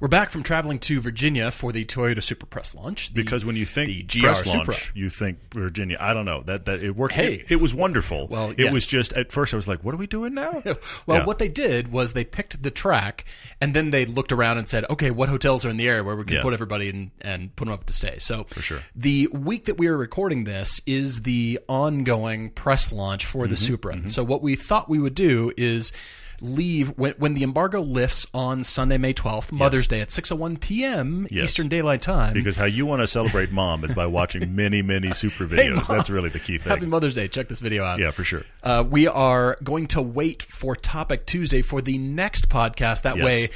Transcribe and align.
We're 0.00 0.06
back 0.08 0.30
from 0.30 0.44
traveling 0.44 0.78
to 0.80 1.00
Virginia 1.00 1.50
for 1.50 1.72
the 1.72 1.84
Toyota 1.84 2.22
Supra 2.22 2.46
Press 2.46 2.72
launch. 2.72 3.12
the- 3.12 3.20
Because 3.20 3.44
when 3.44 3.56
you 3.56 3.66
think 3.66 3.88
the 3.88 4.02
GR 4.20 4.26
press 4.26 4.44
Supra. 4.44 4.58
launch, 4.74 4.92
you 4.94 5.10
think 5.10 5.38
Virginia. 5.52 5.96
I 5.98 6.14
don't 6.14 6.24
know 6.24 6.42
that 6.42 6.66
that 6.66 6.82
it 6.84 6.94
worked. 6.94 7.14
Hey. 7.14 7.34
it, 7.34 7.46
it 7.52 7.60
was 7.60 7.74
wonderful. 7.74 8.28
Well, 8.28 8.50
it 8.50 8.60
yes. 8.60 8.72
was 8.72 8.86
just 8.86 9.12
at 9.14 9.32
first 9.32 9.52
I 9.52 9.56
was 9.56 9.66
like, 9.66 9.82
"What 9.82 9.94
are 9.94 9.98
we 9.98 10.06
doing 10.06 10.34
now?" 10.34 10.62
Well, 11.06 11.18
Yeah. 11.20 11.24
what 11.24 11.38
they 11.38 11.48
did 11.48 11.90
was 11.90 12.12
they 12.12 12.24
picked 12.24 12.62
the 12.62 12.70
track, 12.70 13.24
and 13.60 13.74
then 13.74 13.90
they 13.90 14.04
looked 14.04 14.30
around 14.30 14.58
and 14.58 14.68
said, 14.68 14.84
"Okay, 14.88 15.10
what 15.10 15.28
hotels 15.28 15.64
are 15.64 15.70
in 15.70 15.78
the 15.78 15.88
area 15.88 16.04
where 16.04 16.14
we 16.14 16.22
can 16.24 16.36
Yeah. 16.36 16.42
put 16.42 16.52
everybody 16.52 16.90
and 16.90 17.10
and 17.20 17.54
put 17.56 17.64
them 17.64 17.74
up 17.74 17.86
to 17.86 17.92
stay?" 17.92 18.18
So, 18.18 18.44
for 18.44 18.62
sure. 18.62 18.80
the 18.94 19.26
week 19.32 19.64
that 19.64 19.78
we 19.78 19.88
are 19.88 19.96
recording 19.96 20.44
this 20.44 20.80
is 20.86 21.22
the 21.22 21.58
ongoing 21.68 22.50
press 22.50 22.92
launch 22.92 23.26
for 23.26 23.42
Mm-hmm, 23.44 23.50
the 23.50 23.56
Supra. 23.56 24.08
So, 24.08 24.22
what 24.22 24.42
we 24.42 24.54
thought 24.54 24.88
we 24.88 25.00
would 25.00 25.14
do 25.16 25.52
is 25.56 25.92
leave 26.40 26.88
when, 26.98 27.12
when 27.18 27.34
the 27.34 27.42
embargo 27.42 27.80
lifts 27.80 28.26
on 28.32 28.62
Sunday, 28.64 28.98
May 28.98 29.12
twelfth, 29.12 29.52
Mother's 29.52 29.86
Day 29.86 30.00
at 30.00 30.10
six 30.10 30.30
oh 30.32 30.36
one 30.36 30.56
p.m. 30.56 31.26
Yes. 31.30 31.44
Eastern 31.50 31.68
Daylight 31.68 32.02
Time. 32.02 32.32
Because 32.34 32.56
how 32.56 32.64
you 32.64 32.86
want 32.86 33.00
to 33.00 33.06
celebrate 33.06 33.50
mom 33.52 33.84
is 33.84 33.92
by 33.94 34.06
watching 34.18 34.54
many, 34.54 34.82
many 34.82 35.12
Supra 35.12 35.46
videos. 35.46 35.86
That's 35.88 36.10
really 36.10 36.28
the 36.30 36.38
key 36.38 36.58
thing. 36.58 36.70
Happy 36.70 36.86
Mother's 36.86 37.14
Day! 37.14 37.28
Check 37.28 37.48
this 37.48 37.60
video 37.60 37.84
out. 37.84 37.98
yeah, 37.98 38.10
for 38.10 38.24
sure. 38.24 38.42
Uh, 38.62 38.84
we 38.88 39.06
are 39.06 39.56
going 39.64 39.86
to 39.88 40.02
wait 40.02 40.42
for 40.42 40.74
Topic 40.76 41.26
Tuesday 41.26 41.62
for 41.62 41.80
the 41.80 41.98
next 41.98 42.48
podcast. 42.48 43.02
That 43.02 43.16
Yes. 43.16 43.24
way, 43.24 43.50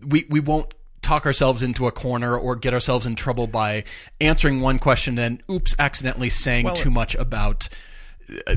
we 0.00 0.26
we 0.28 0.40
won't 0.40 0.74
talk 1.02 1.24
ourselves 1.26 1.62
into 1.62 1.86
a 1.86 1.92
corner 1.92 2.36
or 2.36 2.56
get 2.56 2.74
ourselves 2.74 3.06
in 3.06 3.14
trouble 3.14 3.46
by 3.46 3.84
answering 4.20 4.60
one 4.60 4.78
question 4.80 5.18
and 5.18 5.40
oops, 5.48 5.74
accidentally 5.78 6.30
saying 6.30 6.64
Well, 6.64 6.74
too 6.74 6.90
much 6.90 7.14
about. 7.14 7.68
Uh, 8.46 8.56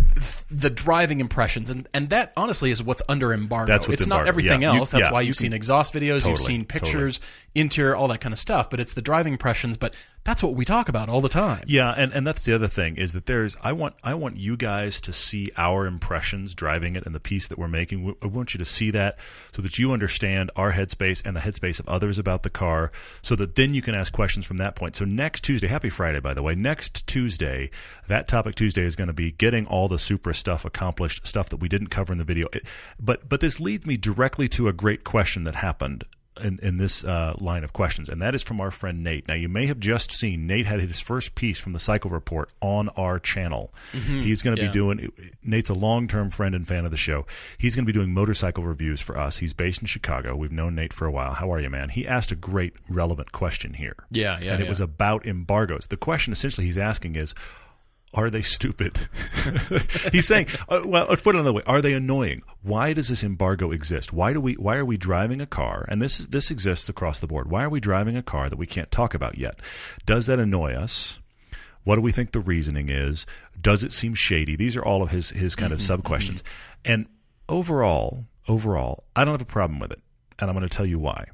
The 0.50 0.70
driving 0.70 1.20
impressions 1.20 1.70
and 1.70 1.88
and 1.94 2.10
that 2.10 2.34
honestly 2.36 2.72
is 2.72 2.82
what's 2.82 3.02
under 3.08 3.32
embargo. 3.34 3.72
That's 3.72 3.88
what's 3.88 4.02
it's 4.02 4.08
not 4.10 4.28
everything 4.28 4.62
Yeah, 4.62 4.74
you- 4.74 4.80
else. 4.80 4.92
That's 4.92 5.06
yeah, 5.06 5.12
why 5.12 5.22
you 5.22 5.28
you've 5.28 5.36
seen 5.38 5.54
exhaust 5.54 5.94
videos, 5.94 6.28
you've 6.28 6.40
seen 6.40 6.66
pictures, 6.66 7.20
interior, 7.56 7.96
all 7.96 8.08
that 8.10 8.20
kind 8.22 8.34
of 8.34 8.40
stuff. 8.40 8.70
But 8.70 8.80
it's 8.80 8.94
the 8.94 9.02
driving 9.02 9.34
impressions. 9.34 9.78
But 9.78 9.94
that's 10.30 10.44
what 10.44 10.54
we 10.54 10.64
talk 10.64 10.90
about 10.90 11.10
all 11.10 11.22
the 11.22 11.28
time. 11.30 11.64
Yeah, 11.66 11.90
and, 11.98 12.14
and 12.14 12.26
that's 12.28 12.44
the 12.44 12.54
other 12.54 12.68
thing 12.68 12.98
is 12.98 13.14
that 13.14 13.26
there's 13.26 13.58
I 13.64 13.72
want 13.74 13.96
I 14.04 14.14
want 14.14 14.38
you 14.38 14.56
guys 14.56 15.02
to 15.02 15.12
see 15.14 15.48
our 15.58 15.88
impressions 15.88 16.54
driving 16.54 16.96
it 16.96 17.06
and 17.08 17.16
the 17.16 17.20
piece 17.20 17.48
that 17.48 17.58
we're 17.58 17.68
making. 17.68 18.16
I 18.22 18.28
want 18.28 18.54
you 18.54 18.60
to 18.60 18.66
see 18.66 18.92
that 18.92 19.18
so 19.54 19.64
that 19.64 19.80
you 19.80 19.92
understand 19.92 20.52
our 20.56 20.72
headspace 20.74 21.26
and 21.26 21.36
the 21.36 21.40
headspace 21.42 21.80
of 21.80 21.90
others 21.90 22.20
about 22.20 22.44
the 22.44 22.50
car, 22.52 22.92
so 23.24 23.36
that 23.38 23.56
then 23.56 23.74
you 23.74 23.82
can 23.82 23.96
ask 23.96 24.14
questions 24.14 24.46
from 24.46 24.58
that 24.58 24.76
point. 24.76 24.96
So 24.96 25.04
next 25.06 25.44
Tuesday, 25.44 25.68
happy 25.68 25.90
Friday 25.90 26.20
by 26.20 26.36
the 26.36 26.44
way. 26.44 26.54
Next 26.54 27.08
Tuesday, 27.08 27.72
that 28.08 28.28
topic 28.28 28.54
Tuesday 28.54 28.84
is 28.84 28.96
going 28.96 29.08
to 29.08 29.14
be 29.14 29.32
getting 29.32 29.66
all 29.66 29.88
the 29.88 29.98
Supra 29.98 30.36
stuff 30.36 30.64
accomplished, 30.64 31.26
stuff 31.26 31.50
that 31.50 31.58
we 31.58 31.68
didn't 31.68 31.88
cover 31.88 32.12
in 32.14 32.20
the 32.20 32.24
video. 32.24 32.48
It- 32.54 32.66
But 33.00 33.28
but 33.28 33.40
this 33.40 33.60
leads 33.60 33.88
me 33.88 33.98
directly 33.98 34.48
to 34.50 34.68
a 34.68 34.74
great 34.74 35.04
question 35.04 35.44
that 35.46 35.56
happened 35.56 36.04
in, 36.42 36.60
in 36.62 36.78
this 36.78 37.04
uh, 37.04 37.34
line 37.40 37.64
of 37.64 37.74
questions, 37.74 38.10
and 38.10 38.22
that 38.22 38.36
is 38.36 38.44
from 38.44 38.60
our 38.62 38.72
friend 38.72 39.04
Nate. 39.04 39.28
Now, 39.28 39.34
you 39.36 39.50
may 39.50 39.66
have 39.68 39.80
just 39.80 40.12
seen 40.12 40.48
Nate 40.48 40.66
had 40.66 40.80
his 40.82 41.00
first 41.02 41.36
piece 41.36 41.60
from 41.60 41.74
the 41.74 41.80
Cycle 41.80 42.10
Report 42.10 42.50
on 42.62 42.90
our 42.90 43.20
channel. 43.20 43.74
He's 43.92 44.42
going 44.42 44.56
to 44.56 44.62
Yeah. 44.62 44.68
be 44.70 44.74
doing. 44.74 45.12
Nate's 45.44 45.70
a 45.70 45.74
long-term 45.74 46.30
friend 46.30 46.56
and 46.56 46.68
fan 46.68 46.86
of 46.86 46.92
the 46.92 46.98
show. 46.98 47.26
He's 47.60 47.76
going 47.76 47.86
to 47.86 47.92
be 47.92 47.98
doing 47.98 48.14
motorcycle 48.14 48.64
reviews 48.64 49.02
for 49.02 49.18
us. 49.18 49.38
He's 49.38 49.54
based 49.54 49.82
in 49.82 49.88
Chicago. 49.88 50.36
We've 50.36 50.52
known 50.52 50.76
Nate 50.76 50.94
for 50.94 51.06
a 51.06 51.12
while. 51.12 51.34
How 51.34 51.52
are 51.54 51.60
you, 51.60 51.70
man? 51.70 51.90
He 51.90 52.08
asked 52.08 52.32
a 52.32 52.36
great, 52.36 52.74
relevant 52.90 53.32
question 53.32 53.74
here. 53.74 53.96
Yeah, 54.10 54.40
yeah, 54.42 54.54
and 54.54 54.62
it 54.62 54.66
yeah. 54.66 54.70
was 54.70 54.80
about 54.82 55.26
embargoes. 55.26 55.88
The 55.88 55.98
question 55.98 56.34
essentially 56.34 56.66
he's 56.66 56.78
asking 56.78 57.16
is. 57.16 57.34
Are 58.14 58.30
they 58.32 58.42
stupid? 58.42 58.98
He's 60.12 60.28
saying, 60.28 60.48
uh, 60.68 60.82
well, 60.84 61.06
let's 61.10 61.22
put 61.22 61.36
it 61.36 61.40
another 61.40 61.54
way. 61.54 61.62
Are 61.68 61.82
they 61.82 61.94
annoying? 61.94 62.42
Why 62.64 62.94
does 62.94 63.10
this 63.10 63.24
embargo 63.24 63.72
exist? 63.72 64.12
Why 64.12 64.34
do 64.34 64.42
we? 64.42 64.54
Why 64.56 64.78
are 64.78 64.86
we 64.86 64.98
driving 64.98 65.42
a 65.42 65.46
car? 65.46 65.86
And 65.90 66.02
this 66.02 66.20
is 66.20 66.28
this 66.28 66.50
exists 66.50 66.90
across 66.90 67.20
the 67.20 67.28
board. 67.28 67.52
Why 67.52 67.64
are 67.64 67.70
we 67.70 67.80
driving 67.80 68.18
a 68.18 68.24
car 68.24 68.50
that 68.50 68.58
we 68.58 68.66
can't 68.66 68.92
talk 68.92 69.14
about 69.14 69.38
yet? 69.38 69.60
Does 70.08 70.26
that 70.26 70.40
annoy 70.40 70.74
us? 70.74 71.20
What 71.84 71.96
do 71.96 72.02
we 72.02 72.12
think 72.12 72.32
the 72.32 72.40
reasoning 72.40 72.90
is? 72.90 73.28
Does 73.62 73.84
it 73.84 73.94
seem 73.94 74.16
shady? 74.16 74.56
These 74.56 74.76
are 74.76 74.84
all 74.84 75.04
of 75.04 75.12
his 75.12 75.30
his 75.30 75.56
kind 75.56 75.72
of 75.72 75.82
sub 75.82 76.04
questions. 76.04 76.44
And 76.84 77.08
overall, 77.48 78.26
overall, 78.48 79.04
I 79.16 79.24
don't 79.24 79.36
have 79.36 79.42
a 79.42 79.46
problem 79.46 79.80
with 79.80 79.92
it, 79.92 80.02
and 80.40 80.50
I'm 80.50 80.56
going 80.56 80.68
to 80.68 80.76
tell 80.76 80.86
you 80.86 80.98
why 80.98 81.26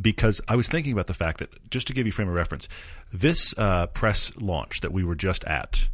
because 0.00 0.40
I 0.48 0.56
was 0.56 0.68
thinking 0.68 0.92
about 0.92 1.06
the 1.06 1.14
fact 1.14 1.38
that 1.38 1.70
just 1.70 1.86
to 1.88 1.92
give 1.92 2.06
you 2.06 2.12
frame 2.12 2.28
of 2.28 2.34
reference, 2.34 2.68
this 3.12 3.54
uh, 3.58 3.86
press 3.88 4.32
launch 4.40 4.80
that 4.80 4.92
we 4.92 5.04
were 5.04 5.14
just 5.14 5.44
at, 5.44 5.88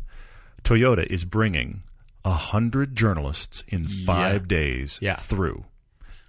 Toyota 0.63 1.07
is 1.07 1.25
bringing 1.25 1.83
a 2.25 2.31
hundred 2.33 2.97
journalists 2.97 3.63
in 3.69 3.87
five 3.87 4.49
days 4.49 4.99
Yeah. 5.03 5.17
through. 5.17 5.65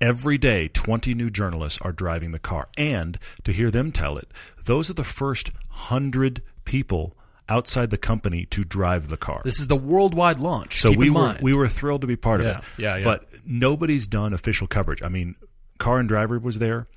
Every 0.01 0.37
day, 0.37 0.67
20 0.67 1.13
new 1.13 1.29
journalists 1.29 1.79
are 1.81 1.93
driving 1.93 2.31
the 2.31 2.39
car. 2.39 2.67
And 2.77 3.17
to 3.45 3.53
hear 3.53 3.71
them 3.71 3.91
tell 3.93 4.17
it, 4.17 4.29
those 4.65 4.89
are 4.89 4.93
the 4.93 5.05
first 5.05 5.51
hundred 5.69 6.41
people 6.65 7.15
outside 7.47 7.91
the 7.91 7.97
company 7.97 8.45
to 8.47 8.63
drive 8.65 9.07
the 9.07 9.15
car. 9.17 9.41
This 9.45 9.59
is 9.59 9.67
the 9.67 9.75
worldwide 9.75 10.39
launch. 10.41 10.81
So 10.81 10.89
Keep 10.89 10.99
we 10.99 11.09
were 11.11 11.37
we 11.41 11.53
were 11.53 11.67
thrilled 11.69 12.01
to 12.01 12.07
be 12.07 12.15
part 12.17 12.41
Yeah, 12.41 12.49
of 12.49 12.57
it. 12.57 12.63
yeah, 12.77 12.95
yeah. 12.97 13.03
But 13.05 13.29
nobody's 13.45 14.05
done 14.07 14.33
official 14.33 14.67
coverage. 14.67 15.01
I 15.01 15.07
mean, 15.09 15.35
Car 15.77 15.99
and 15.99 16.09
Driver 16.09 16.39
was 16.39 16.59
there. 16.59 16.87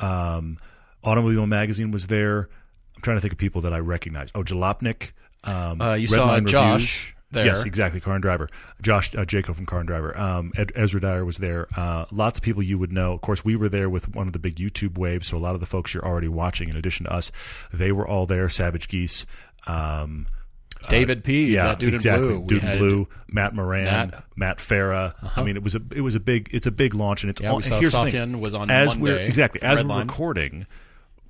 Um, 0.00 0.56
Automobile 1.02 1.46
Magazine 1.46 1.90
was 1.90 2.06
there. 2.08 2.48
I'm 2.96 3.02
trying 3.02 3.16
to 3.16 3.20
think 3.20 3.32
of 3.32 3.38
people 3.38 3.62
that 3.62 3.72
I 3.72 3.78
recognize. 3.78 4.30
Oh, 4.34 4.42
Jalopnik. 4.42 5.12
Um, 5.44 5.80
Uh, 5.80 5.94
you 5.94 6.06
saw 6.06 6.28
Redline 6.36 6.46
Josh 6.48 7.06
Reviews. 7.06 7.06
there. 7.30 7.46
Yes, 7.46 7.64
exactly. 7.64 8.00
Car 8.00 8.14
and 8.14 8.22
Driver. 8.22 8.48
Josh 8.82 9.14
uh, 9.14 9.24
Jacob 9.24 9.54
from 9.56 9.64
Car 9.64 9.78
and 9.78 9.86
Driver. 9.88 10.18
Um, 10.18 10.52
Ed, 10.56 10.72
Ezra 10.74 11.00
Dyer 11.00 11.24
was 11.24 11.38
there. 11.38 11.66
Uh, 11.76 12.04
lots 12.10 12.38
of 12.38 12.42
people 12.44 12.62
you 12.62 12.76
would 12.78 12.92
know. 12.92 13.12
Of 13.12 13.22
course, 13.22 13.42
we 13.44 13.56
were 13.56 13.68
there 13.70 13.88
with 13.88 14.14
one 14.14 14.26
of 14.26 14.34
the 14.34 14.38
big 14.38 14.56
YouTube 14.56 14.98
waves. 14.98 15.28
So 15.28 15.36
a 15.36 15.38
lot 15.38 15.54
of 15.54 15.60
the 15.60 15.66
folks 15.66 15.94
you're 15.94 16.04
already 16.06 16.28
watching, 16.28 16.68
in 16.68 16.76
addition 16.76 17.06
to 17.06 17.12
us, 17.12 17.32
they 17.72 17.92
were 17.92 18.06
all 18.06 18.26
there. 18.26 18.48
Savage 18.50 18.88
Geese. 18.88 19.24
Um, 19.66 20.26
Uh, 20.84 20.88
David 20.88 21.24
P. 21.24 21.52
yeah, 21.52 21.66
that 21.66 21.78
dude 21.78 21.94
exactly. 21.94 22.28
in 22.28 22.46
blue. 22.46 22.58
Dude 22.58 22.64
in 22.64 22.78
blue, 22.78 23.08
Matt 23.28 23.54
Moran, 23.54 23.84
Matt. 23.84 24.24
Matt, 24.36 24.58
Farah. 24.58 25.14
Uh-huh. 25.22 25.40
I 25.40 25.44
mean, 25.44 25.56
it 25.56 25.62
was 25.62 25.74
a 25.74 25.82
it 25.94 26.00
was 26.00 26.14
a 26.14 26.20
big 26.20 26.48
it's 26.52 26.66
a 26.66 26.70
big 26.70 26.94
launch, 26.94 27.22
and 27.22 27.30
it's 27.30 27.40
Yeah, 27.40 27.50
all, 27.50 27.56
we 27.56 27.62
saw 27.62 27.78
here's 27.78 27.92
the 27.92 28.04
thing. 28.04 28.14
Safyan 28.14 28.40
was 28.40 28.54
on 28.54 28.70
as 28.70 28.96
we're 28.96 29.12
Monday 29.12 29.26
exactly 29.26 29.62
as 29.62 29.84
we're 29.84 29.98
recording. 29.98 30.66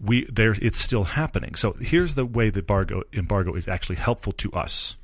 We 0.01 0.25
there 0.27 0.55
it's 0.61 0.79
still 0.79 1.05
happening. 1.05 1.55
So 1.57 1.73
here's 1.73 2.15
the 2.15 2.25
way 2.25 2.51
the 2.51 2.61
embargo 2.61 3.03
embargo 3.13 3.55
is 3.55 3.69
actually 3.69 3.97
helpful 3.97 4.33
to 4.33 4.53
us. 4.53 4.97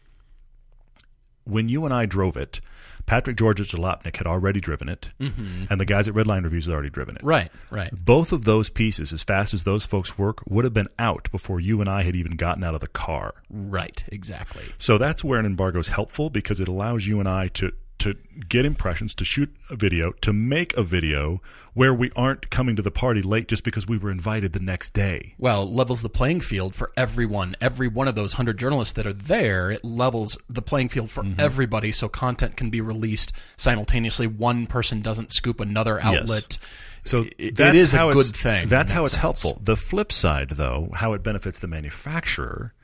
When 1.44 1.68
you 1.68 1.84
and 1.84 1.94
I 1.94 2.06
drove 2.06 2.36
it, 2.36 2.60
Patrick 3.06 3.36
George 3.36 3.60
at 3.60 3.68
Jalopnik 3.68 4.16
had 4.16 4.26
already 4.26 4.60
driven 4.60 4.88
it, 4.88 5.10
and 5.20 5.80
the 5.80 5.84
guys 5.84 6.08
at 6.08 6.14
Redline 6.14 6.44
Reviews 6.44 6.66
had 6.66 6.74
already 6.74 6.90
driven 6.90 7.16
it. 7.16 7.20
Mm-hmm. 7.20 7.28
Right, 7.28 7.52
right. 7.70 7.90
Both 7.92 8.32
of 8.32 8.44
those 8.44 8.68
pieces, 8.68 9.12
as 9.12 9.22
fast 9.22 9.54
as 9.54 9.64
those 9.64 9.86
folks 9.86 10.18
work, 10.18 10.42
would 10.46 10.64
have 10.64 10.74
been 10.74 10.88
out 10.98 11.30
before 11.30 11.60
you 11.60 11.80
and 11.80 11.88
I 11.88 12.02
had 12.02 12.16
even 12.16 12.36
gotten 12.36 12.64
out 12.64 12.74
of 12.74 12.80
the 12.80 12.88
car. 12.88 13.34
Right, 13.48 14.02
exactly. 14.08 14.64
So 14.78 14.98
that's 14.98 15.22
where 15.22 15.38
an 15.38 15.46
embargo 15.46 15.78
is 15.78 15.88
helpful 15.88 16.30
because 16.30 16.60
it 16.60 16.68
allows 16.68 17.06
you 17.06 17.20
and 17.20 17.28
I 17.28 17.48
to 17.48 17.72
to 17.98 18.14
get 18.48 18.64
impressions, 18.66 19.14
to 19.14 19.24
shoot 19.24 19.54
a 19.70 19.76
video, 19.76 20.12
to 20.20 20.32
make 20.32 20.76
a 20.76 20.82
video 20.82 21.40
where 21.74 21.94
we 21.94 22.10
aren't 22.14 22.50
coming 22.50 22.76
to 22.76 22.82
the 22.82 22.90
party 22.90 23.22
late 23.22 23.48
just 23.48 23.64
because 23.64 23.86
we 23.88 23.96
were 23.98 24.10
invited 24.10 24.52
the 24.52 24.60
next 24.60 24.90
day. 24.90 25.34
Well, 25.38 25.70
levels 25.72 26.02
the 26.02 26.08
playing 26.10 26.40
field 26.42 26.74
for 26.74 26.92
everyone. 26.96 27.56
Every 27.60 27.88
one 27.88 28.06
of 28.08 28.14
those 28.14 28.34
100 28.34 28.58
journalists 28.58 28.92
that 28.94 29.06
are 29.06 29.12
there, 29.14 29.70
it 29.70 29.84
levels 29.84 30.36
the 30.48 30.62
playing 30.62 30.90
field 30.90 31.10
for 31.10 31.22
Mm-hmm. 31.22 31.40
everybody 31.40 31.90
so 31.92 32.08
content 32.08 32.56
can 32.56 32.68
be 32.70 32.80
released 32.80 33.32
simultaneously. 33.56 34.26
One 34.26 34.66
person 34.66 35.00
doesn't 35.02 35.32
scoop 35.32 35.58
another 35.60 35.98
outlet. 36.02 36.28
Yes. 36.28 36.58
So 37.04 37.20
It- 37.22 37.34
it 37.38 37.54
that's 37.56 37.76
is 37.76 37.94
a 37.94 37.96
how 37.96 38.12
good 38.12 38.26
it's- 38.26 38.42
thing 38.42 38.68
That's 38.68 38.92
how 38.92 39.00
that 39.02 39.06
it's 39.06 39.12
sense. 39.12 39.20
helpful. 39.22 39.60
The 39.62 39.76
flip 39.76 40.12
side, 40.12 40.50
though, 40.50 40.90
how 40.92 41.12
it 41.14 41.22
benefits 41.22 41.58
the 41.60 41.66
manufacturer 41.68 42.74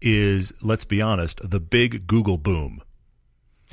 is, 0.00 0.52
let's 0.60 0.84
be 0.84 1.00
honest, 1.00 1.40
the 1.48 1.60
big 1.60 2.06
Google 2.06 2.38
boom. 2.38 2.82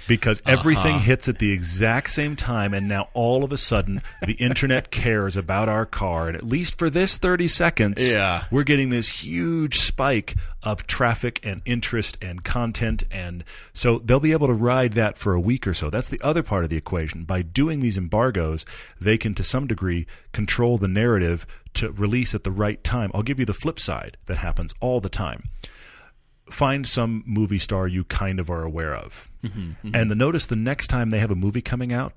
Because 0.10 0.42
everything 0.46 0.96
Uh-huh. 0.96 1.06
hits 1.06 1.30
at 1.30 1.40
the 1.40 1.52
exact 1.54 2.10
same 2.10 2.36
time, 2.36 2.74
and 2.74 2.90
now 2.90 3.08
all 3.14 3.46
of 3.46 3.54
a 3.54 3.58
sudden 3.58 4.00
the 4.26 4.34
internet 4.34 4.92
cares 5.04 5.38
about 5.38 5.70
our 5.70 5.86
car, 5.86 6.28
and 6.28 6.36
at 6.36 6.44
least 6.44 6.78
for 6.78 6.90
this 6.90 7.18
thirty 7.18 7.48
seconds, 7.48 8.12
Yeah. 8.12 8.44
we're 8.52 8.64
getting 8.64 8.90
this 8.90 9.24
huge 9.24 9.80
spike 9.80 10.36
of 10.64 10.86
traffic 10.88 11.40
and 11.44 11.62
interest 11.64 12.18
and 12.22 12.44
content, 12.44 13.04
and 13.12 13.46
so 13.72 14.00
they'll 14.00 14.20
be 14.20 14.34
able 14.34 14.48
to 14.48 14.54
ride 14.54 14.94
that 14.94 15.18
for 15.18 15.34
a 15.34 15.40
week 15.40 15.66
or 15.66 15.74
so. 15.74 15.90
That's 15.90 16.10
the 16.10 16.20
other 16.22 16.44
part 16.44 16.66
of 16.66 16.70
the 16.70 16.76
equation. 16.76 17.24
By 17.24 17.44
doing 17.44 17.80
these 17.80 17.98
embargoes, 17.98 18.66
they 19.00 19.18
can 19.18 19.34
to 19.36 19.44
some 19.44 19.68
degree 19.68 20.06
control 20.34 20.78
the 20.78 20.90
narrative 20.90 21.46
to 21.76 21.92
release 21.92 22.36
at 22.36 22.44
the 22.44 22.52
right 22.52 22.84
time. 22.84 23.12
I'll 23.14 23.24
give 23.24 23.40
you 23.40 23.46
the 23.46 23.54
flip 23.54 23.80
side 23.80 24.18
that 24.26 24.40
happens 24.40 24.74
all 24.82 25.00
the 25.00 25.08
time 25.10 25.44
find 26.50 26.88
some 26.88 27.24
movie 27.28 27.60
star 27.60 27.88
you 27.88 28.04
kind 28.06 28.40
of 28.40 28.50
are 28.50 28.64
aware 28.64 28.96
of. 28.96 29.29
Mm-hmm, 29.44 29.60
mm-hmm. 29.60 29.96
And 29.96 30.12
the 30.12 30.16
notice 30.16 30.48
the 30.48 30.56
next 30.56 30.88
time 30.88 31.10
they 31.10 31.20
have 31.20 31.32
a 31.32 31.36
movie 31.36 31.62
coming 31.62 31.94
out, 31.94 32.14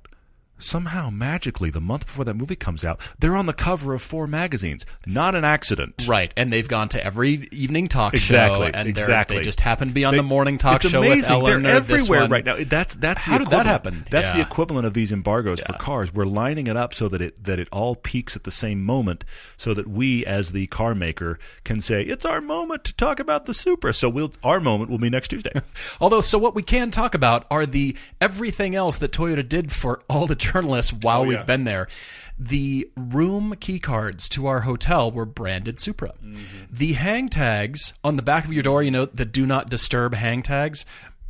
somehow 0.62 1.10
magically 1.10 1.70
the 1.70 1.80
month 1.80 2.06
before 2.06 2.24
that 2.24 2.34
movie 2.34 2.56
comes 2.56 2.84
out, 2.84 3.00
they're 3.18 3.36
on 3.36 3.46
the 3.46 3.52
cover 3.52 3.94
of 3.94 4.02
four 4.02 4.26
magazines. 4.26 4.86
Not 5.06 5.34
an 5.34 5.44
accident. 5.44 6.06
Right, 6.08 6.32
and 6.36 6.52
they've 6.52 6.68
gone 6.68 6.88
to 6.90 7.04
every 7.04 7.48
evening 7.52 7.88
talk 7.88 8.14
Exactly, 8.14 8.66
show, 8.68 8.72
and 8.74 8.88
exactly. 8.88 9.38
they 9.38 9.42
just 9.44 9.60
happen 9.60 9.88
to 9.88 9.94
be 9.94 10.04
on 10.04 10.12
They- 10.12 10.18
the 10.18 10.22
morning 10.22 10.58
talk 10.58 10.76
it's 10.84 10.88
show 10.90 10.98
amazing. 10.98 11.18
with 11.42 11.50
Ellen. 11.52 11.62
They're 11.62 11.76
everywhere 11.76 12.28
right 12.28 12.44
now. 12.44 12.56
That's 12.64 12.94
that's 12.94 13.22
How 13.22 13.38
the 13.38 13.44
did 13.44 13.50
that 13.52 13.66
happen? 13.66 14.06
That's 14.10 14.30
the 14.30 14.40
equivalent 14.40 14.86
of 14.86 14.94
these 14.94 15.12
embargoes 15.12 15.60
for 15.62 15.72
cars. 15.74 16.12
We're 16.14 16.24
lining 16.26 16.66
it 16.66 16.76
up 16.76 16.94
so 16.94 17.08
that 17.08 17.20
it 17.20 17.44
that 17.44 17.58
it 17.58 17.68
all 17.72 17.94
peaks 17.96 18.36
at 18.36 18.44
the 18.44 18.50
same 18.50 18.82
moment, 18.84 19.24
so 19.56 19.74
that 19.74 19.86
we, 19.88 20.24
as 20.26 20.52
the 20.52 20.66
car 20.68 20.94
maker, 20.94 21.38
can 21.64 21.80
say 21.80 22.02
it's 22.02 22.24
our 22.24 22.40
moment 22.40 22.84
to 22.84 22.94
talk 22.94 23.20
about 23.20 23.46
the 23.46 23.54
Supra. 23.54 23.92
So 23.92 24.08
we'll 24.08 24.32
our 24.42 24.60
moment 24.60 24.90
will 24.90 24.98
be 24.98 25.10
next 25.10 25.28
Tuesday. 25.28 25.52
Although, 26.00 26.20
so 26.20 26.38
what 26.38 26.54
we 26.54 26.62
can 26.62 26.90
talk 26.90 27.14
about 27.14 27.46
are 27.50 27.66
the 27.66 27.96
everything 28.20 28.74
else 28.74 28.98
that 28.98 29.12
Toyota 29.12 29.46
did 29.48 29.72
for 29.72 30.02
all 30.08 30.26
the 30.26 30.36
journalists 30.52 30.92
while 30.92 31.20
Oh, 31.20 31.22
yeah. 31.24 31.38
we've 31.38 31.46
been 31.46 31.64
there. 31.64 31.88
The 32.38 32.90
room 32.96 33.54
key 33.60 33.78
cards 33.78 34.28
to 34.30 34.46
our 34.46 34.60
hotel 34.62 35.10
were 35.12 35.26
branded 35.26 35.78
Supra. 35.78 36.12
Mm-hmm. 36.24 36.38
The 36.70 36.94
hang 36.94 37.28
tags 37.28 37.94
on 38.02 38.16
the 38.16 38.22
back 38.22 38.44
of 38.46 38.52
your 38.52 38.62
door, 38.62 38.82
you 38.82 38.90
know, 38.90 39.04
the 39.06 39.24
do 39.24 39.46
not 39.46 39.70
disturb 39.70 40.14
hang 40.14 40.42
tags, 40.42 40.84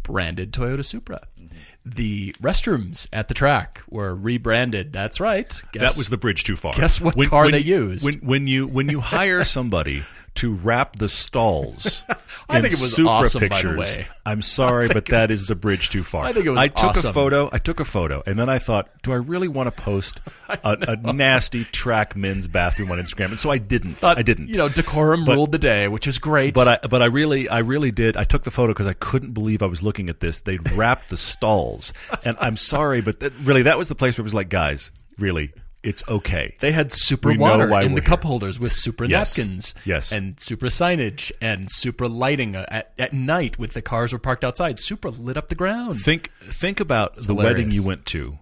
branded 0.04 0.52
Toyota 0.52 0.84
Supra. 0.84 1.26
Mm-hmm. 1.38 1.56
The 1.84 2.32
restrooms 2.40 3.08
at 3.12 3.26
the 3.28 3.34
track 3.34 3.82
were 3.90 4.14
rebranded. 4.14 4.92
That's 4.92 5.18
right. 5.20 5.60
Guess- 5.72 5.82
that 5.82 5.98
was 5.98 6.08
the 6.08 6.16
bridge 6.16 6.44
too 6.44 6.56
far. 6.56 6.74
Guess 6.74 7.00
what 7.00 7.16
car 7.28 7.50
they 7.50 7.58
used? 7.58 8.04
When, 8.04 8.14
when 8.20 8.46
you 8.46 8.66
when 8.68 8.88
you 8.88 9.00
hire 9.00 9.42
somebody 9.58 10.04
to 10.34 10.54
wrap 10.54 10.96
the 10.96 11.08
stalls, 11.08 12.04
I 12.48 12.56
in 12.56 12.62
think 12.62 12.74
it 12.74 12.80
was 12.80 12.94
Supra 12.96 13.10
awesome, 13.12 13.40
by 13.40 13.46
the 13.48 13.50
pictures, 13.54 13.96
way. 13.96 14.08
I'm 14.24 14.40
sorry, 14.42 14.88
but 14.88 15.06
that 15.06 15.30
is 15.30 15.46
the 15.46 15.54
bridge 15.54 15.90
too 15.90 16.02
far. 16.02 16.24
I 16.24 16.32
think 16.32 16.46
it 16.46 16.50
was 16.50 16.58
I 16.58 16.68
took 16.68 16.90
awesome. 16.90 17.10
a 17.10 17.12
photo. 17.12 17.48
I 17.52 17.58
took 17.58 17.80
a 17.80 17.84
photo, 17.84 18.22
and 18.26 18.38
then 18.38 18.48
I 18.48 18.58
thought, 18.58 18.88
do 19.02 19.12
I 19.12 19.16
really 19.16 19.48
want 19.48 19.74
to 19.74 19.82
post 19.82 20.20
a, 20.48 20.76
a 20.88 21.12
nasty 21.12 21.64
track 21.64 22.16
men's 22.16 22.48
bathroom 22.48 22.90
on 22.90 22.98
Instagram? 22.98 23.26
And 23.26 23.38
so 23.38 23.50
I 23.50 23.58
didn't. 23.58 23.94
Thought, 23.96 24.18
I 24.18 24.22
didn't. 24.22 24.48
You 24.48 24.56
know, 24.56 24.68
decorum 24.68 25.24
But- 25.24 25.34
ruled 25.36 25.52
the 25.52 25.58
day, 25.58 25.88
which 25.88 26.06
is 26.06 26.18
great. 26.18 26.54
But 26.54 26.68
I, 26.68 26.86
but 26.88 27.02
I 27.02 27.06
really, 27.06 27.48
I 27.48 27.58
really 27.58 27.90
did. 27.90 28.16
I 28.16 28.24
took 28.24 28.42
the 28.42 28.50
photo 28.50 28.72
because 28.72 28.86
I 28.86 28.94
couldn't 28.94 29.32
believe 29.32 29.62
I 29.62 29.66
was 29.66 29.82
looking 29.82 30.08
at 30.08 30.20
this. 30.20 30.40
They'd 30.40 30.72
wrapped 30.72 31.10
the 31.10 31.16
stalls, 31.16 31.92
and 32.24 32.36
I'm 32.40 32.56
sorry, 32.56 33.00
but 33.02 33.20
that, 33.20 33.32
really, 33.42 33.62
that 33.62 33.76
was 33.78 33.88
the 33.88 33.94
place 33.94 34.16
where 34.18 34.22
it 34.22 34.24
was 34.24 34.34
like, 34.34 34.48
guys, 34.48 34.92
really, 35.18 35.52
it's 35.82 36.02
okay. 36.08 36.54
They 36.60 36.72
had 36.72 36.92
Supra 36.92 37.32
We 37.32 37.38
water 37.38 37.64
in 37.80 37.90
the 37.94 38.00
we're 38.00 38.00
cup 38.06 38.22
here. 38.22 38.28
holders 38.28 38.58
with 38.60 38.72
Supra 38.72 39.08
Yes. 39.08 39.36
napkins. 39.36 39.74
Yes. 39.84 40.12
And 40.12 40.38
Supra 40.38 40.68
signage 40.68 41.32
and 41.40 41.70
Supra 41.70 42.08
lighting 42.08 42.54
uh, 42.56 42.64
at, 42.68 42.92
at 42.98 43.12
night 43.12 43.58
with 43.58 43.72
the 43.72 43.82
cars 43.82 44.12
were 44.12 44.18
parked 44.18 44.44
outside. 44.44 44.78
Supra 44.78 45.10
lit 45.10 45.36
up 45.36 45.48
the 45.48 45.54
ground. 45.54 45.98
Think, 45.98 46.30
think 46.40 46.78
about 46.80 47.16
the 47.16 47.22
hilarious. 47.34 47.44
wedding 47.56 47.70
you 47.72 47.82
went 47.82 48.06
to, 48.06 48.38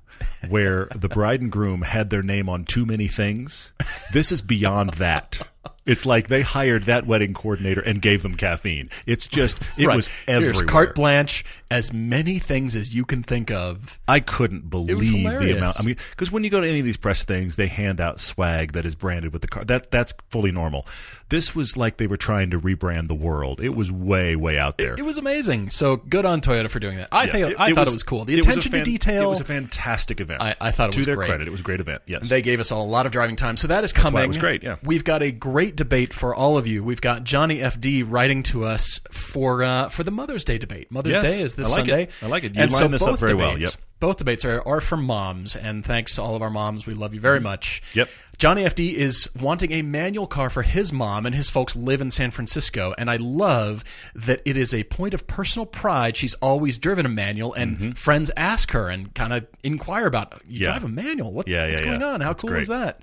where 0.49 0.87
the 0.95 1.09
bride 1.09 1.41
and 1.41 1.51
groom 1.51 1.83
had 1.83 2.11
their 2.11 2.23
name 2.23 2.49
on 2.49 2.65
too 2.65 2.85
many 2.85 3.09
things. 3.09 3.73
This 4.13 4.33
is 4.33 4.43
beyond 4.43 4.95
that. 4.95 5.41
It's 5.87 6.07
like 6.07 6.29
they 6.29 6.43
hired 6.43 6.85
that 6.85 7.07
wedding 7.07 7.35
coordinator 7.35 7.81
and 7.81 8.01
gave 8.01 8.23
them 8.23 8.35
caffeine. 8.35 8.91
It's 9.07 9.27
just, 9.27 9.59
it 9.77 9.87
Right. 9.87 9.97
was 9.97 10.09
Here's 10.27 10.45
everywhere. 10.51 10.67
carte 10.67 10.95
blanche, 10.95 11.45
as 11.71 11.93
many 11.93 12.39
things 12.39 12.77
as 12.77 12.95
you 12.95 13.05
can 13.05 13.23
think 13.23 13.51
of. 13.51 13.99
I 14.07 14.21
couldn't 14.21 14.71
believe 14.71 14.99
the 15.01 15.53
amount. 15.57 15.81
I 15.81 15.83
mean, 15.83 15.97
because 16.11 16.31
when 16.31 16.45
you 16.45 16.51
go 16.51 16.61
to 16.61 16.69
any 16.69 16.79
of 16.79 16.85
these 16.85 16.97
press 16.97 17.25
things, 17.25 17.57
they 17.57 17.67
hand 17.67 18.01
out 18.01 18.21
swag 18.21 18.73
that 18.73 18.85
is 18.87 18.95
branded 18.95 19.33
with 19.33 19.43
the 19.43 19.49
car. 19.49 19.65
That 19.65 19.91
that's 19.91 20.15
fully 20.29 20.53
normal. 20.53 20.87
This 21.29 21.55
was 21.55 21.77
like 21.77 21.97
they 21.97 22.07
were 22.09 22.17
trying 22.17 22.51
to 22.51 22.61
rebrand 22.61 23.07
the 23.09 23.15
world. 23.15 23.61
It 23.61 23.75
was 23.75 23.91
way 23.91 24.35
way 24.37 24.59
out 24.59 24.79
there. 24.79 24.95
It 24.99 25.05
was 25.05 25.17
amazing. 25.19 25.71
So 25.71 25.97
good 25.97 26.25
on 26.27 26.41
Toyota 26.41 26.69
for 26.69 26.81
doing 26.81 26.99
that. 26.99 27.09
I 27.13 27.25
Yeah, 27.25 27.33
think 27.33 27.61
I 27.61 27.73
thought 27.73 27.87
it 27.87 27.93
was 27.93 28.03
cool. 28.03 28.25
The 28.25 28.35
it 28.35 28.39
was 28.39 28.49
attention 28.49 28.73
fan- 28.73 28.85
to 28.85 28.91
detail. 28.91 29.23
It 29.25 29.31
was 29.31 29.41
a 29.41 29.45
fantastic 29.45 30.21
event. 30.21 30.43
I- 30.43 30.55
I 30.61 30.71
thought 30.73 30.89
it 30.91 30.93
to 30.93 30.99
was 31.01 31.07
their 31.07 31.17
great. 31.17 31.27
credit, 31.29 31.47
it 31.49 31.51
was 31.51 31.61
a 31.61 31.65
great 31.65 31.81
event. 31.81 32.03
Yes, 32.07 32.29
They 32.29 32.43
gave 32.43 32.59
us 32.61 32.71
all 32.73 32.85
a 32.85 32.91
lot 32.91 33.07
of 33.07 33.13
driving 33.13 33.37
time, 33.37 33.57
so 33.57 33.69
that 33.69 33.85
is 33.85 33.93
coming. 33.93 34.15
why 34.15 34.25
it 34.25 34.29
was 34.29 34.39
great, 34.39 34.63
yeah. 34.63 34.77
we've 34.83 35.05
got 35.05 35.23
a 35.23 35.31
great 35.31 35.50
debate 35.77 36.13
for 36.15 36.35
all 36.35 36.57
of 36.59 36.67
you. 36.67 36.83
We've 36.85 37.01
got 37.01 37.25
Johnny 37.25 37.59
FD 37.59 38.05
writing 38.07 38.43
to 38.45 38.65
us 38.65 39.01
for 39.11 39.63
uh, 39.63 39.89
for 39.89 40.03
the 40.05 40.11
Mother's 40.11 40.45
Day 40.45 40.59
debate. 40.59 40.91
Mother's 40.91 41.13
Yes, 41.13 41.23
Day 41.23 41.41
is 41.43 41.55
this 41.57 41.69
I 41.69 41.71
like 41.71 41.81
it. 41.89 41.91
Sunday. 41.91 42.09
I 42.23 42.27
like 42.27 42.45
it. 42.45 42.57
You 42.57 42.63
and 42.63 42.73
so 42.73 42.89
this 42.89 43.03
up 43.03 43.11
both 43.11 43.21
very 43.21 43.35
well, 43.35 43.53
debates- 43.55 43.75
yep. 43.75 43.83
Both 44.01 44.17
debates 44.17 44.47
are, 44.47 44.67
are 44.67 44.81
for 44.81 44.97
moms, 44.97 45.57
and 45.57 45.85
thanks 45.85 46.15
to 46.15 46.23
all 46.23 46.35
of 46.35 46.41
our 46.41 46.49
moms, 46.49 46.87
we 46.87 46.95
love 46.95 47.13
you 47.13 47.21
very 47.21 47.39
much. 47.39 47.83
Yep. 47.93 48.09
Johnny 48.39 48.65
FD 48.65 48.95
is 48.95 49.29
wanting 49.39 49.73
a 49.73 49.83
manual 49.83 50.27
car 50.27 50.49
for 50.49 50.63
his 50.63 50.91
mom, 50.91 51.27
and 51.27 51.35
his 51.35 51.51
folks 51.51 51.77
live 51.77 52.01
in 52.01 52.11
San 52.11 52.31
Francisco. 52.31 52.95
And 52.97 53.11
I 53.11 53.17
love 53.17 53.85
that 54.15 54.41
it 54.47 54.57
is 54.57 54.73
a 54.73 54.85
point 54.85 55.13
of 55.13 55.27
personal 55.27 55.67
pride. 55.67 56.17
She's 56.17 56.33
always 56.37 56.79
driven 56.79 57.05
a 57.05 57.11
manual, 57.11 57.53
and 57.53 57.99
friends 57.99 58.31
ask 58.39 58.71
her 58.71 58.89
and 58.89 59.15
kind 59.15 59.35
of 59.35 59.47
inquire 59.63 60.07
about, 60.07 60.41
"You 60.47 60.61
Mm-hmm. 60.61 60.63
Yeah. 60.63 60.69
drive 60.71 60.85
a 60.85 60.89
manual? 60.89 61.33
What, 61.35 61.47
Yeah, 61.47 61.69
what's 61.69 61.83
yeah, 61.83 61.87
going 61.87 62.01
yeah. 62.01 62.07
on? 62.07 62.21
How 62.23 62.29
That's 62.29 62.43
cool 62.43 62.53
great. 62.53 62.63
is 62.63 62.69
that?" 62.69 63.03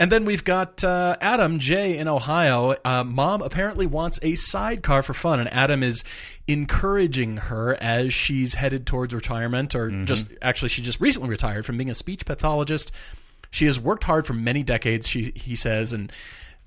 And 0.00 0.10
then 0.10 0.24
we've 0.24 0.42
got 0.42 0.82
uh, 0.82 1.14
Adam 1.20 1.58
J 1.60 1.98
in 1.98 2.08
Ohio. 2.08 2.74
Uh, 2.84 3.04
Mom 3.04 3.42
apparently 3.42 3.86
wants 3.86 4.18
a 4.22 4.34
sidecar 4.34 5.02
for 5.02 5.12
fun, 5.14 5.38
and 5.40 5.52
Adam 5.52 5.82
is 5.82 6.02
encouraging 6.48 7.36
her 7.36 7.74
as 7.80 8.12
she's 8.12 8.54
headed 8.54 8.86
towards 8.86 9.14
retirement, 9.14 9.74
or 9.74 9.90
Mm-hmm. 9.90 10.06
just 10.06 10.30
actually, 10.42 10.70
she 10.70 10.82
just 10.82 11.00
recently 11.00 11.28
retired 11.28 11.64
from 11.66 11.76
being 11.76 11.90
a 11.90 11.94
speech 11.94 12.24
pathologist. 12.24 12.92
She 13.50 13.66
has 13.66 13.78
worked 13.78 14.04
hard 14.04 14.26
for 14.26 14.32
many 14.32 14.62
decades, 14.62 15.06
she 15.06 15.32
he 15.34 15.54
says, 15.54 15.92
and 15.92 16.10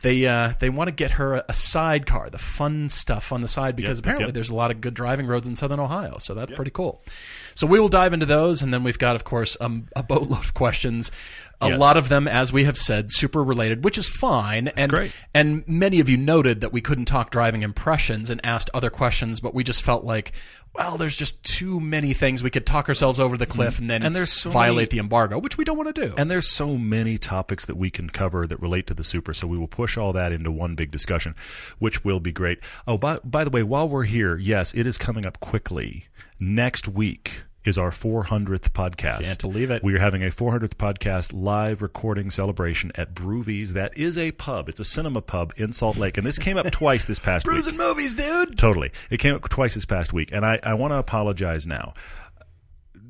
they 0.02 0.28
uh, 0.28 0.54
they 0.60 0.70
want 0.70 0.90
to 0.90 0.92
get 0.92 1.12
her 1.12 1.44
a, 1.48 1.54
sidecar, 1.54 2.30
the 2.30 2.38
fun 2.38 2.90
stuff 2.90 3.32
on 3.32 3.42
the 3.42 3.48
side, 3.48 3.76
because 3.76 3.98
Yep, 4.00 4.06
yep, 4.06 4.06
apparently 4.06 4.26
yep. 4.28 4.34
there's 4.34 4.50
a 4.50 4.56
lot 4.56 4.70
of 4.70 4.80
good 4.82 4.94
driving 4.94 5.26
roads 5.26 5.48
in 5.48 5.56
southern 5.56 5.80
Ohio, 5.80 6.18
so 6.20 6.34
that's 6.34 6.52
pretty 6.52 6.72
cool. 6.72 7.02
So 7.56 7.66
we 7.68 7.80
will 7.80 7.88
dive 7.88 8.14
into 8.14 8.26
those, 8.26 8.62
and 8.62 8.74
then 8.74 8.84
we've 8.84 9.00
got, 9.00 9.16
of 9.16 9.24
course, 9.24 9.56
um, 9.62 9.88
a 9.96 10.04
boatload 10.04 10.40
of 10.44 10.54
questions. 10.54 11.12
A 11.64 11.70
Yes. 11.70 11.80
lot 11.80 11.98
of 11.98 12.10
them, 12.10 12.28
as 12.28 12.52
we 12.54 12.64
have 12.66 12.78
said, 12.78 13.12
Supra 13.12 13.42
related, 13.44 13.84
which 13.84 13.98
is 13.98 14.08
fine. 14.10 14.70
and 14.76 14.90
great. 14.90 15.12
and 15.34 15.64
many 15.68 16.00
of 16.00 16.10
you 16.10 16.18
noted 16.18 16.62
that 16.62 16.72
we 16.74 16.82
couldn't 16.82 17.06
talk 17.06 17.32
driving 17.32 17.64
impressions 17.64 18.30
and 18.30 18.40
asked 18.44 18.70
other 18.74 18.90
questions, 18.90 19.40
but 19.40 19.54
we 19.54 19.64
just 19.64 19.82
felt 19.82 20.04
like, 20.04 20.32
well, 20.76 20.98
there's 20.98 21.16
just 21.16 21.44
too 21.44 21.80
many 21.80 22.14
things 22.14 22.42
we 22.42 22.50
could 22.50 22.66
talk 22.66 22.88
ourselves 22.90 23.20
over 23.20 23.38
the 23.38 23.46
cliff 23.46 23.78
and 23.78 23.90
then. 23.90 24.02
And 24.02 24.16
there's 24.16 24.32
so 24.32 24.50
violate 24.50 24.76
many- 24.76 24.98
the 24.98 25.00
embargo, 25.00 25.38
which 25.38 25.56
we 25.58 25.64
don't 25.64 25.78
want 25.78 25.94
to 25.96 26.08
do. 26.08 26.14
And 26.18 26.32
there's 26.32 26.48
so 26.50 26.78
many 26.78 27.18
topics 27.20 27.66
that 27.66 27.76
we 27.78 27.92
can 27.92 28.10
cover 28.10 28.48
that 28.48 28.60
relate 28.60 28.88
to 28.88 28.94
the 28.96 29.04
Supra, 29.04 29.36
so 29.36 29.46
we 29.48 29.58
will 29.58 29.68
push 29.68 29.98
all 29.98 30.14
that 30.14 30.32
into 30.32 30.52
one 30.52 30.74
big 30.76 30.90
discussion, 30.90 31.36
which 31.78 32.04
will 32.04 32.20
be 32.20 32.32
great. 32.32 32.60
Oh, 32.88 32.98
by, 32.98 33.20
by 33.24 33.44
the 33.44 33.52
way, 33.52 33.62
while 33.62 33.88
we're 33.88 34.04
here, 34.06 34.36
yes, 34.38 34.74
it 34.74 34.88
is 34.88 34.98
coming 34.98 35.26
up 35.28 35.40
quickly. 35.40 36.06
Next 36.40 36.88
week 36.88 37.44
is 37.66 37.78
our 37.78 37.92
400th 37.92 38.70
podcast. 38.72 39.24
Can't 39.24 39.42
believe 39.42 39.72
it. 39.72 39.84
We 39.84 39.96
are 39.96 40.00
having 40.00 40.24
a 40.24 40.30
400th 40.30 40.76
podcast 40.76 41.32
live 41.34 41.82
recording 41.82 42.30
celebration 42.30 42.92
at 42.96 43.14
Brewvies. 43.14 43.70
That 43.70 43.98
is 43.98 44.18
a 44.18 44.32
pub. 44.32 44.70
It's 44.70 44.80
a 44.80 44.86
cinema 44.86 45.22
pub 45.22 45.54
in 45.56 45.74
Salt 45.74 45.98
Lake, 45.98 46.18
and 46.18 46.26
this 46.26 46.38
came 46.38 46.58
up 46.58 46.70
twice 46.72 47.06
this 47.06 47.20
past 47.20 47.48
week. 47.48 47.54
Brews 47.54 47.68
and 47.68 47.78
movies, 47.78 48.14
dude. 48.14 48.58
Totally. 48.58 48.92
It 49.10 49.20
came 49.20 49.36
up 49.36 49.48
twice 49.50 49.76
this 49.76 49.86
past 49.86 50.14
week, 50.14 50.32
and 50.32 50.46
I, 50.46 50.60
I 50.64 50.74
want 50.74 50.92
to 50.92 50.98
apologize 50.98 51.66
now. 51.66 51.94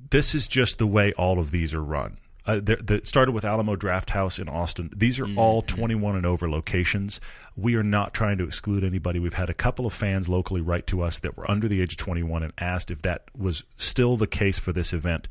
This 0.10 0.36
is 0.36 0.48
just 0.48 0.78
the 0.78 0.88
way 0.88 1.14
all 1.14 1.40
of 1.40 1.52
these 1.52 1.74
are 1.74 1.84
run. 1.84 2.18
Uh, 2.46 2.60
it 2.66 3.08
started 3.08 3.32
with 3.32 3.46
Alamo 3.46 3.76
Draft 3.76 4.10
House 4.10 4.38
in 4.38 4.50
Austin. 4.50 4.90
These 4.96 5.20
are 5.20 5.28
all 5.38 5.62
21 5.62 6.18
and 6.18 6.26
over 6.26 6.50
locations. 6.50 7.22
We 7.56 7.76
are 7.76 7.84
not 7.84 8.14
trying 8.14 8.38
to 8.40 8.44
exclude 8.44 8.84
anybody. 8.84 9.20
We've 9.20 9.34
had 9.34 9.50
a 9.50 9.54
couple 9.54 9.86
of 9.86 9.94
fans 9.94 10.28
locally 10.28 10.60
write 10.60 10.88
to 10.88 11.04
us 11.04 11.20
that 11.20 11.38
were 11.38 11.50
under 11.50 11.70
the 11.70 11.82
age 11.82 11.94
of 11.94 11.98
21 11.98 12.44
and 12.44 12.54
asked 12.58 12.92
if 12.92 13.02
that 13.04 13.24
was 13.38 13.64
still 13.78 14.18
the 14.18 14.28
case 14.28 14.60
for 14.60 14.74
this 14.74 14.92
event. 14.92 15.30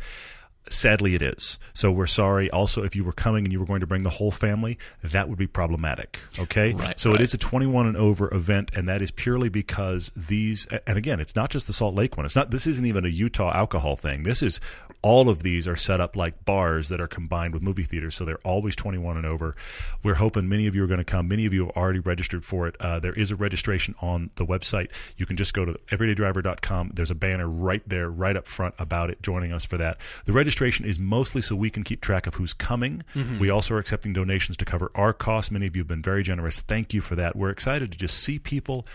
Sadly, 0.69 1.14
it 1.14 1.23
is. 1.23 1.59
So 1.75 1.90
we're 1.90 2.07
sorry. 2.07 2.50
Also, 2.50 2.85
if 2.85 2.95
you 2.95 3.02
were 3.02 3.12
coming 3.12 3.45
and 3.45 3.52
you 3.52 3.59
were 3.59 3.66
going 3.66 3.81
to 3.81 3.87
bring 3.87 4.04
the 4.04 4.11
whole 4.11 4.31
family, 4.31 4.78
that 5.02 5.28
would 5.28 5.38
be 5.38 5.49
problematic. 5.49 6.21
Okay. 6.38 6.73
Right, 6.73 6.99
so 6.99 7.11
right. 7.11 7.21
it 7.21 7.25
is 7.25 7.35
a 7.35 7.38
21 7.38 7.87
and 7.87 7.97
over 7.97 8.33
event, 8.33 8.71
and 8.75 8.87
that 8.88 9.02
is 9.02 9.11
purely 9.11 9.49
because 9.49 10.12
these. 10.14 10.66
And 10.87 10.97
again, 10.97 11.19
it's 11.19 11.35
not 11.35 11.50
just 11.50 11.66
the 11.66 11.73
Salt 11.73 11.95
Lake 11.95 12.16
one. 12.16 12.26
It's 12.26 12.37
not. 12.37 12.52
This 12.52 12.66
isn't 12.66 12.87
even 12.87 13.04
a 13.04 13.09
Utah 13.09 13.52
alcohol 13.52 13.97
thing. 13.97 14.23
This 14.23 14.42
is 14.42 14.61
all 15.02 15.28
of 15.28 15.42
these 15.42 15.66
are 15.66 15.75
set 15.75 16.00
up 16.00 16.14
like 16.14 16.45
bars 16.45 16.88
that 16.90 17.00
are 17.00 17.09
combined 17.09 17.54
with 17.54 17.62
movie 17.62 17.83
theaters, 17.83 18.14
so 18.14 18.25
they're 18.25 18.38
always 18.45 18.76
21 18.76 19.16
and 19.16 19.26
over. 19.26 19.57
We're 20.04 20.14
hoping 20.14 20.49
many 20.49 20.69
of 20.69 20.76
you 20.76 20.85
are 20.85 20.87
going 20.87 20.99
to 20.99 21.04
come. 21.04 21.26
Many 21.26 21.45
of 21.45 21.52
you 21.52 21.66
have 21.66 21.76
already 21.76 21.99
registered 21.99 22.45
for 22.45 22.69
it. 22.69 22.76
Uh, 22.78 23.00
there 23.00 23.12
is 23.12 23.33
a 23.33 23.37
registration 23.37 23.97
on 24.00 24.31
the 24.37 24.47
website. 24.47 24.90
You 25.16 25.26
can 25.26 25.37
just 25.37 25.54
go 25.54 25.64
to 25.64 25.73
everydaydriver.com. 25.90 26.92
There's 26.95 27.11
a 27.11 27.16
banner 27.16 27.49
right 27.49 27.83
there, 27.88 28.09
right 28.09 28.37
up 28.37 28.47
front 28.47 28.76
about 28.78 29.11
it, 29.11 29.23
joining 29.23 29.52
us 29.52 29.64
for 29.64 29.76
that. 29.78 29.99
The 30.25 30.33
registration 30.33 30.51
is 30.87 30.99
mostly 30.99 31.40
so 31.42 31.56
we 31.56 31.71
can 31.71 31.82
keep 31.85 32.00
track 32.00 32.26
of 32.26 32.35
who's 32.35 32.52
coming. 32.52 33.02
Mm-hmm. 33.14 33.38
We 33.38 33.50
also 33.50 33.75
are 33.75 33.78
accepting 33.78 34.12
donations 34.12 34.56
to 34.59 34.64
cover 34.64 34.90
our 34.94 35.12
costs. 35.12 35.50
Many 35.50 35.66
of 35.66 35.76
you 35.76 35.80
have 35.80 35.88
been 35.88 36.02
very 36.02 36.23
generous. 36.23 36.61
Thank 36.61 36.94
you 36.94 37.00
for 37.00 37.14
that. 37.16 37.35
We're 37.37 37.50
excited 37.50 37.92
to 37.92 37.99
just 37.99 38.18
see 38.18 38.38
people. 38.38 38.87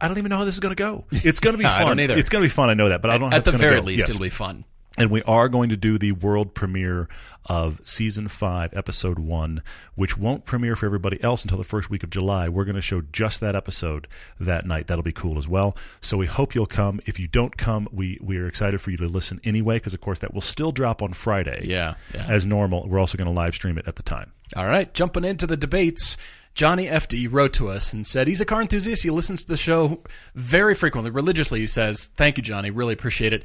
I 0.00 0.08
don't 0.08 0.18
even 0.18 0.30
know 0.30 0.38
how 0.38 0.44
this 0.44 0.54
is 0.54 0.60
going 0.60 0.74
to 0.74 0.80
go. 0.82 1.04
It's 1.10 1.40
going 1.40 1.54
to 1.54 1.58
be 1.58 1.64
I 1.66 1.78
fun. 1.82 1.98
It's 1.98 2.28
going 2.28 2.42
to 2.42 2.46
be 2.46 2.48
fun. 2.48 2.70
I 2.70 2.74
know 2.74 2.88
that, 2.90 3.02
but 3.02 3.10
I 3.10 3.14
don't 3.18 3.30
know 3.30 3.30
how 3.30 3.36
At 3.38 3.44
the 3.44 3.52
very 3.52 3.80
go. 3.80 3.86
least, 3.86 4.00
Yes. 4.00 4.10
it'll 4.10 4.22
be 4.22 4.30
fun. 4.30 4.64
And 4.96 5.10
we 5.10 5.22
are 5.22 5.48
going 5.48 5.70
to 5.70 5.76
do 5.76 5.98
the 5.98 6.12
world 6.12 6.54
premiere 6.54 7.08
of 7.46 7.80
season 7.84 8.28
five, 8.28 8.72
episode 8.74 9.18
one, 9.18 9.60
which 9.96 10.16
won't 10.16 10.44
premiere 10.44 10.76
for 10.76 10.86
everybody 10.86 11.22
else 11.22 11.42
until 11.42 11.58
the 11.58 11.64
first 11.64 11.90
week 11.90 12.04
of 12.04 12.10
July. 12.10 12.48
We're 12.48 12.64
going 12.64 12.76
to 12.76 12.80
show 12.80 13.02
just 13.12 13.40
that 13.40 13.56
episode 13.56 14.06
that 14.38 14.66
night. 14.66 14.86
That'll 14.86 15.02
be 15.02 15.12
cool 15.12 15.36
as 15.36 15.48
well. 15.48 15.76
So 16.00 16.16
we 16.16 16.26
hope 16.26 16.54
you'll 16.54 16.66
come. 16.66 17.00
If 17.06 17.18
you 17.18 17.26
don't 17.26 17.56
come, 17.56 17.88
we, 17.90 18.18
we 18.22 18.38
are 18.38 18.46
excited 18.46 18.80
for 18.80 18.92
you 18.92 18.96
to 18.98 19.08
listen 19.08 19.40
anyway, 19.42 19.76
because 19.76 19.94
of 19.94 20.00
course 20.00 20.20
that 20.20 20.32
will 20.32 20.40
still 20.40 20.70
drop 20.70 21.02
on 21.02 21.12
Friday. 21.12 21.62
Yeah, 21.64 21.94
yeah. 22.14 22.26
As 22.28 22.46
normal. 22.46 22.86
We're 22.88 23.00
also 23.00 23.18
going 23.18 23.26
to 23.26 23.32
live 23.34 23.54
stream 23.54 23.78
it 23.78 23.88
at 23.88 23.96
the 23.96 24.04
time. 24.04 24.30
All 24.54 24.66
right, 24.66 24.92
jumping 24.94 25.24
into 25.24 25.46
the 25.48 25.56
debates. 25.56 26.16
Johnny 26.54 26.86
FD 26.86 27.32
wrote 27.32 27.52
to 27.54 27.68
us 27.68 27.92
and 27.92 28.06
said 28.06 28.28
he's 28.28 28.40
a 28.40 28.44
car 28.44 28.62
enthusiast. 28.62 29.02
He 29.02 29.10
listens 29.10 29.42
to 29.42 29.48
the 29.48 29.56
show 29.56 30.00
very 30.36 30.76
frequently, 30.76 31.10
religiously. 31.10 31.58
He 31.58 31.66
says, 31.66 32.06
Thank 32.14 32.36
you, 32.36 32.44
Johnny. 32.44 32.70
Really 32.70 32.94
appreciate 32.94 33.32
it. 33.32 33.42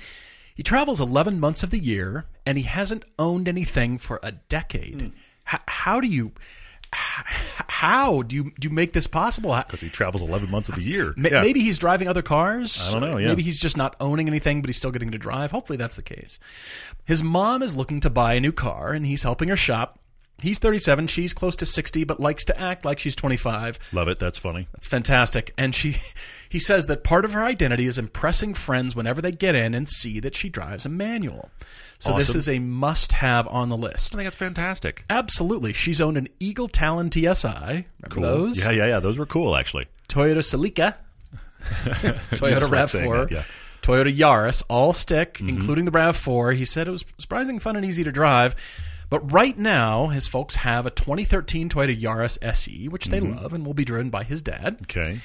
He 0.59 0.63
travels 0.63 0.99
11 0.99 1.39
months 1.39 1.63
of 1.63 1.69
the 1.69 1.79
year 1.79 2.25
and 2.45 2.57
he 2.57 2.65
hasn't 2.65 3.05
owned 3.17 3.47
anything 3.47 3.97
for 3.97 4.19
a 4.21 4.33
decade. 4.33 4.99
Hmm. 4.99 5.07
H- 5.53 5.61
how 5.69 6.01
do 6.01 6.07
you. 6.07 6.33
How 6.91 8.23
do 8.23 8.35
you 8.35 8.51
do 8.59 8.67
you 8.67 8.73
make 8.73 8.91
this 8.91 9.07
possible? 9.07 9.55
Because 9.55 9.79
he 9.79 9.87
travels 9.87 10.21
11 10.21 10.51
months 10.51 10.67
of 10.67 10.75
the 10.75 10.81
year. 10.81 11.13
Yeah. 11.15 11.41
Maybe 11.43 11.61
he's 11.61 11.77
driving 11.77 12.09
other 12.09 12.21
cars. 12.21 12.89
I 12.89 12.91
don't 12.91 12.99
know, 12.99 13.15
yeah. 13.15 13.29
Maybe 13.29 13.41
he's 13.41 13.57
just 13.57 13.77
not 13.77 13.95
owning 14.01 14.27
anything, 14.27 14.59
but 14.61 14.67
he's 14.67 14.75
still 14.75 14.91
getting 14.91 15.11
to 15.11 15.17
drive. 15.17 15.51
Hopefully, 15.51 15.77
that's 15.77 15.95
the 15.95 16.01
case. 16.01 16.39
His 17.05 17.23
mom 17.23 17.63
is 17.63 17.73
looking 17.73 18.01
to 18.01 18.09
buy 18.09 18.33
a 18.33 18.41
new 18.41 18.51
car, 18.51 18.91
and 18.91 19.05
he's 19.05 19.23
helping 19.23 19.47
her 19.47 19.55
shop. 19.55 19.97
He's 20.41 20.58
37. 20.58 21.08
She's 21.08 21.34
close 21.34 21.55
to 21.58 21.65
60, 21.65 22.03
but 22.05 22.19
likes 22.19 22.46
to 22.46 22.60
act 22.60 22.86
like 22.86 23.00
she's 23.00 23.15
25. 23.15 23.77
Love 23.91 24.08
it. 24.08 24.19
That's 24.19 24.38
funny. 24.38 24.67
That's 24.74 24.88
fantastic. 24.88 25.53
And 25.58 25.74
she, 25.75 25.98
he 26.50 26.60
says 26.60 26.88
that 26.88 27.03
part 27.03 27.25
of 27.25 27.34
her 27.34 27.43
identity 27.43 27.86
is 27.86 27.98
impressing 27.98 28.53
friends 28.53 28.96
whenever 28.96 29.22
they 29.22 29.31
get 29.31 29.55
in 29.55 29.74
and 29.74 29.88
see 29.89 30.19
that 30.22 30.36
she 30.36 30.50
drives 30.50 30.86
a 30.86 30.89
manual. 30.89 31.50
So 32.01 32.15
this 32.15 32.34
is 32.34 32.48
a 32.48 32.60
must-have 32.60 33.46
on 33.50 33.67
the 33.67 33.75
list. 33.75 34.15
I 34.15 34.19
think 34.19 34.25
that's 34.27 34.36
fantastic. 34.38 35.03
Absolutely. 35.10 35.74
She's 35.74 36.00
owned 36.00 36.17
an 36.17 36.29
Eagle 36.39 36.69
Talon 36.69 37.12
TSI. 37.12 37.25
Remember 37.51 37.86
Cool. 38.10 38.24
those? 38.24 38.58
Yeah, 38.58 38.72
yeah, 38.72 38.88
yeah. 38.88 39.00
Those 39.01 39.17
were 39.17 39.25
cool, 39.25 39.53
actually. 39.58 39.88
Toyota 40.08 40.38
Celica, 40.38 40.96
Toyota 42.31 42.69
That's 42.69 42.93
RAV4, 42.93 43.31
yeah. 43.31 43.43
Toyota 43.81 44.15
Yaris, 44.15 44.63
all 44.69 44.93
stick, 44.93 45.36
Mm-hmm. 45.36 45.50
including 45.50 45.86
the 45.86 45.91
RAV4. 45.91 46.55
He 46.55 46.65
said 46.65 46.88
it 46.88 46.91
was 46.91 47.03
surprising 47.17 47.60
fun 47.60 47.75
and 47.75 47.86
easy 47.86 48.03
to 48.03 48.12
drive. 48.12 48.55
But 49.09 49.31
right 49.31 49.57
now, 49.57 50.07
his 50.07 50.27
folks 50.27 50.55
have 50.57 50.85
a 50.85 50.91
2013 50.91 51.69
Toyota 51.69 51.99
Yaris 51.99 52.37
SE, 52.41 52.87
which 52.89 53.05
they 53.07 53.19
Mm-hmm. 53.19 53.37
love 53.41 53.53
and 53.53 53.65
will 53.65 53.73
be 53.73 53.85
driven 53.85 54.09
by 54.09 54.23
his 54.23 54.41
dad. 54.41 54.79
Okay. 54.83 55.21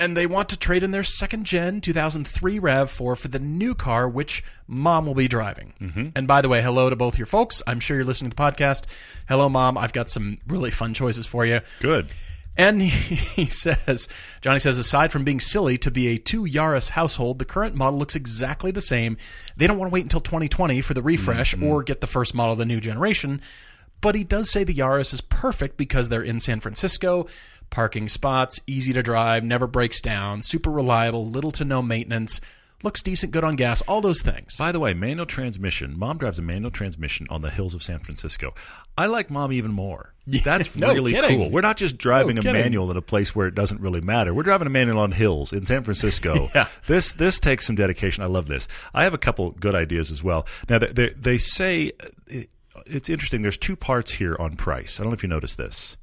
And 0.00 0.16
they 0.16 0.26
want 0.26 0.48
to 0.50 0.56
trade 0.56 0.84
in 0.84 0.92
their 0.92 1.02
second 1.02 1.44
gen 1.44 1.80
2003 1.80 2.60
RAV4 2.60 3.18
for 3.18 3.28
the 3.28 3.40
new 3.40 3.74
car, 3.74 4.08
which 4.08 4.44
mom 4.68 5.06
will 5.06 5.14
be 5.14 5.26
driving. 5.26 5.74
Mm-hmm. 5.80 6.08
And 6.14 6.28
by 6.28 6.40
the 6.40 6.48
way, 6.48 6.62
hello 6.62 6.88
to 6.88 6.94
both 6.96 7.18
your 7.18 7.26
folks. 7.26 7.62
I'm 7.66 7.80
sure 7.80 7.96
you're 7.96 8.04
listening 8.04 8.30
to 8.30 8.36
the 8.36 8.40
podcast. 8.42 8.84
Hello, 9.28 9.48
mom. 9.48 9.76
I've 9.76 9.92
got 9.92 10.08
some 10.08 10.38
really 10.46 10.70
fun 10.70 10.94
choices 10.94 11.26
for 11.26 11.44
you. 11.44 11.60
Good. 11.80 12.12
And 12.58 12.82
he, 12.82 12.88
he 13.14 13.46
says, 13.46 14.08
Johnny 14.42 14.58
says, 14.58 14.76
aside 14.76 15.12
from 15.12 15.24
being 15.24 15.40
silly 15.40 15.78
to 15.78 15.90
be 15.90 16.08
a 16.08 16.18
two 16.18 16.42
Yaris 16.42 16.90
household, 16.90 17.38
the 17.38 17.44
current 17.44 17.76
model 17.76 17.98
looks 17.98 18.16
exactly 18.16 18.72
the 18.72 18.80
same. 18.80 19.16
They 19.56 19.66
don't 19.66 19.78
want 19.78 19.90
to 19.90 19.94
wait 19.94 20.04
until 20.04 20.20
2020 20.20 20.80
for 20.80 20.92
the 20.92 21.02
refresh 21.02 21.54
mm-hmm. 21.54 21.64
or 21.64 21.82
get 21.84 22.00
the 22.00 22.06
first 22.08 22.34
model 22.34 22.52
of 22.52 22.58
the 22.58 22.66
new 22.66 22.80
generation. 22.80 23.40
But 24.00 24.14
he 24.14 24.24
does 24.24 24.50
say 24.50 24.64
the 24.64 24.74
Yaris 24.74 25.14
is 25.14 25.20
perfect 25.20 25.76
because 25.76 26.08
they're 26.08 26.22
in 26.22 26.40
San 26.40 26.60
Francisco, 26.60 27.26
parking 27.70 28.08
spots, 28.08 28.60
easy 28.66 28.92
to 28.92 29.02
drive, 29.02 29.44
never 29.44 29.66
breaks 29.66 30.00
down, 30.00 30.42
super 30.42 30.70
reliable, 30.70 31.26
little 31.26 31.50
to 31.52 31.64
no 31.64 31.82
maintenance, 31.82 32.40
looks 32.82 33.02
decent, 33.02 33.32
good 33.32 33.42
on 33.44 33.56
gas, 33.56 33.82
all 33.82 34.00
those 34.00 34.22
things. 34.22 34.56
By 34.56 34.70
the 34.72 34.78
way, 34.80 34.94
manual 34.94 35.26
transmission. 35.26 35.98
Mom 35.98 36.16
drives 36.18 36.38
a 36.38 36.42
manual 36.42 36.70
transmission 36.70 37.26
on 37.30 37.40
the 37.40 37.50
hills 37.50 37.74
of 37.74 37.82
San 37.82 37.98
Francisco. 37.98 38.54
I 38.96 39.06
like 39.06 39.30
mom 39.30 39.52
even 39.52 39.72
more. 39.72 40.14
That's 40.44 40.76
no 40.76 40.92
really 40.92 41.12
kidding. 41.12 41.38
cool. 41.38 41.50
We're 41.50 41.60
not 41.62 41.76
just 41.76 41.96
driving 41.98 42.36
No 42.36 42.40
a 42.40 42.42
kidding. 42.44 42.60
manual 42.60 42.90
in 42.90 42.96
a 42.96 43.02
place 43.02 43.34
where 43.34 43.46
it 43.48 43.54
doesn't 43.54 43.80
really 43.80 44.00
matter. 44.00 44.32
We're 44.34 44.42
driving 44.44 44.66
a 44.66 44.70
manual 44.70 44.98
on 45.00 45.10
hills 45.12 45.52
in 45.52 45.64
San 45.66 45.82
Francisco. 45.82 46.50
Yeah. 46.54 46.68
This 46.86 47.12
this 47.14 47.40
takes 47.40 47.66
some 47.66 47.76
dedication. 47.76 48.22
I 48.22 48.26
love 48.26 48.46
this. 48.46 48.68
I 48.94 49.04
have 49.04 49.14
a 49.14 49.18
couple 49.18 49.50
good 49.52 49.74
ideas 49.74 50.10
as 50.10 50.22
well. 50.24 50.46
Now 50.68 50.78
they 50.78 50.88
they, 50.92 51.08
they 51.10 51.38
say 51.38 51.92
uh, 52.00 52.80
it's 52.86 53.08
interesting. 53.08 53.42
There's 53.42 53.58
two 53.58 53.76
parts 53.76 54.10
here 54.12 54.36
on 54.38 54.56
price. 54.56 54.98
I 54.98 55.02
don't 55.02 55.10
know 55.10 55.14
if 55.14 55.22
you 55.22 55.28
noticed 55.28 55.56
this. 55.58 55.96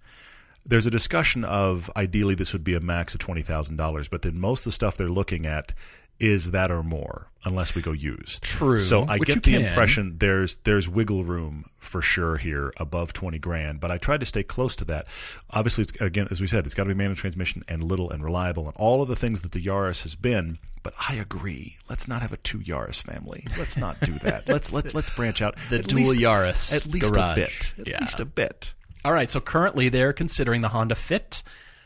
There's 0.65 0.87
a 0.87 0.91
discussion 0.91 1.43
of 1.45 1.89
ideally 1.95 2.35
this 2.35 2.51
would 2.53 2.63
be 2.63 2.73
a 2.73 2.79
max 2.79 3.13
of 3.13 3.19
twenty 3.19 3.41
thousand 3.43 3.75
dollars, 3.77 4.07
but 4.07 4.23
then 4.23 4.39
most 4.39 4.61
of 4.61 4.65
the 4.65 4.71
stuff 4.71 4.97
they're 4.97 5.07
looking 5.09 5.45
at 5.45 5.73
is 6.19 6.51
that 6.51 6.71
or 6.71 6.81
more, 6.83 7.27
unless 7.43 7.75
we 7.75 7.81
go 7.81 7.91
used. 7.91 8.43
True, 8.43 8.79
So 8.79 9.05
I 9.07 9.17
get 9.19 9.43
the 9.43 9.51
can. 9.53 9.65
impression 9.65 10.17
there's 10.19 10.55
there's 10.57 10.89
wiggle 10.89 11.23
room 11.23 11.65
for 11.79 12.01
sure 12.01 12.37
here 12.37 12.73
above 12.77 13.13
twenty 13.13 13.37
grand, 13.39 13.79
but 13.79 13.91
I 13.91 13.97
tried 13.97 14.21
to 14.21 14.25
stay 14.25 14.43
close 14.43 14.75
to 14.77 14.85
that. 14.85 15.07
Obviously, 15.51 15.83
it's, 15.83 15.93
again, 16.01 16.27
as 16.31 16.39
we 16.41 16.47
said, 16.47 16.65
it's 16.65 16.73
got 16.73 16.83
to 16.83 16.89
be 16.89 16.93
manual 16.95 17.15
transmission 17.15 17.63
and 17.67 17.83
little 17.83 18.09
and 18.09 18.23
reliable 18.23 18.65
and 18.67 18.75
all 18.77 19.01
of 19.01 19.07
the 19.07 19.15
things 19.15 19.41
that 19.41 19.51
the 19.51 19.61
Yaris 19.61 20.03
has 20.03 20.15
been. 20.15 20.57
But 20.83 20.93
I 21.09 21.15
agree. 21.15 21.77
Let's 21.89 22.07
not 22.07 22.21
have 22.21 22.31
a 22.31 22.37
two 22.37 22.59
Yaris 22.59 23.01
family. 23.01 23.45
Let's 23.57 23.75
not 23.77 23.99
do 24.01 24.13
that. 24.19 24.47
let's 24.47 24.71
let's 24.71 24.93
let's 24.93 25.09
branch 25.09 25.41
out. 25.41 25.55
The 25.69 25.79
dual 25.79 26.11
least, 26.11 26.15
Yaris 26.15 26.75
at 26.75 26.85
least 26.87 27.13
garage. 27.13 27.37
a 27.37 27.41
bit. 27.41 27.73
At 27.79 27.87
Yeah. 27.87 27.99
least 28.01 28.19
a 28.19 28.25
bit. 28.25 28.73
All 29.03 29.11
right, 29.13 29.29
so 29.29 29.39
currently 29.39 29.89
they're 29.89 30.13
considering 30.13 30.61
the 30.61 30.69
Honda 30.69 30.95
Fit, 30.95 31.43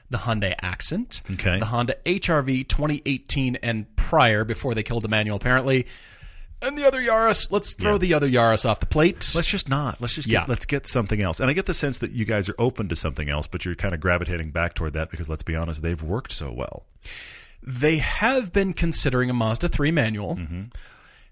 the 0.09 0.17
Hyundai 0.19 0.55
Accent, 0.61 1.21
Okay. 1.31 1.59
the 1.59 1.65
Honda 1.65 1.95
HRV 2.05 2.67
2018 2.67 3.57
and 3.57 3.93
prior, 3.95 4.43
before 4.43 4.73
they 4.73 4.83
killed 4.83 5.03
the 5.03 5.07
manual 5.07 5.37
apparently, 5.37 5.85
and 6.61 6.77
the 6.77 6.85
other 6.85 7.01
Yaris. 7.01 7.51
Let's 7.51 7.73
throw 7.73 7.93
Yeah. 7.93 7.97
the 7.99 8.13
other 8.15 8.27
Yaris 8.29 8.67
off 8.67 8.79
the 8.81 8.85
plate. 8.85 9.31
Let's 9.33 9.49
just 9.49 9.69
not. 9.69 10.01
Let's 10.01 10.15
just 10.15 10.27
get, 10.27 10.33
Yeah. 10.33 10.45
let's 10.47 10.65
get 10.65 10.87
something 10.87 11.21
else. 11.21 11.39
And 11.39 11.49
I 11.49 11.53
get 11.53 11.67
the 11.67 11.73
sense 11.73 11.99
that 11.99 12.11
you 12.11 12.25
guys 12.25 12.49
are 12.49 12.55
open 12.59 12.89
to 12.89 12.95
something 12.97 13.29
else, 13.29 13.47
but 13.47 13.63
you're 13.65 13.75
kind 13.75 13.93
of 13.93 13.99
gravitating 14.01 14.51
back 14.51 14.73
toward 14.73 14.93
that 14.93 15.09
because 15.09 15.29
let's 15.29 15.43
be 15.43 15.55
honest, 15.55 15.83
they've 15.83 16.01
worked 16.03 16.31
so 16.33 16.51
well. 16.51 16.85
They 17.63 17.97
have 17.97 18.51
been 18.51 18.73
considering 18.73 19.29
a 19.29 19.33
Mazda 19.33 19.69
3 19.69 19.91
manual. 19.91 20.35
Mm-hmm. 20.35 20.61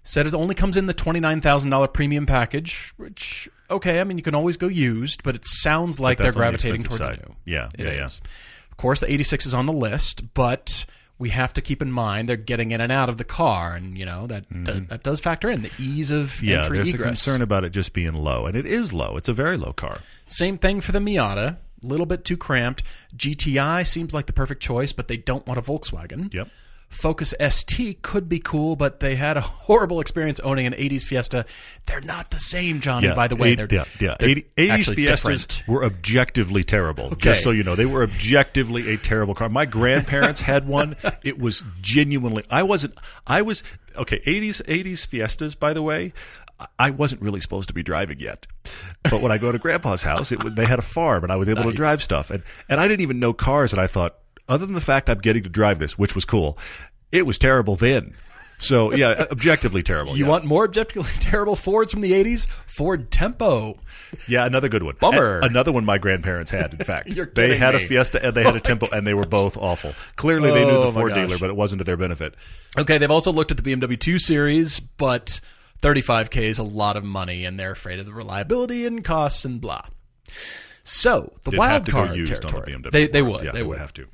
Said 0.04 0.26
it 0.26 0.32
only 0.34 0.54
comes 0.54 0.76
in 0.78 0.86
the 0.86 0.94
$29,000 0.94 1.92
premium 1.92 2.24
package, 2.24 2.94
which, 2.96 3.48
okay, 3.70 4.00
I 4.00 4.04
mean, 4.04 4.16
you 4.16 4.22
can 4.24 4.34
always 4.34 4.56
go 4.56 4.66
used, 4.68 5.22
but 5.22 5.34
it 5.34 5.44
sounds 5.44 6.00
like 6.00 6.16
they're 6.16 6.26
that's 6.28 6.36
on 6.36 6.40
the 6.40 6.44
gravitating 6.46 6.82
towards 6.82 7.04
side. 7.04 7.20
new. 7.28 7.34
Yeah, 7.44 7.68
It 7.78 7.84
yeah, 7.84 7.92
yeah. 7.92 8.04
is. 8.04 8.18
Of 8.20 8.30
course, 8.78 9.00
the 9.00 9.12
86 9.12 9.44
is 9.44 9.52
on 9.54 9.66
the 9.66 9.72
list, 9.72 10.32
but 10.32 10.86
we 11.18 11.28
have 11.30 11.52
to 11.54 11.60
keep 11.60 11.82
in 11.82 11.92
mind 11.92 12.28
they're 12.28 12.36
getting 12.36 12.70
in 12.70 12.80
and 12.80 12.90
out 12.90 13.08
of 13.08 13.18
the 13.18 13.24
car, 13.24 13.74
and, 13.74 13.98
you 13.98 14.06
know, 14.06 14.26
that, 14.28 14.44
that 14.88 15.02
does 15.02 15.20
factor 15.20 15.50
in 15.50 15.62
the 15.62 15.70
ease 15.78 16.10
of 16.10 16.28
Mm-hmm. 16.28 16.46
Yeah, 16.46 16.58
entry 16.62 16.76
there's 16.78 16.94
a 16.94 16.98
concern 16.98 17.42
about 17.42 17.64
it 17.64 17.70
just 17.70 17.92
being 17.92 18.14
low, 18.14 18.46
and 18.46 18.56
it 18.56 18.64
is 18.64 18.94
low. 18.94 19.16
It's 19.16 19.28
a 19.28 19.32
very 19.32 19.56
low 19.56 19.72
car. 19.72 19.98
Same 20.28 20.56
thing 20.58 20.80
for 20.80 20.92
the 20.92 21.00
Miata. 21.00 21.56
A 21.84 21.86
little 21.86 22.06
bit 22.06 22.24
too 22.24 22.36
cramped. 22.36 22.82
GTI 23.16 23.86
seems 23.86 24.14
like 24.14 24.26
the 24.26 24.32
perfect 24.32 24.62
choice, 24.62 24.92
but 24.92 25.08
they 25.08 25.16
don't 25.16 25.46
want 25.46 25.58
a 25.58 25.62
Volkswagen. 25.62 26.32
Yep. 26.32 26.48
Focus 26.88 27.34
ST 27.48 28.00
could 28.02 28.28
be 28.28 28.40
cool, 28.40 28.74
but 28.74 29.00
they 29.00 29.14
had 29.14 29.36
a 29.36 29.40
horrible 29.42 30.00
experience 30.00 30.40
owning 30.40 30.66
an 30.66 30.72
80s 30.72 31.06
Fiesta. 31.06 31.44
They're 31.86 32.00
not 32.00 32.30
the 32.30 32.38
same, 32.38 32.80
Johnny, 32.80 33.08
Yeah, 33.08 33.14
by 33.14 33.28
the 33.28 33.36
way. 33.36 33.50
eight- 33.50 33.56
they're, 33.58 33.68
yeah, 33.70 33.84
yeah. 34.00 34.16
they're 34.18 34.28
80, 34.30 34.46
80s 34.56 34.94
Fiestas 34.94 35.46
different. 35.46 35.64
were 35.68 35.84
objectively 35.84 36.64
terrible. 36.64 37.14
Just 37.16 37.42
so 37.42 37.50
you 37.50 37.62
know, 37.62 37.74
they 37.76 37.86
were 37.86 38.02
objectively 38.02 38.92
a 38.92 38.96
terrible 38.96 39.34
car. 39.34 39.48
My 39.48 39.66
grandparents 39.66 40.40
had 40.40 40.66
one. 40.66 40.96
It 41.22 41.38
was 41.38 41.62
genuinely. 41.80 42.44
I 42.50 42.62
wasn't. 42.62 42.94
I 43.26 43.42
was 43.42 43.62
okay. 43.96 44.20
80s 44.26 44.62
80s 44.64 45.06
Fiestas, 45.06 45.54
by 45.54 45.72
the 45.74 45.82
way. 45.82 46.12
I 46.76 46.90
wasn't 46.90 47.22
really 47.22 47.38
supposed 47.38 47.68
to 47.68 47.74
be 47.74 47.84
driving 47.84 48.18
yet, 48.18 48.44
but 49.04 49.22
when 49.22 49.30
I 49.30 49.38
go 49.38 49.52
to 49.52 49.58
Grandpa's 49.58 50.02
house, 50.02 50.32
it, 50.32 50.40
they 50.56 50.66
had 50.66 50.80
a 50.80 50.82
farm, 50.82 51.22
and 51.22 51.32
I 51.32 51.36
was 51.36 51.48
able 51.48 51.62
to 51.62 51.72
drive 51.72 52.02
stuff, 52.02 52.32
and 52.32 52.42
and 52.68 52.80
I 52.80 52.88
didn't 52.88 53.02
even 53.02 53.20
know 53.20 53.32
cars, 53.32 53.72
and 53.72 53.80
I 53.80 53.86
thought, 53.86 54.16
other 54.48 54.66
than 54.66 54.74
the 54.74 54.80
fact 54.80 55.08
I'm 55.10 55.18
getting 55.18 55.42
to 55.44 55.48
drive 55.48 55.78
this, 55.78 55.98
which 55.98 56.14
was 56.14 56.24
cool, 56.24 56.58
it 57.12 57.26
was 57.26 57.38
terrible 57.38 57.76
then. 57.76 58.14
So 58.60 58.92
yeah, 58.92 59.26
objectively 59.30 59.82
terrible. 59.82 60.16
You 60.16 60.24
yeah. 60.24 60.30
want 60.30 60.44
more 60.44 60.64
objectively 60.64 61.10
terrible 61.20 61.54
Fords 61.54 61.92
from 61.92 62.00
the 62.00 62.12
80s? 62.12 62.48
Ford 62.66 63.10
Tempo. 63.10 63.78
Yeah, 64.26 64.46
another 64.46 64.68
good 64.68 64.82
one. 64.82 64.96
Bummer. 64.98 65.38
A- 65.40 65.44
another 65.46 65.70
one 65.70 65.84
my 65.84 65.98
grandparents 65.98 66.50
had, 66.50 66.72
in 66.74 66.78
fact. 66.84 67.14
They 67.34 67.56
had 67.56 67.74
a. 67.74 67.78
Fiesta 67.78 68.24
and 68.24 68.34
they 68.34 68.42
had 68.42 68.54
a 68.54 68.58
oh 68.58 68.60
Tempo, 68.60 68.88
and 68.90 69.06
they 69.06 69.14
were 69.14 69.26
both 69.26 69.56
awful. 69.56 69.94
Clearly, 70.16 70.50
they 70.50 70.64
knew 70.64 70.72
Oh, 70.78 70.86
the 70.86 70.92
Ford 70.92 71.14
dealer, 71.14 71.38
but 71.38 71.50
it 71.50 71.56
wasn't 71.56 71.78
to 71.80 71.84
their 71.84 71.96
benefit. 71.96 72.34
Okay, 72.76 72.98
they've 72.98 73.10
also 73.10 73.30
looked 73.32 73.50
at 73.52 73.56
the 73.58 73.62
BMW 73.62 73.98
2 74.00 74.18
Series, 74.18 74.80
but 74.80 75.40
35K 75.82 76.42
is 76.42 76.58
a 76.58 76.64
lot 76.64 76.96
of 76.96 77.04
money, 77.04 77.44
and 77.44 77.60
they're 77.60 77.72
afraid 77.72 78.00
of 78.00 78.06
the 78.06 78.12
reliability 78.12 78.86
and 78.86 79.04
costs 79.04 79.44
and 79.44 79.60
blah. 79.60 79.82
So, 80.82 81.32
the 81.44 81.52
They'd 81.52 81.58
wild 81.58 81.86
card 81.88 82.14
territory. 82.26 82.74
on 82.74 82.82
the 82.82 82.88
BMW. 82.88 82.92
they, 82.92 83.06
they 83.08 83.22
would. 83.22 83.44
Yeah, 83.44 83.52
they, 83.52 83.62
would. 83.62 83.78
have 83.78 83.92
to. 83.94 84.06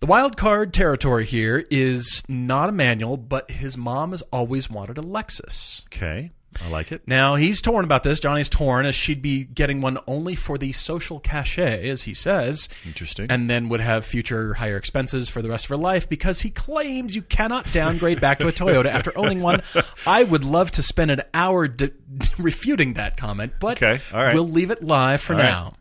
The 0.00 0.06
wild 0.06 0.36
card 0.36 0.72
territory 0.72 1.24
here 1.26 1.64
is 1.70 2.22
not 2.28 2.68
a 2.68 2.72
manual, 2.72 3.16
but 3.16 3.50
his 3.50 3.76
mom 3.76 4.10
has 4.12 4.22
always 4.32 4.70
wanted 4.70 4.96
a 4.98 5.02
Lexus. 5.02 5.82
Okay. 5.86 6.30
I 6.64 6.68
like 6.70 6.90
it. 6.92 7.02
Now 7.06 7.34
he's 7.36 7.60
torn 7.62 7.84
about 7.84 8.02
this. 8.02 8.18
Johnny's 8.18 8.48
torn 8.48 8.84
as 8.86 8.94
she'd 8.94 9.22
be 9.22 9.44
getting 9.44 9.80
one 9.80 9.98
only 10.08 10.34
for 10.34 10.56
the 10.58 10.72
social 10.72 11.20
cachet, 11.20 11.88
as 11.88 12.02
he 12.02 12.14
says, 12.14 12.68
Interesting. 12.86 13.26
and 13.30 13.48
then 13.50 13.68
would 13.68 13.80
have 13.80 14.04
future 14.04 14.54
higher 14.54 14.76
expenses 14.76 15.28
for 15.28 15.40
the 15.42 15.48
rest 15.50 15.66
of 15.66 15.68
her 15.70 15.76
life 15.76 16.08
because 16.08 16.40
he 16.40 16.50
claims 16.50 17.14
you 17.14 17.22
cannot 17.22 17.70
downgrade 17.70 18.20
back 18.20 18.38
to 18.38 18.48
a 18.48 18.52
Toyota 18.52 18.86
after 18.86 19.16
owning 19.16 19.40
one. 19.40 19.62
I 20.06 20.24
would 20.24 20.42
love 20.42 20.70
to 20.72 20.82
spend 20.82 21.10
an 21.12 21.22
hour 21.34 21.68
d- 21.68 21.90
refuting 22.38 22.94
that 22.94 23.16
comment, 23.16 23.52
but 23.60 23.80
Okay, 23.80 24.00
all 24.12 24.22
right. 24.24 24.34
we'll 24.34 24.48
leave 24.48 24.70
it 24.72 24.82
live 24.82 25.20
for 25.20 25.34
right. 25.34 25.42
now. 25.42 25.74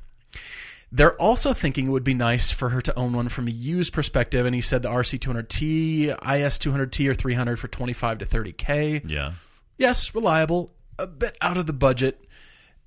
They're 0.92 1.20
also 1.22 1.54
thinking 1.54 1.88
it 1.88 1.90
would 1.90 2.04
be 2.06 2.14
nice 2.14 2.50
for 2.50 2.70
her 2.70 2.82
to 2.82 2.98
own 2.98 3.14
one 3.14 3.28
from 3.30 3.48
a 3.48 3.52
used 3.52 3.92
perspective, 3.94 4.46
and 4.46 4.56
he 4.56 4.62
said 4.62 4.82
the 4.82 4.90
RC200T, 4.90 6.18
IS200T, 6.20 7.10
or 7.10 7.14
300 7.14 7.60
for 7.60 7.68
25 7.68 8.20
to 8.20 8.26
30k 8.26 9.10
yeah. 9.10 9.34
yes, 9.78 10.16
reliable, 10.16 10.74
a 10.98 11.06
bit 11.06 11.38
out 11.42 11.58
of 11.58 11.66
the 11.66 11.74
budget, 11.74 12.26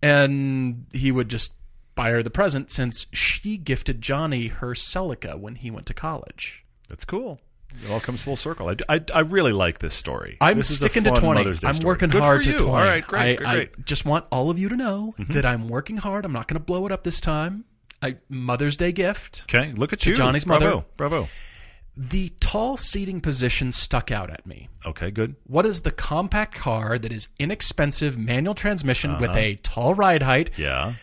and 0.02 0.86
he 0.92 1.12
would 1.12 1.28
just 1.28 1.52
buy 1.94 2.10
her 2.10 2.22
the 2.22 2.30
present 2.30 2.70
since 2.70 3.06
she 3.12 3.58
gifted 3.58 4.00
Johnny 4.00 4.46
her 4.46 4.72
Celica 4.72 5.38
when 5.38 5.56
he 5.56 5.70
went 5.70 5.86
to 5.86 5.94
college. 5.94 6.64
That's 6.88 7.04
cool. 7.04 7.38
It 7.84 7.90
all 7.90 8.00
comes 8.00 8.20
full 8.20 8.36
circle. 8.36 8.68
I, 8.68 8.76
I, 8.88 9.00
I 9.14 9.20
really 9.20 9.52
like 9.52 9.78
this 9.78 9.94
story. 9.94 10.38
I'm 10.40 10.56
this 10.56 10.74
sticking 10.74 11.04
to 11.04 11.10
20. 11.10 11.40
Mother's 11.40 11.60
Day 11.60 11.68
I'm 11.68 11.74
story. 11.74 11.86
working 11.86 12.10
Good 12.10 12.22
hard 12.22 12.40
for 12.40 12.44
to 12.44 12.50
you. 12.50 12.58
20. 12.58 12.72
All 12.72 12.82
right, 12.82 13.06
great, 13.06 13.20
I, 13.20 13.34
great, 13.36 13.48
I 13.48 13.54
great. 13.54 13.72
Mm-hmm. 13.72 13.82
just 13.84 14.04
want 14.04 14.24
all 14.32 14.50
of 14.50 14.58
you 14.58 14.68
to 14.70 14.76
know 14.76 15.14
that 15.18 15.44
I'm 15.44 15.68
working 15.68 15.98
hard. 15.98 16.24
I'm 16.24 16.32
not 16.32 16.48
going 16.48 16.58
to 16.58 16.64
blow 16.64 16.86
it 16.86 16.92
up 16.92 17.04
this 17.04 17.20
time. 17.20 17.64
I, 18.02 18.16
Mother's 18.28 18.76
Day 18.76 18.92
gift. 18.92 19.42
Okay, 19.42 19.72
look 19.72 19.92
at 19.92 20.06
you. 20.06 20.14
Johnny's 20.14 20.44
Bravo. 20.44 20.64
mother. 20.64 20.84
Bravo. 20.96 21.28
The 21.96 22.30
tall 22.40 22.76
seating 22.76 23.20
position 23.20 23.72
stuck 23.72 24.10
out 24.10 24.30
at 24.30 24.46
me. 24.46 24.68
Okay, 24.86 25.10
good. 25.10 25.36
What 25.46 25.66
is 25.66 25.82
the 25.82 25.90
compact 25.90 26.54
car 26.54 26.98
that 26.98 27.12
is 27.12 27.28
inexpensive 27.38 28.16
manual 28.16 28.54
transmission 28.54 29.18
with 29.18 29.30
uh-huh. 29.30 29.38
a 29.38 29.54
tall 29.56 29.94
ride 29.94 30.22
height 30.22 30.58
Yeah. 30.58 30.94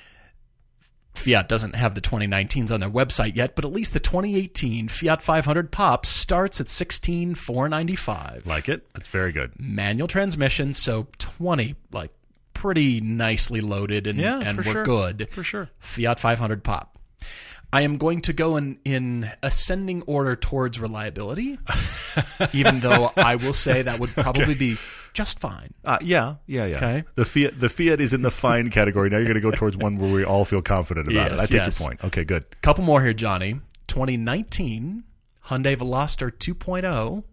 Fiat 1.17 1.49
doesn't 1.49 1.75
have 1.75 1.95
the 1.95 2.01
2019s 2.01 2.71
on 2.71 2.79
their 2.79 2.89
website 2.89 3.35
yet, 3.35 3.55
but 3.55 3.65
at 3.65 3.71
least 3.71 3.93
the 3.93 3.99
2018 3.99 4.87
Fiat 4.87 5.21
500 5.21 5.71
Pops 5.71 6.09
starts 6.09 6.61
at 6.61 6.69
16495. 6.69 8.45
Like 8.45 8.69
it. 8.69 8.87
That's 8.93 9.09
very 9.09 9.31
good. 9.31 9.59
Manual 9.59 10.07
transmission, 10.07 10.73
so 10.73 11.07
20 11.17 11.75
like 11.91 12.11
pretty 12.57 12.99
nicely 13.01 13.61
loaded 13.61 14.07
and, 14.07 14.17
Yeah, 14.17 14.41
and 14.43 14.57
we're 14.57 14.63
sure. 14.63 14.83
good. 14.83 15.29
For 15.31 15.43
sure. 15.43 15.69
Fiat 15.79 16.19
500 16.19 16.63
Pop. 16.63 16.97
I 17.71 17.81
am 17.81 17.97
going 17.97 18.21
to 18.21 18.33
go 18.33 18.57
in, 18.57 18.79
in 18.85 19.29
ascending 19.43 20.01
order 20.03 20.35
towards 20.35 20.79
reliability, 20.79 21.59
even 22.53 22.79
though 22.79 23.11
I 23.15 23.35
will 23.35 23.53
say 23.53 23.81
that 23.81 23.99
would 23.99 24.11
probably 24.11 24.55
be 24.55 24.77
just 25.13 25.39
fine. 25.39 25.73
Uh, 25.83 25.97
yeah, 26.01 26.35
yeah, 26.47 26.65
yeah. 26.65 26.75
Okay. 26.77 27.03
The 27.15 27.25
Fiat, 27.25 27.59
the 27.59 27.69
Fiat 27.69 27.99
is 27.99 28.13
in 28.13 28.21
the 28.21 28.31
fine 28.31 28.71
category. 28.71 29.09
Now 29.09 29.17
you're 29.17 29.25
going 29.25 29.35
to 29.35 29.41
go 29.41 29.51
towards 29.51 29.77
one 29.77 29.97
where 29.97 30.11
we 30.11 30.23
all 30.23 30.45
feel 30.45 30.61
confident 30.61 31.07
about 31.07 31.33
it. 31.33 31.39
I 31.39 31.45
take 31.45 31.51
yes. 31.51 31.79
your 31.79 31.89
point. 31.89 32.03
Okay, 32.05 32.23
good. 32.23 32.45
Couple 32.61 32.83
more 32.85 33.01
here, 33.01 33.13
Johnny. 33.13 33.59
2019 33.87 35.03
Hyundai 35.47 35.77
Veloster 35.77 36.31
2.0 36.31 37.23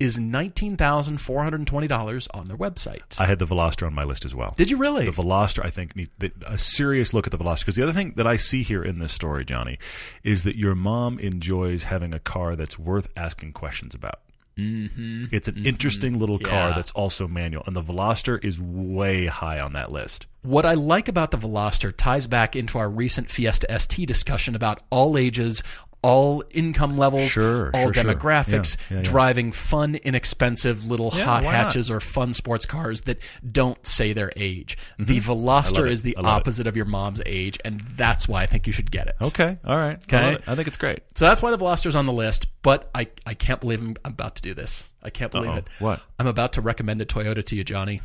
is 0.00 0.18
$19,420 0.18 2.28
on 2.34 2.48
their 2.48 2.56
website. 2.56 3.20
I 3.20 3.26
had 3.26 3.38
the 3.38 3.46
Veloster 3.46 3.86
on 3.86 3.94
my 3.94 4.04
list 4.04 4.24
as 4.24 4.34
well. 4.34 4.54
Did 4.56 4.70
you 4.70 4.76
really? 4.76 5.04
The 5.04 5.10
Veloster, 5.22 5.64
I 5.64 5.70
think, 5.70 5.96
need 5.96 6.10
a 6.46 6.58
serious 6.58 7.14
look 7.14 7.26
at 7.26 7.30
the 7.32 7.38
Veloster. 7.38 7.60
Because 7.60 7.76
the 7.76 7.82
other 7.82 7.92
thing 7.92 8.14
that 8.16 8.26
I 8.26 8.36
see 8.36 8.62
here 8.62 8.82
in 8.82 8.98
this 8.98 9.12
story, 9.12 9.44
Johnny, 9.44 9.78
is 10.22 10.44
that 10.44 10.56
your 10.56 10.74
mom 10.74 11.18
enjoys 11.18 11.84
having 11.84 12.14
a 12.14 12.20
car 12.20 12.56
that's 12.56 12.78
worth 12.78 13.10
asking 13.16 13.52
questions 13.52 13.94
about. 13.94 14.20
Mm-hmm. 14.56 15.26
It's 15.30 15.46
an 15.46 15.64
interesting 15.64 16.18
little 16.18 16.38
car 16.40 16.70
Yeah. 16.70 16.74
that's 16.74 16.90
also 16.90 17.28
manual, 17.28 17.62
and 17.68 17.76
the 17.76 17.82
Veloster 17.82 18.44
is 18.44 18.60
way 18.60 19.26
high 19.26 19.60
on 19.60 19.74
that 19.74 19.92
list. 19.92 20.26
What 20.42 20.66
I 20.66 20.74
like 20.74 21.06
about 21.06 21.30
the 21.30 21.38
Veloster 21.38 21.94
ties 21.96 22.26
back 22.26 22.56
into 22.56 22.76
our 22.76 22.90
recent 22.90 23.30
Fiesta 23.30 23.68
ST 23.78 24.08
discussion 24.08 24.56
about 24.56 24.82
all 24.90 25.16
ages, 25.16 25.62
all 26.02 26.44
income 26.50 26.96
levels, 26.96 27.28
Sure, 27.30 27.70
all 27.74 27.84
sure, 27.84 27.94
sure. 27.94 28.04
demographics, 28.04 28.76
Yeah, 28.76 28.84
yeah, 28.90 28.96
yeah. 28.98 29.02
driving 29.02 29.50
fun, 29.52 29.96
inexpensive 29.96 30.88
little 30.88 31.10
hot 31.10 31.42
why 31.42 31.52
not? 31.52 31.64
hatches 31.64 31.90
or 31.90 31.98
fun 32.00 32.32
sports 32.32 32.66
cars 32.66 33.00
that 33.02 33.18
don't 33.50 33.84
say 33.84 34.12
their 34.12 34.32
age. 34.36 34.78
The 34.98 35.18
Veloster 35.20 35.90
Mm-hmm. 35.90 36.02
the 36.04 36.16
I 36.16 36.20
love 36.20 36.36
it. 36.36 36.40
opposite 36.40 36.66
of 36.66 36.76
your 36.76 36.84
mom's 36.86 37.20
age, 37.26 37.58
and 37.64 37.80
that's 37.96 38.28
why 38.28 38.42
I 38.42 38.46
think 38.46 38.66
you 38.66 38.72
should 38.72 38.90
get 38.90 39.08
it. 39.08 39.16
Okay, 39.20 39.58
all 39.64 39.76
right. 39.76 39.98
I, 40.12 40.16
Okay. 40.16 40.32
it. 40.34 40.42
I 40.46 40.54
think 40.54 40.68
it's 40.68 40.76
great. 40.76 41.00
So 41.16 41.24
that's 41.26 41.42
why 41.42 41.50
the 41.50 41.58
Veloster's 41.58 41.96
on 41.96 42.06
the 42.06 42.12
list, 42.12 42.46
but 42.62 42.88
I, 42.94 43.08
I 43.26 43.34
can't 43.34 43.60
believe 43.60 43.82
I'm 43.82 43.96
about 44.04 44.36
to 44.36 44.42
do 44.42 44.54
this. 44.54 44.84
I 45.02 45.10
can't 45.10 45.32
believe 45.32 45.50
Uh-oh. 45.50 45.56
it. 45.58 45.68
What? 45.80 46.00
I'm 46.18 46.26
about 46.26 46.52
to 46.54 46.60
recommend 46.60 47.00
a 47.00 47.06
Toyota 47.06 47.44
to 47.46 47.56
you, 47.56 47.64
Johnny. 47.64 48.00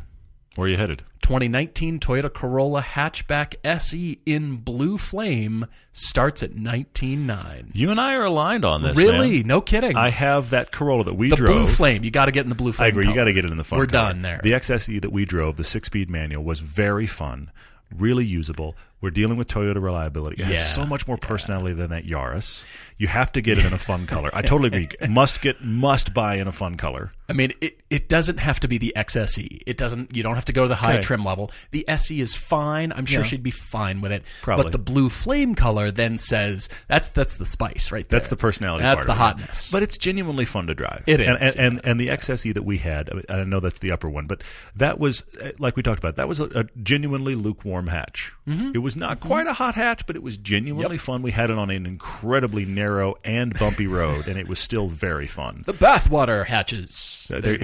Where 0.56 0.68
are 0.68 0.70
you 0.70 0.78
headed? 0.78 1.04
2019 1.24 2.00
Toyota 2.00 2.32
Corolla 2.32 2.82
Hatchback 2.82 3.56
SE 3.64 4.20
in 4.26 4.58
blue 4.58 4.98
flame 4.98 5.66
starts 5.92 6.44
at 6.44 6.52
19.9. 6.52 7.70
You 7.74 7.90
and 7.92 8.00
I 8.00 8.16
are 8.16 8.26
aligned 8.26 8.64
on 8.66 8.84
this. 8.84 8.96
Really? 8.98 9.38
man. 9.38 9.48
No 9.48 9.62
kidding. 9.62 9.96
I 9.96 10.10
have 10.10 10.52
that 10.52 10.72
Corolla 10.72 11.06
that 11.06 11.16
we 11.16 11.30
the 11.30 11.38
drove. 11.38 11.50
blue 11.50 11.68
flame. 11.68 12.04
You 12.04 12.12
got 12.12 12.26
to 12.26 12.32
get 12.32 12.44
in 12.44 12.50
the 12.50 12.56
blue 12.56 12.72
flame. 12.74 12.86
I 12.86 12.90
agree. 12.90 13.08
You 13.08 13.16
got 13.16 13.24
to 13.26 13.34
get 13.34 13.46
it 13.46 13.52
in 13.52 13.58
the 13.58 13.64
fun. 13.64 13.80
We're 13.80 13.88
color. 13.88 14.10
done 14.10 14.22
there. 14.22 14.42
The 14.44 14.52
XSE 14.52 15.02
that 15.02 15.12
we 15.12 15.26
drove, 15.26 15.56
the 15.58 15.64
six-speed 15.64 16.10
manual, 16.10 16.44
was 16.44 16.60
very 16.60 17.08
fun, 17.08 17.50
really 17.96 18.26
usable. 18.26 18.76
We're 19.04 19.12
dealing 19.12 19.36
with 19.38 19.50
Toyota 19.50 19.82
reliability. 19.84 20.42
It 20.42 20.46
has 20.46 20.74
so 20.74 20.86
much 20.86 21.08
more 21.10 21.18
personality 21.18 21.74
than 21.76 21.90
that 21.90 22.06
Yaris. 22.06 22.66
You 22.98 23.08
have 23.08 23.34
to 23.34 23.42
get 23.42 23.58
it 23.58 23.66
in 23.66 23.74
a 23.74 23.78
fun 23.78 24.08
color. 24.08 24.30
I 24.34 24.42
totally 24.44 24.68
agree. 24.68 24.88
Must 25.10 25.42
get, 25.42 25.62
must 25.62 26.14
buy 26.14 26.36
in 26.36 26.48
a 26.48 26.52
fun 26.54 26.78
color. 26.78 27.12
I 27.28 27.34
mean, 27.34 27.52
it, 27.60 27.82
it 27.90 28.08
doesn't 28.08 28.38
have 28.38 28.60
to 28.62 28.68
be 28.68 28.78
the 28.78 28.94
XSE. 28.96 29.62
It 29.66 29.78
doesn't. 29.78 30.16
You 30.16 30.24
don't 30.24 30.36
have 30.36 30.46
to 30.46 30.54
go 30.54 30.62
to 30.64 30.70
the 30.70 30.76
high 30.76 30.94
Okay. 30.94 31.02
trim 31.02 31.26
level. 31.26 31.52
The 31.72 31.84
SE 31.90 32.20
is 32.22 32.36
fine. 32.36 32.94
I'm 32.94 33.06
sure 33.06 33.22
Yeah. 33.22 33.26
she'd 33.28 33.44
be 33.44 33.52
fine 33.52 34.00
with 34.00 34.12
it. 34.14 34.24
Probably. 34.42 34.64
But 34.64 34.72
the 34.72 34.78
blue 34.78 35.10
flame 35.10 35.54
color 35.56 35.90
then 35.92 36.18
says 36.18 36.70
that's 36.88 37.10
that's 37.10 37.36
the 37.38 37.46
spice 37.46 37.92
right 37.92 38.08
there. 38.08 38.20
That's 38.20 38.30
the 38.30 38.38
personality. 38.38 38.84
That's 38.84 39.04
the 39.06 39.12
of 39.12 39.18
it. 39.18 39.22
hotness. 39.22 39.72
But 39.72 39.84
it's 39.84 39.98
genuinely 39.98 40.46
fun 40.46 40.68
to 40.68 40.76
drive. 40.76 41.04
It 41.08 41.20
is, 41.20 41.28
and 41.28 41.38
and, 41.42 41.56
and, 41.58 41.82
and 41.84 42.00
the 42.00 42.08
XSE 42.10 42.54
that 42.54 42.64
we 42.64 42.78
had. 42.78 43.10
I 43.30 43.44
know 43.44 43.60
that's 43.60 43.80
the 43.80 43.92
upper 43.92 44.10
one, 44.10 44.28
but 44.28 44.44
that 44.76 45.00
was 45.00 45.24
uh, 45.42 45.50
like 45.60 45.76
we 45.76 45.84
talked 45.84 46.00
about. 46.00 46.16
That 46.16 46.28
was 46.30 46.40
a, 46.40 46.46
a 46.60 46.64
genuinely 46.84 47.36
lukewarm 47.36 47.88
hatch. 47.88 48.32
It 48.46 48.80
was 48.80 48.93
not 48.96 49.20
quite 49.20 49.48
a 49.48 49.54
hot 49.54 49.76
hatch, 49.76 50.06
but 50.06 50.16
it 50.16 50.24
was 50.24 50.38
genuinely 50.38 50.84
Mm-hmm. 50.86 50.94
Yep. 50.94 51.02
fun. 51.02 51.22
We 51.22 51.32
had 51.32 51.50
it 51.50 51.58
on 51.58 51.70
an 51.70 51.86
incredibly 51.86 52.66
narrow 52.66 53.16
and 53.24 53.58
bumpy 53.58 53.88
road, 53.88 54.28
and 54.28 54.38
it 54.40 54.48
was 54.48 54.60
still 54.60 54.88
very 54.88 55.28
fun. 55.28 55.64
the 55.66 55.74
bathwater 55.74 56.46
hatches. 56.46 57.32
Uh, 57.34 57.40
They're, 57.42 57.58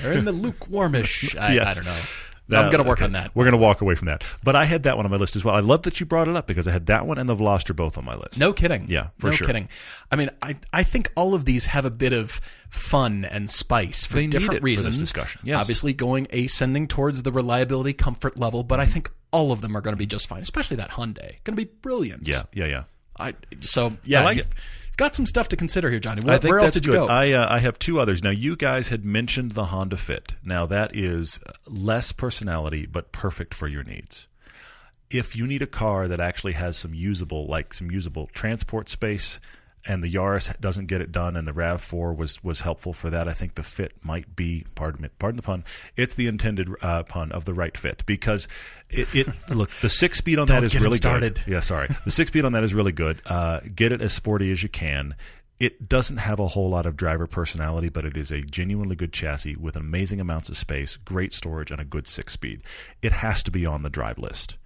they're 0.00 0.12
in 0.12 0.24
the 0.24 0.32
lukewarmish. 0.46 1.36
I, 1.36 1.52
I 1.66 1.74
don't 1.74 1.84
know. 1.84 2.00
That- 2.48 2.64
I'm 2.64 2.70
going 2.70 2.82
to 2.82 2.88
work 2.88 2.98
okay. 2.98 3.06
on 3.06 3.12
that. 3.12 3.34
We're 3.34 3.44
going 3.44 3.52
to 3.52 3.58
walk 3.58 3.80
away 3.80 3.94
from 3.96 4.06
that. 4.06 4.22
But 4.44 4.54
I 4.54 4.64
had 4.64 4.84
that 4.84 4.96
one 4.96 5.04
on 5.04 5.10
my 5.10 5.16
list 5.16 5.34
as 5.36 5.44
well. 5.44 5.54
I 5.54 5.60
love 5.60 5.82
that 5.82 5.98
you 5.98 6.06
brought 6.06 6.28
it 6.28 6.36
up 6.36 6.46
because 6.46 6.68
I 6.68 6.70
had 6.70 6.86
that 6.86 7.06
one 7.06 7.18
and 7.18 7.28
the 7.28 7.34
Veloster 7.34 7.74
both 7.74 7.98
on 7.98 8.04
my 8.04 8.14
list. 8.14 8.38
No 8.38 8.52
kidding. 8.52 8.86
Yeah, 8.88 9.08
for 9.18 9.22
sure. 9.22 9.30
no 9.30 9.36
sure. 9.36 9.46
kidding. 9.48 9.68
I 10.10 10.16
mean, 10.16 10.30
I 10.42 10.56
I 10.72 10.82
think 10.84 11.10
all 11.16 11.34
of 11.34 11.44
these 11.44 11.66
have 11.66 11.84
a 11.84 11.90
bit 11.90 12.12
of 12.12 12.40
fun 12.70 13.24
and 13.24 13.50
spice 13.50 14.06
for 14.06 14.14
They 14.14 14.22
need 14.22 14.30
different 14.30 14.58
it 14.58 14.60
for 14.60 14.66
this 14.66 14.76
reasons. 14.78 14.98
discussion, 14.98 15.40
yes. 15.44 15.60
Obviously, 15.60 15.92
going 15.92 16.28
ascending 16.30 16.88
towards 16.88 17.22
the 17.22 17.32
reliability 17.32 17.92
comfort 17.92 18.36
level, 18.36 18.62
but 18.62 18.78
I 18.80 18.86
think 18.86 19.10
all 19.32 19.50
of 19.52 19.60
them 19.60 19.76
are 19.76 19.80
going 19.80 19.94
to 19.94 19.98
be 19.98 20.06
just 20.06 20.28
fine. 20.28 20.42
Especially 20.42 20.76
that 20.76 20.90
Hyundai, 20.90 21.42
going 21.44 21.56
to 21.56 21.64
be 21.64 21.64
brilliant. 21.64 22.28
Yeah, 22.28 22.44
yeah, 22.52 22.66
yeah. 22.66 22.84
I 23.18 23.34
so 23.60 23.96
yeah. 24.04 24.20
I 24.20 24.24
like 24.24 24.46
got 24.96 25.14
some 25.14 25.26
stuff 25.26 25.48
to 25.48 25.56
consider 25.56 25.90
here, 25.90 26.00
Johnny. 26.00 26.22
I 26.24 26.30
Where, 26.30 26.38
think 26.38 26.50
where 26.52 26.58
else 26.60 26.68
that's 26.72 26.80
did 26.80 26.86
you 26.86 26.92
good. 26.92 27.06
go? 27.06 27.12
I 27.12 27.32
uh, 27.32 27.46
I 27.48 27.58
have 27.60 27.78
two 27.78 28.00
others. 28.00 28.22
Now 28.22 28.30
you 28.30 28.56
guys 28.56 28.88
had 28.88 29.04
mentioned 29.04 29.52
the 29.52 29.66
Honda 29.66 29.96
Fit. 29.96 30.34
Now 30.44 30.66
that 30.66 30.96
is 30.96 31.40
less 31.66 32.12
personality 32.12 32.86
but 32.86 33.12
perfect 33.12 33.54
for 33.54 33.68
your 33.68 33.84
needs. 33.84 34.28
If 35.08 35.36
you 35.36 35.46
need 35.46 35.62
a 35.62 35.66
car 35.66 36.08
that 36.08 36.18
actually 36.18 36.54
has 36.54 36.76
some 36.76 36.94
usable 36.94 37.46
like 37.46 37.72
some 37.74 37.90
usable 37.90 38.28
transport 38.32 38.88
space 38.88 39.40
and 39.86 40.02
the 40.02 40.12
Yaris 40.12 40.58
doesn't 40.60 40.86
get 40.86 41.00
it 41.00 41.12
done 41.12 41.36
and 41.36 41.46
the 41.46 41.52
RAV4 41.52 42.16
was 42.16 42.42
was 42.42 42.60
helpful 42.60 42.92
for 42.92 43.10
that, 43.10 43.28
I 43.28 43.32
think 43.32 43.54
the 43.54 43.62
Fit 43.62 43.92
might 44.02 44.34
be 44.36 44.64
pardon 44.74 45.02
me, 45.02 45.08
pardon 45.18 45.36
the 45.36 45.42
pun. 45.42 45.64
It's 45.96 46.14
the 46.14 46.26
intended 46.26 46.68
uh, 46.82 47.02
pun 47.04 47.32
of 47.32 47.44
the 47.44 47.54
right 47.54 47.76
fit 47.76 48.04
because 48.06 48.48
it, 48.90 49.08
it 49.14 49.28
look 49.50 49.70
the 49.80 49.88
6-speed 49.88 50.38
on 50.38 50.46
that 50.46 50.64
is 50.64 50.78
really 50.80 50.96
started. 50.98 51.36
good. 51.44 51.52
Yeah, 51.52 51.60
sorry. 51.60 51.88
The 52.04 52.10
six 52.10 52.28
speed 52.28 52.44
on 52.44 52.52
that 52.52 52.64
is 52.64 52.74
really 52.74 52.92
good. 52.92 53.20
Uh, 53.26 53.60
get 53.74 53.92
it 53.92 54.00
as 54.00 54.12
sporty 54.12 54.50
as 54.52 54.62
you 54.62 54.68
can. 54.68 55.14
It 55.58 55.88
doesn't 55.88 56.18
have 56.18 56.38
a 56.38 56.46
whole 56.46 56.68
lot 56.68 56.84
of 56.84 56.96
driver 56.96 57.26
personality, 57.26 57.88
but 57.88 58.04
it 58.04 58.16
is 58.16 58.30
a 58.30 58.42
genuinely 58.42 58.94
good 58.94 59.12
chassis 59.12 59.56
with 59.56 59.76
amazing 59.76 60.20
amounts 60.20 60.50
of 60.50 60.56
space, 60.56 60.98
great 60.98 61.32
storage, 61.32 61.70
and 61.70 61.80
a 61.80 61.84
good 61.84 62.06
six 62.06 62.34
speed. 62.34 62.62
It 63.00 63.12
has 63.12 63.42
to 63.44 63.50
be 63.50 63.64
on 63.64 63.82
the 63.82 63.88
drive 63.88 64.18
list. 64.18 64.58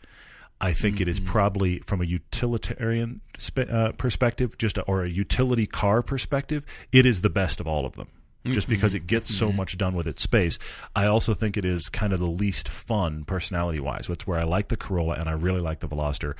I 0.60 0.72
think 0.72 1.00
it 1.00 1.08
is 1.08 1.18
mm-hmm. 1.18 1.30
probably 1.30 1.78
from 1.80 2.02
a 2.02 2.04
utilitarian 2.04 3.20
spe- 3.38 3.70
uh, 3.70 3.92
perspective, 3.92 4.58
just 4.58 4.76
a, 4.76 4.82
or 4.82 5.04
a 5.04 5.08
utility 5.08 5.66
car 5.66 6.02
perspective, 6.02 6.66
it 6.92 7.06
is 7.06 7.22
the 7.22 7.30
best 7.30 7.60
of 7.60 7.66
all 7.66 7.86
of 7.86 7.94
them. 7.96 8.08
Just 8.46 8.66
mm-hmm. 8.66 8.76
because 8.76 8.94
it 8.94 9.06
gets 9.06 9.34
so 9.34 9.48
mm-hmm. 9.48 9.58
much 9.58 9.76
done 9.76 9.94
with 9.94 10.06
its 10.06 10.22
space, 10.22 10.58
I 10.96 11.06
also 11.06 11.34
think 11.34 11.58
it 11.58 11.64
is 11.66 11.90
kind 11.90 12.14
of 12.14 12.20
the 12.20 12.26
least 12.26 12.68
fun 12.68 13.24
personality 13.24 13.80
wise. 13.80 14.06
That's 14.08 14.26
where 14.26 14.38
I 14.38 14.44
like 14.44 14.68
the 14.68 14.78
Corolla 14.78 15.14
and 15.16 15.28
I 15.28 15.32
really 15.32 15.60
like 15.60 15.80
the 15.80 15.88
Veloster. 15.88 16.34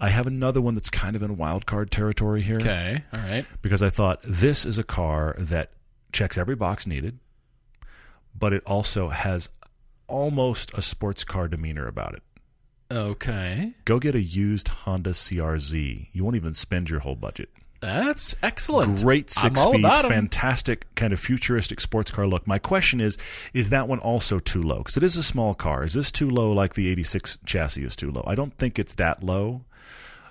I 0.00 0.08
have 0.08 0.26
another 0.26 0.60
one 0.62 0.74
that's 0.74 0.90
kind 0.90 1.14
of 1.16 1.22
in 1.22 1.36
wild 1.36 1.66
card 1.66 1.90
territory 1.90 2.42
here 2.42 2.56
okay, 2.56 3.04
all 3.14 3.22
right. 3.22 3.46
because 3.62 3.82
I 3.82 3.90
thought 3.90 4.20
this 4.24 4.64
is 4.64 4.78
a 4.78 4.82
car 4.82 5.36
that 5.38 5.70
checks 6.12 6.38
every 6.38 6.56
box 6.56 6.86
needed, 6.86 7.18
but 8.38 8.52
it 8.52 8.62
also 8.66 9.08
has 9.08 9.50
almost 10.06 10.72
a 10.74 10.82
sports 10.82 11.24
car 11.24 11.46
demeanor 11.46 11.86
about 11.86 12.14
it. 12.14 12.22
Okay. 12.90 13.72
Go 13.84 13.98
get 13.98 14.14
a 14.14 14.20
used 14.20 14.68
Honda 14.68 15.10
CRZ. 15.10 16.08
You 16.12 16.24
won't 16.24 16.36
even 16.36 16.54
spend 16.54 16.90
your 16.90 17.00
whole 17.00 17.16
budget. 17.16 17.48
That's 17.84 18.34
excellent. 18.42 19.02
Great 19.02 19.30
six 19.30 19.60
speed, 19.60 19.82
fantastic 19.82 20.86
kind 20.94 21.12
of 21.12 21.20
futuristic 21.20 21.80
sports 21.80 22.10
car 22.10 22.26
look. 22.26 22.46
My 22.46 22.58
question 22.58 23.00
is, 23.00 23.18
is 23.52 23.70
that 23.70 23.88
one 23.88 23.98
also 23.98 24.38
too 24.38 24.62
low? 24.62 24.78
Because 24.78 24.96
it 24.96 25.02
is 25.02 25.18
a 25.18 25.22
small 25.22 25.52
car. 25.52 25.84
Is 25.84 25.92
this 25.92 26.10
too 26.10 26.30
low 26.30 26.52
like 26.52 26.74
the 26.74 26.88
86 26.88 27.38
chassis 27.44 27.84
is 27.84 27.94
too 27.94 28.10
low? 28.10 28.24
I 28.26 28.36
don't 28.36 28.56
think 28.56 28.78
it's 28.78 28.94
that 28.94 29.22
low, 29.22 29.64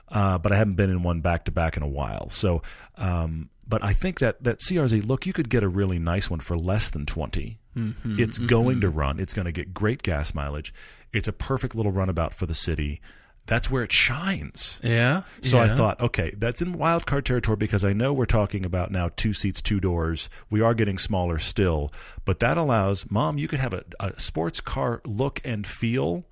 uh, 0.09 0.39
but 0.39 0.51
I 0.51 0.55
haven't 0.55 0.75
been 0.75 0.89
in 0.89 1.03
one 1.03 1.21
back 1.21 1.45
to 1.45 1.51
back 1.51 1.77
in 1.77 1.83
a 1.83 1.87
while. 1.87 2.29
So, 2.29 2.63
um, 2.97 3.49
but 3.67 3.83
I 3.83 3.93
think 3.93 4.19
that 4.19 4.43
that 4.43 4.59
CRZ 4.59 5.07
look, 5.07 5.27
you 5.27 5.33
could 5.33 5.49
get 5.49 5.63
a 5.63 5.69
really 5.69 5.99
nice 5.99 6.31
one 6.31 6.39
for 6.39 6.57
less 6.57 6.89
than 6.89 7.05
20. 7.05 7.59
Mm-hmm, 7.77 8.19
it's 8.19 8.39
going 8.39 8.81
to 8.81 8.89
run. 8.89 9.19
It's 9.19 9.33
going 9.35 9.45
to 9.45 9.51
get 9.51 9.73
great 9.73 10.01
gas 10.01 10.33
mileage. 10.33 10.73
It's 11.13 11.27
a 11.27 11.33
perfect 11.33 11.75
little 11.75 11.91
runabout 11.91 12.33
for 12.33 12.45
the 12.45 12.55
city. 12.55 13.01
That's 13.45 13.69
where 13.69 13.83
it 13.83 13.91
shines. 13.91 14.79
Yeah. 14.83 15.23
So 15.41 15.59
I 15.59 15.67
thought, 15.67 15.99
okay, 15.99 16.33
that's 16.37 16.61
in 16.61 16.73
wild 16.73 17.05
card 17.05 17.25
territory 17.25 17.57
because 17.57 17.83
I 17.83 17.91
know 17.91 18.13
we're 18.13 18.25
talking 18.25 18.65
about 18.65 18.89
now 18.89 19.09
two 19.17 19.33
seats, 19.33 19.61
two 19.61 19.81
doors. 19.81 20.29
We 20.49 20.61
are 20.61 20.73
getting 20.73 20.97
smaller 20.97 21.39
still, 21.39 21.91
but 22.23 22.39
that 22.39 22.57
allows 22.57 23.09
mom. 23.11 23.37
You 23.37 23.49
could 23.49 23.59
have 23.59 23.73
a, 23.73 23.83
a 23.99 24.17
sports 24.19 24.61
car 24.61 25.01
look 25.05 25.41
and 25.43 25.67
feel, 25.67 26.23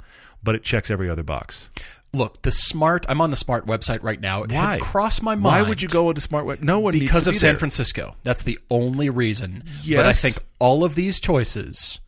but 0.42 0.56
it 0.56 0.64
checks 0.64 0.90
every 0.90 1.10
other 1.10 1.24
box. 1.24 1.70
Look, 2.14 2.42
the 2.44 2.52
smart. 2.52 3.06
I'm 3.10 3.20
on 3.20 3.30
the 3.30 3.38
smart 3.38 3.66
website 3.66 4.04
right 4.04 4.20
now. 4.20 4.44
It 4.44 4.52
Why? 4.54 4.74
had 4.74 4.82
crossed 4.82 5.22
my 5.22 5.36
mind. 5.36 5.44
Why 5.44 5.62
would 5.64 5.82
you 5.82 5.90
go 5.90 6.06
with 6.06 6.16
the 6.16 6.22
smart 6.22 6.46
way? 6.46 6.58
No 6.62 6.80
one 6.80 6.94
needs 6.94 7.06
Because 7.06 7.28
of 7.28 7.34
be 7.34 7.38
San 7.38 7.54
there. 7.54 7.60
Francisco. 7.60 8.16
That's 8.24 8.44
the 8.44 8.58
only 8.70 9.10
reason. 9.10 9.64
Yes. 9.84 9.98
But 9.98 10.06
I 10.06 10.14
think 10.14 10.38
all 10.60 10.84
of 10.86 10.96
these 10.96 11.20
choices 11.20 12.00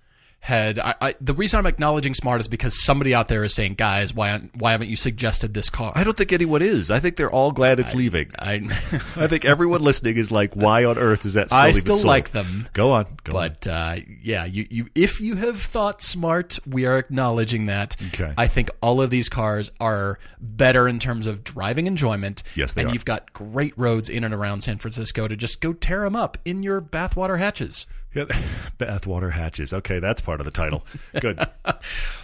had. 0.43 0.77
I, 0.77 0.93
I, 0.99 1.15
the 1.21 1.33
reason 1.33 1.57
I'm 1.57 1.65
acknowledging 1.65 2.13
smart 2.13 2.41
is 2.41 2.49
because 2.49 2.83
somebody 2.83 3.15
out 3.15 3.29
there 3.29 3.45
is 3.45 3.55
saying, 3.55 3.75
"Guys, 3.75 4.13
why 4.13 4.37
why 4.55 4.71
haven't 4.71 4.89
you 4.89 4.97
suggested 4.97 5.53
this 5.53 5.69
car?" 5.69 5.93
I 5.95 6.03
don't 6.03 6.17
think 6.17 6.33
anyone 6.33 6.61
is. 6.61 6.91
I 6.91 6.99
think 6.99 7.15
they're 7.15 7.31
all 7.31 7.53
glad 7.53 7.79
it's 7.79 7.95
leaving. 7.95 8.31
I, 8.37 8.55
I 9.15 9.27
think 9.27 9.45
everyone 9.45 9.81
listening 9.81 10.17
is 10.17 10.31
like, 10.31 10.53
why 10.53 10.83
on 10.83 10.97
earth 10.97 11.25
is 11.25 11.35
that 11.35 11.49
still 11.49 11.59
I 11.59 11.69
even 11.69 11.79
still 11.79 11.95
sold? 11.95 12.09
like 12.09 12.31
them. 12.31 12.67
Go 12.73 12.91
on, 12.91 13.05
go 13.23 13.37
on. 13.37 13.49
But 13.49 13.67
uh, 13.67 13.95
yeah, 14.21 14.43
you, 14.43 14.67
you 14.69 14.89
if 14.95 15.21
you 15.21 15.35
have 15.37 15.61
thought 15.61 16.01
smart, 16.01 16.59
we 16.67 16.85
are 16.85 16.97
acknowledging 16.97 17.67
that. 17.67 17.95
Okay. 18.07 18.33
I 18.37 18.47
think 18.47 18.69
all 18.81 19.01
of 19.01 19.09
these 19.09 19.29
cars 19.29 19.71
are 19.79 20.19
better 20.41 20.89
in 20.89 20.99
terms 20.99 21.25
of 21.25 21.45
driving 21.45 21.87
enjoyment. 21.87 22.43
Yes, 22.55 22.73
they 22.73 22.81
and 22.81 22.89
are. 22.91 22.93
you've 22.93 23.05
got 23.05 23.31
great 23.31 23.77
roads 23.77 24.09
in 24.09 24.25
and 24.25 24.33
around 24.33 24.61
San 24.61 24.77
Francisco 24.77 25.29
to 25.29 25.37
just 25.37 25.61
go 25.61 25.71
tear 25.71 26.01
them 26.01 26.17
up 26.17 26.37
in 26.43 26.63
your 26.63 26.81
bathwater 26.81 27.39
hatches. 27.39 27.85
Bathwater 28.77 29.31
hatches. 29.31 29.73
Okay, 29.73 29.99
that's 29.99 30.21
part 30.21 30.39
of 30.39 30.45
the 30.45 30.51
title. 30.51 30.85
Good. 31.19 31.39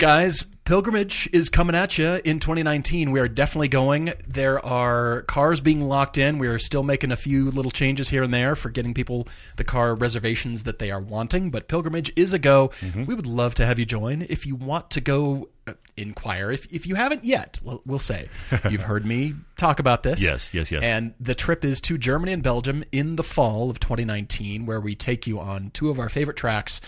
Guys, 0.00 0.44
pilgrimage 0.64 1.28
is 1.30 1.50
coming 1.50 1.76
at 1.76 1.98
you 1.98 2.22
in 2.24 2.40
2019. 2.40 3.10
We 3.10 3.20
are 3.20 3.28
definitely 3.28 3.68
going. 3.68 4.14
There 4.26 4.64
are 4.64 5.20
cars 5.24 5.60
being 5.60 5.86
locked 5.86 6.16
in. 6.16 6.38
We 6.38 6.48
are 6.48 6.58
still 6.58 6.82
making 6.82 7.12
a 7.12 7.16
few 7.16 7.50
little 7.50 7.70
changes 7.70 8.08
here 8.08 8.22
and 8.22 8.32
there 8.32 8.56
for 8.56 8.70
getting 8.70 8.94
people 8.94 9.28
the 9.56 9.64
car 9.64 9.94
reservations 9.94 10.62
that 10.62 10.78
they 10.78 10.90
are 10.90 11.02
wanting. 11.02 11.50
But 11.50 11.68
pilgrimage 11.68 12.10
is 12.16 12.32
a 12.32 12.38
go. 12.38 12.68
Mm-hmm. 12.80 13.04
We 13.04 13.14
would 13.14 13.26
love 13.26 13.56
to 13.56 13.66
have 13.66 13.78
you 13.78 13.84
join. 13.84 14.22
If 14.30 14.46
you 14.46 14.54
want 14.54 14.90
to 14.92 15.02
go, 15.02 15.50
uh, 15.66 15.74
inquire. 15.98 16.50
If 16.50 16.72
if 16.72 16.86
you 16.86 16.94
haven't 16.94 17.26
yet, 17.26 17.60
we'll, 17.62 17.82
we'll 17.84 17.98
say 17.98 18.30
you've 18.70 18.80
heard 18.80 19.04
me 19.04 19.34
talk 19.58 19.80
about 19.80 20.02
this. 20.02 20.22
Yes, 20.22 20.54
yes, 20.54 20.72
yes. 20.72 20.82
And 20.82 21.12
the 21.20 21.34
trip 21.34 21.62
is 21.62 21.78
to 21.82 21.98
Germany 21.98 22.32
and 22.32 22.42
Belgium 22.42 22.84
in 22.90 23.16
the 23.16 23.22
fall 23.22 23.68
of 23.68 23.80
2019, 23.80 24.64
where 24.64 24.80
we 24.80 24.94
take 24.94 25.26
you 25.26 25.38
on 25.38 25.70
two 25.72 25.90
of 25.90 25.98
our 25.98 26.08
favorite 26.08 26.38
tracks, 26.38 26.80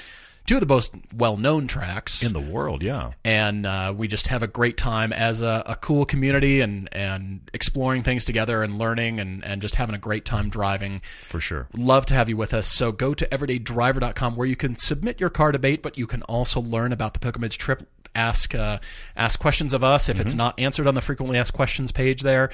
two 0.46 0.56
of 0.56 0.60
the 0.60 0.66
most 0.66 0.94
well-known 1.16 1.66
tracks 1.66 2.22
In 2.22 2.32
the 2.32 2.40
world, 2.40 2.82
yeah. 2.82 3.12
and 3.24 3.64
uh, 3.66 3.94
we 3.96 4.08
just 4.08 4.26
have 4.28 4.42
a 4.42 4.46
great 4.46 4.76
time 4.76 5.12
as 5.12 5.40
a, 5.40 5.62
a 5.66 5.76
cool 5.76 6.04
community 6.04 6.60
and 6.60 6.88
and 6.92 7.40
exploring 7.54 8.02
things 8.02 8.24
together 8.24 8.62
and 8.62 8.78
learning 8.78 9.20
and, 9.20 9.44
and 9.44 9.62
just 9.62 9.76
having 9.76 9.94
a 9.94 9.98
great 9.98 10.24
time 10.24 10.48
driving. 10.48 11.00
For 11.28 11.40
sure. 11.40 11.68
Love 11.76 12.06
to 12.06 12.14
have 12.14 12.28
you 12.28 12.36
with 12.36 12.52
us. 12.54 12.66
So 12.66 12.92
go 12.92 13.14
to 13.14 13.26
everydaydriver.com 13.26 14.36
where 14.36 14.46
you 14.46 14.56
can 14.56 14.76
submit 14.76 15.20
your 15.20 15.30
car 15.30 15.52
debate, 15.52 15.82
but 15.82 15.96
you 15.98 16.06
can 16.06 16.22
also 16.22 16.60
learn 16.60 16.92
about 16.92 17.14
the 17.14 17.20
pilgrimage 17.20 17.58
trip. 17.58 17.88
Ask 18.14 18.54
uh, 18.54 18.78
ask 19.16 19.40
questions 19.40 19.72
of 19.72 19.82
us 19.82 20.08
if 20.10 20.16
Mm-hmm. 20.18 20.26
it's 20.26 20.34
not 20.34 20.60
answered 20.60 20.86
on 20.86 20.94
the 20.94 21.00
frequently 21.00 21.38
asked 21.38 21.54
questions 21.54 21.92
page 21.92 22.20
there. 22.22 22.50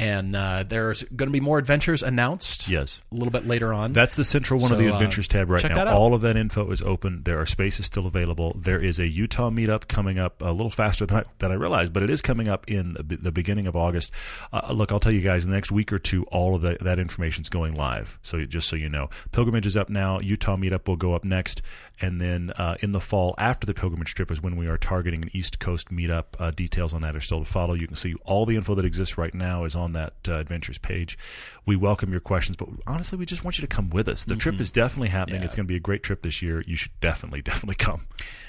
And 0.00 0.34
uh, 0.34 0.64
there's 0.66 1.02
going 1.04 1.28
to 1.28 1.32
be 1.32 1.40
more 1.40 1.58
adventures 1.58 2.02
announced. 2.02 2.68
Yes. 2.68 3.02
a 3.12 3.14
little 3.14 3.30
bit 3.30 3.46
later 3.46 3.74
on. 3.74 3.92
That's 3.92 4.14
the 4.14 4.24
central 4.24 4.58
one 4.60 4.72
of 4.72 4.78
So, 4.78 4.82
the 4.82 4.90
uh, 4.90 4.94
adventures 4.94 5.28
tab 5.28 5.50
right 5.50 5.62
now. 5.62 5.94
All 5.94 6.14
of 6.14 6.22
that 6.22 6.36
info 6.36 6.70
is 6.70 6.80
open. 6.80 7.22
There 7.24 7.38
are 7.38 7.44
spaces 7.46 7.86
still 7.86 8.06
available. 8.06 8.56
There 8.58 8.80
is 8.80 8.98
a 8.98 9.06
Utah 9.06 9.50
meetup 9.50 9.88
coming 9.88 10.18
up 10.18 10.40
a 10.40 10.52
little 10.52 10.70
faster 10.70 11.04
than 11.04 11.18
I, 11.18 11.24
than 11.38 11.52
I 11.52 11.54
realized, 11.54 11.92
but 11.92 12.02
it 12.02 12.08
is 12.08 12.22
coming 12.22 12.48
up 12.48 12.70
in 12.70 12.94
the, 12.94 13.16
the 13.16 13.32
beginning 13.32 13.66
of 13.66 13.76
August. 13.76 14.10
Uh, 14.52 14.72
look, 14.72 14.90
I'll 14.90 15.00
tell 15.00 15.12
you 15.12 15.20
guys, 15.20 15.44
in 15.44 15.50
the 15.50 15.56
next 15.56 15.70
week 15.70 15.92
or 15.92 15.98
two, 15.98 16.24
all 16.24 16.54
of 16.54 16.62
the, 16.62 16.78
that 16.80 16.98
information 16.98 17.42
is 17.42 17.50
going 17.50 17.74
live. 17.74 18.18
So 18.22 18.42
just 18.46 18.68
so 18.68 18.76
you 18.76 18.88
know, 18.88 19.10
pilgrimage 19.32 19.66
is 19.66 19.76
up 19.76 19.90
now. 19.90 20.20
Utah 20.20 20.56
meetup 20.56 20.88
will 20.88 20.96
go 20.96 21.14
up 21.14 21.24
next, 21.24 21.60
and 22.00 22.18
then 22.20 22.50
uh, 22.56 22.76
in 22.80 22.92
the 22.92 23.00
fall 23.00 23.34
after 23.36 23.66
the 23.66 23.74
pilgrimage 23.74 24.14
trip 24.14 24.30
is 24.30 24.42
when 24.42 24.56
we 24.56 24.66
are 24.66 24.78
targeting 24.78 25.24
an 25.24 25.30
East 25.34 25.60
Coast 25.60 25.88
meetup. 25.90 26.24
Uh, 26.38 26.50
details 26.52 26.94
on 26.94 27.02
that 27.02 27.14
are 27.14 27.20
still 27.20 27.40
to 27.40 27.44
follow. 27.44 27.74
You 27.74 27.86
can 27.86 27.96
see 27.96 28.14
all 28.24 28.46
the 28.46 28.56
info 28.56 28.74
that 28.76 28.84
exists 28.84 29.18
right 29.18 29.34
now 29.34 29.64
is 29.64 29.76
on 29.76 29.89
that 29.92 30.14
uh, 30.28 30.34
adventures 30.34 30.78
page. 30.78 31.18
We 31.66 31.76
welcome 31.76 32.10
your 32.10 32.20
questions, 32.20 32.56
but 32.56 32.68
honestly, 32.86 33.18
we 33.18 33.26
just 33.26 33.44
want 33.44 33.58
you 33.58 33.62
to 33.62 33.68
come 33.68 33.90
with 33.90 34.08
us. 34.08 34.24
The 34.24 34.36
trip 34.36 34.60
is 34.60 34.70
definitely 34.70 35.08
happening. 35.08 35.40
Yeah. 35.40 35.46
It's 35.46 35.54
going 35.54 35.66
to 35.66 35.68
be 35.72 35.76
a 35.76 35.80
great 35.80 36.02
trip 36.02 36.22
this 36.22 36.42
year. 36.42 36.62
You 36.66 36.76
should 36.76 36.92
definitely, 37.00 37.42
definitely 37.50 37.76
come. 37.76 38.06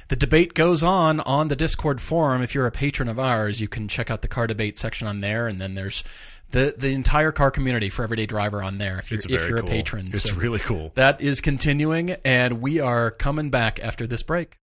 The 0.07 0.15
debate 0.15 0.53
goes 0.53 0.83
on 0.83 1.19
on 1.21 1.47
the 1.47 1.55
Discord 1.55 2.01
forum. 2.01 2.41
If 2.41 2.53
you're 2.55 2.67
a 2.67 2.71
patron 2.71 3.07
of 3.09 3.19
ours, 3.19 3.61
you 3.61 3.67
can 3.67 3.87
check 3.87 4.11
out 4.11 4.21
the 4.21 4.27
car 4.27 4.47
debate 4.47 4.77
section 4.77 5.07
on 5.07 5.21
there, 5.21 5.47
and 5.47 5.59
then 5.61 5.75
there's 5.75 6.03
the 6.49 6.75
the 6.77 6.89
entire 6.89 7.31
car 7.31 7.49
community 7.51 7.89
for 7.89 8.03
Everyday 8.03 8.25
Driver 8.25 8.61
on 8.61 8.77
there. 8.77 8.99
If 8.99 9.09
you're 9.09 9.19
if 9.19 9.29
you're 9.47 9.59
cool. 9.61 9.69
a 9.69 9.71
patron, 9.71 10.07
It's 10.09 10.29
So 10.29 10.35
really 10.35 10.59
cool. 10.59 10.91
that 10.95 11.21
is 11.21 11.39
continuing, 11.39 12.11
and 12.25 12.61
we 12.61 12.79
are 12.81 13.11
coming 13.11 13.49
back 13.49 13.79
after 13.81 14.05
this 14.05 14.21
break. 14.23 14.57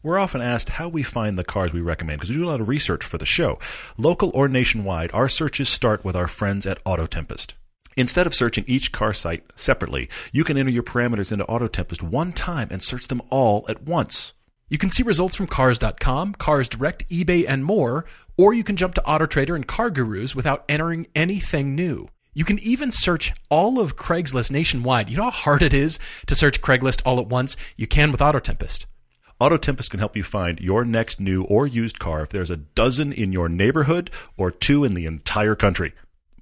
We're 0.00 0.20
often 0.20 0.40
asked 0.40 0.68
how 0.68 0.88
we 0.88 1.02
find 1.02 1.36
the 1.36 1.42
cars 1.42 1.72
we 1.72 1.80
recommend 1.80 2.20
because 2.20 2.30
we 2.30 2.36
do 2.36 2.44
a 2.44 2.50
lot 2.50 2.60
of 2.60 2.68
research 2.68 3.04
for 3.04 3.18
the 3.18 3.26
show. 3.26 3.58
Local 3.96 4.30
or 4.32 4.48
nationwide, 4.48 5.10
our 5.12 5.28
searches 5.28 5.68
start 5.68 6.04
with 6.04 6.14
our 6.14 6.28
friends 6.28 6.66
at 6.66 6.78
Auto 6.84 7.04
Tempest. 7.04 7.56
Instead 7.96 8.24
of 8.24 8.34
searching 8.34 8.62
each 8.68 8.92
car 8.92 9.12
site 9.12 9.42
separately, 9.56 10.08
you 10.30 10.44
can 10.44 10.56
enter 10.56 10.70
your 10.70 10.84
parameters 10.84 11.32
into 11.32 11.44
Auto 11.46 11.66
Tempest 11.66 12.00
one 12.00 12.32
time 12.32 12.68
and 12.70 12.80
search 12.80 13.08
them 13.08 13.20
all 13.28 13.64
at 13.68 13.82
once. 13.82 14.34
You 14.68 14.78
can 14.78 14.90
see 14.90 15.02
results 15.02 15.34
from 15.34 15.48
Cars.com, 15.48 16.34
Cars 16.34 16.68
Direct, 16.68 17.08
eBay, 17.08 17.44
and 17.48 17.64
more, 17.64 18.04
or 18.36 18.54
you 18.54 18.62
can 18.62 18.76
jump 18.76 18.94
to 18.94 19.02
AutoTrader 19.02 19.56
and 19.56 19.66
Car 19.66 19.90
Gurus 19.90 20.36
without 20.36 20.64
entering 20.68 21.08
anything 21.16 21.74
new. 21.74 22.08
You 22.34 22.44
can 22.44 22.60
even 22.60 22.92
search 22.92 23.32
all 23.48 23.80
of 23.80 23.96
Craigslist 23.96 24.52
nationwide. 24.52 25.10
You 25.10 25.16
know 25.16 25.24
how 25.24 25.30
hard 25.32 25.62
it 25.62 25.74
is 25.74 25.98
to 26.26 26.36
search 26.36 26.60
Craigslist 26.60 27.02
all 27.04 27.18
at 27.18 27.26
once? 27.26 27.56
You 27.76 27.88
can 27.88 28.12
with. 28.12 28.22
Auto 28.22 28.38
Tempest 28.38 28.86
can 29.40 29.98
help 29.98 30.16
you 30.16 30.22
find 30.22 30.60
your 30.60 30.84
next 30.84 31.20
new 31.20 31.44
or 31.44 31.66
used 31.66 31.98
car 31.98 32.22
if 32.22 32.30
there's 32.30 32.50
a 32.50 32.56
dozen 32.56 33.12
in 33.12 33.32
your 33.32 33.48
neighborhood 33.48 34.10
or 34.36 34.50
two 34.50 34.84
in 34.84 34.94
the 34.94 35.06
entire 35.06 35.54
country. 35.54 35.94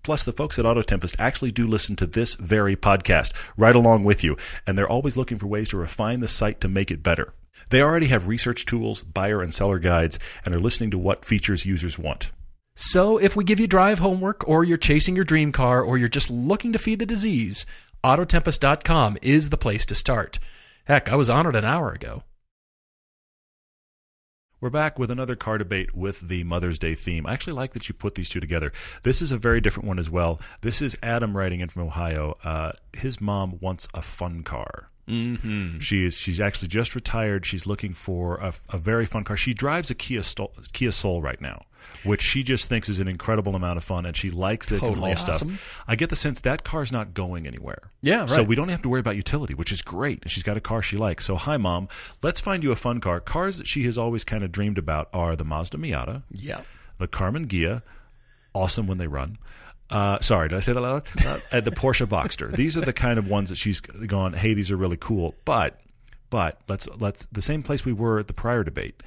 Plus, 0.03 0.23
the 0.23 0.33
folks 0.33 0.59
at 0.59 0.65
Auto 0.65 0.83
Tempest 0.83 1.17
actually 1.19 1.51
do 1.51 1.67
listen 1.67 1.97
to 1.97 2.07
this 2.07 2.35
very 2.35 2.77
podcast 2.77 3.33
right 3.57 3.75
along 3.75 4.05
with 4.05 4.23
you, 4.23 4.37
and 4.67 4.79
they're 4.79 4.89
always 4.89 5.17
looking 5.17 5.37
for 5.37 5.49
ways 5.49 5.71
to 5.71 5.77
refine 5.77 6.21
the 6.21 6.29
site 6.29 6.61
to 6.61 6.69
make 6.69 6.91
it 6.91 7.03
better. 7.03 7.35
They 7.71 7.83
already 7.83 8.07
have 8.07 8.29
research 8.29 8.67
tools, 8.67 9.03
buyer 9.03 9.43
and 9.43 9.53
seller 9.53 9.81
guides, 9.81 10.19
and 10.45 10.55
are 10.55 10.61
listening 10.61 10.93
to 10.93 10.99
what 10.99 11.25
features 11.25 11.67
users 11.67 11.99
want. 11.99 12.31
So, 12.77 13.17
if 13.19 13.35
we 13.35 13.43
give 13.43 13.59
you 13.59 13.67
drive 13.67 13.99
homework, 13.99 14.47
or 14.47 14.63
you're 14.63 14.77
chasing 14.77 15.17
your 15.17 15.25
dream 15.25 15.51
car, 15.51 15.83
or 15.83 15.99
you're 15.99 16.09
just 16.09 16.31
looking 16.31 16.73
to 16.73 16.79
feed 16.79 17.01
the 17.01 17.07
disease, 17.07 17.67
Autotempest.com 18.05 19.19
is 19.23 19.51
the 19.51 19.57
place 19.57 19.85
to 19.87 19.95
start. 19.95 20.39
Heck, 20.85 21.11
I 21.11 21.17
was 21.17 21.29
on 21.29 21.47
it 21.47 21.57
an 21.57 21.65
hour 21.65 21.91
ago. 21.91 22.23
We're 24.67 24.71
back 24.71 24.99
with 24.99 25.13
another 25.13 25.37
car 25.37 25.59
debate 25.59 25.95
with 25.95 26.27
the 26.27 26.43
Mother's 26.43 26.81
Day 26.81 26.97
theme. 26.97 27.25
I 27.25 27.35
actually 27.35 27.53
like 27.53 27.73
that 27.75 27.89
you 27.89 27.95
put 27.95 28.17
these 28.17 28.29
two 28.29 28.41
together. 28.41 28.73
This 29.05 29.23
is 29.23 29.31
a 29.31 29.39
very 29.39 29.61
different 29.61 29.87
one 29.87 30.01
as 30.01 30.11
well. 30.11 30.41
This 30.63 30.83
is 30.83 30.99
Adam 31.05 31.37
writing 31.37 31.61
in 31.61 31.69
from 31.69 31.83
Ohio. 31.83 32.35
Uh, 32.43 32.73
his 32.93 33.21
mom 33.21 33.61
wants 33.61 33.87
a 33.95 34.03
fun 34.03 34.43
car. 34.43 34.91
Mm-hmm. 35.09 35.79
She 35.79 36.05
is 36.05 36.19
she's 36.19 36.41
actually 36.41 36.69
just 36.69 36.95
retired. 36.95 37.47
She's 37.47 37.67
looking 37.67 37.93
for 37.93 38.37
a, 38.39 38.53
a 38.71 38.79
very 38.79 39.07
fun 39.07 39.25
car. 39.25 39.37
She 39.37 39.55
drives 39.55 39.91
a 39.91 39.95
Kia 39.95 40.23
Soul, 40.23 40.53
Kia 40.73 40.91
Soul 40.93 41.23
right 41.23 41.41
now, 41.41 41.63
which 42.05 42.21
she 42.23 42.43
just 42.43 42.69
thinks 42.69 42.89
is 42.89 42.99
an 42.99 43.07
incredible 43.07 43.55
amount 43.55 43.77
of 43.77 43.85
fun, 43.85 44.05
and 44.07 44.17
she 44.17 44.31
likes 44.31 44.73
it 44.73 44.81
Totally 44.81 44.99
haul 44.99 45.11
awesome. 45.13 45.51
stuff. 45.55 45.85
I 45.87 45.95
get 45.95 46.11
the 46.11 46.17
sense 46.17 46.41
that 46.41 46.65
car's 46.65 46.91
not 46.91 47.15
going 47.15 47.47
anywhere. 47.47 47.91
Yeah, 48.03 48.27
So 48.27 48.43
we 48.43 48.57
don't 48.57 48.69
have 48.69 48.83
to 48.83 48.89
worry 48.89 49.01
about 49.01 49.17
utility, 49.17 49.55
which 49.55 49.71
is 49.73 49.83
great. 49.83 50.23
And 50.23 50.31
she's 50.31 50.43
got 50.43 50.57
a 50.57 50.61
car 50.61 50.83
she 50.83 50.97
likes. 50.97 51.25
So 51.25 51.37
hi, 51.37 51.57
mom. 51.57 51.89
Let's 52.23 52.41
find 52.41 52.65
you 52.65 52.73
a 52.73 52.77
fun 52.77 53.01
car. 53.01 53.21
Cars 53.21 53.59
that 53.59 53.67
she 53.69 53.85
has 53.85 53.97
always 53.97 54.25
kind 54.25 54.43
of 54.43 54.51
dreamed 54.51 54.79
about 54.79 55.09
are 55.13 55.37
the 55.37 55.45
Mazda 55.45 55.79
Miata, 55.79 56.23
Yeah. 56.33 56.63
the 56.99 57.07
Karmann 57.07 57.47
Ghia, 57.47 57.83
awesome 58.55 58.87
when 58.87 58.99
they 58.99 59.07
run. 59.07 59.39
Uh, 59.91 60.19
sorry, 60.21 60.49
did 60.49 60.57
I 60.57 60.61
say 60.61 60.73
that 60.73 60.81
loud? 60.81 61.07
Uh, 61.25 61.39
and 61.53 61.65
the 61.65 61.71
Porsche 61.71 62.07
Boxster. 62.07 62.55
These 62.55 62.77
are 62.77 62.81
the 62.81 62.93
kind 62.93 63.19
of 63.19 63.29
ones 63.29 63.51
that 63.51 63.57
she's 63.57 63.81
gone. 63.81 64.33
Hey, 64.33 64.55
these 64.55 64.71
are 64.73 64.77
really 64.77 64.97
cool. 64.97 65.35
But, 65.45 65.81
But 66.31 66.61
let's 66.69 66.89
let's 66.99 67.27
the 67.27 67.43
same 67.43 67.63
place 67.63 67.85
we 67.85 67.93
were 67.93 68.19
at 68.19 68.27
the 68.27 68.35
prior 68.35 68.65
debate. 68.65 69.03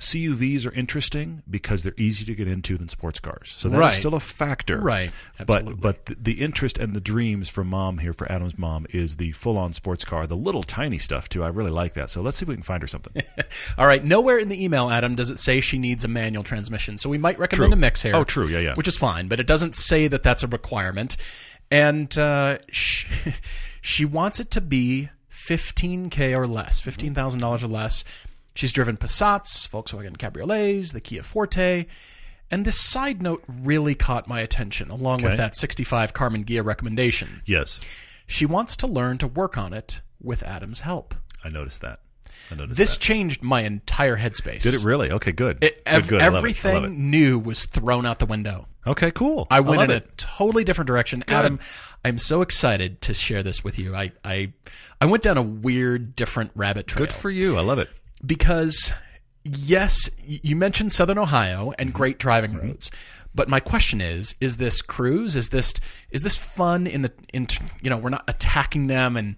CUVs 0.00 0.66
are 0.66 0.72
interesting 0.72 1.42
because 1.48 1.82
they're 1.84 1.94
easier 1.96 2.26
to 2.26 2.34
get 2.34 2.48
into 2.48 2.76
than 2.76 2.88
sports 2.88 3.20
cars. 3.20 3.52
So 3.56 3.68
that's 3.68 3.78
Right. 3.78 3.92
still 3.92 4.14
a 4.14 4.20
factor. 4.20 4.80
Right. 4.80 5.12
Absolutely. 5.38 5.74
But 5.74 5.80
but 5.80 6.06
the, 6.06 6.16
the 6.32 6.40
interest 6.42 6.78
and 6.78 6.94
the 6.94 7.00
dreams 7.00 7.48
for 7.48 7.62
mom 7.62 7.98
here 7.98 8.12
for 8.12 8.30
Adam's 8.30 8.58
mom 8.58 8.86
is 8.90 9.16
the 9.16 9.30
full 9.32 9.56
on 9.56 9.72
sports 9.72 10.04
car, 10.04 10.26
the 10.26 10.36
little 10.36 10.64
tiny 10.64 10.98
stuff 10.98 11.28
too. 11.28 11.44
I 11.44 11.48
really 11.48 11.70
like 11.70 11.94
that. 11.94 12.10
So 12.10 12.22
let's 12.22 12.38
see 12.38 12.44
if 12.44 12.48
we 12.48 12.54
can 12.54 12.64
find 12.64 12.82
her 12.82 12.88
something. 12.88 13.22
All 13.78 13.86
right. 13.86 14.02
Nowhere 14.04 14.38
in 14.38 14.48
the 14.48 14.62
email, 14.64 14.90
Adam, 14.90 15.14
does 15.14 15.30
it 15.30 15.38
say 15.38 15.60
she 15.60 15.78
needs 15.78 16.02
a 16.04 16.08
manual 16.08 16.42
transmission. 16.44 16.98
So 16.98 17.08
we 17.08 17.18
might 17.18 17.38
recommend 17.38 17.70
True. 17.70 17.78
a 17.78 17.80
mix 17.80 18.02
here. 18.02 18.16
Oh, 18.16 18.24
true. 18.24 18.48
Yeah, 18.48 18.58
yeah. 18.58 18.74
Which 18.74 18.88
is 18.88 18.96
fine, 18.96 19.28
but 19.28 19.38
it 19.38 19.46
doesn't 19.46 19.76
say 19.76 20.08
that 20.08 20.22
that's 20.24 20.42
a 20.42 20.48
requirement. 20.48 21.16
And 21.70 22.16
uh, 22.18 22.58
she, 22.70 23.06
she 23.80 24.04
wants 24.04 24.40
it 24.40 24.50
to 24.52 24.60
be 24.60 25.10
15K 25.32 26.36
or 26.36 26.46
less, 26.46 26.80
$15,000 26.80 27.62
or 27.62 27.66
less. 27.66 28.04
She's 28.54 28.72
driven 28.72 28.96
Passats, 28.96 29.68
Volkswagen 29.68 30.16
Cabriolets, 30.16 30.92
the 30.92 31.00
Kia 31.00 31.22
Forte. 31.22 31.86
And 32.50 32.64
this 32.64 32.78
side 32.78 33.20
note 33.22 33.42
really 33.48 33.94
caught 33.94 34.28
my 34.28 34.40
attention, 34.40 34.90
along 34.90 35.16
Okay. 35.16 35.28
with 35.30 35.36
that 35.38 35.56
65 35.56 36.12
Karmann 36.12 36.44
Ghia 36.44 36.64
recommendation. 36.64 37.42
yes, 37.46 37.80
She 38.26 38.46
wants 38.46 38.76
to 38.76 38.86
learn 38.86 39.18
to 39.18 39.26
work 39.26 39.58
on 39.58 39.72
it 39.74 40.00
with 40.22 40.42
Adam's 40.42 40.80
help. 40.80 41.14
I 41.44 41.48
noticed 41.50 41.80
that. 41.82 42.00
I 42.50 42.54
noticed 42.54 42.78
This 42.78 42.94
that. 42.96 43.00
changed 43.02 43.42
my 43.42 43.62
entire 43.62 44.16
headspace. 44.16 44.62
Did 44.62 44.74
it 44.74 44.84
really? 44.84 45.10
Okay, 45.10 45.32
good. 45.32 45.58
It, 45.62 45.84
good, 45.84 45.94
ev- 45.94 46.08
good. 46.08 46.22
I 46.22 46.26
love 46.28 46.34
it. 46.34 46.36
I 46.36 46.38
everything 46.70 47.10
new 47.10 47.38
was 47.38 47.64
thrown 47.66 48.06
out 48.06 48.18
the 48.20 48.26
window. 48.26 48.66
Okay, 48.86 49.10
cool. 49.10 49.46
I 49.50 49.60
went 49.60 49.78
love 49.80 49.90
in 49.90 49.96
it. 49.96 50.04
a 50.04 50.16
totally 50.16 50.62
different 50.64 50.86
direction. 50.86 51.22
Adam, 51.28 51.58
I'm 52.04 52.18
so 52.18 52.40
excited 52.42 53.00
to 53.02 53.14
share 53.14 53.42
this 53.42 53.64
with 53.64 53.78
you. 53.78 53.94
I, 53.96 54.12
I, 54.22 54.52
I 55.00 55.06
went 55.06 55.22
down 55.22 55.38
a 55.38 55.42
weird, 55.42 56.14
different 56.16 56.50
rabbit 56.54 56.86
trail 56.86 57.06
Good 57.06 57.12
for 57.14 57.30
you. 57.30 57.56
I 57.58 57.62
love 57.62 57.78
it. 57.78 57.88
Because, 58.24 58.92
yes, 59.44 60.08
you 60.24 60.56
mentioned 60.56 60.92
Southern 60.92 61.18
Ohio 61.18 61.72
and 61.78 61.88
Mm-hmm. 61.90 61.96
great 61.96 62.18
driving 62.18 62.54
roads. 62.56 62.90
But 63.34 63.48
my 63.48 63.60
question 63.60 64.00
is: 64.00 64.36
Is 64.40 64.58
this 64.58 64.80
cruise? 64.80 65.34
Is 65.34 65.48
this 65.48 65.74
is 66.10 66.22
this 66.22 66.36
fun? 66.36 66.86
In 66.86 67.02
the 67.02 67.12
in 67.32 67.48
you 67.82 67.90
know 67.90 67.96
we're 67.96 68.10
not 68.10 68.24
attacking 68.28 68.86
them 68.86 69.16
and 69.16 69.36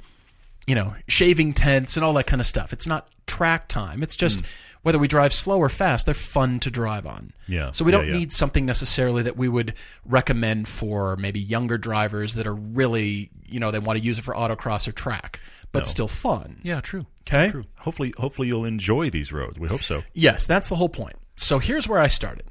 you 0.66 0.75
know 0.75 0.94
shaving 1.09 1.55
tents 1.55 1.96
and 1.96 2.05
all 2.05 2.12
that 2.14 2.27
kind 2.27 2.40
of 2.40 2.46
stuff. 2.46 2.72
It's 2.72 2.87
not 2.87 3.09
track 3.27 3.68
time. 3.68 4.03
It's 4.03 4.14
just 4.16 4.42
whether 4.83 4.99
we 4.99 5.09
drive 5.09 5.33
slow 5.33 5.59
or 5.59 5.68
fast. 5.68 6.05
They're 6.05 6.14
fun 6.14 6.61
to 6.61 6.70
drive 6.70 7.07
on. 7.07 7.33
Mm. 7.49 7.55
Yeah. 7.55 7.70
So 7.72 7.85
we 7.85 7.90
don't 7.90 8.07
yeah. 8.07 8.18
need 8.18 8.33
something 8.33 8.66
necessarily 8.66 9.22
that 9.25 9.37
we 9.37 9.49
would 9.49 9.75
recommend 10.05 10.68
for 10.68 11.16
maybe 11.16 11.40
younger 11.40 11.79
drivers 11.79 12.35
that 12.35 12.46
are 12.46 12.55
really 12.55 13.31
you 13.46 13.59
know 13.59 13.70
they 13.70 13.79
want 13.79 13.99
to 13.99 14.05
use 14.05 14.18
it 14.18 14.22
for 14.22 14.35
autocross 14.35 14.87
or 14.87 14.92
track, 14.92 15.40
but 15.79 15.87
still 15.87 16.09
fun. 16.09 16.59
Yeah, 16.62 16.81
true. 16.81 17.07
Okay. 17.23 17.49
True. 17.49 17.65
Hopefully, 17.79 18.12
hopefully 18.17 18.49
you'll 18.49 18.65
enjoy 18.65 19.11
these 19.11 19.33
roads. 19.33 19.59
We 19.59 19.69
hope 19.69 19.83
so. 19.83 20.03
Yes, 20.15 20.47
that's 20.47 20.69
the 20.69 20.77
whole 20.77 20.89
point. 20.89 21.17
So 21.37 21.59
here's 21.59 21.89
where 21.89 22.01
I 22.01 22.07
started. 22.07 22.45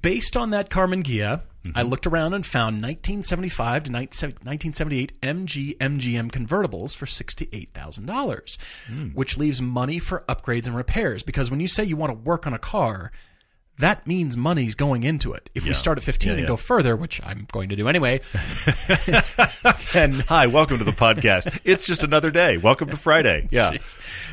Based 0.00 0.36
on 0.36 0.50
that 0.50 0.70
Karmann 0.70 1.02
Ghia, 1.02 1.42
mm-hmm. 1.64 1.72
I 1.74 1.82
looked 1.82 2.06
around 2.06 2.34
and 2.34 2.46
found 2.46 2.76
1975 2.76 3.84
to 3.84 3.92
1978 3.92 5.20
MG 5.20 5.76
MGB 5.78 6.30
convertibles 6.30 6.94
for 6.94 7.06
$68,000, 7.06 8.58
hmm. 8.86 9.08
which 9.08 9.36
leaves 9.36 9.60
money 9.60 9.98
for 9.98 10.24
upgrades 10.28 10.66
and 10.66 10.76
repairs. 10.76 11.22
Because 11.22 11.50
when 11.50 11.60
you 11.60 11.68
say 11.68 11.84
you 11.84 11.96
want 11.96 12.10
to 12.10 12.18
work 12.18 12.46
on 12.46 12.54
a 12.54 12.58
car, 12.58 13.10
that 13.80 14.06
means 14.06 14.36
money's 14.36 14.74
going 14.74 15.02
into 15.02 15.32
it. 15.32 15.50
If 15.54 15.64
we 15.66 15.74
start 15.74 15.98
at 15.98 16.04
15 16.04 16.28
Yeah, 16.28 16.32
and 16.34 16.42
yeah. 16.42 16.48
go 16.48 16.56
further, 16.56 16.96
which 16.96 17.20
I'm 17.24 17.46
going 17.52 17.68
to 17.70 17.76
do 17.76 17.88
anyway, 17.88 18.20
then 19.92 20.12
Hi, 20.28 20.46
welcome 20.46 20.78
to 20.78 20.84
the 20.84 20.92
podcast. 20.92 21.60
it's 21.64 21.86
just 21.86 22.02
another 22.02 22.30
day. 22.30 22.56
Welcome 22.58 22.88
to 22.90 22.96
Friday. 22.96 23.48
Yeah. 23.50 23.78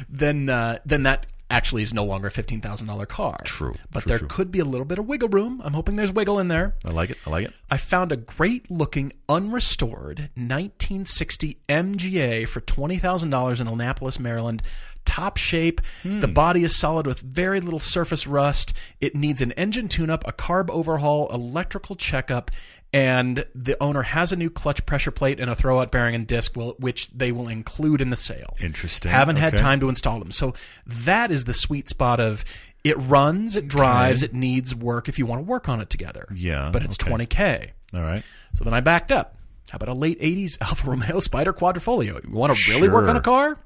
then 0.09 0.49
uh, 0.49 0.79
then 0.85 1.03
that 1.03 1.25
actually 1.49 1.81
is 1.81 1.93
no 1.93 2.03
longer 2.03 2.27
a 2.27 2.31
fifteen 2.31 2.61
thousand 2.61 2.87
dollar 2.87 3.05
car. 3.05 3.39
True, 3.45 3.75
but 3.91 4.03
true, 4.03 4.09
there 4.09 4.19
true. 4.19 4.27
could 4.27 4.51
be 4.51 4.59
a 4.59 4.65
little 4.65 4.85
bit 4.85 4.99
of 4.99 5.07
wiggle 5.07 5.29
room. 5.29 5.61
I'm 5.63 5.73
hoping 5.73 5.95
there's 5.95 6.11
wiggle 6.11 6.39
in 6.39 6.47
there. 6.49 6.75
I 6.85 6.91
like 6.91 7.11
it. 7.11 7.17
I 7.25 7.29
like 7.29 7.45
it. 7.47 7.53
I 7.69 7.77
found 7.77 8.11
a 8.11 8.17
great 8.17 8.69
looking 8.69 9.13
unrestored 9.29 10.29
1960 10.35 11.57
MGA 11.69 12.47
for 12.47 12.59
twenty 12.61 12.97
thousand 12.97 13.29
dollars 13.31 13.59
in 13.61 13.67
Annapolis, 13.67 14.19
Maryland. 14.19 14.61
Top 15.07 15.37
shape. 15.37 15.81
Hmm. 16.03 16.19
The 16.19 16.27
body 16.27 16.63
is 16.63 16.75
solid 16.75 17.07
with 17.07 17.21
very 17.21 17.59
little 17.61 17.79
surface 17.79 18.27
rust. 18.27 18.73
It 19.01 19.15
needs 19.15 19.41
an 19.41 19.53
engine 19.53 19.87
tune-up, 19.87 20.27
a 20.27 20.31
carb 20.31 20.69
overhaul, 20.69 21.27
electrical 21.33 21.95
checkup, 21.95 22.51
and 22.93 23.45
the 23.55 23.81
owner 23.81 24.03
has 24.03 24.31
a 24.31 24.35
new 24.35 24.49
clutch 24.49 24.85
pressure 24.85 25.11
plate 25.11 25.39
and 25.39 25.49
a 25.49 25.55
throwout 25.55 25.91
bearing 25.91 26.13
and 26.13 26.27
disc, 26.27 26.55
will, 26.55 26.75
which 26.79 27.09
they 27.11 27.31
will 27.31 27.47
include 27.47 28.01
in 28.01 28.09
the 28.09 28.15
sale. 28.15 28.55
Interesting. 28.59 29.11
Haven't 29.11 29.37
had 29.37 29.57
time 29.57 29.79
to 29.79 29.89
install 29.89 30.19
them. 30.19 30.31
So 30.31 30.53
that 30.85 31.31
is 31.31 31.45
the 31.45 31.53
sweet 31.53 31.89
spot 31.89 32.19
of 32.19 32.45
it 32.83 32.97
runs, 32.97 33.57
it 33.57 33.67
drives, 33.67 34.23
it 34.23 34.33
needs 34.33 34.75
work 34.75 35.09
if 35.09 35.17
you 35.19 35.25
want 35.25 35.39
to 35.39 35.43
work 35.43 35.67
on 35.67 35.81
it 35.81 35.89
together. 35.89 36.27
Yeah, 36.35 36.69
But 36.71 36.83
it's 36.83 36.97
okay. 37.01 37.11
20K. 37.11 37.69
All 37.95 38.03
right. 38.03 38.23
So 38.53 38.63
then 38.63 38.73
I 38.73 38.81
backed 38.81 39.11
up. 39.11 39.35
How 39.69 39.75
about 39.75 39.89
a 39.89 39.93
late 39.93 40.19
80s 40.21 40.57
Alfa 40.61 40.89
Romeo 40.89 41.19
Spider 41.19 41.51
Quadrifoglio? 41.53 42.23
You 42.25 42.33
want 42.33 42.55
to 42.55 42.71
really 42.71 42.87
work 42.87 43.09
on 43.09 43.17
a 43.17 43.21
car? 43.21 43.57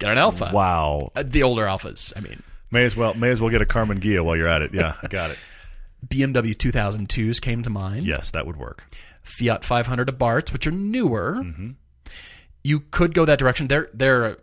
Get 0.00 0.10
an 0.10 0.18
Alfa. 0.18 0.50
Wow. 0.52 1.12
Uh, 1.14 1.22
the 1.24 1.42
older 1.44 1.64
Alfas, 1.66 2.12
I 2.16 2.20
mean. 2.20 2.42
May 2.72 2.84
as 2.84 2.96
well. 2.96 3.14
May 3.14 3.30
as 3.30 3.40
well 3.40 3.50
get 3.50 3.62
a 3.62 3.64
Karmann 3.66 4.00
Ghia 4.00 4.24
while 4.24 4.36
you're 4.36 4.48
at 4.48 4.62
it. 4.62 4.74
Yeah, 4.74 4.94
I 5.02 5.06
got 5.08 5.30
it. 5.30 5.38
BMW 6.06 6.54
2002s 6.54 7.40
came 7.40 7.62
to 7.62 7.70
mind. 7.70 8.04
Yes, 8.06 8.30
that 8.32 8.46
would 8.46 8.56
work. 8.56 8.84
Fiat 9.22 9.64
500 9.64 10.08
Abarths, 10.08 10.52
which 10.52 10.66
are 10.66 10.70
newer. 10.70 11.36
Mm-hmm. 11.42 11.70
You 12.64 12.80
could 12.90 13.14
go 13.14 13.24
that 13.24 13.38
direction. 13.38 13.68
They're 13.68 13.88
they're 13.92 14.36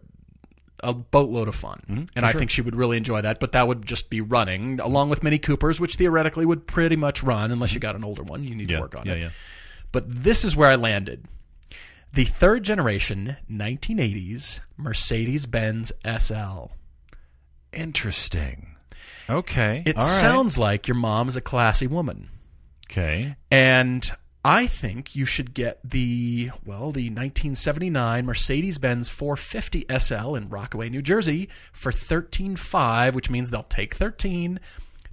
a, 0.84 0.94
boatload 0.94 1.48
of 1.48 1.56
fun, 1.56 1.82
Mm-hmm. 1.90 2.04
and 2.16 2.26
I 2.26 2.32
think 2.34 2.52
she 2.52 2.62
would 2.62 2.76
really 2.76 2.98
enjoy 2.98 3.22
that. 3.22 3.40
But 3.40 3.54
that 3.54 3.68
would 3.68 3.86
just 3.86 4.10
be 4.12 4.22
running 4.22 4.80
along 4.80 5.10
with 5.10 5.24
Mini 5.24 5.40
Coopers, 5.40 5.80
which 5.80 5.96
theoretically 5.96 6.46
would 6.46 6.68
pretty 6.68 6.96
much 6.96 7.24
run 7.24 7.52
unless 7.52 7.74
you 7.74 7.80
got 7.80 7.96
an 7.96 8.04
older 8.04 8.22
one. 8.24 8.44
You 8.44 8.54
need 8.56 8.70
Yeah. 8.70 8.78
to 8.78 8.82
work 8.84 8.96
on 8.96 9.06
yeah. 9.08 9.14
it. 9.14 9.20
Yeah. 9.20 9.30
But 9.92 10.06
this 10.24 10.46
is 10.46 10.56
where 10.56 10.70
I 10.70 10.76
landed. 10.76 11.26
The 12.14 12.26
third 12.26 12.64
generation 12.64 13.38
1980s 13.52 14.60
Mercedes 14.78 15.46
Benz 15.46 15.92
SL. 16.06 16.68
Interesting. 17.74 18.76
Okay. 19.30 19.84
It 19.86 19.98
All 19.98 20.04
right. 20.04 20.22
sounds 20.22 20.58
like 20.58 20.88
your 20.88 20.96
mom 20.96 21.28
is 21.28 21.36
a 21.36 21.42
classy 21.42 21.88
woman. 21.88 22.30
okay. 22.90 23.36
And 23.52 24.10
I 24.46 24.66
think 24.68 25.16
you 25.16 25.26
should 25.26 25.54
get 25.54 25.80
the, 25.84 26.52
well, 26.66 26.92
the 26.94 27.10
1979 27.10 28.26
Mercedes 28.26 28.78
Benz 28.78 29.10
450 29.10 29.86
SL 30.00 30.36
in 30.36 30.48
Rockaway, 30.50 30.90
New 30.90 31.02
Jersey 31.02 31.50
for 31.74 31.92
13.5, 31.92 33.14
which 33.14 33.30
means 33.30 33.50
they'll 33.50 33.64
take 33.64 33.96
13. 33.96 34.60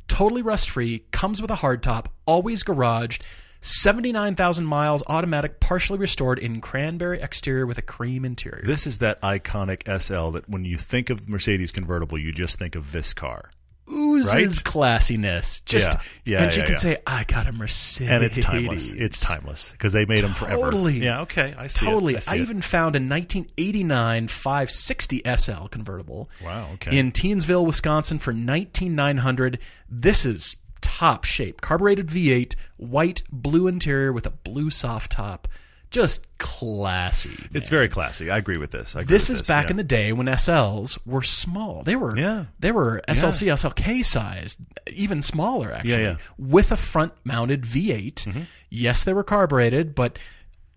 Totally 0.07 0.43
rust 0.43 0.71
free, 0.71 1.05
comes 1.11 1.43
with 1.43 1.51
a 1.51 1.57
hardtop, 1.57 2.07
always 2.27 2.63
garaged, 2.63 3.23
79,000 3.65 4.67
miles, 4.67 5.03
automatic, 5.07 5.59
partially 5.59 5.99
restored 5.99 6.39
in 6.39 6.61
cranberry 6.61 7.21
exterior 7.23 7.67
with 7.67 7.79
a 7.79 7.83
cream 7.83 8.25
interior. 8.25 8.63
This 8.65 8.87
is 8.87 8.99
that 8.99 9.21
iconic 9.23 9.83
SL 10.01 10.31
that 10.33 10.49
when 10.51 10.67
you 10.67 10.77
think 10.77 11.09
of 11.09 11.29
Mercedes 11.29 11.73
convertible, 11.73 12.19
you 12.19 12.31
just 12.31 12.59
think 12.59 12.75
of 12.77 12.93
this 12.93 13.15
car. 13.15 13.51
oozes 13.91 14.33
Right? 14.35 14.47
classiness. 14.49 15.63
Just 15.67 15.93
Yeah. 15.93 16.01
Yeah, 16.25 16.43
and 16.45 16.53
she 16.53 16.61
yeah, 16.61 16.67
could 16.67 16.73
yeah. 16.73 16.79
say, 16.79 16.97
"I 17.07 17.25
got 17.25 17.47
a 17.47 17.53
Mercedes," 17.53 18.11
And 18.11 18.25
it's 18.25 18.39
timeless. 18.39 18.95
It's 18.95 19.21
timeless 19.21 19.73
because 19.73 19.93
they 19.93 20.07
made 20.07 20.21
them 20.21 20.33
forever. 20.33 20.63
Totally. 20.63 21.01
Yeah. 21.01 21.21
Okay. 21.21 21.55
I 21.59 21.67
see. 21.67 21.85
Totally. 21.85 22.15
It. 22.15 22.17
I, 22.17 22.21
see 22.21 22.31
I 22.33 22.39
it. 22.39 22.43
even 22.43 22.61
found 22.63 22.97
a 22.97 22.99
1989 22.99 24.29
560 24.29 25.23
SL 25.37 25.67
convertible 25.69 26.31
Wow. 26.43 26.71
Okay. 26.75 26.99
in 26.99 27.13
Teensville, 27.13 27.67
Wisconsin 27.67 28.19
for 28.19 28.33
19900. 28.33 29.59
This 29.91 30.25
is 30.25 30.57
top 30.85 31.25
shape. 31.25 31.61
Carbureted 31.63 32.09
V8, 32.09 32.55
white, 32.77 33.23
blue 33.33 33.67
interior 33.67 34.13
with 34.13 34.27
a 34.27 34.31
blue 34.31 34.69
soft 34.71 35.11
top. 35.13 35.49
Just 35.91 36.27
classy. 36.39 37.31
it's 37.53 37.69
very 37.69 37.89
classy. 37.89 38.29
I 38.31 38.37
agree 38.39 38.57
with 38.59 38.71
this. 38.73 38.97
I 38.97 39.03
agree 39.03 39.15
This 39.15 39.29
with 39.29 39.41
is 39.43 39.47
back 39.47 39.67
yeah. 39.67 39.71
in 39.71 39.77
the 39.77 39.85
day 39.85 40.13
when 40.13 40.27
SLs 40.27 40.99
were 41.07 41.23
small. 41.23 41.83
They 41.85 41.95
were 41.95 42.17
Yeah. 42.17 42.47
they 42.59 42.73
were 42.73 43.01
SLC, 43.09 43.47
SLK 43.53 44.05
sized, 44.05 44.59
even 44.93 45.23
smaller 45.23 45.73
actually, 45.73 45.91
Yeah, 45.93 45.99
yeah. 45.99 46.17
with 46.37 46.73
a 46.73 46.77
front 46.77 47.13
mounted 47.25 47.63
V8. 47.63 48.25
Mm-hmm. 48.25 48.41
Yes, 48.71 49.05
they 49.05 49.13
were 49.13 49.23
carbureted, 49.23 49.95
but 49.95 50.19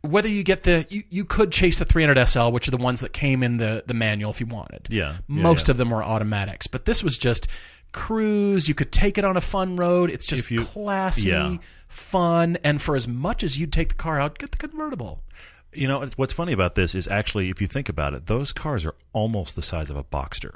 whether 0.02 0.30
you 0.30 0.44
get 0.44 0.64
the 0.64 0.86
you, 0.90 1.02
you 1.10 1.26
could 1.26 1.52
chase 1.52 1.80
the 1.80 1.86
300 1.86 2.24
SL, 2.28 2.50
which 2.50 2.68
are 2.68 2.72
the 2.72 2.78
ones 2.78 3.00
that 3.00 3.12
came 3.12 3.42
in 3.42 3.58
the 3.58 3.84
the 3.88 3.96
manual 3.96 4.30
if 4.30 4.40
you 4.40 4.46
wanted. 4.46 4.88
Yeah, 4.92 5.14
yeah, 5.14 5.18
Most 5.28 5.68
yeah. 5.68 5.72
of 5.72 5.78
them 5.78 5.90
were 5.90 6.04
automatics, 6.04 6.68
but 6.68 6.86
this 6.86 7.04
was 7.04 7.18
just 7.18 7.48
cruise. 7.92 8.68
You 8.68 8.76
could 8.76 8.92
take 8.92 9.18
it 9.18 9.26
on 9.26 9.38
a 9.38 9.42
fun 9.42 9.76
road. 9.76 10.10
It's 10.10 10.26
just 10.26 10.50
you- 10.52 10.64
classy, 10.64 11.30
yeah. 11.30 11.58
fun, 11.88 12.58
and 12.64 12.82
for 12.82 12.96
as 12.96 13.08
much 13.08 13.44
as 13.44 13.60
you'd 13.60 13.74
take 13.74 13.90
the 13.90 13.96
car 13.96 14.20
out, 14.20 14.38
get 14.38 14.52
the 14.52 14.58
convertible. 14.58 15.24
You 15.74 15.88
know, 15.88 16.06
what's 16.16 16.34
funny 16.34 16.54
about 16.54 16.76
this 16.76 16.96
is 16.96 17.08
actually, 17.08 17.50
if 17.50 17.62
you 17.62 17.68
think 17.68 17.90
about 17.90 18.14
it, 18.14 18.26
those 18.26 18.52
cars 18.54 18.86
are 18.86 18.96
almost 19.14 19.56
the 19.56 19.62
size 19.62 19.90
of 19.90 19.98
a 19.98 20.04
Boxster. 20.04 20.56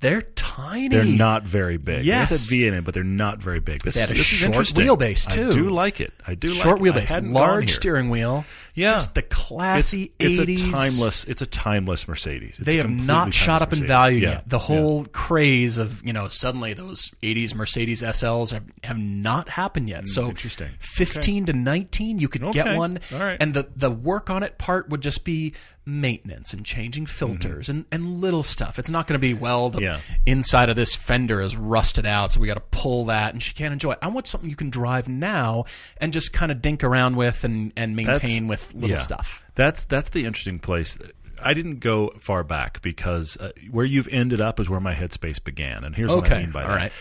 They're 0.00 0.22
tiny. 0.22 0.88
They're 0.88 1.04
not 1.04 1.46
very 1.46 1.76
big. 1.76 2.06
They 2.06 2.12
have 2.12 2.30
Yes. 2.30 2.46
V 2.48 2.66
in 2.66 2.72
it, 2.72 2.84
but 2.84 2.94
they're 2.94 3.04
not 3.04 3.42
very 3.42 3.60
big. 3.60 3.82
This 3.82 3.96
is 3.96 4.08
this 4.08 4.32
is 4.32 4.42
interesting. 4.42 4.86
wheelbase, 4.86 5.28
too. 5.28 5.48
I 5.48 5.50
do 5.50 5.68
like 5.68 6.00
it. 6.00 6.14
I 6.26 6.34
do 6.34 6.48
Short 6.54 6.80
like 6.80 6.94
wheelbase, 6.94 7.32
large 7.32 7.74
steering 7.74 8.08
wheel. 8.08 8.46
Yeah. 8.80 8.92
just 8.92 9.14
the 9.14 9.20
It's, 9.24 9.36
classy 9.36 10.12
it's 10.18 10.38
80s. 10.38 10.68
a 10.68 10.70
timeless. 10.72 11.24
It's 11.24 11.42
a 11.42 11.46
timeless 11.46 12.08
Mercedes. 12.08 12.58
It's 12.58 12.60
They 12.60 12.76
have 12.78 12.90
not 12.90 13.32
shot 13.34 13.62
up 13.62 13.72
in 13.72 13.86
value 13.86 14.18
Yeah. 14.18 14.30
yet. 14.30 14.48
The 14.48 14.58
whole 14.58 15.04
craze 15.06 15.78
of 15.78 16.04
you 16.04 16.12
know 16.12 16.28
suddenly 16.28 16.72
those 16.74 17.10
'80s 17.22 17.54
Mercedes 17.54 18.02
SLs 18.02 18.50
have, 18.52 18.64
have 18.84 18.98
not 18.98 19.48
happened 19.50 19.88
yet. 19.88 20.08
so 20.08 20.24
Mm, 20.24 20.28
interesting. 20.30 20.68
15 20.80 21.46
to 21.46 21.52
19, 21.52 22.18
you 22.18 22.28
could 22.28 22.42
get 22.52 22.76
one, 22.76 22.98
All 23.12 23.18
right. 23.18 23.36
and 23.40 23.54
the 23.54 23.68
the 23.76 23.90
work 23.90 24.30
on 24.30 24.42
it 24.42 24.58
part 24.58 24.88
would 24.88 25.00
just 25.02 25.24
be 25.24 25.52
maintenance 25.86 26.52
and 26.52 26.64
changing 26.64 27.04
filters 27.06 27.68
and, 27.68 27.84
and 27.90 28.20
little 28.20 28.42
stuff. 28.44 28.78
It's 28.78 28.90
not 28.90 29.06
going 29.08 29.14
to 29.14 29.18
be 29.18 29.34
well 29.34 29.70
the 29.70 29.78
Mm-hmm. 29.80 29.84
Yeah. 29.84 29.98
inside 30.26 30.68
of 30.68 30.76
this 30.76 30.94
fender 30.94 31.40
is 31.40 31.56
rusted 31.56 32.04
out, 32.06 32.30
so 32.32 32.40
we 32.40 32.46
got 32.46 32.54
to 32.54 32.60
pull 32.70 33.06
that, 33.06 33.32
and 33.32 33.42
she 33.42 33.54
can't 33.54 33.72
enjoy 33.72 33.92
it. 33.92 33.98
I 34.02 34.08
want 34.08 34.26
something 34.26 34.48
you 34.50 34.56
can 34.56 34.68
drive 34.70 35.08
now 35.08 35.64
and 35.96 36.12
just 36.12 36.32
kind 36.32 36.52
of 36.52 36.60
dink 36.62 36.84
around 36.84 37.16
with 37.16 37.44
and 37.44 37.72
and 37.76 37.96
maintain 37.96 38.46
with 38.46 38.69
little 38.74 38.90
yeah. 38.90 38.96
stuff. 38.96 39.44
That's 39.54 39.84
that's 39.84 40.10
the 40.10 40.24
interesting 40.24 40.58
place. 40.58 40.98
I 41.42 41.54
didn't 41.54 41.80
go 41.80 42.12
far 42.20 42.44
back 42.44 42.82
because 42.82 43.36
uh, 43.38 43.52
where 43.70 43.84
you've 43.84 44.08
ended 44.08 44.40
up 44.40 44.60
is 44.60 44.68
where 44.68 44.80
my 44.80 44.94
headspace 44.94 45.42
began, 45.42 45.84
and 45.84 45.94
here's 45.94 46.10
what 46.12 46.30
I 46.30 46.38
mean 46.38 46.50
by 46.50 46.62
all 46.62 46.68
that. 46.68 46.76
right. 46.76 46.92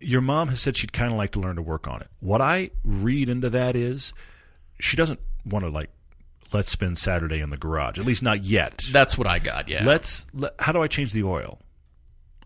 Your 0.00 0.20
mom 0.20 0.48
has 0.48 0.60
said 0.60 0.76
she'd 0.76 0.92
kind 0.92 1.12
of 1.12 1.18
like 1.18 1.32
to 1.32 1.40
learn 1.40 1.56
to 1.56 1.62
work 1.62 1.88
on 1.88 2.00
it. 2.00 2.08
What 2.20 2.40
I 2.40 2.70
read 2.84 3.28
into 3.28 3.50
that 3.50 3.74
is 3.74 4.12
she 4.78 4.96
doesn't 4.96 5.20
want 5.46 5.64
to 5.64 5.70
like 5.70 5.90
let's 6.52 6.70
spend 6.70 6.98
Saturday 6.98 7.40
in 7.40 7.50
the 7.50 7.56
garage. 7.56 7.98
At 7.98 8.06
least 8.06 8.22
not 8.22 8.44
yet. 8.44 8.80
That's 8.92 9.18
what 9.18 9.26
I 9.26 9.38
got. 9.38 9.68
Yeah. 9.68 9.84
Let's. 9.84 10.26
Let, 10.32 10.54
how 10.58 10.72
do 10.72 10.82
I 10.82 10.86
change 10.86 11.12
the 11.12 11.24
oil? 11.24 11.58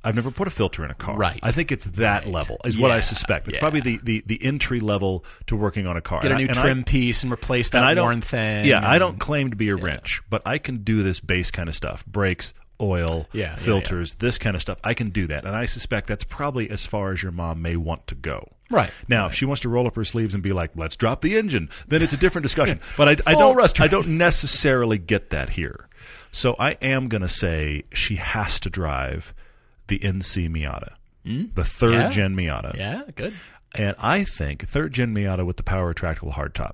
I've 0.05 0.15
never 0.15 0.31
put 0.31 0.47
a 0.47 0.51
filter 0.51 0.85
in 0.85 0.91
a 0.91 0.95
car. 0.95 1.17
Right. 1.17 1.41
I 1.43 1.51
think 1.51 1.73
it's 1.73 1.85
that 1.87 2.27
level 2.27 2.59
is 2.65 2.79
what 2.79 2.91
I 2.91 3.01
suspect. 3.01 3.49
It's 3.49 3.57
yeah. 3.57 3.61
probably 3.61 3.81
the, 3.81 4.01
the, 4.03 4.23
the 4.27 4.45
entry 4.45 4.81
level 4.81 5.25
to 5.47 5.57
working 5.57 5.87
on 5.87 5.97
a 5.97 6.01
car. 6.01 6.23
Get 6.23 6.33
a 6.33 6.37
new 6.37 6.47
and 6.47 6.57
I- 6.57 6.63
trim 6.63 6.85
piece 6.85 7.23
and 7.23 7.33
replace 7.33 7.71
that 7.71 7.83
and 7.83 8.01
worn 8.01 8.21
thing. 8.21 8.65
Yeah, 8.65 8.89
I 8.89 8.99
don't 8.99 9.19
claim 9.19 9.51
to 9.51 9.57
be 9.57 9.69
a 9.71 9.77
wrench, 9.77 10.23
but 10.31 10.43
I 10.47 10.59
can 10.59 10.79
do 10.79 11.03
this 11.03 11.21
base 11.21 11.51
kind 11.51 11.69
of 11.69 11.75
stuff: 11.75 12.07
brakes, 12.07 12.55
oil, 12.81 13.27
Yeah, 13.33 13.51
yeah, 13.51 13.57
filters, 13.57 14.15
this 14.17 14.39
kind 14.39 14.55
of 14.55 14.63
stuff. 14.63 14.79
I 14.85 14.95
can 14.95 15.11
do 15.11 15.27
that, 15.29 15.45
and 15.45 15.55
I 15.55 15.67
suspect 15.67 16.07
that's 16.07 16.25
probably 16.25 16.71
as 16.71 16.87
far 16.87 17.13
as 17.13 17.23
your 17.23 17.33
mom 17.33 17.63
may 17.63 17.77
want 17.77 18.07
to 18.09 18.15
go. 18.15 18.49
Right. 18.71 18.91
Now, 19.09 19.27
if 19.27 19.35
she 19.35 19.47
wants 19.47 19.63
to 19.63 19.69
roll 19.69 19.87
up 19.87 19.97
her 19.97 20.05
sleeves 20.05 20.35
and 20.35 20.43
be 20.43 20.53
like, 20.53 20.73
"Let's 20.77 20.97
drop 20.97 21.23
the 21.23 21.37
engine," 21.37 21.71
then 21.89 22.03
it's 22.03 22.13
a 22.13 22.19
different 22.19 22.45
discussion. 22.45 22.81
but 22.97 23.09
I, 23.09 23.33
I 23.33 23.35
don't. 23.35 23.81
I 23.81 23.89
don't 23.89 24.19
necessarily 24.19 24.99
get 24.99 25.31
that 25.31 25.51
here. 25.51 25.89
So 26.31 26.55
I 26.59 26.73
am 26.83 27.09
going 27.09 27.23
to 27.23 27.29
say 27.29 27.85
she 27.93 28.17
has 28.17 28.61
to 28.61 28.71
drive 28.71 29.35
the 29.89 29.99
NC 29.99 30.49
Miata, 30.49 30.95
hmm? 31.25 31.45
the 31.55 31.65
third? 31.65 31.93
Yeah. 31.93 32.11
gen 32.11 32.37
Miata, 32.37 32.77
Yeah, 32.77 33.03
good. 33.15 33.35
and 33.75 33.95
I 33.99 34.25
think 34.25 34.67
third 34.69 34.93
gen 34.95 35.15
Miata 35.15 35.45
with 35.45 35.57
the 35.57 35.63
power 35.63 35.93
retractable 35.93 36.33
hardtop. 36.33 36.73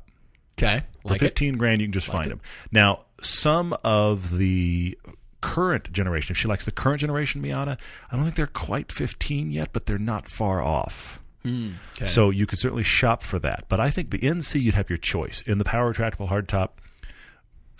Okay. 0.58 0.82
For 1.02 1.08
Like 1.14 1.16
it. 1.22 1.24
15 1.26 1.56
grand, 1.56 1.80
you 1.80 1.86
can 1.88 1.92
just 1.92 2.06
find 2.10 2.30
them. 2.30 2.40
Now, 2.70 3.00
some 3.20 3.76
of 3.82 4.36
the 4.38 4.96
current 5.40 5.90
generation, 5.92 6.32
if 6.32 6.38
she 6.38 6.46
likes 6.48 6.64
the 6.64 6.70
current 6.70 7.00
generation 7.00 7.42
Miata, 7.42 7.78
I 8.10 8.14
don't 8.16 8.22
think 8.24 8.36
they're 8.36 8.46
quite 8.46 8.92
15 8.92 9.50
yet, 9.50 9.70
but 9.72 9.86
they're 9.86 9.98
not 9.98 10.28
far 10.28 10.62
off. 10.62 11.20
Hmm, 11.42 11.72
okay. 11.96 12.06
So 12.06 12.30
you 12.30 12.46
could 12.46 12.58
certainly 12.58 12.84
shop 12.84 13.22
for 13.22 13.38
that. 13.40 13.64
But 13.68 13.78
I 13.80 13.90
think 13.90 14.10
the 14.10 14.18
NC, 14.20 14.60
you'd 14.62 14.74
have 14.74 14.88
your 14.88 14.96
choice. 14.96 15.42
In 15.42 15.58
the 15.58 15.64
power 15.64 15.92
retractable 15.92 16.28
hardtop, 16.30 16.70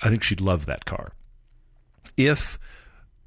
I 0.02 0.10
think 0.10 0.22
she'd 0.24 0.40
love 0.40 0.66
that 0.66 0.84
car. 0.84 1.12
If 2.16 2.58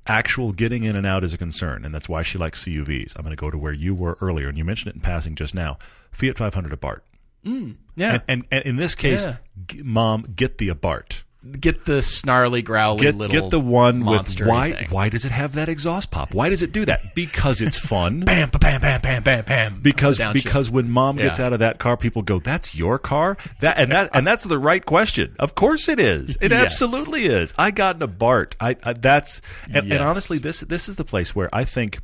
actual 0.07 0.51
getting 0.51 0.83
in 0.83 0.95
and 0.95 1.05
out 1.05 1.23
is 1.23 1.33
a 1.33 1.37
concern, 1.37 1.85
and 1.85 1.93
that's 1.93 2.07
why 2.09 2.21
she 2.23 2.37
likes 2.37 2.63
CUVs, 2.65 3.15
I'm 3.15 3.23
going 3.23 3.35
to 3.35 3.39
go 3.39 3.49
to 3.51 3.57
where 3.57 3.73
you 3.73 3.93
were 3.93 4.17
earlier, 4.21 4.47
and 4.49 4.57
you 4.57 4.63
mentioned 4.65 4.89
it 4.91 4.95
in 4.95 5.01
passing 5.01 5.35
just 5.35 5.53
now 5.55 5.77
Fiat 6.11 6.37
500 6.37 6.71
Abarth. 6.79 7.01
Mm, 7.45 7.75
yeah. 7.95 8.13
And, 8.13 8.21
and, 8.27 8.45
and 8.51 8.65
in 8.65 8.75
this 8.77 8.95
case, 8.95 9.25
Yeah. 9.25 9.37
g- 9.67 9.81
mom, 9.83 10.25
get 10.35 10.57
the 10.57 10.69
Abarth. 10.69 11.23
Get 11.59 11.85
the 11.85 12.01
snarly, 12.01 12.61
growly 12.61 13.01
Get, 13.01 13.15
little 13.15 13.41
get 13.41 13.49
the 13.51 13.59
one 13.59 14.05
with 14.05 14.39
why? 14.41 14.73
thing. 14.73 14.87
Why 14.89 15.09
does 15.09 15.23
it 15.25 15.31
have 15.31 15.53
that 15.53 15.69
exhaust 15.69 16.11
pop? 16.11 16.33
Why 16.33 16.49
does 16.49 16.61
it 16.61 16.71
do 16.71 16.85
that? 16.85 17.15
Because 17.15 17.61
it's 17.61 17.77
fun. 17.77 18.19
Bam, 18.25 18.49
ba- 18.49 18.59
bam, 18.59 18.81
bam, 18.81 19.01
bam, 19.01 19.23
bam, 19.23 19.43
bam. 19.45 19.79
because 19.81 20.17
shit. 20.17 20.33
because 20.33 20.69
when 20.69 20.89
mom 20.89 21.15
gets 21.17 21.39
out 21.39 21.53
of 21.53 21.59
that 21.59 21.79
car, 21.79 21.95
people 21.97 22.21
go, 22.21 22.39
"That's 22.39 22.75
your 22.75 22.99
car." 22.99 23.37
That 23.61 23.77
and 23.77 23.91
that 23.91 24.09
and 24.13 24.25
that's 24.27 24.45
the 24.45 24.59
right 24.59 24.83
question. 24.85 25.35
Of 25.39 25.55
course 25.55 25.87
it 25.89 25.99
is. 25.99 26.37
It 26.41 26.51
Yes. 26.57 26.63
absolutely 26.65 27.25
is. 27.25 27.53
I 27.57 27.71
got 27.71 27.95
in 28.01 28.07
Abarth. 28.07 28.55
I, 28.59 28.75
I 28.83 28.93
that's 28.93 29.41
and, 29.65 29.87
Yes. 29.87 29.97
and 29.99 30.03
honestly, 30.03 30.39
this 30.39 30.61
this 30.61 30.89
is 30.89 30.95
the 30.95 31.05
place 31.05 31.35
where 31.35 31.49
I 31.53 31.63
think. 31.63 31.99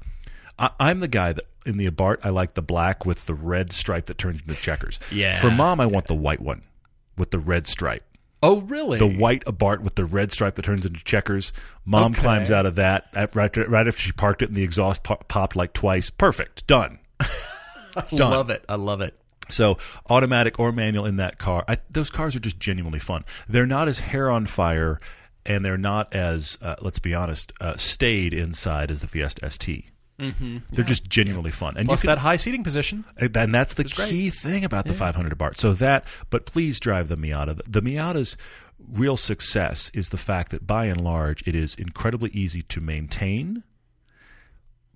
I, 0.59 0.69
I'm 0.79 0.99
the 0.99 1.07
guy 1.07 1.33
that 1.33 1.43
in 1.65 1.77
the 1.77 1.89
Abarth 1.89 2.19
I 2.23 2.29
like 2.29 2.53
the 2.53 2.61
black 2.61 3.05
with 3.05 3.25
the 3.25 3.33
red 3.33 3.73
stripe 3.73 4.05
that 4.05 4.17
turns 4.19 4.41
into 4.41 4.53
checkers. 4.55 4.99
Yeah. 5.11 5.37
For 5.39 5.49
mom, 5.49 5.79
I 5.79 5.87
want 5.87 6.05
the 6.07 6.13
white 6.15 6.41
one 6.41 6.61
with 7.17 7.31
the 7.31 7.39
red 7.39 7.65
stripe. 7.67 8.03
Oh 8.43 8.61
really? 8.61 8.99
The 8.99 9.07
white 9.07 9.43
Abarth 9.45 9.79
with 9.81 9.95
the 9.95 10.05
red 10.05 10.31
stripe 10.31 10.53
that 10.55 10.61
turns 10.65 10.85
into 10.85 11.03
checkers. 11.03 11.51
Mom 11.85 12.11
Okay. 12.11 12.21
climbs 12.21 12.51
out 12.51 12.67
of 12.67 12.75
that 12.75 13.07
at, 13.15 13.35
right 13.35 13.55
right 13.57 13.87
after 13.87 13.99
she 13.99 14.11
parked 14.11 14.43
it, 14.43 14.49
and 14.49 14.55
the 14.55 14.63
exhaust 14.63 15.01
pop, 15.01 15.27
popped 15.27 15.55
like 15.55 15.73
twice. 15.73 16.11
Perfect, 16.11 16.67
done. 16.67 16.99
done. 18.15 18.31
love 18.31 18.49
it. 18.51 18.63
I 18.69 18.75
love 18.75 19.01
it. 19.01 19.17
So 19.49 19.77
automatic 20.09 20.59
or 20.59 20.71
manual 20.71 21.05
in 21.05 21.17
that 21.17 21.37
car, 21.37 21.65
I, 21.67 21.77
those 21.89 22.09
cars 22.09 22.35
are 22.35 22.39
just 22.39 22.59
genuinely 22.59 22.99
fun. 22.99 23.25
They're 23.47 23.65
not 23.65 23.87
as 23.87 23.99
hair 23.99 24.29
on 24.31 24.45
fire, 24.45 24.97
and 25.45 25.65
they're 25.65 25.77
not 25.77 26.13
as 26.13 26.57
uh, 26.61 26.75
let's 26.81 26.99
be 26.99 27.13
honest, 27.13 27.51
uh, 27.59 27.75
stayed 27.75 28.33
inside 28.33 28.89
as 28.91 29.01
the 29.01 29.07
Fiesta 29.07 29.49
ST. 29.49 29.85
Mm-hmm. 30.19 30.57
They're 30.71 30.85
just 30.85 31.05
genuinely 31.09 31.51
fun, 31.51 31.75
and 31.75 31.87
Plus 31.87 32.03
you 32.03 32.07
can, 32.07 32.15
that 32.15 32.21
high 32.21 32.35
seating 32.35 32.63
position. 32.63 33.03
and 33.17 33.53
that's 33.53 33.73
the 33.73 33.83
key 33.83 34.29
thing 34.29 34.63
about 34.63 34.85
the 34.85 34.93
500 34.93 35.35
Abarth. 35.37 35.57
So 35.57 35.73
that, 35.73 36.05
but 36.29 36.45
please 36.45 36.79
drive 36.79 37.07
the 37.07 37.17
Miata. 37.17 37.59
The 37.67 37.81
Miata's 37.81 38.37
real 38.91 39.17
success 39.17 39.89
is 39.93 40.09
the 40.09 40.17
fact 40.17 40.51
that 40.51 40.67
by 40.67 40.85
and 40.85 41.01
large 41.01 41.45
it 41.47 41.55
is 41.55 41.75
incredibly 41.75 42.29
easy 42.31 42.61
to 42.63 42.79
maintain, 42.81 43.63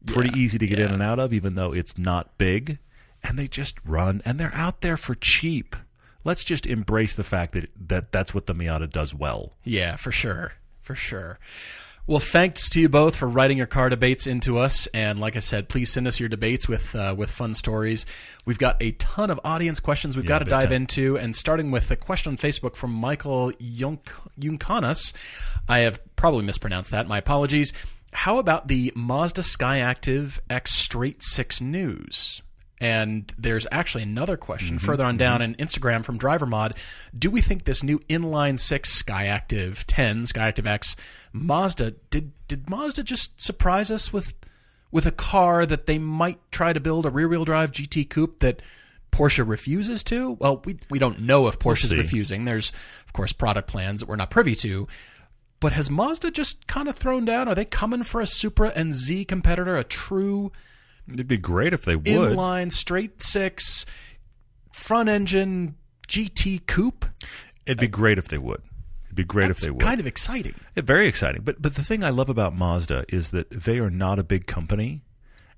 pretty 0.06 0.38
easy 0.40 0.60
to 0.60 0.68
get 0.68 0.80
in 0.80 0.92
and 0.92 1.02
out 1.02 1.20
of, 1.20 1.34
even 1.34 1.56
though 1.56 1.74
it's 1.74 1.98
not 1.98 2.38
big, 2.38 2.78
and 3.24 3.40
they 3.40 3.48
just 3.48 3.78
run 3.86 4.22
and 4.24 4.40
they're 4.40 4.54
out 4.54 4.82
there 4.82 4.98
for 4.98 5.16
cheap. 5.16 5.76
Let's 6.24 6.44
just 6.44 6.66
embrace 6.68 7.16
the 7.16 7.24
fact 7.24 7.54
that 7.54 7.70
that 7.88 8.12
that's 8.12 8.34
what 8.34 8.46
the 8.46 8.54
Miata 8.54 8.90
does 8.90 9.16
well. 9.16 9.54
Yeah, 9.64 9.96
for 9.96 10.12
sure. 10.12 10.54
For 10.82 10.94
sure. 10.96 11.40
Well, 12.10 12.20
thanks 12.22 12.70
to 12.70 12.80
you 12.80 12.88
both 12.88 13.18
for 13.18 13.28
writing 13.28 13.58
your 13.58 13.68
car 13.68 13.90
debates 13.90 14.28
into 14.28 14.60
us, 14.60 14.88
and 14.94 15.20
like 15.20 15.36
I 15.36 15.40
said, 15.40 15.68
please 15.68 15.92
send 15.92 16.08
us 16.08 16.22
your 16.22 16.30
debates 16.30 16.66
with 16.66 16.96
uh, 16.96 17.14
with 17.18 17.30
fun 17.30 17.54
stories. 17.54 18.06
We've 18.46 18.58
got 18.58 18.82
a 18.82 18.92
ton 18.94 19.30
of 19.30 19.42
audience 19.44 19.82
questions 19.82 20.16
we've 20.16 20.26
got 20.26 20.40
to 20.40 20.46
dive 20.46 20.70
time. 20.70 20.72
into, 20.72 21.18
and 21.18 21.36
starting 21.36 21.70
with 21.70 21.92
a 21.92 21.98
question 21.98 22.32
on 22.32 22.38
Facebook 22.38 22.78
from 22.78 22.94
Michael 22.94 23.52
Yunk- 23.60 24.14
Yunkanas. 24.40 25.12
I 25.68 25.80
have 25.80 26.00
probably 26.16 26.46
mispronounced 26.46 26.92
that. 26.92 27.08
My 27.08 27.18
apologies. 27.18 27.74
How 28.14 28.38
about 28.38 28.70
the 28.70 28.94
Mazda 28.96 29.42
Skyactiv 29.42 30.40
X 30.50 30.76
Straight 30.76 31.22
Six 31.22 31.60
News? 31.60 32.42
And 32.80 33.34
there's 33.38 33.66
actually 33.72 34.04
another 34.04 34.38
question 34.38 34.78
mm-hmm. 34.78 34.86
further 34.86 35.04
on 35.04 35.14
mm-hmm. 35.14 35.18
down 35.18 35.42
in 35.42 35.56
Instagram 35.56 36.06
from 36.06 36.18
Driver 36.18 36.46
Mod. 36.46 36.76
Do 37.18 37.32
we 37.32 37.42
think 37.42 37.64
this 37.64 37.84
new 37.84 38.00
inline 38.10 38.60
six 38.60 39.02
Skyactiv 39.02 39.84
10, 39.88 40.26
Skyactiv 40.26 40.68
X 40.68 40.96
Mazda 41.34 41.92
did 42.10 42.32
did 42.48 42.70
Mazda 42.70 43.04
just 43.04 43.40
surprise 43.42 43.92
us 43.92 44.14
with 44.14 44.34
with 44.92 45.06
a 45.06 45.12
car 45.12 45.66
that 45.66 45.86
they 45.86 45.98
might 45.98 46.40
try 46.52 46.72
to 46.72 46.80
build 46.80 47.06
a 47.06 47.10
rear 47.10 47.28
wheel 47.28 47.46
drive 47.46 47.72
GT 47.72 48.10
coupe 48.10 48.40
that 48.40 48.62
Porsche 49.12 49.48
refuses 49.48 50.04
to? 50.06 50.32
Well, 50.40 50.62
we 50.66 50.78
we 50.90 51.00
don't 51.00 51.22
know 51.22 51.48
if 51.48 51.60
Porsche's 51.60 51.90
see. 51.90 51.98
refusing. 51.98 52.46
There's 52.46 52.72
of 53.06 53.14
course 53.14 53.34
product 53.34 53.68
plans 53.68 54.02
that 54.02 54.10
we're 54.10 54.16
not 54.16 54.30
privy 54.30 54.56
to. 54.56 54.88
But 55.60 55.74
has 55.74 55.90
Mazda 55.90 56.30
just 56.30 56.68
kind 56.68 56.88
of 56.88 56.96
thrown 56.96 57.26
down? 57.26 57.48
Are 57.48 57.56
they 57.56 57.66
coming 57.66 58.04
for 58.04 58.22
a 58.22 58.28
Supra 58.28 58.72
and 58.76 58.94
Z 58.94 59.26
competitor, 59.26 59.76
a 59.76 59.84
true 59.84 60.52
It'd 61.12 61.28
be 61.28 61.38
great 61.38 61.74
if 61.74 61.86
they 61.86 61.96
would. 61.96 62.06
inline 62.06 62.72
straight 62.72 63.22
six 63.22 63.86
front 64.74 65.10
engine 65.10 65.76
GT 66.08 66.66
coupe? 66.68 67.06
It'd 67.66 67.80
be 67.80 67.88
great 67.88 68.18
if 68.18 68.28
they 68.28 68.38
would. 68.38 68.62
It'd 69.06 69.16
be 69.16 69.24
great 69.24 69.48
That's 69.48 69.62
if 69.62 69.66
they 69.66 69.72
would. 69.72 69.82
Kind 69.82 70.00
of 70.00 70.08
exciting. 70.08 70.56
Yeah, 70.76 70.84
very 70.84 71.08
exciting. 71.08 71.42
But 71.44 71.62
but 71.62 71.76
the 71.76 71.84
thing 71.84 72.04
I 72.04 72.10
love 72.10 72.30
about 72.30 72.56
Mazda 72.56 73.06
is 73.10 73.32
that 73.32 73.50
they 73.50 73.80
are 73.80 73.90
not 73.90 74.20
a 74.20 74.24
big 74.24 74.48
company 74.48 75.04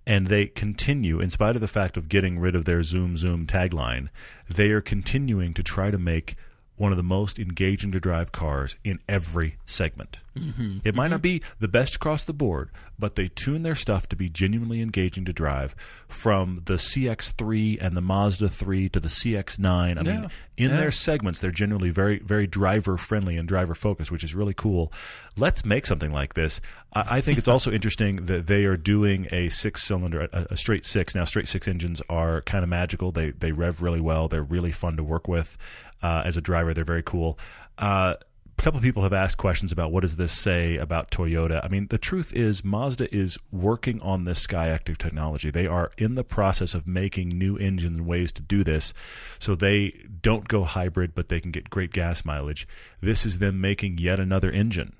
and 0.05 0.27
they 0.27 0.47
continue 0.47 1.19
in 1.19 1.29
spite 1.29 1.55
of 1.55 1.61
the 1.61 1.67
fact 1.67 1.97
of 1.97 2.09
getting 2.09 2.39
rid 2.39 2.55
of 2.55 2.65
their 2.65 2.81
zoom 2.81 3.17
zoom 3.17 3.45
tagline, 3.45 4.09
they 4.49 4.71
are 4.71 4.81
continuing 4.81 5.53
to 5.53 5.63
try 5.63 5.91
to 5.91 5.97
make 5.99 6.35
one 6.79 6.91
of 6.91 6.97
the 6.97 7.03
most 7.03 7.37
engaging 7.39 7.91
to 7.91 7.99
drive 7.99 8.31
cars 8.31 8.75
in 8.83 8.99
every 9.07 9.57
segment. 9.65 10.17
Mm-hmm. 10.37 10.77
It 10.85 10.95
might 10.95 11.09
not 11.09 11.21
be 11.21 11.41
the 11.59 11.67
best 11.67 11.97
across 11.97 12.23
the 12.23 12.31
board, 12.33 12.69
but 12.97 13.15
they 13.15 13.27
tune 13.27 13.63
their 13.63 13.75
stuff 13.75 14.07
to 14.09 14.15
be 14.15 14.29
genuinely 14.29 14.81
engaging 14.81 15.25
to 15.25 15.33
drive. 15.33 15.75
From 16.07 16.61
the 16.65 16.75
CX3 16.77 17.77
and 17.81 17.97
the 17.97 18.01
Mazda 18.01 18.47
3 18.47 18.87
to 18.89 18.99
the 19.01 19.09
CX9, 19.09 19.97
I 19.97 20.01
Yeah. 20.01 20.21
mean, 20.21 20.29
in 20.55 20.69
Yeah. 20.71 20.77
their 20.77 20.91
segments, 20.91 21.41
they're 21.41 21.51
generally 21.51 21.89
very, 21.89 22.19
very 22.19 22.47
driver 22.47 22.95
friendly 22.97 23.35
and 23.35 23.47
driver 23.47 23.75
focused, 23.75 24.11
which 24.11 24.23
is 24.23 24.33
really 24.33 24.53
cool. 24.53 24.93
Let's 25.37 25.65
make 25.65 25.85
something 25.85 26.13
like 26.13 26.33
this. 26.35 26.61
I, 26.93 27.17
I 27.17 27.21
think 27.21 27.37
it's 27.37 27.47
also 27.55 27.71
interesting 27.71 28.17
that 28.27 28.47
they 28.47 28.63
are 28.65 28.77
doing 28.77 29.27
a 29.31 29.49
six 29.49 29.83
cylinder, 29.83 30.29
a, 30.31 30.47
a 30.51 30.57
straight 30.57 30.85
six. 30.85 31.13
Now, 31.15 31.25
straight 31.25 31.49
six 31.49 31.67
engines 31.67 32.01
are 32.09 32.41
kind 32.43 32.63
of 32.63 32.69
magical. 32.69 33.11
They 33.11 33.31
they 33.31 33.51
rev 33.51 33.81
really 33.81 34.01
well. 34.01 34.29
They're 34.29 34.43
really 34.43 34.71
fun 34.71 34.95
to 34.97 35.03
work 35.03 35.27
with. 35.27 35.57
Uh, 36.01 36.21
as 36.25 36.37
a 36.37 36.41
driver, 36.41 36.73
they're 36.73 36.85
very 36.85 37.03
cool. 37.03 37.37
Uh, 37.77 38.15
a 38.59 38.61
couple 38.61 38.77
of 38.77 38.83
people 38.83 39.03
have 39.03 39.13
asked 39.13 39.37
questions 39.37 39.71
about 39.71 39.91
what 39.91 40.01
does 40.01 40.17
this 40.17 40.33
say 40.33 40.75
about 40.75 41.11
Toyota. 41.11 41.63
I 41.63 41.69
mean, 41.69 41.87
the 41.87 41.97
truth 41.97 42.33
is 42.33 42.63
Mazda 42.63 43.13
is 43.15 43.37
working 43.51 44.01
on 44.01 44.25
this 44.25 44.45
Skyactiv 44.45 44.97
technology. 44.97 45.49
They 45.49 45.65
are 45.65 45.91
in 45.97 46.15
the 46.15 46.25
process 46.25 46.73
of 46.73 46.85
making 46.85 47.29
new 47.29 47.57
engines 47.57 47.97
and 47.97 48.05
ways 48.05 48.33
to 48.33 48.41
do 48.41 48.65
this, 48.65 48.93
so 49.39 49.55
they 49.55 50.05
don't 50.21 50.47
go 50.49 50.65
hybrid, 50.65 51.15
but 51.15 51.29
they 51.29 51.39
can 51.39 51.51
get 51.51 51.69
great 51.69 51.93
gas 51.93 52.25
mileage. 52.25 52.67
This 52.99 53.25
is 53.25 53.39
them 53.39 53.61
making 53.61 53.97
yet 53.97 54.19
another 54.19 54.51
engine. 54.51 54.93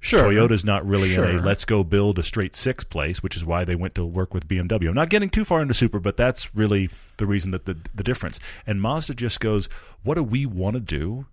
Sure. 0.00 0.20
Toyota's 0.20 0.64
not 0.64 0.86
really 0.86 1.14
in 1.14 1.24
a 1.24 1.42
let's 1.42 1.64
go 1.64 1.82
build 1.82 2.18
a 2.18 2.22
straight 2.22 2.54
six 2.54 2.84
place, 2.84 3.22
which 3.22 3.36
is 3.36 3.44
why 3.44 3.64
they 3.64 3.74
went 3.74 3.94
to 3.96 4.04
work 4.04 4.34
with 4.34 4.46
BMW. 4.46 4.88
I'm 4.88 4.94
not 4.94 5.08
getting 5.08 5.30
too 5.30 5.44
far 5.44 5.62
into 5.62 5.74
Supra, 5.74 6.00
but 6.00 6.16
that's 6.16 6.54
really 6.54 6.90
the 7.16 7.26
reason 7.26 7.50
that 7.52 7.64
the 7.64 7.76
the 7.94 8.04
difference. 8.04 8.38
And 8.66 8.80
Mazda 8.80 9.14
just 9.14 9.40
goes, 9.40 9.68
what 10.02 10.14
do 10.14 10.22
we 10.22 10.46
want 10.46 10.74
to 10.74 10.80
do? 10.80 11.26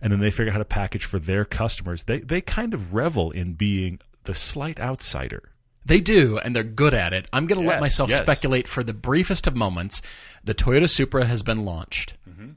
And 0.00 0.12
then 0.12 0.20
they 0.20 0.30
figure 0.30 0.50
out 0.50 0.54
how 0.54 0.58
to 0.58 0.64
package 0.64 1.04
for 1.04 1.18
their 1.18 1.44
customers. 1.44 2.04
They 2.04 2.20
they 2.20 2.40
kind 2.40 2.74
of 2.74 2.94
revel 2.94 3.30
in 3.30 3.52
being 3.54 4.00
the 4.24 4.34
slight 4.34 4.80
outsider. 4.80 5.50
They 5.84 6.00
do, 6.00 6.38
and 6.38 6.54
they're 6.54 6.64
good 6.64 6.92
at 6.92 7.14
it. 7.14 7.26
I'm 7.32 7.46
going 7.46 7.62
to 7.62 7.66
let 7.66 7.80
myself 7.80 8.10
yes. 8.10 8.20
speculate 8.20 8.68
for 8.68 8.84
the 8.84 8.92
briefest 8.92 9.46
of 9.46 9.56
moments. 9.56 10.02
The 10.44 10.54
Toyota 10.54 10.88
Supra 10.88 11.24
has 11.24 11.42
been 11.42 11.64
launched. 11.64 12.14
Mm-hmm. 12.28 12.50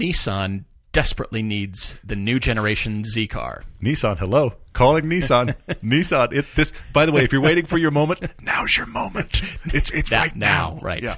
Nissan 0.00 0.64
desperately 0.92 1.42
needs 1.42 1.94
the 2.04 2.16
new 2.16 2.38
generation 2.40 3.04
Z 3.04 3.26
car. 3.28 3.64
Nissan, 3.82 4.18
hello, 4.18 4.52
calling 4.72 5.04
Nissan. 5.04 5.54
Nissan. 5.82 6.32
It, 6.32 6.46
this, 6.56 6.72
by 6.92 7.06
the 7.06 7.12
way, 7.12 7.22
if 7.24 7.32
you're 7.32 7.42
waiting 7.42 7.66
for 7.66 7.78
your 7.78 7.90
moment, 7.90 8.20
now's 8.40 8.76
your 8.76 8.86
moment. 8.86 9.42
It's 9.66 9.90
it's 9.90 10.12
right 10.12 10.34
now. 10.34 10.78
right. 10.82 11.02
Yeah. 11.02 11.16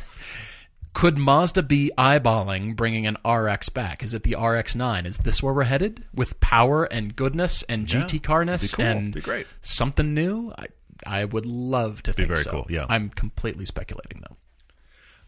Could 0.92 1.16
Mazda 1.18 1.62
be 1.62 1.92
eyeballing 1.96 2.74
bringing 2.74 3.06
an 3.06 3.16
RX 3.24 3.68
back? 3.68 4.02
Is 4.02 4.12
it 4.12 4.24
the 4.24 4.34
RX-9? 4.34 5.06
Is 5.06 5.18
this 5.18 5.40
where 5.40 5.54
we're 5.54 5.62
headed 5.62 6.02
with 6.12 6.40
power 6.40 6.82
and 6.84 7.14
goodness 7.14 7.62
and 7.68 7.86
GT 7.86 8.20
carness 8.20 8.62
Be 8.72 8.76
cool. 8.76 8.84
and 8.86 9.14
Be 9.14 9.20
great. 9.20 9.46
something 9.60 10.12
new? 10.14 10.52
I, 10.58 10.66
I 11.06 11.24
would 11.26 11.46
love 11.46 12.02
to 12.02 12.12
think 12.12 12.26
very 12.26 12.42
so. 12.42 12.50
cool, 12.50 12.66
yeah. 12.68 12.86
I'm 12.88 13.08
completely 13.10 13.66
speculating 13.66 14.20
though. 14.28 14.36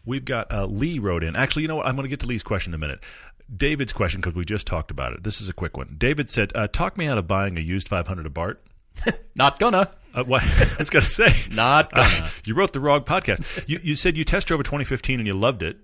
We've 0.04 0.24
got 0.24 0.50
uh, 0.52 0.66
Lee 0.66 0.98
wrote 0.98 1.22
in. 1.22 1.36
Actually, 1.36 1.62
you 1.62 1.68
know 1.68 1.76
what? 1.76 1.86
I'm 1.86 1.94
going 1.94 2.06
to 2.06 2.10
get 2.10 2.18
to 2.20 2.26
Lee's 2.26 2.42
question 2.42 2.72
in 2.72 2.74
a 2.74 2.78
minute. 2.78 3.04
David's 3.54 3.92
question 3.92 4.20
because 4.20 4.34
we 4.34 4.44
just 4.44 4.66
talked 4.66 4.90
about 4.90 5.12
it. 5.12 5.22
This 5.24 5.40
is 5.40 5.48
a 5.48 5.52
quick 5.52 5.76
one. 5.76 5.96
David 5.98 6.30
said, 6.30 6.52
uh, 6.54 6.68
"Talk 6.68 6.96
me 6.96 7.06
out 7.06 7.18
of 7.18 7.26
buying 7.26 7.58
a 7.58 7.60
used 7.60 7.88
500 7.88 8.26
Abarth." 8.26 8.56
Not 9.36 9.58
gonna. 9.58 9.90
Uh, 10.14 10.24
what 10.24 10.42
I 10.44 10.76
was 10.78 10.90
to 10.90 11.00
say, 11.02 11.32
Not 11.54 11.90
gonna. 11.92 12.06
Uh, 12.06 12.28
you 12.44 12.54
wrote 12.54 12.72
the 12.72 12.80
wrong 12.80 13.02
podcast. 13.02 13.68
You, 13.68 13.80
you 13.82 13.96
said 13.96 14.16
you 14.16 14.24
test 14.24 14.48
drove 14.48 14.60
a 14.60 14.64
2015 14.64 15.18
and 15.20 15.26
you 15.26 15.34
loved 15.34 15.62
it. 15.62 15.78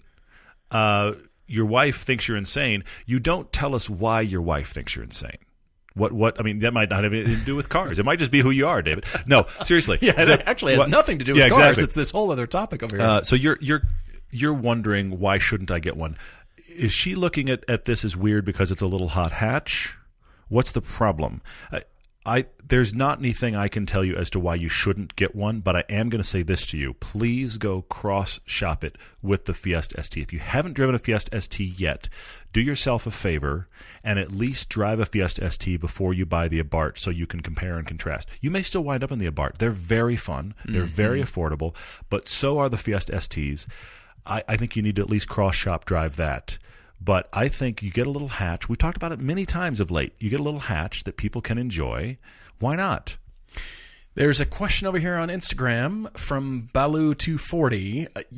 Uh, 0.71 1.13
your 1.47 1.65
wife 1.65 2.03
thinks 2.03 2.29
you're 2.29 2.37
insane. 2.37 2.85
You 3.07 3.19
don't 3.19 3.51
tell 3.53 3.75
us 3.75 3.89
why 3.89 4.21
your 4.21 4.43
wife 4.43 4.69
thinks 4.73 4.95
you're 4.95 5.05
insane. 5.05 5.39
What? 5.95 6.13
What? 6.13 6.39
I 6.39 6.43
mean, 6.43 6.59
that 6.61 6.73
might 6.75 6.91
not 6.91 7.05
have 7.05 7.13
anything 7.15 7.39
to 7.39 7.45
do 7.45 7.57
with 7.57 7.69
cars. 7.71 7.99
It 7.99 8.05
might 8.05 8.19
just 8.19 8.31
be 8.31 8.41
who 8.41 8.51
you 8.51 8.67
are, 8.69 8.83
David. 8.83 9.05
No, 9.27 9.47
seriously. 9.65 9.99
Yeah, 10.03 10.13
The- 10.25 10.35
it 10.35 10.43
actually 10.47 10.73
has 10.73 10.81
what- 10.81 10.91
nothing 10.91 11.19
to 11.21 11.25
do 11.25 11.33
with 11.33 11.39
Yeah, 11.41 11.49
cars. 11.49 11.59
exactly. 11.59 11.85
It's 11.85 11.95
this 11.95 12.11
whole 12.11 12.31
other 12.31 12.47
topic 12.47 12.83
over 12.83 12.97
here. 12.97 13.05
Uh, 13.07 13.23
so 13.23 13.35
you're 13.35 13.57
you're 13.63 13.83
you're 14.31 14.53
wondering 14.55 15.19
why 15.19 15.39
shouldn't 15.39 15.71
I 15.71 15.79
get 15.79 15.97
one? 15.97 16.19
Is 16.79 16.93
she 16.93 17.17
looking 17.17 17.51
at, 17.51 17.65
at 17.69 17.85
this 17.85 18.05
as 18.05 18.17
weird 18.17 18.45
because 18.45 18.71
it's 18.71 18.83
a 18.83 18.87
little 18.87 19.09
hot 19.09 19.33
hatch? 19.33 19.97
What's 20.49 20.71
the 20.71 20.81
problem? 20.81 21.43
I, 21.73 21.83
I 22.25 22.47
there's 22.65 22.95
not 22.95 23.19
anything 23.19 23.57
I 23.57 23.69
can 23.69 23.85
tell 23.85 24.05
you 24.05 24.15
as 24.15 24.31
to 24.31 24.39
why 24.39 24.55
you 24.55 24.69
shouldn't 24.69 25.17
get 25.17 25.35
one, 25.35 25.61
but 25.61 25.75
I 25.75 25.85
am 25.89 26.09
going 26.09 26.23
to 26.23 26.29
say 26.29 26.43
this 26.43 26.67
to 26.69 26.79
you: 26.79 26.95
please 26.95 27.57
go 27.57 27.83
cross 27.83 28.39
shop 28.45 28.85
it 28.85 28.97
with 29.23 29.47
the 29.47 29.55
Fiesta 29.55 30.03
ST. 30.05 30.23
If 30.23 30.33
you 30.33 30.39
haven't 30.39 30.75
driven 30.75 30.95
a 30.95 30.99
Fiesta 30.99 31.41
ST 31.41 31.81
yet, 31.81 32.09
do 32.53 32.61
yourself 32.61 33.07
a 33.07 33.11
favor 33.11 33.69
and 34.05 34.19
at 34.19 34.31
least 34.31 34.69
drive 34.69 35.01
a 35.01 35.07
Fiesta 35.07 35.51
ST 35.51 35.81
before 35.81 36.15
you 36.15 36.27
buy 36.27 36.47
the 36.47 36.63
Abarth, 36.63 36.99
so 36.99 37.11
you 37.11 37.27
can 37.27 37.41
compare 37.41 37.77
and 37.77 37.89
contrast. 37.89 38.29
You 38.41 38.51
may 38.51 38.63
still 38.63 38.85
wind 38.85 39.03
up 39.03 39.11
in 39.11 39.19
the 39.19 39.31
Abarth. 39.31 39.59
They're 39.59 39.71
very 39.71 40.17
fun. 40.17 40.55
They're 40.65 40.83
mm-hmm. 40.83 40.91
very 40.91 41.23
affordable, 41.23 41.75
but 42.09 42.29
so 42.29 42.59
are 42.59 42.69
the 42.69 42.79
Fiesta 42.79 43.15
STs. 43.15 43.67
I, 44.29 44.43
I 44.49 44.57
think 44.57 44.77
you 44.77 44.83
need 44.83 44.97
to 44.97 45.03
at 45.03 45.11
least 45.11 45.29
cross 45.29 45.55
shop 45.55 45.85
drive 45.85 46.17
that. 46.17 46.59
But 47.01 47.29
I 47.33 47.49
think 47.49 47.83
you 47.83 47.91
get 47.91 48.07
a 48.07 48.11
little 48.11 48.29
hatch. 48.29 48.69
We've 48.69 48.79
talked 48.79 48.97
about 48.97 49.13
it 49.13 49.21
many 49.21 49.47
times 49.47 49.81
of 49.81 49.91
late. 49.91 50.13
You 50.19 50.31
get 50.31 50.41
a 50.41 50.43
little 50.43 50.61
hatch 50.61 51.05
that 51.05 51.17
people 51.17 51.41
can 51.41 51.57
enjoy. 51.57 52.19
Why 52.59 52.77
not? 52.77 53.17
There's 54.15 54.41
a 54.41 54.47
question 54.47 54.89
over 54.89 54.99
here 54.99 55.15
on 55.15 55.29
Instagram 55.29 56.17
from 56.19 56.71
Balu240. 56.75 58.09
Uh, 58.17 58.23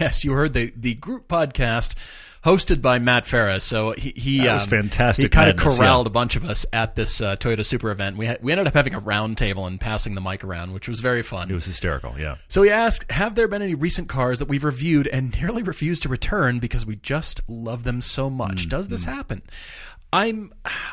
yes, 0.00 0.24
you 0.24 0.32
heard 0.32 0.52
the, 0.52 0.72
the 0.76 0.94
group 0.94 1.28
podcast 1.28 1.94
hosted 2.44 2.80
by 2.80 2.98
Matt 2.98 3.24
Farah. 3.24 3.60
So 3.60 3.92
he, 3.92 4.12
he 4.16 4.38
That 4.38 4.54
was 4.54 4.64
um, 4.64 4.80
fantastic 4.80 5.24
He 5.24 5.28
kind 5.28 5.50
of 5.50 5.56
corralled 5.56 6.06
yeah. 6.06 6.10
a 6.10 6.12
bunch 6.12 6.36
of 6.36 6.44
us 6.44 6.64
at 6.72 6.94
this 6.94 7.20
uh, 7.20 7.36
Toyota 7.36 7.64
Supra 7.64 7.92
event. 7.92 8.16
We 8.16 8.26
had, 8.26 8.42
we 8.42 8.52
ended 8.52 8.66
up 8.66 8.74
having 8.74 8.94
a 8.94 9.00
round 9.00 9.38
table 9.38 9.66
and 9.66 9.80
passing 9.80 10.14
the 10.14 10.20
mic 10.20 10.44
around, 10.44 10.72
which 10.72 10.88
was 10.88 11.00
very 11.00 11.22
fun. 11.22 11.50
It 11.50 11.54
was 11.54 11.64
hysterical. 11.64 12.14
Yeah. 12.18 12.36
So 12.48 12.62
he 12.62 12.70
asked, 12.70 13.10
"Have 13.10 13.34
there 13.34 13.48
been 13.48 13.62
any 13.62 13.74
recent 13.74 14.08
cars 14.08 14.38
that 14.38 14.48
we've 14.48 14.64
reviewed 14.64 15.06
and 15.06 15.34
nearly 15.40 15.62
refused 15.62 16.02
to 16.04 16.08
return 16.08 16.58
because 16.58 16.86
we 16.86 16.96
just 16.96 17.40
love 17.48 17.84
them 17.84 18.00
so 18.00 18.30
much? 18.30 18.66
Mm, 18.66 18.70
Does 18.70 18.88
this 18.88 19.04
happen?" 19.04 19.42
I'm 20.12 20.52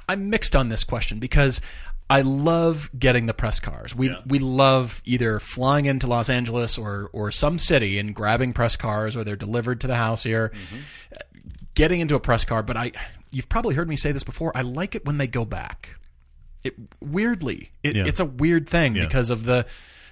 I'm 0.09 0.29
mixed 0.29 0.55
on 0.55 0.69
this 0.69 0.83
question 0.83 1.19
because 1.19 1.61
I 2.09 2.21
love 2.21 2.89
getting 2.97 3.25
the 3.25 3.33
press 3.33 3.59
cars. 3.59 3.95
We 3.95 4.15
we 4.27 4.39
love 4.39 5.01
either 5.05 5.39
flying 5.39 5.85
into 5.85 6.07
Los 6.07 6.29
Angeles 6.29 6.77
or 6.77 7.09
or 7.13 7.31
some 7.31 7.57
city 7.57 7.97
and 7.97 8.13
grabbing 8.13 8.53
press 8.53 8.75
cars 8.75 9.15
or 9.15 9.23
they're 9.23 9.35
delivered 9.35 9.81
to 9.81 9.87
the 9.87 9.95
house 9.95 10.23
here. 10.23 10.51
Getting 11.76 11.99
into 11.99 12.15
a 12.15 12.19
press 12.19 12.43
car, 12.45 12.63
but 12.63 12.76
I 12.78 12.91
you've 13.32 13.49
probably 13.49 13.76
heard 13.76 13.88
me 13.89 13.95
say 13.95 14.11
this 14.11 14.23
before. 14.23 14.51
I 14.55 14.61
like 14.61 14.95
it 14.95 15.05
when 15.05 15.17
they 15.17 15.28
go 15.28 15.45
back. 15.45 15.95
It 16.63 16.73
weirdly, 17.01 17.71
it, 17.84 17.95
Yeah. 17.95 18.05
it's 18.05 18.19
a 18.19 18.26
weird 18.26 18.67
thing 18.67 18.93
because 18.93 19.30
of 19.30 19.43
the 19.43 19.65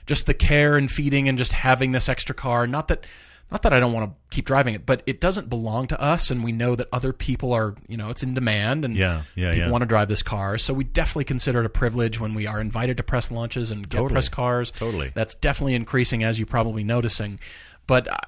just 0.05 0.26
the 0.26 0.34
care 0.34 0.76
and 0.76 0.91
feeding 0.91 1.28
and 1.30 1.38
just 1.38 1.53
having 1.53 1.93
this 1.93 2.09
extra 2.09 2.36
car. 2.36 2.68
Not 2.68 2.89
that 2.89 3.05
not 3.51 3.61
that 3.61 3.74
I 3.74 3.80
don't 3.80 3.93
want 3.93 4.09
to 4.09 4.36
keep 4.36 4.45
driving 4.45 4.74
it, 4.74 4.86
but 4.86 5.03
it 5.05 5.22
doesn't 5.22 5.47
belong 5.49 5.86
to 5.88 6.01
us, 6.01 6.32
and 6.32 6.43
we 6.43 6.51
know 6.51 6.76
that 6.76 6.88
other 6.91 7.14
people 7.14 7.53
are 7.53 7.76
you 7.88 7.95
know 7.97 8.05
it's 8.09 8.24
in 8.24 8.34
demand 8.34 8.84
and 8.84 8.93
Yeah, 8.95 9.22
yeah, 9.36 9.51
people 9.51 9.66
yeah. 9.68 9.72
want 9.72 9.84
to 9.84 9.86
drive 9.86 10.09
this 10.09 10.22
car. 10.24 10.57
So 10.57 10.74
we 10.74 10.84
definitely 10.84 11.26
consider 11.26 11.61
it 11.61 11.66
a 11.66 11.70
privilege 11.70 12.20
when 12.20 12.34
we 12.34 12.45
are 12.45 12.59
invited 12.59 12.97
to 12.97 13.03
press 13.03 13.32
launches 13.32 13.72
and 13.72 13.84
get 13.89 13.97
Totally. 13.97 14.11
press 14.14 14.28
cars. 14.30 14.72
Totally. 14.72 15.11
that's 15.16 15.36
definitely 15.36 15.76
increasing 15.76 16.24
as 16.24 16.39
you're 16.39 16.45
probably 16.45 16.84
noticing. 16.84 17.39
But 17.88 18.11
I, 18.11 18.20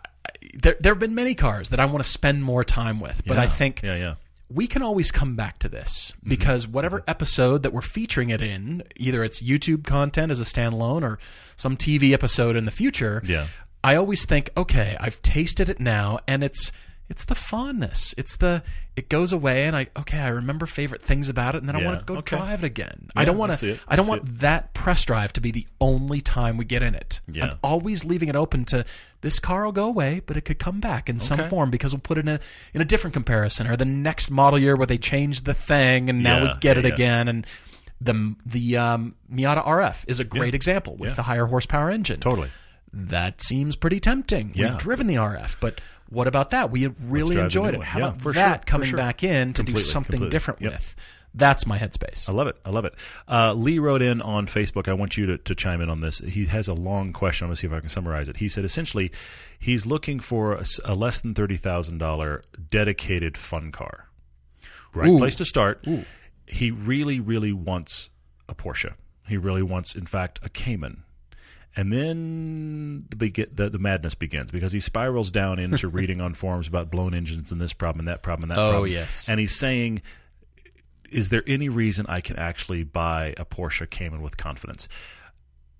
there 0.53 0.75
there 0.79 0.93
have 0.93 0.99
been 0.99 1.15
many 1.15 1.35
cars 1.35 1.69
that 1.69 1.79
I 1.79 1.85
want 1.85 2.03
to 2.03 2.09
spend 2.09 2.43
more 2.43 2.63
time 2.63 2.99
with, 2.99 3.21
but 3.25 3.37
I 3.37 3.47
think 3.47 3.81
Yeah, 3.83 3.95
yeah. 3.95 4.15
we 4.49 4.67
can 4.67 4.81
always 4.81 5.11
come 5.11 5.35
back 5.35 5.59
to 5.59 5.69
this 5.69 6.11
Mm-hmm. 6.11 6.29
because 6.29 6.67
whatever 6.67 7.03
episode 7.07 7.63
that 7.63 7.73
we're 7.73 7.81
featuring 7.81 8.29
it 8.29 8.41
in, 8.41 8.83
either 8.95 9.23
it's 9.23 9.41
YouTube 9.41 9.83
content 9.83 10.31
as 10.31 10.39
a 10.39 10.45
standalone 10.45 11.03
or 11.03 11.19
some 11.55 11.75
TV 11.77 12.11
episode 12.13 12.55
in 12.55 12.65
the 12.65 12.71
future, 12.71 13.21
Yeah. 13.25 13.47
I 13.83 13.95
always 13.95 14.25
think, 14.25 14.49
okay, 14.57 14.97
I've 14.99 15.21
tasted 15.21 15.69
it 15.69 15.79
now, 15.79 16.17
and 16.27 16.43
it's 16.43 16.71
it's 17.07 17.25
the 17.25 17.35
fondness. 17.35 18.15
It's 18.17 18.37
the 18.37 18.63
it 18.95 19.09
goes 19.09 19.31
away, 19.31 19.65
and 19.65 19.75
I 19.75 19.87
okay, 19.97 20.19
I 20.19 20.29
remember 20.29 20.65
favorite 20.65 21.01
things 21.01 21.29
about 21.29 21.55
it, 21.55 21.59
and 21.59 21.69
then 21.69 21.75
I 21.75 21.85
want 21.85 21.99
to 21.99 22.05
go 22.05 22.15
okay. 22.17 22.37
drive 22.37 22.63
it 22.63 22.67
again. 22.67 23.09
I 23.15 23.25
don't 23.25 23.37
want 23.37 23.53
to. 23.57 23.73
it, 23.73 23.79
I 23.87 23.95
don't 23.95 24.07
want 24.07 24.39
that 24.39 24.73
press 24.73 25.05
drive 25.05 25.33
to 25.33 25.41
be 25.41 25.51
the 25.51 25.67
only 25.79 26.21
time 26.21 26.57
we 26.57 26.65
get 26.65 26.81
in 26.81 26.95
it. 26.95 27.21
Yeah. 27.27 27.45
I'm 27.45 27.57
always 27.63 28.03
leaving 28.05 28.29
it 28.29 28.35
open 28.35 28.65
to 28.65 28.85
this 29.21 29.39
car 29.39 29.65
will 29.65 29.71
go 29.71 29.85
away, 29.85 30.21
but 30.25 30.37
it 30.37 30.41
could 30.41 30.59
come 30.59 30.79
back 30.79 31.09
in 31.09 31.19
some 31.19 31.47
form 31.49 31.69
because 31.69 31.93
we'll 31.93 32.01
put 32.01 32.17
it 32.17 32.21
in 32.21 32.35
a 32.35 32.39
in 32.73 32.81
a 32.81 32.85
different 32.85 33.13
comparison 33.13 33.67
or 33.67 33.75
the 33.75 33.85
next 33.85 34.31
model 34.31 34.57
year 34.59 34.75
where 34.75 34.87
they 34.87 34.97
change 34.97 35.41
the 35.43 35.53
thing 35.53 36.09
and 36.09 36.23
now 36.23 36.37
Yeah, 36.37 36.53
we 36.53 36.59
get 36.59 36.77
yeah, 36.77 36.83
it 36.83 36.87
yeah. 36.87 36.93
again 36.93 37.27
and 37.27 37.47
the 38.01 38.35
the 38.45 38.77
um, 38.77 39.15
Miata 39.31 39.65
RF 39.65 40.05
is 40.07 40.19
a 40.19 40.23
great 40.23 40.53
example 40.53 40.95
with 40.97 41.09
Yeah. 41.09 41.15
the 41.15 41.23
higher 41.23 41.45
horsepower 41.45 41.89
engine. 41.89 42.19
Totally. 42.19 42.49
That 42.93 43.41
seems 43.41 43.75
pretty 43.75 43.99
tempting. 43.99 44.51
Yeah. 44.53 44.69
We've 44.69 44.77
driven 44.77 45.07
the 45.07 45.15
RF, 45.15 45.57
but 45.59 45.81
what 46.09 46.27
about 46.27 46.51
that? 46.51 46.71
We 46.71 46.87
really 46.87 47.39
enjoyed 47.39 47.73
it. 47.75 47.83
How 47.83 47.99
Yeah, 47.99 48.07
about 48.09 48.21
for 48.21 48.33
sure, 48.33 48.43
that 48.43 48.61
for 48.61 48.65
coming 48.67 48.87
sure. 48.87 48.97
back 48.97 49.23
in 49.23 49.53
to 49.53 49.63
do 49.63 49.77
something 49.77 50.11
completely. 50.13 50.29
different 50.29 50.61
Yep. 50.61 50.71
with? 50.73 50.95
That's 51.37 51.67
my 51.67 51.77
headspace. 51.77 52.29
I 52.29 52.31
love 52.31 52.47
it. 52.47 52.57
I 52.63 52.69
love 52.69 52.85
it. 52.85 52.93
Uh, 53.27 53.53
Lee 53.53 53.77
wrote 53.79 54.01
in 54.01 54.21
on 54.21 54.47
Facebook. 54.47 54.87
I 54.87 54.93
want 54.93 55.17
you 55.17 55.25
to, 55.25 55.37
to 55.39 55.53
chime 55.55 55.81
in 55.81 55.89
on 55.89 55.99
this. 55.99 56.19
He 56.19 56.45
has 56.45 56.69
a 56.69 56.73
long 56.73 57.11
question. 57.11 57.43
I'm 57.43 57.49
going 57.49 57.55
to 57.55 57.59
see 57.59 57.67
if 57.67 57.73
I 57.73 57.81
can 57.81 57.89
summarize 57.89 58.29
it. 58.29 58.37
He 58.37 58.47
said 58.47 58.63
essentially 58.63 59.11
he's 59.59 59.85
looking 59.85 60.19
for 60.21 60.61
a 60.85 60.95
less 60.95 61.19
than 61.19 61.33
$30,000 61.33 62.41
dedicated 62.69 63.37
fun 63.37 63.71
car. 63.73 64.07
Right 64.93 65.09
Ooh. 65.09 65.17
place 65.17 65.35
to 65.37 65.45
start. 65.45 65.85
He 66.47 66.71
really, 66.71 67.19
really 67.19 67.51
wants 67.51 68.11
a 68.47 68.55
Porsche. 68.55 68.93
He 69.27 69.35
really 69.35 69.63
wants, 69.63 69.93
in 69.93 70.05
fact, 70.05 70.39
a 70.41 70.47
Cayman. 70.47 71.03
And 71.77 71.91
then 71.91 73.05
the, 73.15 73.29
the 73.51 73.69
the 73.69 73.79
madness 73.79 74.15
begins 74.15 74.51
because 74.51 74.71
he 74.71 74.79
spirals 74.79 75.29
down 75.29 75.59
into 75.59 75.87
reading 75.89 76.21
on 76.21 76.33
forums 76.33 76.67
about 76.67 76.89
blown 76.89 77.13
engines 77.13 77.51
and 77.51 77.59
this 77.59 77.73
problem 77.73 77.99
and 77.99 78.07
that 78.07 78.23
problem 78.23 78.43
and 78.43 78.51
that 78.51 78.55
problem. 78.55 78.75
Oh, 78.75 78.79
problem. 78.79 78.91
yes. 78.93 79.27
And 79.27 79.39
he's 79.39 79.55
saying, 79.55 80.01
"Is 81.11 81.29
there 81.29 81.43
any 81.45 81.67
reason 81.67 82.05
I 82.07 82.21
can 82.21 82.37
actually 82.37 82.83
buy 82.83 83.33
a 83.37 83.45
Porsche 83.45 83.89
Cayman 83.89 84.21
with 84.21 84.37
confidence?" 84.37 84.87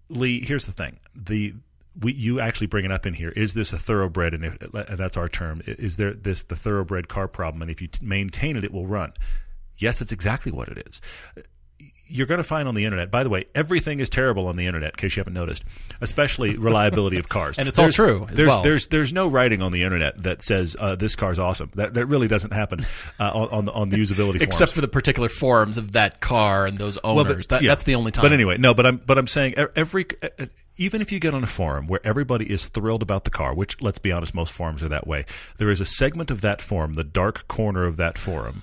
Lee, 0.09 0.43
here's 0.43 0.65
the 0.65 0.73
thing: 0.73 0.99
the 1.15 1.53
we 2.01 2.13
you 2.13 2.39
actually 2.39 2.67
bring 2.67 2.85
it 2.85 2.91
up 2.91 3.05
in 3.05 3.13
here. 3.13 3.29
Is 3.29 3.53
this 3.53 3.71
a 3.71 3.77
thoroughbred? 3.77 4.33
And, 4.33 4.45
if, 4.45 4.57
and 4.61 4.97
that's 4.97 5.17
our 5.17 5.29
term. 5.29 5.61
Is 5.65 5.97
there 5.97 6.13
this 6.13 6.43
the 6.43 6.55
thoroughbred 6.55 7.07
car 7.07 7.27
problem? 7.27 7.61
And 7.61 7.71
if 7.71 7.81
you 7.81 7.87
t- 7.87 8.05
maintain 8.05 8.57
it, 8.57 8.63
it 8.63 8.73
will 8.73 8.87
run. 8.87 9.13
Yes, 9.77 10.01
it's 10.01 10.11
exactly 10.11 10.51
what 10.51 10.69
it 10.69 10.85
is. 10.87 11.01
You're 12.07 12.27
going 12.27 12.37
to 12.39 12.43
find 12.43 12.67
on 12.67 12.75
the 12.75 12.85
internet. 12.85 13.09
By 13.11 13.23
the 13.23 13.29
way, 13.29 13.45
everything 13.55 13.99
is 13.99 14.09
terrible 14.09 14.47
on 14.47 14.55
the 14.55 14.65
internet. 14.67 14.91
In 14.91 14.95
case 14.97 15.15
you 15.15 15.21
haven't 15.21 15.33
noticed, 15.33 15.63
especially 16.01 16.55
reliability 16.57 17.17
of 17.17 17.29
cars. 17.29 17.57
And 17.65 17.67
it's 17.67 17.79
all 17.79 17.85
There's- 17.85 17.95
true 17.95 18.25
as 18.29 18.35
There's 18.37 18.47
well. 18.49 18.61
there's 18.61 18.87
there's 18.87 19.13
no 19.13 19.27
writing 19.27 19.61
on 19.61 19.71
the 19.71 19.83
internet 19.83 20.21
that 20.23 20.41
says 20.41 20.75
uh, 20.79 20.95
this 20.95 21.15
car's 21.15 21.39
awesome. 21.39 21.71
That 21.75 21.95
that 21.95 22.05
really 22.05 22.27
doesn't 22.27 22.53
happen 22.53 22.85
uh, 23.19 23.31
on 23.33 23.49
on 23.49 23.65
the, 23.65 23.71
on 23.73 23.89
the 23.89 23.97
usability 23.97 24.35
Except 24.41 24.55
forums. 24.57 24.71
for 24.73 24.81
the 24.81 24.87
particular 24.87 25.29
forums 25.29 25.77
of 25.77 25.93
that 25.93 26.19
car 26.21 26.65
and 26.65 26.77
those 26.77 26.97
owners. 27.03 27.25
Well, 27.25 27.35
but- 27.35 27.49
that, 27.49 27.61
yeah. 27.61 27.69
That's 27.69 27.83
the 27.83 27.95
only 27.95 28.11
time. 28.11 28.23
But 28.23 28.33
anyway, 28.33 28.57
no. 28.57 28.73
But 28.73 28.85
I'm 28.85 28.97
but 28.97 29.17
I'm 29.17 29.27
saying 29.27 29.55
every 29.75 30.05
uh, 30.21 30.45
even 30.77 31.01
if 31.01 31.11
you 31.11 31.19
get 31.19 31.33
on 31.33 31.43
a 31.43 31.47
forum 31.47 31.87
where 31.87 32.01
everybody 32.03 32.51
is 32.51 32.67
thrilled 32.67 33.01
about 33.01 33.23
the 33.23 33.29
car, 33.29 33.53
which 33.55 33.81
let's 33.81 33.97
be 33.99 34.11
honest, 34.11 34.33
most 34.35 34.51
forums 34.53 34.83
are 34.83 34.89
that 34.89 35.07
way. 35.07 35.25
There 35.57 35.69
is 35.69 35.79
a 35.79 35.85
segment 35.85 36.29
of 36.31 36.41
that 36.41 36.61
forum, 36.61 36.95
the 36.95 37.03
dark 37.05 37.47
corner 37.47 37.85
of 37.85 37.95
that 37.97 38.17
forum, 38.17 38.61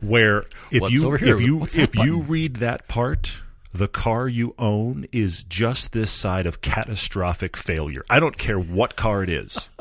where 0.00 0.44
if 0.70 0.82
What's 0.82 0.92
you 0.92 1.14
if 1.14 1.40
you 1.40 1.56
What's 1.56 1.78
if 1.78 1.94
you 1.94 2.20
read 2.20 2.56
that 2.56 2.88
part. 2.88 3.40
The 3.72 3.88
car 3.88 4.26
you 4.26 4.54
own 4.58 5.04
is 5.12 5.44
just 5.44 5.92
this 5.92 6.10
side 6.10 6.46
of 6.46 6.62
catastrophic 6.62 7.58
failure. 7.58 8.02
I 8.08 8.20
don't 8.20 8.38
care 8.38 8.58
what 8.58 8.96
car 8.96 9.22
it 9.22 9.28
is. 9.28 9.68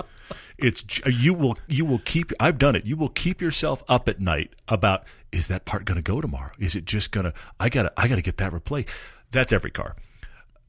It's 0.58 1.02
you 1.06 1.34
will 1.34 1.58
you 1.68 1.84
will 1.84 2.00
keep 2.00 2.32
I've 2.40 2.58
done 2.58 2.76
it. 2.76 2.86
You 2.86 2.96
will 2.96 3.10
keep 3.10 3.42
yourself 3.42 3.84
up 3.90 4.08
at 4.08 4.22
night 4.22 4.54
about 4.70 5.04
is 5.32 5.50
that 5.50 5.66
part 5.66 5.84
going 5.84 5.98
to 5.98 6.02
go 6.02 6.22
tomorrow? 6.22 6.52
Is 6.60 6.76
it 6.76 6.86
just 6.86 7.12
going 7.12 7.26
to 7.26 7.34
I 7.60 7.68
got 7.68 7.84
to 7.84 7.94
I 7.98 8.08
got 8.08 8.16
to 8.16 8.22
get 8.22 8.38
that 8.38 8.54
replaced. 8.54 8.90
That's 9.32 9.52
every 9.52 9.72
car. 9.72 9.96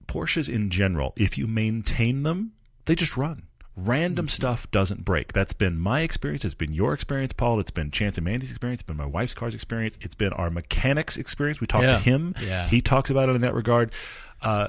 Porsches 0.09 0.53
in 0.53 0.71
general, 0.71 1.13
if 1.17 1.39
you 1.39 1.47
maintain 1.47 2.25
them, 2.25 2.53
they 2.87 2.95
just 2.97 3.17
run. 3.17 3.46
Random 3.79 4.27
stuff 4.27 4.71
doesn't 4.71 5.05
break. 5.05 5.35
That's 5.35 5.53
been 5.53 5.79
my 5.79 6.01
experience. 6.01 6.47
It's 6.47 6.55
been 6.55 6.73
your 6.73 6.95
experience, 6.95 7.35
Paul. 7.35 7.61
It's 7.61 7.71
been 7.71 7.91
Chance 7.91 8.17
and 8.17 8.25
Mandy's 8.25 8.51
experience. 8.51 8.81
It's 8.81 8.87
been 8.87 8.97
my 8.97 9.05
wife's 9.05 9.35
car's 9.35 9.55
experience. 9.55 9.99
It's 10.01 10.15
been 10.15 10.33
our 10.33 10.49
mechanic's 10.49 11.19
experience. 11.19 11.61
We 11.61 11.67
talked 11.67 11.85
Yeah. 11.85 11.99
to 11.99 12.03
him. 12.03 12.35
Yeah. 12.43 12.69
He 12.69 12.81
talks 12.81 13.11
about 13.11 13.29
it 13.29 13.35
in 13.37 13.43
that 13.43 13.53
regard. 13.55 13.93
Uh, 14.41 14.69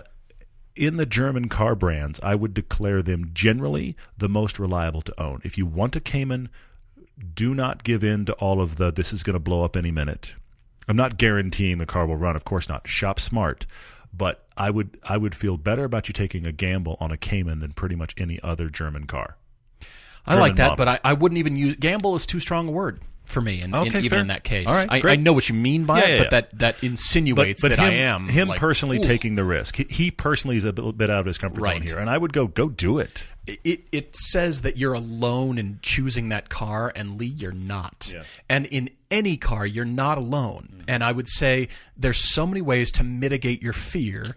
in 0.76 0.98
the 0.98 1.06
German 1.06 1.48
car 1.48 1.74
brands, 1.74 2.20
I 2.22 2.36
would 2.36 2.54
declare 2.54 3.02
them 3.02 3.32
generally 3.34 3.96
the 4.18 4.28
most 4.28 4.60
reliable 4.60 5.02
to 5.02 5.22
own. 5.22 5.40
If 5.46 5.58
you 5.58 5.66
want 5.66 5.96
a 5.96 6.02
Cayman, 6.02 6.50
do 7.34 7.56
not 7.56 7.84
give 7.84 8.04
in 8.04 8.26
to 8.26 8.34
all 8.34 8.60
of 8.62 8.76
the 8.76 8.92
this 8.92 9.14
is 9.14 9.24
going 9.24 9.36
to 9.36 9.40
blow 9.40 9.64
up 9.64 9.78
any 9.78 9.90
minute. 9.90 10.36
I'm 10.88 10.98
not 10.98 11.18
guaranteeing 11.18 11.78
the 11.80 11.86
car 11.86 12.06
will 12.06 12.18
run, 12.18 12.36
of 12.36 12.44
course 12.46 12.70
not. 12.70 12.88
Shop 12.88 13.20
smart, 13.20 13.66
but 14.14 14.46
I 14.56 14.70
would 14.70 15.00
I 15.08 15.18
would 15.18 15.36
feel 15.36 15.58
better 15.58 15.84
about 15.84 16.08
you 16.08 16.14
taking 16.14 16.46
a 16.46 16.52
gamble 16.52 16.98
on 17.00 17.12
a 17.12 17.18
Cayman 17.18 17.60
than 17.60 17.74
pretty 17.74 17.96
much 17.96 18.14
any 18.18 18.40
other 18.42 18.70
German 18.70 19.06
car. 19.06 19.38
I 20.26 20.36
like 20.36 20.58
that, 20.58 20.72
model. 20.72 20.76
but 20.78 20.88
I, 20.88 21.00
I 21.04 21.14
wouldn't 21.14 21.40
even 21.40 21.56
use 21.56 21.76
gamble 21.78 22.16
is 22.16 22.26
too 22.26 22.40
strong 22.40 22.68
a 22.68 22.72
word 22.72 23.00
for 23.28 23.42
me, 23.42 23.62
in- 23.62 23.76
Okay, 23.76 24.00
even 24.00 24.10
fair. 24.10 24.20
in 24.20 24.28
that 24.28 24.44
case. 24.44 24.66
Right, 24.66 24.88
I, 25.06 25.12
I 25.12 25.16
know 25.18 25.34
what 25.34 25.48
you 25.50 25.56
mean 25.56 25.86
by 25.86 26.00
Yeah, 26.00 26.06
it, 26.06 26.10
yeah, 26.10 26.18
but 26.18 26.24
yeah. 26.24 26.30
that 26.30 26.60
that 26.60 26.84
insinuates 26.84 27.62
that 27.62 27.74
him, 27.74 27.80
I 27.80 27.90
am 27.94 28.28
him 28.28 28.48
like, 28.48 28.60
personally 28.60 28.98
ooh. 28.98 29.04
taking 29.04 29.36
the 29.36 29.44
risk. 29.44 29.76
He, 29.76 29.86
he 29.90 30.12
personally 30.12 30.58
is 30.58 30.66
a 30.66 30.74
bit, 30.74 31.10
out 31.10 31.20
of 31.20 31.26
his 31.26 31.38
comfort 31.38 31.64
zone 31.64 31.82
here, 31.82 32.00
and 32.00 32.10
I 32.10 32.18
would 32.18 32.34
go 32.34 32.48
go 32.48 32.70
do 32.70 33.00
it. 33.00 33.26
it, 33.46 33.82
it 33.92 34.16
says 34.16 34.62
that 34.62 34.78
you're 34.78 34.94
alone 34.94 35.58
in 35.58 35.80
choosing 35.82 36.30
that 36.30 36.50
car, 36.50 36.92
and 36.96 37.20
Lee, 37.20 37.28
you're 37.28 37.52
not. 37.52 38.14
And 38.50 38.66
in 38.66 38.90
any 39.12 39.38
car, 39.38 39.66
you're 39.66 39.86
not 39.86 40.18
alone. 40.18 40.70
Mm-hmm. 40.72 40.82
And 40.90 41.04
I 41.04 41.12
would 41.12 41.30
say 41.30 41.70
there's 41.96 42.18
so 42.34 42.46
many 42.48 42.62
ways 42.62 42.92
to 42.94 43.04
mitigate 43.04 43.62
your 43.62 43.74
fear, 43.74 44.36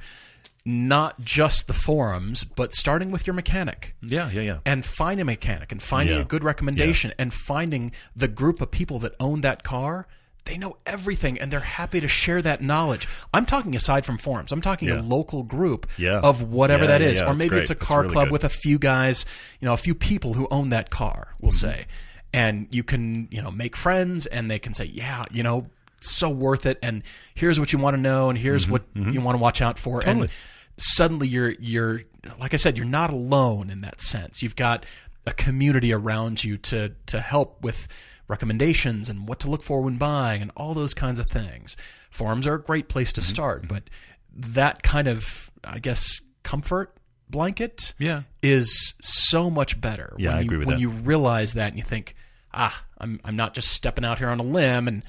not 0.64 1.20
just 1.20 1.66
the 1.66 1.72
forums, 1.72 2.44
but 2.44 2.74
starting 2.74 3.10
with 3.10 3.26
your 3.26 3.34
mechanic. 3.34 3.94
Yeah, 4.02 4.30
yeah, 4.30 4.42
yeah. 4.42 4.58
And 4.66 4.84
finding 4.84 5.22
a 5.22 5.24
mechanic 5.24 5.72
and 5.72 5.82
finding 5.82 6.16
Yeah. 6.16 6.22
a 6.22 6.24
good 6.26 6.44
recommendation 6.44 7.12
and 7.18 7.32
finding 7.32 7.92
the 8.14 8.28
group 8.28 8.60
of 8.60 8.70
people 8.70 8.98
that 9.00 9.14
own 9.18 9.40
that 9.40 9.62
car. 9.62 10.06
They 10.44 10.56
know 10.56 10.78
everything 10.86 11.38
and 11.38 11.50
they're 11.50 11.60
happy 11.60 12.00
to 12.00 12.08
share 12.08 12.40
that 12.42 12.62
knowledge. 12.62 13.06
I'm 13.32 13.44
talking 13.46 13.76
aside 13.76 14.06
from 14.06 14.16
forums. 14.18 14.52
I'm 14.52 14.62
talking 14.62 14.88
Yeah. 14.88 15.00
a 15.00 15.02
local 15.02 15.42
group 15.42 15.86
Yeah. 15.98 16.18
of 16.20 16.42
whatever 16.42 16.84
Yeah, 16.84 16.90
that 16.98 17.00
yeah, 17.02 17.10
yeah, 17.10 17.30
or 17.30 17.34
maybe 17.34 17.50
great. 17.50 17.60
it's 17.62 17.70
a 17.70 17.74
It's 17.74 17.86
car 17.86 18.02
really 18.02 18.12
club 18.12 18.24
good. 18.26 18.32
with 18.32 18.44
a 18.44 18.48
few 18.48 18.78
guys, 18.78 19.26
you 19.60 19.66
know, 19.66 19.74
a 19.74 19.78
few 19.78 19.94
people 19.94 20.34
who 20.34 20.48
own 20.50 20.70
that 20.70 20.88
car, 20.90 21.34
we'll 21.40 21.52
Mm-hmm. 21.52 21.58
say. 21.68 21.86
And 22.32 22.68
you 22.70 22.82
can, 22.82 23.28
you 23.30 23.42
know, 23.42 23.50
make 23.50 23.76
friends 23.76 24.24
and 24.26 24.50
they 24.50 24.58
can 24.58 24.72
say, 24.72 24.84
yeah, 24.86 25.24
you 25.30 25.42
know, 25.42 25.66
so 26.00 26.28
worth 26.30 26.66
it. 26.66 26.78
And 26.82 27.02
here's 27.34 27.58
what 27.60 27.72
you 27.72 27.78
want 27.78 27.94
to 27.96 28.00
know 28.00 28.28
and 28.30 28.38
here's 28.38 28.68
what 28.68 28.82
you 28.94 29.20
want 29.20 29.36
to 29.36 29.42
watch 29.42 29.60
out 29.62 29.78
for. 29.78 30.00
Mm-hmm. 30.00 30.08
Totally. 30.08 30.26
And 30.26 30.30
suddenly 30.76 31.28
you're 31.28 31.50
you're 31.60 32.00
like 32.38 32.54
I 32.54 32.56
said, 32.56 32.76
you're 32.76 32.86
not 32.86 33.10
alone 33.10 33.70
in 33.70 33.80
that 33.82 34.00
sense. 34.00 34.42
You've 34.42 34.56
got 34.56 34.84
a 35.26 35.32
community 35.32 35.92
around 35.92 36.42
you 36.44 36.56
to 36.58 36.92
to 37.06 37.20
help 37.20 37.62
with 37.62 37.88
recommendations 38.28 39.08
and 39.08 39.26
what 39.28 39.40
to 39.40 39.50
look 39.50 39.62
for 39.62 39.82
when 39.82 39.96
buying 39.96 40.40
and 40.42 40.50
all 40.56 40.72
those 40.74 40.94
kinds 40.94 41.18
of 41.18 41.28
things. 41.28 41.76
Forums 42.10 42.46
are 42.46 42.54
a 42.54 42.62
great 42.62 42.88
place 42.88 43.10
Mm-hmm. 43.12 43.20
to 43.20 43.26
start, 43.26 43.68
but 43.68 43.84
that 44.32 44.82
kind 44.82 45.08
of 45.08 45.50
I 45.64 45.78
guess 45.78 46.20
comfort 46.42 46.96
blanket 47.28 47.92
Yeah. 47.98 48.22
is 48.42 48.94
so 49.00 49.50
much 49.50 49.80
better 49.80 50.14
Yeah, 50.18 50.30
when 50.30 50.36
I 50.36 50.40
you 50.40 50.44
agree 50.46 50.58
with 50.58 50.66
when 50.68 50.78
you 50.78 50.88
realize 50.90 51.54
that 51.54 51.68
and 51.68 51.76
you 51.76 51.84
think, 51.84 52.14
ah, 52.54 52.84
I'm 52.98 53.20
I'm 53.24 53.36
not 53.36 53.54
just 53.54 53.68
stepping 53.68 54.04
out 54.04 54.18
here 54.18 54.28
on 54.28 54.40
a 54.40 54.44
limb 54.44 54.88
and 54.88 55.02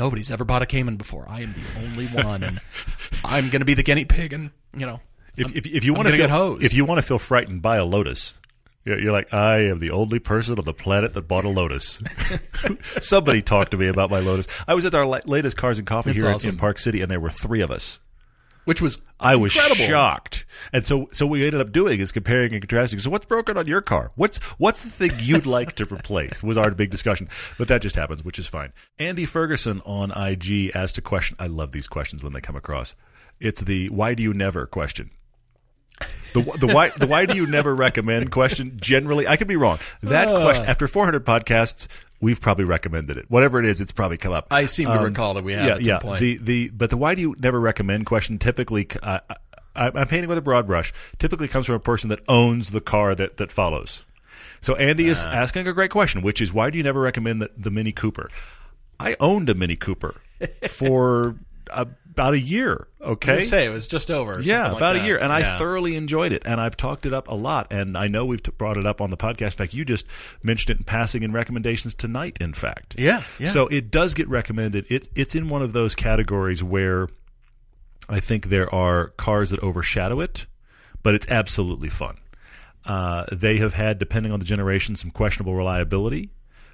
nobody's 0.00 0.30
ever 0.30 0.44
bought 0.44 0.62
a 0.62 0.66
Cayman 0.66 0.96
before. 0.96 1.26
I 1.28 1.42
am 1.42 1.54
the 1.54 1.86
only 1.86 2.06
one 2.24 2.42
and 2.42 2.58
I'm 3.24 3.50
going 3.50 3.60
to 3.60 3.64
be 3.66 3.74
the 3.74 3.82
guinea 3.84 4.04
pig 4.06 4.32
and, 4.32 4.50
you 4.76 4.86
know, 4.86 5.00
If, 5.36 5.54
if, 5.54 5.66
if 5.66 5.84
you 5.84 5.94
want 5.94 6.06
to 6.08 6.12
feel 6.12 6.22
get 6.24 6.30
hosed. 6.30 6.64
if 6.64 6.74
you 6.74 6.84
want 6.84 6.98
to 7.00 7.06
feel 7.06 7.18
frightened, 7.18 7.62
buy 7.62 7.76
a 7.76 7.84
Lotus. 7.84 8.34
You're 8.84 8.98
you're 8.98 9.12
like, 9.12 9.32
I 9.34 9.58
am 9.66 9.78
the 9.78 9.90
only 9.90 10.18
person 10.18 10.58
on 10.58 10.64
the 10.64 10.72
planet 10.72 11.12
that 11.12 11.28
bought 11.28 11.44
a 11.44 11.50
Lotus. 11.50 12.02
Somebody 13.00 13.42
talked 13.42 13.72
to 13.72 13.76
me 13.76 13.88
about 13.88 14.10
my 14.10 14.20
Lotus. 14.20 14.46
I 14.66 14.72
was 14.74 14.84
at 14.86 14.94
our 14.94 15.04
latest 15.06 15.56
Cars 15.58 15.78
and 15.78 15.86
Coffee 15.86 16.10
That's 16.10 16.22
here 16.22 16.30
in- 16.30 16.34
awesome. 16.34 16.50
in 16.50 16.56
Park 16.56 16.78
City, 16.78 17.02
and 17.02 17.10
there 17.10 17.20
were 17.20 17.30
three 17.30 17.60
of 17.60 17.70
us. 17.70 18.00
Which 18.64 18.80
was 18.82 19.02
I 19.18 19.36
was 19.36 19.54
incredible. 19.54 19.84
shocked, 19.86 20.46
and 20.72 20.84
so 20.84 21.08
so 21.12 21.26
what 21.26 21.32
we 21.32 21.46
ended 21.46 21.60
up 21.60 21.72
doing 21.72 22.00
is 22.00 22.12
comparing 22.12 22.52
and 22.52 22.60
contrasting. 22.62 22.98
So 23.00 23.10
what's 23.10 23.24
broken 23.24 23.56
on 23.56 23.66
your 23.66 23.80
car? 23.80 24.12
What's 24.16 24.38
what's 24.58 24.82
the 24.82 24.90
thing 24.90 25.12
you'd 25.22 25.46
like 25.58 25.74
to 25.76 25.84
replace? 25.92 26.42
Was 26.42 26.56
our 26.58 26.70
big 26.70 26.90
discussion, 26.90 27.28
but 27.58 27.68
that 27.68 27.82
just 27.82 27.96
happens, 27.96 28.24
which 28.24 28.38
is 28.38 28.46
fine. 28.46 28.72
Andy 28.98 29.26
Ferguson 29.26 29.80
on 29.84 30.10
IG 30.12 30.70
asked 30.74 30.98
a 30.98 31.02
question. 31.02 31.36
I 31.40 31.46
love 31.48 31.72
these 31.72 31.88
questions 31.88 32.22
when 32.22 32.32
they 32.32 32.40
come 32.40 32.56
across. 32.56 32.94
It's 33.40 33.62
the 33.62 33.88
why 33.88 34.14
do 34.14 34.22
you 34.22 34.34
never 34.34 34.66
question. 34.66 35.10
The, 36.32 36.42
the 36.42 36.66
why 36.68 36.90
the 36.90 37.06
why 37.06 37.26
do 37.26 37.34
you 37.36 37.46
never 37.46 37.74
recommend 37.74 38.30
question 38.30 38.78
generally 38.80 39.26
I 39.28 39.36
could 39.36 39.48
be 39.48 39.56
wrong 39.56 39.78
that 40.02 40.28
Uh. 40.28 40.42
question 40.42 40.64
after 40.64 40.86
400 40.88 41.26
podcasts 41.26 41.88
we've 42.20 42.40
probably 42.40 42.64
recommended 42.64 43.16
it 43.16 43.24
whatever 43.30 43.58
it 43.58 43.64
is 43.66 43.80
it's 43.80 43.92
probably 43.92 44.16
come 44.16 44.32
up 44.32 44.46
I 44.50 44.66
seem 44.66 44.86
to 44.88 44.92
Um, 44.98 45.04
recall 45.04 45.34
that 45.34 45.44
we 45.44 45.52
have 45.54 45.66
yeah, 45.66 45.72
at 45.74 45.78
some 45.84 45.88
yeah. 45.88 45.98
point. 46.00 46.20
The 46.20 46.36
the 46.38 46.68
but 46.70 46.90
the 46.90 46.96
why 46.96 47.14
do 47.14 47.22
you 47.22 47.34
never 47.38 47.58
recommend 47.60 48.06
question 48.06 48.38
typically 48.38 48.86
uh, 49.02 49.20
I, 49.76 49.86
I'm 49.94 50.08
painting 50.08 50.28
with 50.28 50.36
a 50.38 50.42
broad 50.42 50.66
brush. 50.66 50.92
Typically 51.18 51.46
comes 51.48 51.66
from 51.66 51.76
a 51.76 51.80
person 51.80 52.08
that 52.10 52.18
owns 52.28 52.70
the 52.70 52.80
car 52.80 53.14
that 53.14 53.36
that 53.36 53.52
follows. 53.52 54.04
So 54.60 54.74
Andy 54.76 55.08
is 55.08 55.24
Uh. 55.24 55.28
asking 55.30 55.68
a 55.68 55.72
great 55.72 55.90
question, 55.92 56.22
which 56.22 56.40
is 56.42 56.52
why 56.52 56.70
do 56.70 56.76
you 56.76 56.82
never 56.84 57.00
recommend 57.00 57.40
the, 57.40 57.50
the 57.56 57.70
Mini 57.70 57.92
Cooper? 57.92 58.30
I 58.98 59.16
owned 59.20 59.48
a 59.48 59.54
Mini 59.54 59.76
Cooper 59.76 60.20
for 60.68 61.36
about 61.72 62.34
a 62.34 62.38
year. 62.38 62.88
Okay, 63.00 63.36
I 63.36 63.38
say 63.40 63.64
it 63.66 63.70
was 63.70 63.86
just 63.88 64.10
over. 64.10 64.40
yeah, 64.40 64.68
like 64.68 64.76
about 64.76 64.96
a 64.96 65.00
year, 65.00 65.18
and 65.18 65.32
I 65.32 65.56
thoroughly 65.58 65.96
enjoyed 65.96 66.32
it, 66.32 66.42
and 66.44 66.60
I've 66.60 66.76
talked 66.76 67.06
it 67.06 67.12
up 67.14 67.28
a 67.28 67.34
lot, 67.34 67.68
and 67.70 67.96
I 67.96 68.08
know 68.08 68.26
we've 68.26 68.42
t- 68.42 68.52
brought 68.56 68.76
it 68.76 68.86
up 68.86 69.00
on 69.00 69.10
the 69.10 69.16
podcast. 69.16 69.42
In 69.42 69.50
fact, 69.52 69.74
you 69.74 69.84
just 69.84 70.06
mentioned 70.42 70.76
it 70.76 70.78
in 70.80 70.84
passing 70.84 71.22
in 71.22 71.32
recommendations 71.32 71.94
tonight. 71.94 72.38
In 72.40 72.52
fact, 72.52 72.96
Yeah, 72.98 73.22
yeah. 73.38 73.46
So 73.48 73.68
it 73.68 73.90
does 73.90 74.14
get 74.14 74.28
recommended. 74.28 74.86
It 74.90 75.08
it's 75.16 75.34
in 75.34 75.48
one 75.48 75.62
of 75.62 75.72
those 75.72 75.94
categories 75.94 76.62
where 76.62 77.08
I 78.08 78.20
think 78.20 78.46
there 78.46 78.72
are 78.74 79.08
cars 79.10 79.50
that 79.50 79.60
overshadow 79.60 80.20
it, 80.20 80.46
but 81.02 81.14
it's 81.14 81.26
absolutely 81.28 81.88
fun. 81.88 82.18
Uh, 82.84 83.24
they 83.30 83.58
have 83.58 83.74
had, 83.74 83.98
depending 83.98 84.32
on 84.32 84.38
the 84.40 84.44
generation, 84.44 84.94
some 84.96 85.10
questionable 85.10 85.54
reliability, 85.54 86.30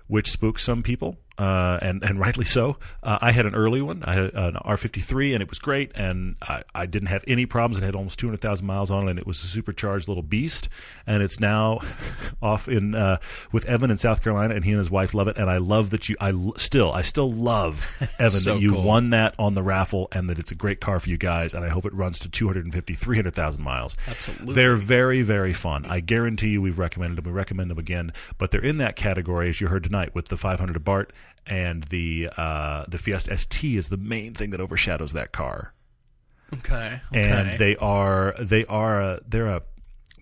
which 0.06 0.30
spooks 0.30 0.62
some 0.62 0.82
people. 0.82 1.18
Uh, 1.38 1.78
and 1.82 2.02
and 2.02 2.18
rightly 2.18 2.44
so. 2.44 2.78
Uh, 3.02 3.18
I 3.20 3.30
had 3.30 3.44
an 3.46 3.54
early 3.54 3.82
one. 3.82 4.02
I 4.04 4.14
had 4.14 4.24
an 4.34 4.54
R53, 4.54 5.34
and 5.34 5.42
it 5.42 5.48
was 5.50 5.58
great. 5.58 5.92
And 5.94 6.36
I, 6.40 6.62
I 6.74 6.86
didn't 6.86 7.08
have 7.08 7.24
any 7.26 7.44
problems. 7.44 7.78
It 7.82 7.84
had 7.84 7.94
almost 7.94 8.18
200,000 8.18 8.66
miles 8.66 8.90
on 8.90 9.06
it, 9.06 9.10
and 9.10 9.18
it 9.18 9.26
was 9.26 9.42
a 9.44 9.46
supercharged 9.46 10.08
little 10.08 10.22
beast. 10.22 10.68
And 11.06 11.22
it's 11.22 11.38
now 11.38 11.80
off 12.42 12.68
in 12.68 12.94
uh, 12.94 13.18
with 13.52 13.66
Evan 13.66 13.90
in 13.90 13.98
South 13.98 14.22
Carolina, 14.22 14.54
and 14.54 14.64
he 14.64 14.70
and 14.70 14.78
his 14.78 14.90
wife 14.90 15.12
love 15.14 15.28
it. 15.28 15.36
And 15.36 15.50
I 15.50 15.58
love 15.58 15.90
that 15.90 16.08
you. 16.08 16.16
I 16.20 16.32
still, 16.56 16.90
I 16.92 17.02
still 17.02 17.30
love 17.30 17.90
Evan 18.18 18.40
So 18.40 18.54
that 18.54 18.60
you 18.62 18.72
cool. 18.72 18.82
won 18.84 19.10
that 19.10 19.34
on 19.38 19.54
the 19.54 19.62
raffle, 19.62 20.08
and 20.12 20.30
that 20.30 20.38
it's 20.38 20.52
a 20.52 20.56
great 20.56 20.80
car 20.80 21.00
for 21.00 21.10
you 21.10 21.18
guys. 21.18 21.52
And 21.52 21.64
I 21.64 21.68
hope 21.68 21.84
it 21.84 21.92
runs 21.92 22.18
to 22.20 22.30
250, 22.30 22.94
300,000 22.94 23.62
miles. 23.62 23.96
Absolutely. 24.08 24.54
They're 24.54 24.76
very, 24.76 25.22
very 25.22 25.52
fun. 25.52 25.84
I 25.86 26.00
guarantee 26.00 26.48
you 26.48 26.62
we've 26.62 26.78
recommended 26.78 27.16
them. 27.16 27.24
We 27.30 27.36
recommend 27.36 27.70
them 27.70 27.78
again. 27.78 28.12
But 28.38 28.50
they're 28.52 28.64
in 28.64 28.78
that 28.78 28.96
category, 28.96 29.48
as 29.48 29.60
you 29.60 29.68
heard 29.68 29.84
tonight, 29.84 30.14
with 30.14 30.28
the 30.28 30.36
500 30.36 30.76
Abarth 30.82 31.10
and 31.46 31.84
the 31.84 32.30
uh, 32.36 32.84
the 32.88 32.98
Fiesta 32.98 33.36
ST 33.36 33.76
is 33.76 33.88
the 33.88 33.96
main 33.96 34.34
thing 34.34 34.50
that 34.50 34.60
overshadows 34.60 35.12
that 35.12 35.32
car. 35.32 35.72
Okay. 36.54 37.00
okay. 37.12 37.20
And 37.28 37.58
they 37.58 37.76
are 37.76 38.34
they 38.38 38.64
are 38.66 39.00
a, 39.00 39.20
they're 39.26 39.46
a 39.48 39.62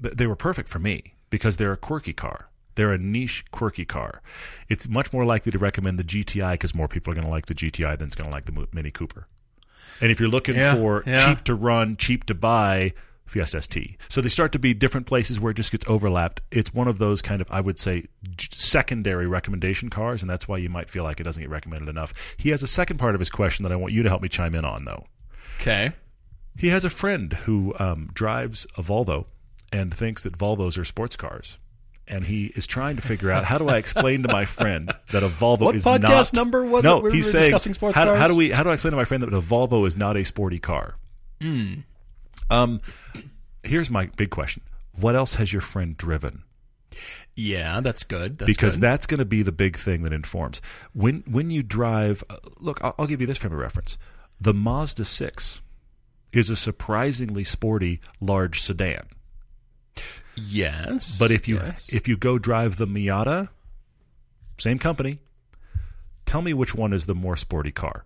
they 0.01 0.27
were 0.27 0.37
perfect 0.37 0.69
for 0.69 0.79
me 0.79 1.15
because 1.31 1.57
they're 1.57 1.73
a 1.73 1.77
quirky 1.77 2.13
car. 2.13 2.49
They're 2.77 2.93
a 2.93 2.99
niche, 2.99 3.45
quirky 3.53 3.85
car. 3.85 4.21
It's 4.69 4.89
much 4.89 5.13
more 5.13 5.25
likely 5.25 5.53
to 5.53 5.59
recommend 5.59 5.99
the 5.99 6.05
GTI 6.05 6.53
because 6.55 6.75
more 6.75 6.89
people 6.89 7.13
are 7.13 7.15
going 7.15 7.25
to 7.27 7.31
like 7.31 7.47
the 7.47 7.55
GTI 7.55 7.97
than 7.99 8.09
it's 8.09 8.17
going 8.17 8.29
to 8.31 8.35
like 8.35 8.47
the 8.47 8.67
Mini 8.73 8.91
Cooper. 8.91 9.29
And 10.01 10.11
if 10.11 10.19
you're 10.19 10.29
looking 10.29 10.57
Yeah, 10.57 10.75
for 10.75 11.05
yeah. 11.07 11.25
cheap 11.25 11.45
to 11.45 11.55
run, 11.55 11.97
cheap 11.97 12.25
to 12.25 12.35
buy, 12.35 12.95
Fiesta 13.27 13.61
ST. 13.63 13.97
So 14.09 14.21
they 14.21 14.29
start 14.29 14.53
to 14.53 14.59
be 14.59 14.75
different 14.75 15.07
places 15.07 15.41
where 15.41 15.51
it 15.51 15.55
just 15.55 15.73
gets 15.73 15.87
overlapped. 15.89 16.43
It's 16.51 16.73
one 16.75 16.89
of 16.89 16.99
those 16.99 17.23
kind 17.23 17.41
of, 17.41 17.51
I 17.51 17.61
would 17.61 17.79
say, 17.79 18.05
secondary 18.39 19.27
recommendation 19.27 19.91
cars, 19.91 20.23
and 20.23 20.31
that's 20.31 20.47
why 20.47 20.59
you 20.59 20.69
might 20.69 20.91
feel 20.91 21.05
like 21.05 21.21
it 21.21 21.25
doesn't 21.25 21.41
get 21.43 21.51
recommended 21.51 21.89
enough. 21.89 22.13
He 22.37 22.51
has 22.51 22.63
a 22.63 22.67
second 22.67 22.99
part 22.99 23.15
of 23.15 23.21
his 23.21 23.31
question 23.31 23.63
that 23.65 23.73
I 23.73 23.77
want 23.77 23.93
you 23.93 24.03
to 24.03 24.09
help 24.09 24.23
me 24.23 24.29
chime 24.29 24.55
in 24.55 24.65
on, 24.65 24.85
though. 24.85 25.05
okay. 25.61 25.93
He 26.57 26.69
has 26.69 26.85
a 26.85 26.91
friend 26.91 27.33
who 27.33 27.75
um, 27.81 28.11
drives 28.15 28.65
a 28.77 28.83
Volvo 28.83 29.27
and 29.73 29.93
thinks 29.93 30.23
that 30.23 30.39
Volvos 30.39 30.79
are 30.79 30.85
sports 30.85 31.17
cars. 31.17 31.59
And 32.07 32.25
he 32.27 32.53
is 32.55 32.67
trying 32.67 32.97
to 32.97 33.03
figure 33.03 33.31
out 33.33 33.45
how 33.45 33.57
do 33.59 33.69
I 33.69 33.79
explain 33.79 34.23
to 34.25 34.29
my 34.31 34.45
friend 34.45 34.93
that 35.11 35.23
a 35.23 35.27
Volvo 35.27 35.61
What 35.63 35.75
is 35.75 35.85
podcast 35.85 36.33
not 36.33 36.35
number 36.35 36.63
was 36.63 36.85
no, 36.85 36.99
it 36.99 37.03
where 37.03 37.11
we 37.11 37.17
he's 37.17 37.27
were 37.27 37.33
saying, 37.33 37.45
discussing 37.45 37.75
sports 37.75 37.97
how, 37.97 38.05
cars? 38.05 38.19
How 38.19 38.29
do 38.29 38.37
we 38.37 38.51
how 38.51 38.63
do 38.63 38.69
I 38.69 38.75
explain 38.75 38.91
to 38.91 38.97
my 38.99 39.07
friend 39.07 39.23
that 39.23 39.33
a 39.33 39.41
Volvo 39.41 39.87
is 39.87 39.97
not 39.97 40.17
a 40.17 40.23
sporty 40.23 40.59
car? 40.59 40.97
Hmm. 41.41 41.77
Um, 42.51 42.81
here's 43.63 43.91
my 43.91 44.07
big 44.17 44.31
question: 44.31 44.63
What 44.99 45.15
else 45.15 45.35
has 45.35 45.53
your 45.53 45.63
friend 45.63 45.97
driven? 45.97 46.43
Yeah, 47.35 47.81
that's 47.81 48.05
good. 48.05 48.39
That's 48.39 48.47
because 48.47 48.77
good. 48.77 48.83
that's 48.83 49.07
going 49.07 49.19
to 49.19 49.25
be 49.25 49.43
the 49.43 49.53
big 49.53 49.77
thing 49.77 50.03
that 50.05 50.13
informs 50.13 50.63
when 50.93 51.25
when 51.27 51.51
you 51.51 51.63
drive. 51.63 52.23
Uh, 52.31 52.37
look, 52.61 52.83
I'll, 52.83 52.95
I'll 52.99 53.07
give 53.07 53.21
you 53.21 53.27
this 53.27 53.39
frame 53.39 53.53
of 53.53 53.59
reference: 53.59 53.99
the 54.41 54.55
Mazda 54.55 55.05
six 55.05 55.61
is 56.33 56.51
a 56.51 56.57
surprisingly 56.57 57.45
sporty 57.45 58.01
large 58.21 58.61
sedan. 58.61 59.07
yes. 60.37 61.19
But 61.19 61.31
if 61.31 61.49
you 61.49 61.57
yes. 61.57 61.93
if 61.93 62.09
you 62.09 62.17
go 62.17 62.39
drive 62.39 62.77
the 62.77 62.87
Miata, 62.87 63.49
same 64.59 64.79
company, 64.79 65.19
tell 66.27 66.43
me 66.43 66.55
which 66.55 66.75
one 66.75 66.93
is 66.93 67.07
the 67.07 67.15
more 67.15 67.37
sporty 67.37 67.73
car. 67.73 68.05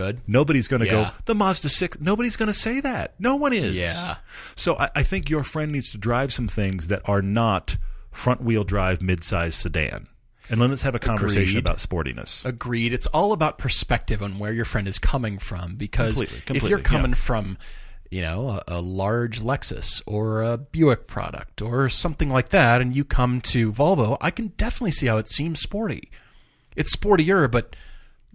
Good. 0.00 0.20
Nobody's 0.26 0.68
going 0.68 0.80
to 0.80 0.86
Yeah. 0.86 0.92
go 0.92 1.10
the 1.26 1.34
Mazda 1.34 1.68
six. 1.68 2.00
Nobody's 2.00 2.36
going 2.36 2.46
to 2.48 2.54
say 2.54 2.80
that. 2.80 3.14
No 3.18 3.36
one 3.36 3.52
is. 3.52 3.74
Yeah. 3.74 4.16
So 4.56 4.76
I, 4.76 4.90
I 4.96 5.02
think 5.02 5.28
your 5.28 5.42
friend 5.42 5.70
needs 5.70 5.90
to 5.90 5.98
drive 5.98 6.32
some 6.32 6.48
things 6.48 6.88
that 6.88 7.02
are 7.04 7.22
not 7.22 7.76
front 8.10 8.42
wheel 8.42 8.62
drive 8.64 9.02
mid-size 9.02 9.54
sedan. 9.54 10.06
And 10.48 10.58
let's 10.58 10.82
have 10.82 10.96
a 10.96 10.98
conversation 10.98 11.58
Agreed. 11.58 11.58
about 11.58 11.76
sportiness. 11.76 12.44
Agreed. 12.44 12.92
It's 12.92 13.06
all 13.08 13.32
about 13.32 13.58
perspective 13.58 14.20
on 14.20 14.38
where 14.40 14.52
your 14.52 14.64
friend 14.64 14.88
is 14.88 14.98
coming 14.98 15.38
from. 15.38 15.76
Because 15.76 16.16
Completely, 16.16 16.56
if 16.56 16.62
you're 16.68 16.80
coming 16.80 17.12
yeah. 17.12 17.16
from, 17.16 17.58
you 18.10 18.20
know, 18.22 18.48
a, 18.48 18.62
a 18.66 18.80
large 18.80 19.38
Lexus 19.40 20.02
or 20.06 20.42
a 20.42 20.58
Buick 20.58 21.06
product 21.06 21.62
or 21.62 21.88
something 21.88 22.30
like 22.30 22.48
that, 22.48 22.80
and 22.80 22.96
you 22.96 23.04
come 23.04 23.40
to 23.42 23.70
Volvo, 23.70 24.16
I 24.20 24.32
can 24.32 24.48
definitely 24.56 24.90
see 24.90 25.06
how 25.06 25.18
it 25.18 25.28
seems 25.28 25.60
sporty. 25.60 26.10
It's 26.74 26.96
sportier, 26.96 27.48
but 27.48 27.76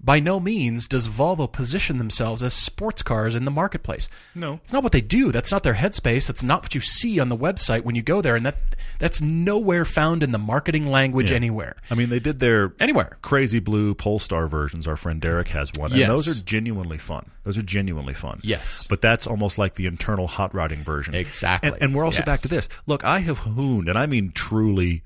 by 0.05 0.19
no 0.19 0.39
means 0.39 0.87
does 0.87 1.07
Volvo 1.09 1.51
position 1.51 1.97
themselves 1.97 2.43
as 2.43 2.53
sports 2.53 3.01
cars 3.01 3.33
in 3.33 3.43
the 3.43 3.49
marketplace. 3.51 4.07
No. 4.35 4.59
It's 4.63 4.71
not 4.71 4.83
what 4.83 4.91
they 4.91 5.01
do. 5.01 5.31
That's 5.31 5.51
not 5.51 5.63
their 5.63 5.73
headspace. 5.73 6.27
That's 6.27 6.43
not 6.43 6.61
what 6.61 6.75
you 6.75 6.81
see 6.81 7.19
on 7.19 7.29
the 7.29 7.35
website 7.35 7.81
when 7.83 7.95
you 7.95 8.03
go 8.03 8.21
there, 8.21 8.35
and 8.35 8.45
that 8.45 8.55
that's 8.99 9.19
nowhere 9.19 9.83
found 9.83 10.21
in 10.21 10.31
the 10.31 10.37
marketing 10.37 10.85
language 10.85 11.31
anywhere. 11.31 11.75
I 11.89 11.95
mean, 11.95 12.09
they 12.09 12.19
did 12.19 12.37
their 12.37 12.71
Anywhere. 12.79 13.17
crazy 13.23 13.59
blue 13.59 13.95
Polestar 13.95 14.47
versions. 14.47 14.87
Our 14.87 14.95
friend 14.95 15.19
Derek 15.19 15.47
has 15.49 15.73
one, 15.73 15.89
and 15.91 15.99
Yes. 15.99 16.07
those 16.09 16.27
are 16.27 16.41
genuinely 16.43 16.99
fun. 16.99 17.31
Those 17.43 17.57
are 17.57 17.63
genuinely 17.63 18.13
fun. 18.13 18.39
Yes. 18.43 18.85
but 18.87 19.01
that's 19.01 19.25
almost 19.25 19.57
like 19.57 19.73
the 19.73 19.87
internal 19.87 20.27
hot 20.27 20.53
rodding 20.53 20.83
version. 20.83 21.15
Exactly. 21.15 21.71
And, 21.71 21.81
and 21.81 21.95
we're 21.95 22.05
also 22.05 22.19
Yes. 22.19 22.25
back 22.27 22.39
to 22.41 22.47
this. 22.47 22.69
Look, 22.85 23.03
I 23.03 23.19
have 23.19 23.39
hooned, 23.39 23.89
and 23.89 23.97
I 23.97 24.05
mean 24.05 24.31
truly, 24.35 25.01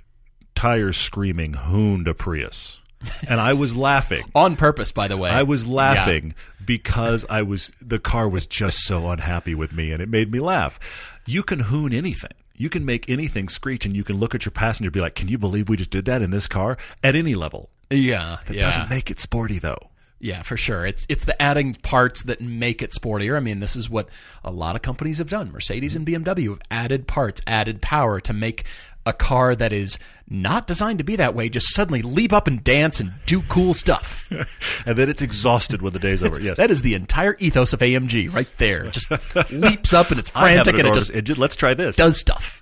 tires 0.56 0.97
screaming, 0.97 1.54
hooned 1.54 2.08
a 2.08 2.14
Prius, 2.14 2.79
and 3.30 3.39
I 3.39 3.54
was 3.54 3.76
laughing. 3.78 4.24
on 4.36 4.56
purpose, 4.56 4.91
by 4.91 5.08
the 5.08 5.18
way. 5.18 5.30
I 5.30 5.43
was 5.43 5.68
laughing 5.68 6.34
because 6.66 7.26
I 7.30 7.41
was 7.43 7.72
the 7.82 8.00
car 8.00 8.28
was 8.28 8.45
just 8.47 8.80
so 8.86 9.10
unhappy 9.10 9.56
with 9.56 9.72
me, 9.74 9.91
and 9.91 10.02
it 10.02 10.10
made 10.10 10.32
me 10.32 10.39
laugh. 10.39 10.80
You 11.26 11.43
can 11.43 11.60
hoon 11.60 11.93
anything. 11.93 12.32
You 12.56 12.70
can 12.70 12.86
make 12.86 13.10
anything 13.10 13.47
screech, 13.47 13.86
and 13.86 13.95
you 13.95 14.04
can 14.04 14.18
look 14.18 14.36
at 14.36 14.43
your 14.45 14.52
passenger 14.52 14.88
and 14.88 14.93
be 14.93 15.00
like, 15.02 15.16
"Can 15.16 15.30
you 15.30 15.38
believe 15.38 15.70
we 15.70 15.78
just 15.78 15.91
did 15.91 16.06
that 16.06 16.22
in 16.22 16.32
this 16.32 16.47
car?" 16.47 16.78
At 17.04 17.16
any 17.16 17.36
level, 17.36 17.70
Yeah, 17.89 18.39
that 18.45 18.54
yeah, 18.54 18.62
doesn't 18.62 18.89
make 18.89 19.10
it 19.10 19.20
sporty 19.22 19.60
though. 19.60 19.89
yeah, 20.20 20.41
for 20.41 20.58
sure. 20.58 20.86
It's 20.86 21.06
it's 21.08 21.24
the 21.24 21.41
adding 21.41 21.76
parts 21.76 22.24
that 22.24 22.41
make 22.41 22.82
it 22.82 22.91
sportier. 22.91 23.38
I 23.38 23.39
mean, 23.39 23.62
this 23.62 23.78
is 23.78 23.89
what 23.89 24.10
a 24.43 24.52
lot 24.52 24.76
of 24.76 24.82
companies 24.82 25.20
have 25.20 25.30
done. 25.30 25.54
Mercedes 25.54 25.95
and 25.95 26.06
BMW 26.06 26.50
have 26.50 26.62
added 26.70 27.08
parts, 27.08 27.39
added 27.47 27.82
power 27.82 28.20
to 28.20 28.34
make 28.34 28.66
a 29.06 29.14
car 29.14 29.56
that 29.56 29.72
is 29.72 29.97
not 30.30 30.68
designed 30.68 31.00
to 31.00 31.04
be 31.04 31.16
that 31.16 31.34
way 31.36 31.50
just 31.50 31.74
suddenly 31.74 32.02
leap 32.02 32.32
up 32.34 32.48
and 32.48 32.64
dance 32.64 33.00
and 33.00 33.12
do 33.26 33.42
cool 33.44 33.74
stuff. 33.74 34.28
and 34.86 34.98
then 34.98 35.10
it's 35.10 35.22
exhausted 35.22 35.82
when 35.82 35.92
the 35.94 36.00
day's 36.00 36.22
over. 36.24 36.40
Yes, 36.40 36.58
That 36.58 36.70
is 36.72 36.82
the 36.84 36.94
entire 36.94 37.36
ethos 37.40 37.74
of 37.74 37.80
AMG 37.80 38.32
right 38.34 38.48
there. 38.58 38.88
Just 38.92 39.10
leaps 39.52 39.94
up 39.94 40.12
and 40.12 40.20
it's 40.20 40.30
frantic 40.30 40.68
and 40.74 40.80
it 40.80 40.80
enormous- 40.82 41.06
just 41.08 41.16
it 41.18 41.22
ju- 41.24 41.36
let's 41.36 41.56
try 41.56 41.74
this. 41.74 41.96
does 41.96 42.20
stuff. 42.20 42.62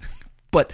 But 0.51 0.71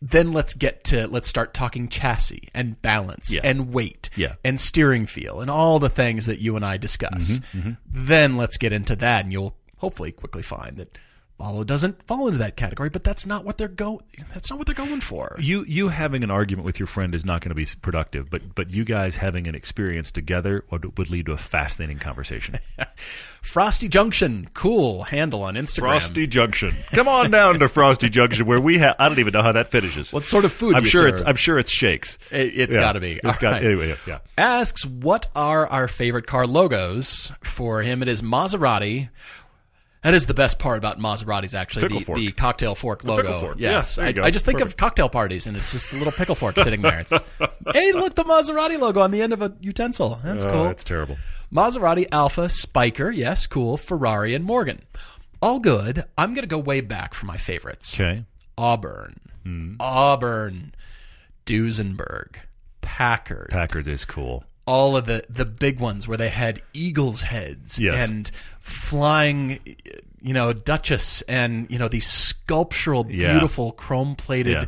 then 0.00 0.32
let's 0.32 0.54
get 0.54 0.84
to 0.84 1.06
let's 1.08 1.28
start 1.28 1.54
talking 1.54 1.88
chassis 1.88 2.48
and 2.54 2.80
balance 2.82 3.32
Yeah. 3.32 3.40
and 3.44 3.72
weight 3.72 4.10
Yeah. 4.16 4.34
and 4.44 4.58
steering 4.60 5.06
feel 5.06 5.40
and 5.40 5.50
all 5.50 5.78
the 5.78 5.88
things 5.90 6.26
that 6.26 6.40
you 6.40 6.54
and 6.56 6.64
I 6.64 6.76
discuss. 6.76 7.38
Mm-hmm, 7.54 7.72
Then 7.86 8.36
let's 8.36 8.56
get 8.58 8.72
into 8.72 8.94
that 8.96 9.24
and 9.24 9.32
you'll 9.32 9.56
hopefully 9.78 10.12
quickly 10.12 10.42
find 10.42 10.76
that 10.76 10.96
Volvo 11.40 11.64
doesn't 11.64 12.02
fall 12.02 12.26
into 12.26 12.38
that 12.38 12.56
category, 12.56 12.88
but 12.88 13.04
that's 13.04 13.24
not 13.24 13.44
what 13.44 13.58
they're 13.58 13.68
go 13.68 14.02
that's 14.34 14.50
not 14.50 14.58
what 14.58 14.66
they're 14.66 14.74
going 14.74 15.00
for. 15.00 15.36
you 15.38 15.64
you 15.66 15.88
having 15.88 16.24
an 16.24 16.30
argument 16.30 16.64
with 16.66 16.80
your 16.80 16.86
friend 16.88 17.14
is 17.14 17.24
not 17.24 17.40
going 17.42 17.50
to 17.50 17.54
be 17.54 17.66
productive, 17.80 18.28
but 18.28 18.54
but 18.54 18.70
you 18.70 18.84
guys 18.84 19.16
having 19.16 19.46
an 19.46 19.54
experience 19.54 20.10
together 20.10 20.64
would, 20.70 20.98
would 20.98 21.10
lead 21.10 21.26
to 21.26 21.32
a 21.32 21.36
fascinating 21.36 21.98
conversation. 21.98 22.58
Frosty 23.42 23.88
Junction, 23.88 24.48
cool 24.52 25.04
handle 25.04 25.42
on 25.44 25.54
Instagram. 25.54 25.78
Frosty 25.80 26.26
Junction. 26.26 26.74
Come 26.92 27.06
on 27.06 27.30
down 27.30 27.60
to 27.60 27.68
Frosty 27.68 28.08
Junction 28.08 28.46
where 28.46 28.60
we 28.60 28.78
have. 28.78 28.96
I 28.98 29.08
don't 29.08 29.20
even 29.20 29.32
know 29.32 29.42
how 29.42 29.52
that 29.52 29.68
finishes. 29.68 30.12
What 30.12 30.24
sort 30.24 30.44
of 30.44 30.52
food 30.52 30.74
I'm 30.74 30.84
sure 30.84 31.06
it's. 31.06 31.22
I'm 31.24 31.36
sure 31.36 31.58
it's 31.58 31.70
shakes. 31.70 32.18
It, 32.32 32.54
has 32.56 32.74
Yeah, 32.76 32.82
got 32.82 32.92
to 32.92 33.00
be. 33.00 33.20
It's 33.22 33.38
got 33.38 33.52
right. 33.52 33.64
anyway. 33.64 33.96
Yeah. 34.06 34.18
asks 34.36 34.84
what 34.84 35.28
are 35.36 35.66
our 35.68 35.86
favorite 35.86 36.26
car 36.26 36.46
logos 36.46 37.32
for 37.42 37.82
him 37.82 38.02
it 38.02 38.08
is 38.08 38.22
maserati 38.22 39.08
that 40.02 40.14
is 40.14 40.26
the 40.26 40.34
best 40.34 40.58
part 40.58 40.78
about 40.78 40.98
Maseratis, 40.98 41.54
actually. 41.54 41.82
Pickle 41.82 41.98
the, 41.98 42.04
fork. 42.04 42.18
the 42.18 42.32
cocktail 42.32 42.74
fork 42.74 43.04
logo. 43.04 43.22
pickle 43.22 43.40
fork. 43.40 43.56
Yes, 43.58 43.98
Yeah, 43.98 44.04
I. 44.22 44.26
I 44.26 44.30
just 44.30 44.44
think 44.44 44.58
Perfect. 44.58 44.72
of 44.74 44.76
cocktail 44.76 45.08
parties, 45.08 45.46
and 45.46 45.56
it's 45.56 45.72
just 45.72 45.90
the 45.90 45.96
little 45.98 46.12
pickle 46.12 46.34
fork 46.34 46.58
sitting 46.58 46.82
there. 46.82 47.00
It's, 47.00 47.12
hey, 47.72 47.92
look, 47.92 48.14
the 48.14 48.24
Maserati 48.24 48.78
logo 48.78 49.00
on 49.00 49.10
the 49.10 49.20
end 49.22 49.32
of 49.32 49.42
a 49.42 49.54
utensil. 49.60 50.20
That's 50.22 50.44
Oh, 50.44 50.50
cool. 50.52 50.64
that's 50.64 50.84
terrible. 50.84 51.16
Maserati, 51.52 52.06
Alfa, 52.12 52.42
Spyker, 52.42 53.14
yes, 53.14 53.46
cool. 53.46 53.76
Ferrari, 53.76 54.34
and 54.34 54.44
Morgan. 54.44 54.80
All 55.40 55.60
good. 55.60 56.04
I'm 56.18 56.34
going 56.34 56.42
to 56.42 56.48
go 56.48 56.58
way 56.58 56.80
back 56.80 57.14
for 57.14 57.26
my 57.26 57.36
favorites. 57.36 57.94
Okay. 57.94 58.24
Auburn, 58.56 59.20
Hmm. 59.44 59.74
Auburn, 59.80 60.74
Duesenberg, 61.46 62.36
Packard, 62.80 63.48
Packard 63.50 63.86
is 63.88 64.04
cool. 64.04 64.44
All 64.68 64.96
of 64.96 65.06
the 65.06 65.24
the 65.30 65.46
big 65.46 65.80
ones 65.80 66.06
where 66.06 66.18
they 66.18 66.28
had 66.28 66.60
eagles 66.74 67.22
heads 67.22 67.78
Yes. 67.78 68.10
and 68.10 68.30
flying 68.60 69.58
you 70.20 70.34
know 70.34 70.52
duchess 70.52 71.22
and 71.22 71.66
you 71.70 71.78
know 71.78 71.88
these 71.88 72.06
sculptural 72.06 73.06
Yeah. 73.08 73.32
beautiful 73.32 73.72
chrome 73.72 74.14
plated 74.14 74.52
Yeah. 74.52 74.64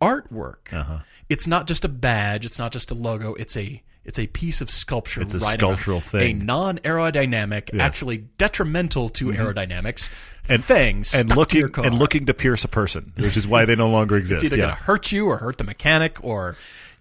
artwork 0.00 0.72
Uh-huh. 0.72 0.98
it's 1.28 1.46
not 1.46 1.66
just 1.66 1.84
a 1.84 1.88
badge 1.88 2.44
it's 2.46 2.58
not 2.58 2.72
just 2.72 2.90
a 2.90 2.94
logo 2.94 3.34
it's 3.34 3.54
a 3.56 3.82
it's 4.06 4.18
a 4.18 4.26
piece 4.28 4.60
of 4.60 4.70
sculpture 4.70 5.20
It's 5.22 5.32
a 5.34 5.40
sculptural 5.40 5.98
a, 5.98 6.00
thing. 6.02 6.40
a 6.42 6.44
non-aerodynamic 6.44 7.78
actually 7.78 8.18
detrimental 8.38 9.08
to 9.10 9.26
aerodynamics 9.28 10.10
And- 10.48 10.62
thing 10.64 11.04
And 11.14 11.34
looking 11.34 11.70
and 11.82 11.98
looking 11.98 12.26
to 12.26 12.34
pierce 12.34 12.64
a 12.64 12.68
person, 12.68 13.12
which 13.16 13.36
is 13.38 13.48
why 13.48 13.64
they 13.64 13.76
no 13.76 13.88
longer 13.88 14.16
exist. 14.18 14.44
It's 14.44 14.52
either 14.52 14.60
yeah. 14.60 14.66
going 14.68 14.76
to 14.76 14.82
hurt 14.84 15.10
you 15.12 15.26
or 15.28 15.38
hurt 15.38 15.56
the 15.56 15.64
mechanic 15.64 16.18
or 16.22 16.54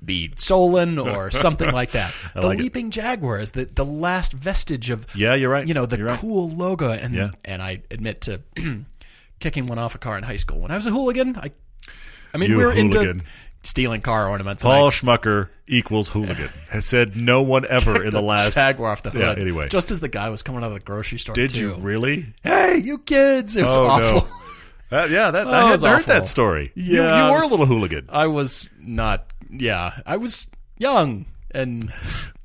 be 0.06 0.32
stolen 0.36 1.00
or 1.00 1.32
something 1.32 1.72
like 1.72 1.92
that. 1.92 2.14
the 2.36 2.42
like 2.48 2.60
it. 2.60 2.64
Leaping 2.64 2.92
Jaguar 2.92 3.40
is 3.40 3.52
the, 3.52 3.66
the 3.66 3.86
last 3.86 4.34
vestige 4.34 4.90
of 4.90 5.06
Yeah, 5.16 5.34
you're 5.36 5.50
right. 5.50 5.68
you 5.68 5.74
know 5.74 5.86
the 5.86 5.98
You're 5.98 6.08
right. 6.08 6.20
cool 6.20 6.50
logo 6.50 6.92
and 6.92 7.14
Yeah. 7.14 7.32
and 7.46 7.62
I 7.62 7.82
admit 7.92 8.22
to 8.22 8.42
kicking 9.40 9.66
one 9.68 9.80
off 9.80 9.96
a 9.96 9.98
car 9.98 10.18
in 10.18 10.24
high 10.24 10.36
school 10.38 10.60
when 10.60 10.72
I 10.72 10.76
was 10.76 10.88
a 10.88 10.92
hooligan. 10.92 11.38
I 11.38 11.52
I 12.34 12.38
mean 12.38 12.50
You 12.50 12.58
we 12.58 12.66
were 12.66 12.72
hooligan. 12.72 13.10
into 13.10 13.26
stealing 13.64 14.02
car 14.02 14.28
ornaments. 14.30 14.64
and 14.64 14.74
I 14.74 14.78
Paul 14.78 14.92
Schmucker 14.92 15.50
equals 15.68 16.10
hooligan. 16.10 16.50
Has 16.70 16.86
said 16.86 17.16
no 17.16 17.42
one 17.44 17.66
ever 17.70 18.04
in 18.04 18.12
the 18.12 18.22
last. 18.22 18.56
Jaguar 18.56 18.92
off 18.92 19.04
the 19.04 19.10
hood. 19.12 19.22
Yeah, 19.38 19.42
anyway. 19.42 19.70
just 19.70 19.90
as 19.92 20.00
the 20.02 20.10
guy 20.10 20.30
was 20.30 20.44
coming 20.44 20.64
out 20.64 20.68
of 20.68 20.74
the 20.74 20.80
grocery 20.82 21.18
store. 21.20 21.34
Did 21.36 21.52
too. 21.54 21.60
you 21.70 21.76
really? 21.76 22.34
Hey, 22.44 22.78
you 22.78 22.98
kids! 22.98 23.56
It 23.56 23.64
was 23.64 23.78
Oh 23.78 23.88
awful. 23.88 24.28
no. 24.28 24.28
That, 24.90 25.10
yeah, 25.10 25.32
that, 25.32 25.48
Oh, 25.48 25.52
I 25.52 25.70
hadn't 25.72 25.88
heard 25.88 25.96
awful. 26.02 26.14
that 26.14 26.28
story. 26.28 26.72
you, 26.76 27.02
Yeah, 27.02 27.30
you 27.30 27.34
it 27.34 27.38
were 27.38 27.44
a 27.44 27.48
little 27.48 27.66
hooligan. 27.66 28.08
I 28.10 28.28
was 28.28 28.70
not. 28.80 29.26
Yeah, 29.54 30.00
I 30.06 30.18
was 30.18 30.48
young 30.78 31.26
and 31.52 31.94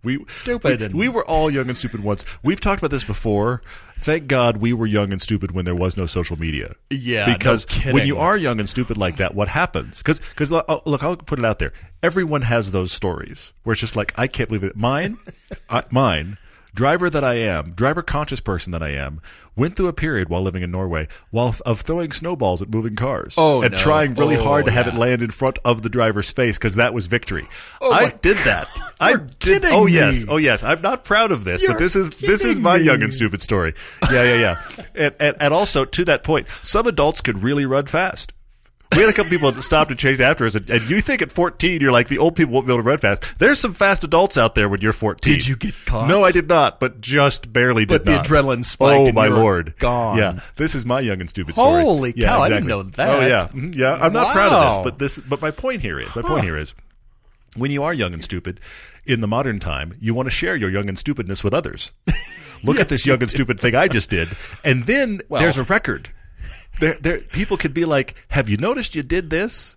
We 0.04 0.24
Stupid 0.28 0.80
We, 0.80 0.84
and- 0.86 0.94
we 0.94 1.08
were 1.08 1.26
all 1.26 1.50
young 1.50 1.68
and 1.68 1.76
stupid 1.76 2.04
once. 2.04 2.24
We've 2.42 2.60
talked 2.60 2.80
about 2.80 2.90
this 2.90 3.04
before. 3.04 3.62
Thank 4.00 4.28
God 4.28 4.58
we 4.58 4.72
were 4.72 4.86
young 4.86 5.10
and 5.10 5.20
stupid 5.20 5.50
when 5.50 5.64
there 5.64 5.74
was 5.74 5.96
no 5.96 6.06
social 6.06 6.38
media. 6.38 6.74
Yeah, 6.90 7.26
no 7.26 7.34
because 7.34 7.64
kidding. 7.64 7.94
when 7.94 8.06
you 8.06 8.18
are 8.18 8.36
young 8.36 8.60
and 8.60 8.68
stupid 8.68 8.96
like 8.96 9.16
that, 9.16 9.34
what 9.34 9.48
happens? 9.48 9.98
Because 9.98 10.20
because 10.20 10.52
uh, 10.52 10.58
uh, 10.68 10.78
look, 10.86 11.02
I'll 11.02 11.16
put 11.16 11.40
it 11.40 11.44
out 11.44 11.58
there. 11.58 11.72
Everyone 12.02 12.42
has 12.42 12.70
those 12.70 12.92
stories 12.92 13.52
where 13.64 13.72
it's 13.72 13.80
just 13.80 13.96
like 13.96 14.12
I 14.16 14.28
can't 14.28 14.48
believe 14.48 14.62
it. 14.62 14.76
Mine, 14.76 15.18
I, 15.70 15.82
mine. 15.90 16.38
Driver 16.78 17.10
that 17.10 17.24
I 17.24 17.34
am, 17.34 17.72
driver 17.72 18.02
conscious 18.02 18.38
person 18.40 18.70
that 18.70 18.84
I 18.84 18.90
am, 18.90 19.20
went 19.56 19.74
through 19.74 19.88
a 19.88 19.92
period 19.92 20.28
while 20.28 20.42
living 20.42 20.62
in 20.62 20.70
Norway 20.70 21.08
while 21.30 21.52
of 21.66 21.80
throwing 21.80 22.12
snowballs 22.12 22.62
at 22.62 22.68
moving 22.68 22.94
cars 22.94 23.34
Oh, 23.36 23.62
and 23.62 23.72
no. 23.72 23.76
trying 23.78 24.14
really 24.14 24.36
Oh, 24.36 24.44
hard 24.44 24.66
to 24.66 24.70
have 24.70 24.86
it 24.86 24.94
land 24.94 25.20
in 25.20 25.30
front 25.30 25.58
of 25.64 25.82
the 25.82 25.88
driver's 25.88 26.30
face 26.30 26.56
because 26.56 26.76
that 26.76 26.94
was 26.94 27.08
victory. 27.08 27.48
Oh, 27.80 27.90
I 27.92 28.10
did 28.10 28.36
that. 28.44 28.68
I 29.00 29.16
did. 29.40 29.64
Oh 29.64 29.86
me. 29.86 29.92
yes. 29.94 30.24
Oh 30.28 30.36
yes. 30.36 30.62
I'm 30.62 30.80
not 30.80 31.02
proud 31.02 31.32
of 31.32 31.42
this, 31.42 31.62
You're 31.62 31.72
but 31.72 31.78
this 31.80 31.96
is 31.96 32.10
this 32.10 32.44
is 32.44 32.60
my 32.60 32.78
me. 32.78 32.84
young 32.84 33.02
and 33.02 33.12
stupid 33.12 33.42
story. 33.42 33.74
Yeah, 34.12 34.22
yeah, 34.22 34.34
yeah. 34.36 34.84
and, 34.94 35.14
and 35.18 35.36
and 35.40 35.52
also 35.52 35.84
to 35.84 36.04
that 36.04 36.22
point, 36.22 36.46
some 36.62 36.86
adults 36.86 37.20
could 37.22 37.42
really 37.42 37.66
run 37.66 37.86
fast. 37.86 38.34
We 38.96 39.02
had 39.02 39.10
a 39.10 39.12
couple 39.12 39.30
people 39.30 39.52
that 39.52 39.62
stopped 39.62 39.90
and 39.90 39.98
chased 39.98 40.20
after 40.20 40.46
us, 40.46 40.54
and, 40.54 40.68
and 40.70 40.88
you 40.88 41.00
think 41.00 41.20
at 41.22 41.30
14 41.30 41.80
you're 41.80 41.92
like 41.92 42.08
the 42.08 42.18
old 42.18 42.34
people 42.34 42.54
won't 42.54 42.66
be 42.66 42.72
able 42.72 42.82
to 42.82 42.88
run 42.88 42.98
fast. 42.98 43.38
There's 43.38 43.60
some 43.60 43.74
fast 43.74 44.02
adults 44.02 44.38
out 44.38 44.54
there 44.54 44.68
when 44.68 44.80
you're 44.80 44.94
14. 44.94 45.34
Did 45.34 45.46
you 45.46 45.56
get 45.56 45.74
caught? 45.84 46.08
No, 46.08 46.24
I 46.24 46.32
did 46.32 46.48
not, 46.48 46.80
but 46.80 47.00
just 47.00 47.52
barely 47.52 47.84
did 47.84 47.92
not. 47.92 47.98
But 47.98 48.04
the 48.06 48.16
not. 48.16 48.26
adrenaline 48.46 48.64
spiked 48.64 48.98
Oh 49.00 49.06
and 49.06 49.14
my 49.14 49.28
lord! 49.28 49.74
gone. 49.78 50.16
Yeah, 50.18 50.40
this 50.56 50.74
is 50.74 50.84
my 50.86 51.00
young 51.00 51.20
and 51.20 51.28
stupid 51.28 51.54
story. 51.54 51.82
Holy 51.82 52.14
Yeah, 52.16 52.28
cow, 52.28 52.42
I 52.42 52.48
didn't 52.48 52.66
know 52.66 52.82
that. 52.82 53.08
Oh 53.08 53.20
yeah, 53.26 53.48
Mhm, 53.48 53.76
yeah. 53.76 53.92
I'm 53.94 54.12
not 54.12 54.32
proud 54.32 54.52
of 54.52 54.74
this, 54.74 54.82
but 54.82 54.98
this. 54.98 55.18
But 55.20 55.42
my 55.42 55.50
point 55.50 55.82
here 55.82 56.00
is 56.00 56.14
my 56.16 56.22
point 56.22 56.44
here 56.44 56.56
is 56.56 56.74
when 57.56 57.70
you 57.70 57.82
are 57.82 57.92
young 57.92 58.14
and 58.14 58.24
stupid 58.24 58.60
in 59.04 59.20
the 59.20 59.28
modern 59.28 59.58
time, 59.60 59.94
you 60.00 60.14
want 60.14 60.26
to 60.26 60.30
share 60.30 60.56
your 60.56 60.70
young 60.70 60.88
and 60.88 60.98
stupidness 60.98 61.44
with 61.44 61.52
others. 61.54 61.92
Look 62.64 62.80
at 62.80 62.88
this 62.88 63.06
young 63.06 63.20
and 63.20 63.30
stupid 63.30 63.60
thing 63.60 63.74
I 63.74 63.86
just 63.86 64.10
did, 64.10 64.28
and 64.64 64.84
then 64.84 65.20
Well- 65.28 65.40
there's 65.40 65.58
a 65.58 65.62
record. 65.64 66.08
There, 66.80 66.94
there, 67.00 67.18
people 67.20 67.56
could 67.56 67.74
be 67.74 67.84
like, 67.84 68.14
"Have 68.28 68.48
you 68.48 68.56
noticed 68.56 68.94
you 68.94 69.02
did 69.02 69.30
this?" 69.30 69.76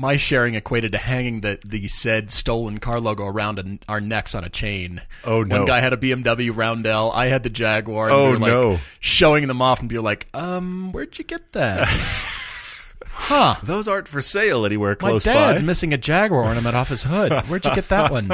My 0.00 0.16
sharing 0.16 0.54
equated 0.54 0.92
to 0.92 0.98
hanging 0.98 1.40
the, 1.40 1.58
the 1.66 1.88
said 1.88 2.30
stolen 2.30 2.78
car 2.78 3.00
logo 3.00 3.26
around 3.26 3.58
an, 3.58 3.80
our 3.88 4.00
necks 4.00 4.32
on 4.36 4.44
a 4.44 4.48
chain. 4.48 5.02
Oh, 5.24 5.42
no. 5.42 5.56
One 5.56 5.64
guy 5.66 5.80
had 5.80 5.92
a 5.92 5.96
BMW 5.96 6.54
Roundel. 6.56 7.10
I 7.10 7.26
had 7.26 7.42
the 7.42 7.50
Jaguar. 7.50 8.04
And 8.06 8.14
Oh, 8.14 8.30
we 8.30 8.36
like 8.36 8.52
no. 8.52 8.78
showing 9.00 9.48
them 9.48 9.60
off 9.60 9.80
and 9.80 9.88
be 9.88 9.98
like, 9.98 10.28
um, 10.34 10.92
where'd 10.92 11.18
you 11.18 11.24
get 11.24 11.50
that? 11.54 11.88
huh. 13.08 13.56
Those 13.64 13.88
aren't 13.88 14.06
for 14.06 14.22
sale 14.22 14.64
anywhere 14.64 14.94
close 14.94 15.24
by. 15.24 15.34
My 15.34 15.40
dad's 15.40 15.62
by. 15.62 15.66
missing 15.66 15.92
a 15.92 15.98
Jaguar 15.98 16.44
ornament 16.44 16.76
off 16.76 16.90
his 16.90 17.02
hood. 17.02 17.32
Where'd 17.48 17.64
you 17.64 17.74
get 17.74 17.88
that 17.88 18.12
one? 18.12 18.30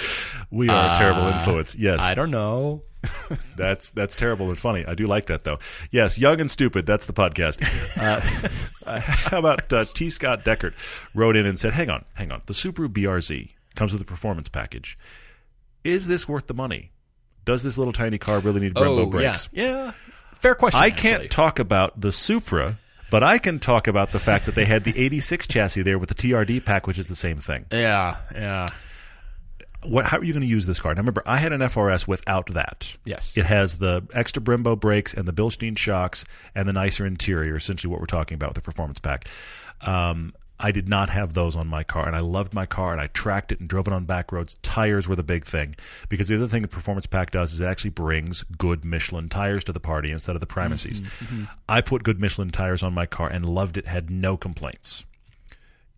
we 0.50 0.68
are 0.68 0.92
a 0.92 0.96
terrible 0.98 1.22
influence. 1.28 1.74
Yes, 1.76 2.00
I 2.02 2.12
don't 2.14 2.30
know. 2.30 2.82
That's 3.56 3.90
that's 3.92 4.14
terrible 4.14 4.48
and 4.48 4.58
funny. 4.58 4.84
I 4.86 4.94
do 4.94 5.06
like 5.06 5.26
that 5.26 5.44
though. 5.44 5.58
Yes, 5.90 6.18
young 6.18 6.40
and 6.40 6.50
stupid. 6.50 6.86
That's 6.86 7.06
the 7.06 7.12
podcast. 7.12 7.62
Uh, 7.98 8.48
uh, 8.86 9.00
how 9.00 9.38
about 9.38 9.72
uh, 9.72 9.84
T. 9.84 10.10
Scott 10.10 10.44
Deckert 10.44 10.74
wrote 11.14 11.36
in 11.36 11.46
and 11.46 11.58
said, 11.58 11.72
"Hang 11.72 11.90
on, 11.90 12.04
hang 12.14 12.30
on. 12.30 12.42
The 12.46 12.52
Subaru 12.52 12.88
BRZ 12.88 13.52
comes 13.74 13.92
with 13.92 14.02
a 14.02 14.04
performance 14.04 14.48
package. 14.48 14.98
Is 15.84 16.06
this 16.06 16.28
worth 16.28 16.46
the 16.46 16.54
money? 16.54 16.92
Does 17.44 17.62
this 17.62 17.78
little 17.78 17.92
tiny 17.92 18.18
car 18.18 18.40
really 18.40 18.60
need 18.60 18.74
Brembo 18.74 19.00
oh, 19.00 19.06
brakes? 19.06 19.48
yeah. 19.52 19.64
Yeah. 19.64 19.92
Fair 20.34 20.54
question. 20.54 20.80
I 20.80 20.86
actually. 20.86 21.10
can't 21.10 21.30
talk 21.30 21.58
about 21.58 22.00
the 22.00 22.12
Supra." 22.12 22.78
But 23.08 23.22
I 23.22 23.38
can 23.38 23.60
talk 23.60 23.86
about 23.86 24.10
the 24.10 24.18
fact 24.18 24.46
that 24.46 24.56
they 24.56 24.64
had 24.64 24.82
the 24.82 24.92
86 24.98 25.46
chassis 25.46 25.82
there 25.82 25.96
with 25.96 26.08
the 26.08 26.14
TRD 26.16 26.64
pack, 26.64 26.88
which 26.88 26.98
is 26.98 27.06
the 27.06 27.14
same 27.14 27.38
thing. 27.38 27.64
Yeah, 27.70 28.16
yeah. 28.34 28.66
What, 29.88 30.04
how 30.06 30.18
are 30.18 30.24
you 30.24 30.32
going 30.32 30.42
to 30.42 30.48
use 30.48 30.66
this 30.66 30.80
car? 30.80 30.94
Now, 30.94 31.00
remember, 31.00 31.22
I 31.26 31.36
had 31.36 31.52
an 31.52 31.60
FRS 31.60 32.06
without 32.06 32.52
that. 32.54 32.96
Yes. 33.04 33.36
It 33.36 33.46
has 33.46 33.78
the 33.78 34.06
extra 34.12 34.42
Brembo 34.42 34.78
brakes 34.78 35.14
and 35.14 35.26
the 35.26 35.32
Bilstein 35.32 35.76
shocks 35.78 36.24
and 36.54 36.68
the 36.68 36.72
nicer 36.72 37.06
interior, 37.06 37.56
essentially 37.56 37.90
what 37.90 38.00
we're 38.00 38.06
talking 38.06 38.34
about 38.34 38.50
with 38.50 38.56
the 38.56 38.62
performance 38.62 38.98
pack. 38.98 39.28
Um, 39.82 40.32
I 40.58 40.72
did 40.72 40.88
not 40.88 41.10
have 41.10 41.34
those 41.34 41.54
on 41.54 41.66
my 41.66 41.84
car, 41.84 42.06
and 42.06 42.16
I 42.16 42.20
loved 42.20 42.54
my 42.54 42.64
car, 42.64 42.92
and 42.92 43.00
I 43.00 43.08
tracked 43.08 43.52
it 43.52 43.60
and 43.60 43.68
drove 43.68 43.86
it 43.86 43.92
on 43.92 44.06
back 44.06 44.32
roads. 44.32 44.54
Tires 44.62 45.06
were 45.06 45.16
the 45.16 45.22
big 45.22 45.44
thing 45.44 45.76
because 46.08 46.28
the 46.28 46.36
other 46.36 46.48
thing 46.48 46.62
the 46.62 46.68
performance 46.68 47.06
pack 47.06 47.30
does 47.30 47.52
is 47.52 47.60
it 47.60 47.66
actually 47.66 47.90
brings 47.90 48.42
good 48.56 48.84
Michelin 48.84 49.28
tires 49.28 49.64
to 49.64 49.72
the 49.72 49.80
party 49.80 50.10
instead 50.10 50.34
of 50.34 50.40
the 50.40 50.46
Primacies. 50.46 51.02
I 51.68 51.82
put 51.82 52.04
good 52.04 52.18
Michelin 52.20 52.50
tires 52.50 52.82
on 52.82 52.94
my 52.94 53.04
car 53.04 53.28
and 53.28 53.46
loved 53.46 53.76
it, 53.76 53.86
had 53.86 54.08
no 54.08 54.38
complaints. 54.38 55.04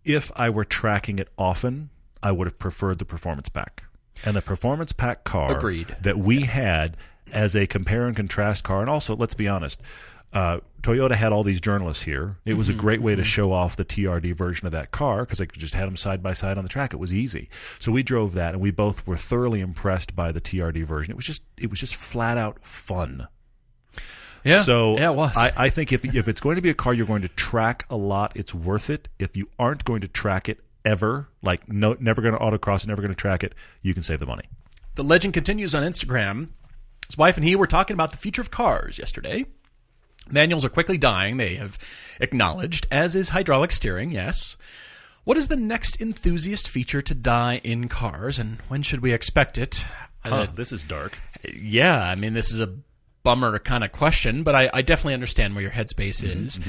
If 0.03 0.29
I 0.35 0.49
were 0.49 0.65
tracking 0.65 1.19
it 1.19 1.29
often, 1.37 1.89
I 2.21 2.31
would 2.31 2.47
have 2.47 2.59
preferred 2.59 2.99
the 2.99 3.05
performance 3.05 3.49
pack. 3.49 3.83
And 4.25 4.35
the 4.35 4.41
performance 4.41 4.91
pack 4.91 5.23
car 5.23 5.57
Agreed. 5.57 5.95
that 6.01 6.17
we 6.17 6.41
had 6.41 6.97
as 7.31 7.55
a 7.55 7.65
compare 7.67 8.07
and 8.07 8.15
contrast 8.15 8.63
car, 8.63 8.81
and 8.81 8.89
also 8.89 9.15
let's 9.15 9.33
be 9.33 9.47
honest, 9.47 9.81
uh, 10.33 10.59
Toyota 10.81 11.13
had 11.13 11.31
all 11.31 11.43
these 11.43 11.59
journalists 11.59 12.03
here. 12.03 12.37
It 12.45 12.53
was 12.53 12.69
a 12.69 12.73
great 12.73 13.01
way 13.01 13.15
to 13.15 13.23
show 13.23 13.51
off 13.51 13.75
the 13.75 13.85
TRD 13.85 14.35
version 14.35 14.67
of 14.67 14.71
that 14.73 14.91
car 14.91 15.25
because 15.25 15.41
I 15.41 15.45
just 15.45 15.73
had 15.73 15.87
them 15.87 15.95
side 15.95 16.21
by 16.21 16.33
side 16.33 16.57
on 16.57 16.63
the 16.63 16.69
track. 16.69 16.93
It 16.93 16.97
was 16.97 17.13
easy. 17.13 17.49
So 17.79 17.91
we 17.91 18.03
drove 18.03 18.33
that, 18.33 18.53
and 18.53 18.61
we 18.61 18.71
both 18.71 19.05
were 19.07 19.17
thoroughly 19.17 19.61
impressed 19.61 20.15
by 20.15 20.31
the 20.31 20.39
TRD 20.39 20.83
version. 20.85 21.11
It 21.11 21.15
was 21.17 21.25
just 21.25 21.43
it 21.57 21.69
was 21.69 21.79
just 21.79 21.95
flat 21.95 22.37
out 22.37 22.63
fun. 22.63 23.27
Yeah. 24.43 24.61
So 24.61 24.97
yeah, 24.97 25.11
it 25.11 25.17
was. 25.17 25.35
I, 25.35 25.51
I 25.57 25.69
think 25.69 25.91
if 25.91 26.05
if 26.05 26.27
it's 26.27 26.41
going 26.41 26.55
to 26.55 26.61
be 26.61 26.69
a 26.69 26.75
car 26.75 26.93
you're 26.93 27.07
going 27.07 27.23
to 27.23 27.29
track 27.29 27.85
a 27.89 27.97
lot, 27.97 28.35
it's 28.35 28.53
worth 28.53 28.89
it. 28.89 29.09
If 29.17 29.35
you 29.35 29.49
aren't 29.57 29.83
going 29.83 30.01
to 30.01 30.07
track 30.07 30.47
it 30.47 30.59
ever, 30.85 31.27
like 31.41 31.67
no, 31.69 31.95
never 31.99 32.21
going 32.21 32.33
to 32.33 32.39
autocross, 32.39 32.87
never 32.87 33.01
going 33.01 33.13
to 33.13 33.17
track 33.17 33.43
it, 33.43 33.53
you 33.81 33.93
can 33.93 34.03
save 34.03 34.19
the 34.19 34.25
money. 34.25 34.43
The 34.95 35.03
legend 35.03 35.33
continues 35.33 35.73
on 35.75 35.83
Instagram. 35.83 36.49
His 37.07 37.17
wife 37.17 37.37
and 37.37 37.45
he 37.45 37.55
were 37.55 37.67
talking 37.67 37.93
about 37.93 38.11
the 38.11 38.17
future 38.17 38.41
of 38.41 38.51
cars 38.51 38.97
yesterday. 38.99 39.45
Manuals 40.29 40.63
are 40.63 40.69
quickly 40.69 40.97
dying, 40.97 41.37
they 41.37 41.55
have 41.55 41.79
acknowledged, 42.19 42.85
as 42.91 43.15
is 43.15 43.29
hydraulic 43.29 43.71
steering, 43.71 44.11
yes. 44.11 44.57
What 45.23 45.37
is 45.37 45.47
the 45.47 45.55
next 45.55 45.99
enthusiast 45.99 46.67
feature 46.67 47.01
to 47.01 47.15
die 47.15 47.61
in 47.63 47.87
cars, 47.87 48.37
and 48.37 48.59
when 48.67 48.83
should 48.83 49.01
we 49.01 49.11
expect 49.11 49.57
it? 49.57 49.85
Uh, 50.23 50.45
this 50.53 50.71
is 50.71 50.83
dark. 50.83 51.17
yeah, 51.55 52.03
I 52.03 52.15
mean, 52.15 52.33
this 52.33 52.51
is 52.53 52.59
a 52.59 52.75
bummer 53.23 53.57
kind 53.59 53.83
of 53.83 53.91
question, 53.91 54.43
but 54.43 54.53
I, 54.55 54.69
I 54.73 54.81
definitely 54.81 55.13
understand 55.15 55.55
where 55.55 55.61
your 55.63 55.71
headspace 55.71 56.23
Mm-hmm, 56.23 56.45
is. 56.45 56.59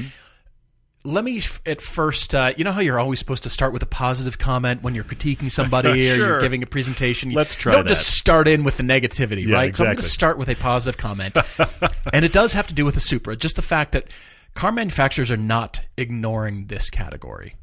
Let 1.02 1.24
me 1.24 1.40
at 1.64 1.80
first, 1.80 2.34
uh, 2.34 2.52
you 2.56 2.64
know 2.64 2.72
how 2.72 2.80
you're 2.80 2.98
always 2.98 3.18
supposed 3.18 3.44
to 3.44 3.50
start 3.50 3.72
with 3.72 3.82
a 3.82 3.86
positive 3.86 4.38
comment 4.38 4.82
when 4.82 4.94
you're 4.94 5.04
critiquing 5.04 5.50
somebody 5.50 5.88
or 6.10 6.14
you're 6.14 6.40
giving 6.40 6.62
a 6.62 6.66
presentation. 6.66 7.30
You 7.30 7.36
Let's 7.36 7.54
try 7.54 7.72
Don't 7.72 7.88
just 7.88 8.18
start 8.18 8.46
in 8.46 8.64
with 8.64 8.76
the 8.76 8.82
negativity, 8.82 9.46
Yeah, 9.46 9.54
right? 9.54 9.74
So 9.74 9.84
I'm 9.84 9.88
going 9.88 9.96
to 9.96 10.02
start 10.02 10.36
with 10.36 10.48
a 10.48 10.56
positive 10.56 10.98
comment, 10.98 11.38
and 12.12 12.24
it 12.24 12.32
does 12.32 12.52
have 12.52 12.66
to 12.66 12.74
do 12.74 12.84
with 12.84 12.94
the 12.94 13.00
Supra. 13.00 13.34
Just 13.34 13.56
the 13.56 13.62
fact 13.62 13.92
that 13.92 14.08
car 14.54 14.72
manufacturers 14.72 15.30
are 15.30 15.38
not 15.38 15.80
ignoring 15.96 16.66
this 16.66 16.90
category. 16.90 17.54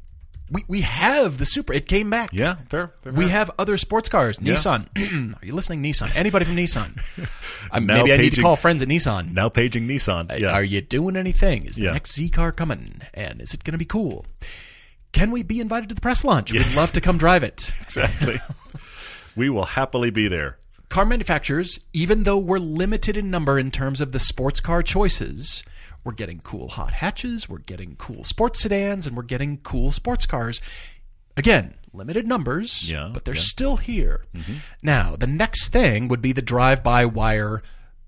We 0.50 0.64
we 0.68 0.80
have 0.82 1.38
the 1.38 1.44
Supra. 1.44 1.76
It 1.76 1.86
came 1.86 2.08
back. 2.10 2.30
Yeah, 2.32 2.54
fair. 2.68 2.92
fair 3.02 3.12
We 3.12 3.24
fair. 3.26 3.32
have 3.34 3.50
other 3.58 3.76
sports 3.76 4.08
cars. 4.08 4.38
Nissan. 4.38 4.86
Are 5.42 5.46
you 5.46 5.54
listening, 5.54 5.82
Nissan? 5.82 6.14
Anybody 6.16 6.44
from 6.44 6.56
Nissan? 6.56 6.98
Now 7.72 7.80
maybe 7.80 8.14
I 8.14 8.16
need 8.16 8.32
to 8.32 8.40
call 8.42 8.56
friends 8.56 8.82
at 8.82 8.88
Nissan. 8.88 9.32
now 9.34 9.50
paging 9.50 9.86
Nissan. 9.86 10.38
Yeah. 10.38 10.52
Are 10.52 10.64
you 10.64 10.80
doing 10.80 11.16
anything? 11.16 11.66
Is 11.66 11.76
the 11.76 11.82
Yeah. 11.82 11.92
next 11.92 12.14
Z 12.14 12.30
car 12.30 12.50
coming? 12.50 13.02
And 13.12 13.42
is 13.42 13.52
it 13.52 13.62
going 13.62 13.72
to 13.72 13.78
be 13.78 13.84
cool? 13.84 14.24
Can 15.12 15.30
we 15.30 15.42
be 15.42 15.60
invited 15.60 15.88
to 15.90 15.94
the 15.94 16.00
press 16.00 16.24
launch? 16.24 16.50
We'd 16.52 16.74
love 16.74 16.92
to 16.92 17.00
come 17.02 17.18
drive 17.18 17.42
it. 17.42 17.70
exactly. 17.82 18.38
we 19.36 19.50
will 19.50 19.64
happily 19.66 20.10
be 20.10 20.28
there. 20.28 20.56
Car 20.88 21.04
manufacturers, 21.04 21.78
even 21.92 22.22
though 22.22 22.38
we're 22.38 22.58
limited 22.58 23.16
in 23.18 23.30
number 23.30 23.58
in 23.58 23.70
terms 23.70 24.00
of 24.00 24.12
the 24.12 24.18
sports 24.20 24.60
car 24.60 24.82
choices, 24.82 25.62
we're 26.08 26.14
getting 26.14 26.40
cool 26.40 26.68
hot 26.68 26.94
hatches, 26.94 27.50
we're 27.50 27.58
getting 27.58 27.94
cool 27.96 28.24
sports 28.24 28.60
sedans, 28.62 29.06
and 29.06 29.14
we're 29.14 29.22
getting 29.22 29.58
cool 29.58 29.92
sports 29.92 30.24
cars. 30.24 30.62
Again, 31.36 31.74
limited 31.92 32.26
numbers, 32.26 32.90
Yeah, 32.90 33.10
but 33.12 33.26
they're 33.26 33.34
yeah. 33.34 33.40
still 33.42 33.76
here. 33.76 34.24
Now, 34.82 35.16
the 35.16 35.26
next 35.26 35.68
thing 35.68 36.08
would 36.08 36.22
be 36.22 36.32
the 36.32 36.40
drive 36.40 36.82
by 36.82 37.04
wire 37.04 37.62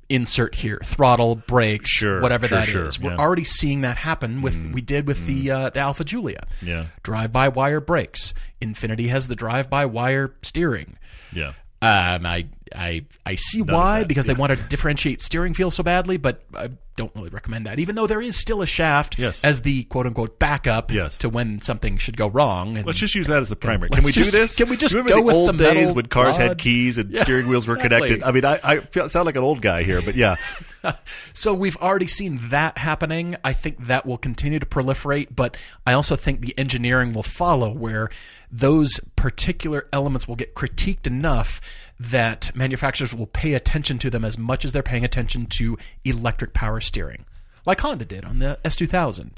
insert 0.08 0.54
here 0.54 0.80
throttle, 0.82 1.36
brakes, 1.36 1.90
Sure, 1.90 2.22
whatever 2.22 2.48
sure, 2.48 2.58
that 2.58 2.68
is. 2.68 2.72
sure, 2.72 3.04
We're 3.04 3.10
yeah. 3.10 3.16
Mm. 3.18 3.20
already 3.20 3.44
seeing 3.44 3.82
that 3.82 3.98
happen 3.98 4.40
with 4.40 4.70
we 4.72 4.80
did 4.80 5.06
with 5.06 5.26
the, 5.26 5.50
uh, 5.50 5.68
the 5.70 5.80
Alfa 5.80 6.02
Giulia. 6.04 6.46
Yeah. 6.62 6.86
Drive 7.02 7.32
by 7.34 7.48
wire 7.48 7.80
brakes. 7.80 8.32
Infiniti 8.62 9.10
has 9.10 9.28
the 9.28 9.36
drive 9.36 9.68
by 9.68 9.84
wire 9.84 10.34
steering. 10.40 10.96
Yeah. 11.34 11.52
Um, 11.82 12.24
I 12.26 12.46
I 12.74 13.04
I 13.26 13.34
see 13.36 13.60
of 13.60 13.68
why 13.70 14.04
because 14.04 14.26
they 14.26 14.34
want 14.34 14.56
to 14.56 14.62
differentiate 14.68 15.20
steering 15.20 15.54
feel 15.54 15.70
so 15.70 15.82
badly, 15.82 16.16
but 16.16 16.42
I 16.54 16.70
don't 16.96 17.14
really 17.14 17.30
recommend 17.30 17.64
that. 17.66 17.78
Even 17.78 17.94
though 17.94 18.06
there 18.06 18.20
is 18.20 18.36
still 18.36 18.60
a 18.60 18.66
shaft 18.66 19.18
Yes. 19.18 19.42
as 19.42 19.62
the 19.62 19.84
quote 19.84 20.06
unquote 20.06 20.38
backup 20.38 20.92
Yes. 20.92 21.16
to 21.18 21.28
when 21.30 21.62
something 21.62 21.96
should 21.96 22.16
go 22.16 22.28
wrong. 22.28 22.76
And 22.76 22.84
Let's 22.86 22.98
just 22.98 23.14
use 23.14 23.26
that 23.28 23.40
as 23.40 23.48
the 23.48 23.56
primary. 23.56 23.88
Let's 23.90 24.00
Can 24.00 24.06
we 24.06 24.12
just- 24.12 24.32
do 24.32 24.38
this? 24.38 24.56
can 24.56 24.68
we 24.68 24.76
just 24.76 24.94
Remember 24.94 25.12
go 25.12 25.16
the 25.20 25.22
with 25.26 25.34
old 25.34 25.58
the 25.58 25.64
days 25.64 25.92
when 25.92 26.06
cars 26.06 26.36
had 26.36 26.58
keys 26.58 26.98
and 26.98 27.14
Yeah, 27.14 27.22
steering 27.22 27.48
wheels 27.48 27.66
were 27.66 27.76
exactly. 27.76 28.08
connected? 28.08 28.22
I 28.26 28.32
mean, 28.32 28.44
I, 28.44 28.60
I 28.62 28.80
feel, 28.80 29.08
sound 29.08 29.26
like 29.26 29.36
an 29.36 29.42
old 29.42 29.62
guy 29.62 29.82
here, 29.82 30.02
but 30.02 30.14
yeah. 30.14 30.36
So 31.32 31.54
we've 31.54 31.76
already 31.76 32.06
seen 32.06 32.38
that 32.48 32.78
happening. 32.78 33.36
I 33.44 33.52
think 33.52 33.86
that 33.86 34.04
will 34.06 34.18
continue 34.18 34.58
to 34.58 34.66
proliferate, 34.66 35.28
but 35.34 35.56
I 35.86 35.92
also 35.92 36.16
think 36.16 36.40
the 36.40 36.58
engineering 36.58 37.12
will 37.12 37.22
follow 37.22 37.70
where 37.72 38.10
those 38.50 38.98
particular 39.16 39.86
elements 39.92 40.26
will 40.26 40.36
get 40.36 40.54
critiqued 40.54 41.06
enough 41.06 41.60
that 42.00 42.50
manufacturers 42.56 43.12
will 43.12 43.26
pay 43.26 43.52
attention 43.52 43.98
to 43.98 44.08
them 44.08 44.24
as 44.24 44.38
much 44.38 44.64
as 44.64 44.72
they're 44.72 44.82
paying 44.82 45.04
attention 45.04 45.44
to 45.44 45.76
electric 46.02 46.54
power 46.54 46.80
steering. 46.80 47.26
Like 47.66 47.80
Honda 47.80 48.06
did 48.06 48.24
on 48.24 48.38
the 48.38 48.58
S2000. 48.64 49.32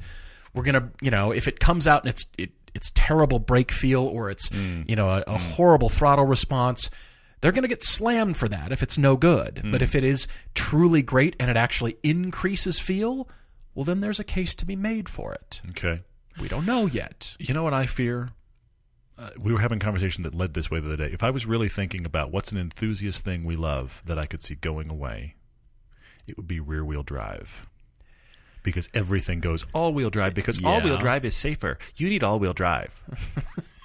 We're 0.55 0.63
going 0.63 0.75
to, 0.75 0.89
you 1.01 1.11
know, 1.11 1.33
if 1.33 1.49
it 1.49 1.59
comes 1.59 1.89
out 1.89 2.05
and 2.05 2.11
it's 2.11 2.25
it, 2.39 2.51
it's 2.73 2.93
terrible 2.95 3.41
brake 3.41 3.73
feel 3.73 4.05
or 4.05 4.31
it's, 4.31 4.49
mm. 4.51 4.89
you 4.89 4.95
know, 4.95 5.09
a, 5.09 5.19
a 5.23 5.39
mm. 5.39 5.53
horrible 5.55 5.89
throttle 5.89 6.25
response, 6.25 6.89
they're 7.41 7.53
going 7.53 7.63
to 7.63 7.69
get 7.69 7.83
slammed 7.83 8.37
for 8.37 8.49
that 8.49 8.71
if 8.71 8.81
it's 8.81 8.97
no 8.97 9.17
good. 9.17 9.57
But 9.57 9.81
mm. 9.81 9.83
if 9.83 9.97
it 9.97 10.05
is 10.05 10.29
truly 10.55 11.03
great 11.03 11.35
and 11.41 11.51
it 11.51 11.57
actually 11.57 11.97
increases 12.05 12.79
feel, 12.79 13.29
well, 13.75 13.85
then 13.85 14.01
there's 14.01 14.21
a 14.21 14.25
case 14.25 14.55
to 14.55 14.65
be 14.65 14.77
made 14.77 15.09
for 15.09 15.35
it. 15.35 15.61
Okay. 15.71 16.03
We 16.41 16.47
don't 16.47 16.65
know 16.65 16.87
yet. 16.87 17.35
You 17.41 17.55
know 17.55 17.65
what 17.65 17.75
I 17.75 17.87
fear? 17.87 18.31
Uh, 19.19 19.31
we 19.39 19.53
were 19.53 19.61
having 19.61 19.77
a 19.77 19.81
conversation 19.81 20.23
that 20.25 20.35
led 20.35 20.55
this 20.55 20.71
way 20.71 20.81
the 20.81 20.87
other 20.87 20.97
day. 20.97 21.11
If 21.13 21.23
I 21.23 21.31
was 21.31 21.47
really 21.47 21.69
thinking 21.69 22.07
about 22.07 22.33
what's 22.33 22.51
an 22.53 22.59
enthusiast 22.59 23.25
thing 23.25 23.45
we 23.45 23.57
love 23.57 24.01
that 24.07 24.19
I 24.19 24.27
could 24.27 24.43
see 24.43 24.55
going 24.55 24.91
away, 24.91 25.35
it 26.27 26.37
would 26.37 26.49
be 26.49 26.61
rear 26.61 26.85
wheel 26.85 27.03
drive. 27.03 27.67
Because 28.63 28.89
everything 28.95 29.41
goes 29.41 29.67
all 29.75 29.93
wheel 29.93 30.09
drive 30.09 30.35
because 30.35 30.65
all 30.65 30.81
wheel 30.81 30.97
drive 30.97 31.25
is 31.25 31.37
safer. 31.37 31.79
You 31.97 32.09
need 32.09 32.23
all 32.23 32.39
wheel 32.39 32.53
drive. 32.53 33.03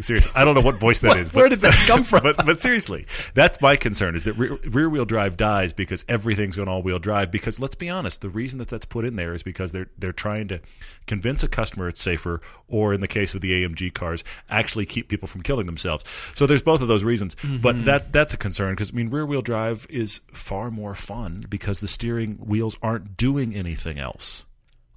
Seriously, 0.00 0.32
I 0.34 0.44
don't 0.44 0.54
know 0.54 0.60
what 0.60 0.78
voice 0.78 1.00
that 1.00 1.16
is. 1.16 1.32
Where 1.32 1.48
did 1.48 1.60
that 1.60 1.74
come 1.86 2.04
from? 2.04 2.22
but 2.22 2.44
but 2.44 2.60
seriously, 2.60 3.06
that's 3.34 3.60
my 3.60 3.76
concern 3.76 4.14
is 4.14 4.24
that 4.24 4.34
rear, 4.34 4.58
rear 4.68 4.88
wheel 4.88 5.04
drive 5.04 5.36
dies 5.36 5.72
because 5.72 6.04
everything's 6.08 6.56
going 6.56 6.68
all 6.68 6.82
wheel 6.82 6.98
drive. 6.98 7.30
Because 7.30 7.58
let's 7.58 7.74
be 7.74 7.88
honest, 7.88 8.20
the 8.20 8.28
reason 8.28 8.58
that 8.58 8.68
that's 8.68 8.84
put 8.84 9.04
in 9.04 9.16
there 9.16 9.34
is 9.34 9.42
because 9.42 9.72
they're 9.72 9.88
they're 9.98 10.12
trying 10.12 10.48
to 10.48 10.60
convince 11.06 11.42
a 11.42 11.48
customer 11.48 11.88
it's 11.88 12.02
safer, 12.02 12.40
or 12.68 12.92
in 12.92 13.00
the 13.00 13.08
case 13.08 13.34
of 13.34 13.40
the 13.40 13.64
AMG 13.64 13.94
cars, 13.94 14.24
actually 14.50 14.86
keep 14.86 15.08
people 15.08 15.28
from 15.28 15.42
killing 15.42 15.66
themselves. 15.66 16.04
So 16.34 16.46
there's 16.46 16.62
both 16.62 16.82
of 16.82 16.88
those 16.88 17.04
reasons. 17.04 17.34
Mm-hmm. 17.36 17.58
But 17.58 17.84
that 17.86 18.12
that's 18.12 18.34
a 18.34 18.38
concern 18.38 18.72
because 18.74 18.90
I 18.90 18.94
mean 18.94 19.10
rear 19.10 19.24
wheel 19.24 19.42
drive 19.42 19.86
is 19.88 20.20
far 20.32 20.70
more 20.70 20.94
fun 20.94 21.44
because 21.48 21.80
the 21.80 21.88
steering 21.88 22.34
wheels 22.34 22.76
aren't 22.82 23.16
doing 23.16 23.54
anything 23.54 23.98
else. 23.98 24.44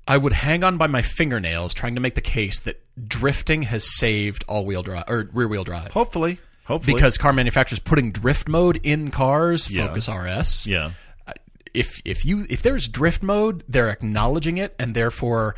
I 0.10 0.18
would 0.18 0.34
hang 0.34 0.64
on 0.64 0.78
by 0.78 0.88
my 0.88 1.01
fingernails 1.01 1.74
trying 1.74 1.93
to 1.95 2.01
make 2.01 2.16
the 2.16 2.22
case 2.22 2.60
that 2.62 2.82
drifting 3.07 3.62
has 3.64 3.84
saved 3.97 4.43
all 4.47 4.66
wheel 4.66 4.82
drive 4.82 5.05
or 5.07 5.30
rear 5.32 5.47
wheel 5.47 5.64
drive. 5.64 5.93
Hopefully, 5.93 6.39
hopefully, 6.66 6.95
Because 6.95 7.18
car 7.18 7.32
manufacturers 7.32 7.80
putting 7.80 8.12
drift 8.12 8.47
mode 8.49 8.80
in 8.84 9.12
cars, 9.12 9.70
Yeah. 9.72 9.88
Focus 9.88 10.10
RS. 10.10 10.66
yeah. 10.68 10.91
Uh, 11.28 11.34
if 11.74 12.01
if 12.05 12.26
you 12.26 12.45
if 12.49 12.62
there's 12.64 12.88
drift 12.88 13.22
mode, 13.24 13.64
they're 13.70 13.89
acknowledging 13.89 14.57
it, 14.57 14.74
and 14.80 14.95
therefore, 14.95 15.55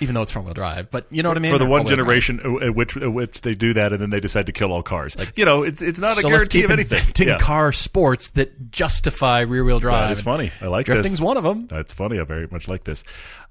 even 0.00 0.14
though 0.14 0.22
it's 0.22 0.32
front 0.32 0.44
wheel 0.44 0.52
drive, 0.54 0.90
but 0.90 1.06
you 1.10 1.22
know 1.22 1.30
what 1.30 1.38
I 1.38 1.40
mean. 1.40 1.52
for 1.52 1.58
the 1.58 1.64
one 1.64 1.86
generation 1.86 2.40
at 2.60 2.74
which 2.74 2.96
at 2.98 3.12
which 3.12 3.40
they 3.40 3.54
do 3.54 3.72
that, 3.72 3.92
and 3.92 4.02
then 4.02 4.10
they 4.10 4.20
decide 4.20 4.44
to 4.46 4.52
kill 4.52 4.72
all 4.72 4.82
cars. 4.82 5.16
you 5.36 5.44
know, 5.46 5.62
it's 5.62 5.80
it's 5.80 5.98
not 5.98 6.18
a 6.18 6.20
so 6.20 6.28
let's 6.28 6.48
guarantee 6.48 6.64
of 6.64 6.70
anything. 6.72 6.98
inventing 6.98 7.28
Yeah. 7.28 7.38
car 7.38 7.72
sports 7.72 8.30
that 8.30 8.70
justify 8.70 9.40
rear 9.40 9.64
wheel 9.64 9.80
drive. 9.80 10.02
That 10.08 10.10
is 10.12 10.22
funny. 10.22 10.50
I 10.60 10.66
like 10.66 10.84
Drifting's 10.86 11.12
this. 11.12 11.20
one 11.20 11.36
of 11.38 11.44
them. 11.44 11.66
That's 11.68 11.94
funny. 11.94 12.20
I 12.20 12.24
very 12.24 12.46
much 12.50 12.68
like 12.68 12.84
this. 12.84 13.02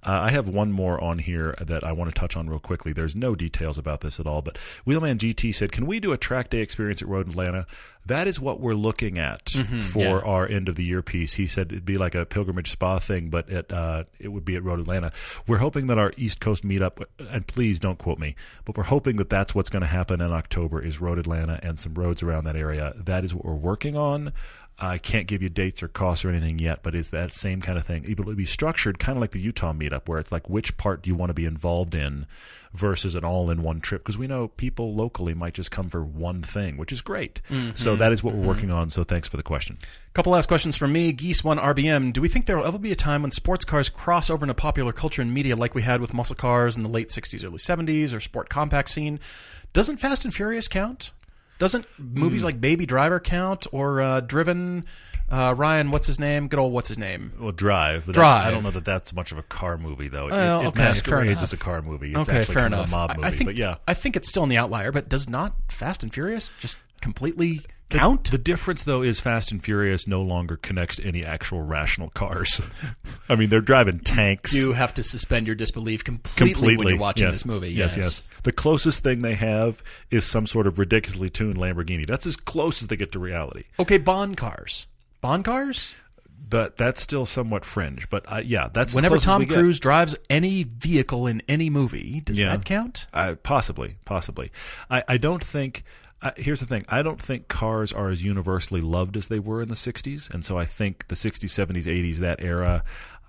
Uh, 0.05 0.11
I 0.21 0.31
have 0.31 0.47
one 0.47 0.71
more 0.71 1.03
on 1.03 1.17
here 1.17 1.55
that 1.59 1.83
I 1.83 1.91
want 1.91 2.13
to 2.13 2.19
touch 2.19 2.37
on 2.37 2.47
real 2.47 2.59
quickly. 2.59 2.93
There's 2.93 3.15
no 3.15 3.33
details 3.33 3.77
about 3.77 4.01
this 4.01 4.19
at 4.19 4.27
all, 4.27 4.41
but 4.43 4.57
Wheelman 4.85 5.17
GT 5.17 5.53
said, 5.53 5.71
"Can 5.71 5.85
we 5.87 5.99
do 5.99 6.11
a 6.11 6.17
track 6.17 6.49
day 6.51 6.59
experience 6.59 7.01
at 7.01 7.07
Road 7.07 7.27
Atlanta?" 7.29 7.65
That 8.07 8.27
is 8.27 8.39
what 8.39 8.59
we're 8.59 8.75
looking 8.75 9.17
at 9.17 9.49
for 9.49 9.57
Mm-hmm. 9.63 9.99
yeah. 9.99 10.19
our 10.19 10.47
end 10.47 10.69
of 10.69 10.75
the 10.75 10.83
year 10.83 11.01
piece. 11.01 11.33
He 11.33 11.47
said 11.47 11.71
it'd 11.71 11.85
be 11.87 11.97
like 11.97 12.13
a 12.13 12.23
pilgrimage 12.23 12.69
spa 12.69 12.99
thing, 12.99 13.29
but 13.29 13.49
at, 13.49 13.71
uh, 13.73 14.03
it 14.19 14.27
would 14.27 14.45
be 14.45 14.55
at 14.55 14.63
Road 14.63 14.79
Atlanta. 14.79 15.11
We're 15.47 15.57
hoping 15.57 15.87
that 15.87 15.97
our 15.97 16.13
East 16.15 16.39
Coast 16.39 16.63
meetup, 16.63 17.03
and 17.31 17.47
please 17.47 17.79
don't 17.79 17.97
quote 17.97 18.19
me, 18.19 18.35
but 18.63 18.77
we're 18.77 18.83
hoping 18.83 19.15
that 19.15 19.31
that's 19.31 19.55
what's 19.55 19.71
going 19.71 19.81
to 19.81 19.87
happen 19.87 20.21
in 20.21 20.31
October 20.31 20.79
is 20.83 21.01
Road 21.01 21.17
Atlanta 21.17 21.59
and 21.63 21.79
some 21.79 21.95
roads 21.95 22.21
around 22.21 22.43
that 22.43 22.55
area. 22.55 22.93
That 22.95 23.23
is 23.23 23.33
what 23.33 23.43
we're 23.43 23.53
working 23.55 23.97
on. 23.97 24.33
I 24.77 24.97
can't 24.97 25.27
give 25.27 25.41
you 25.41 25.47
dates 25.47 25.81
or 25.83 25.87
costs 25.87 26.25
or 26.25 26.29
anything 26.29 26.59
yet, 26.59 26.83
but 26.83 26.95
it's 26.95 27.11
that 27.11 27.31
same 27.31 27.61
kind 27.61 27.77
of 27.77 27.85
thing. 27.85 28.03
It'll 28.09 28.35
be 28.35 28.45
structured 28.45 28.99
kind 28.99 29.17
of 29.17 29.21
like 29.21 29.31
the 29.31 29.39
Utah 29.39 29.71
meetup, 29.71 30.09
where 30.09 30.19
it's 30.19 30.33
like 30.33 30.49
which 30.49 30.75
part 30.75 31.01
do 31.01 31.09
you 31.09 31.15
want 31.15 31.29
to 31.29 31.33
be 31.33 31.45
involved 31.45 31.95
in 31.95 32.27
versus 32.73 33.15
an 33.15 33.23
all 33.23 33.49
in 33.49 33.63
one 33.63 33.79
trip. 33.79 34.03
Because 34.03 34.17
we 34.17 34.27
know 34.27 34.49
people 34.49 34.93
locally 34.93 35.33
might 35.33 35.53
just 35.53 35.71
come 35.71 35.87
for 35.87 36.03
one 36.03 36.41
thing, 36.41 36.75
which 36.75 36.91
is 36.91 37.01
great. 37.01 37.41
Mm-hmm. 37.49 37.75
So 37.75 37.95
that 37.95 38.11
is 38.11 38.21
what 38.21 38.33
we're 38.33 38.41
mm-hmm. 38.41 38.49
working 38.49 38.71
on. 38.71 38.89
So 38.89 39.05
thanks 39.05 39.29
for 39.29 39.37
the 39.37 39.43
question. 39.43 39.77
Couple 40.13 40.33
last 40.33 40.47
questions 40.47 40.75
from 40.75 40.91
me. 40.91 41.13
Geese 41.13 41.41
one 41.41 41.57
RBM. 41.57 42.11
Do 42.11 42.21
we 42.21 42.27
think 42.27 42.45
there 42.45 42.57
will 42.57 42.67
ever 42.67 42.77
be 42.77 42.91
a 42.91 42.97
time 42.97 43.21
when 43.21 43.31
sports 43.31 43.63
cars 43.63 43.87
cross 43.87 44.29
over 44.29 44.43
into 44.43 44.53
popular 44.53 44.91
culture 44.91 45.21
and 45.21 45.33
media 45.33 45.55
like 45.55 45.73
we 45.73 45.83
had 45.83 46.01
with 46.01 46.13
muscle 46.13 46.35
cars 46.35 46.75
in 46.75 46.83
the 46.83 46.89
late 46.89 47.07
'60s, 47.07 47.45
early 47.45 47.57
'70s, 47.57 48.13
or 48.13 48.19
sport 48.19 48.49
compact 48.49 48.89
scene? 48.89 49.21
Doesn't 49.71 49.97
Fast 49.97 50.23
and 50.23 50.33
Furious 50.33 50.67
count? 50.67 51.11
Doesn't 51.59 51.85
movies 51.97 52.41
Hmm. 52.41 52.45
like 52.47 52.61
Baby 52.61 52.85
Driver 52.85 53.19
count 53.19 53.67
or 53.71 54.01
uh, 54.01 54.19
Driven? 54.21 54.85
Uh, 55.27 55.55
Ryan, 55.57 55.89
what's 55.89 56.05
his 56.05 56.19
name? 56.19 56.47
Good 56.49 56.59
old 56.59 56.71
what's 56.71 56.87
his 56.87 56.99
name? 56.99 57.33
Well, 57.39 57.51
Drive. 57.51 58.05
But 58.05 58.13
Drive. 58.13 58.45
I, 58.45 58.51
don't 58.51 58.61
know 58.63 58.69
that 58.71 58.85
that's 58.85 59.11
much 59.13 59.31
of 59.31 59.39
a 59.39 59.43
car 59.43 59.75
movie, 59.77 60.07
though. 60.07 60.27
It- 60.27 60.31
Well, 60.31 60.61
it, 60.61 60.65
okay, 60.67 60.75
fair 60.77 60.85
masquerades 60.85 61.41
as 61.41 61.51
a 61.51 61.57
car 61.57 61.81
movie. 61.81 62.11
It's 62.11 62.29
okay, 62.29 62.39
actually 62.39 62.53
fair 62.53 62.63
kind 62.63 62.73
enough. 62.75 62.87
of 62.87 62.93
a 62.93 62.95
mob 62.95 63.09
I- 63.11 63.15
movie. 63.15 63.27
I 63.27 63.31
think, 63.31 63.47
but 63.47 63.55
yeah. 63.55 63.75
I 63.87 63.95
think 63.95 64.15
it's 64.15 64.29
still 64.29 64.43
in 64.43 64.49
the 64.49 64.57
outlier, 64.57 64.91
but 64.91 65.09
does 65.09 65.27
not 65.27 65.55
Fast 65.69 66.03
and 66.03 66.13
Furious 66.13 66.53
just 66.59 66.77
completely 67.01 67.61
count? 67.89 68.31
The 68.31 68.37
difference, 68.37 68.83
though, 68.83 69.01
is 69.01 69.19
Fast 69.19 69.51
and 69.51 69.63
Furious 69.63 70.07
no 70.07 70.21
longer 70.21 70.57
connects 70.57 70.97
to 70.97 71.05
any 71.05 71.23
actual 71.23 71.61
rational 71.61 72.09
cars. 72.09 72.61
I 73.29 73.35
mean, 73.35 73.49
they're 73.49 73.61
driving 73.61 73.99
tanks. 73.99 74.53
you 74.53 74.73
have 74.73 74.93
to 74.95 75.03
suspend 75.03 75.47
your 75.47 75.55
disbelief 75.55 76.03
completely, 76.03 76.77
when 76.77 76.87
you're 76.87 76.97
watching 76.97 77.27
yes. 77.27 77.35
this 77.35 77.45
movie. 77.45 77.71
Yes, 77.71 77.95
yes. 77.97 78.21
The 78.43 78.51
closest 78.51 79.03
thing 79.03 79.21
they 79.21 79.35
have 79.35 79.81
is 80.11 80.25
some 80.25 80.45
sort 80.45 80.67
of 80.67 80.77
ridiculously 80.77 81.29
tuned 81.29 81.57
Lamborghini. 81.57 82.05
That's 82.07 82.25
as 82.27 82.35
close 82.35 82.81
as 82.81 82.89
they 82.89 82.95
get 82.95 83.11
to 83.13 83.19
reality. 83.19 83.63
Okay, 83.79 83.97
Bond 83.97 84.37
cars. 84.37 84.87
Bond 85.21 85.45
cars? 85.45 85.95
That 86.49 86.77
that's 86.77 87.01
still 87.01 87.25
somewhat 87.25 87.65
fringe, 87.65 88.07
but 88.11 88.31
uh, 88.31 88.41
yeah, 88.45 88.69
that's 88.71 88.93
Whenever 88.93 89.17
Tom 89.17 89.39
we 89.39 89.45
get. 89.47 89.57
Cruise 89.57 89.79
drives 89.79 90.15
any 90.29 90.61
vehicle 90.61 91.25
in 91.25 91.41
any 91.49 91.71
movie, 91.71 92.21
does 92.21 92.39
Yeah. 92.39 92.55
that 92.55 92.65
count? 92.65 93.07
Uh, 93.11 93.33
possibly, 93.41 93.95
possibly. 94.05 94.51
I, 94.87 95.03
I 95.07 95.17
don't 95.17 95.43
think. 95.43 95.83
Uh, 96.21 96.31
here's 96.37 96.59
the 96.59 96.65
thing: 96.65 96.83
I 96.89 97.01
don't 97.01 97.21
think 97.21 97.47
cars 97.47 97.93
are 97.93 98.09
as 98.09 98.23
universally 98.23 98.81
loved 98.81 99.17
as 99.17 99.27
they 99.27 99.39
were 99.39 99.61
in 99.61 99.67
the 99.67 99.75
'60s, 99.75 100.29
and 100.33 100.43
so 100.43 100.57
I 100.57 100.65
think 100.65 101.07
the 101.07 101.15
'60s, 101.15 101.49
'70s, 101.49 101.85
'80s, 101.85 102.17
that 102.17 102.41
era. 102.41 102.83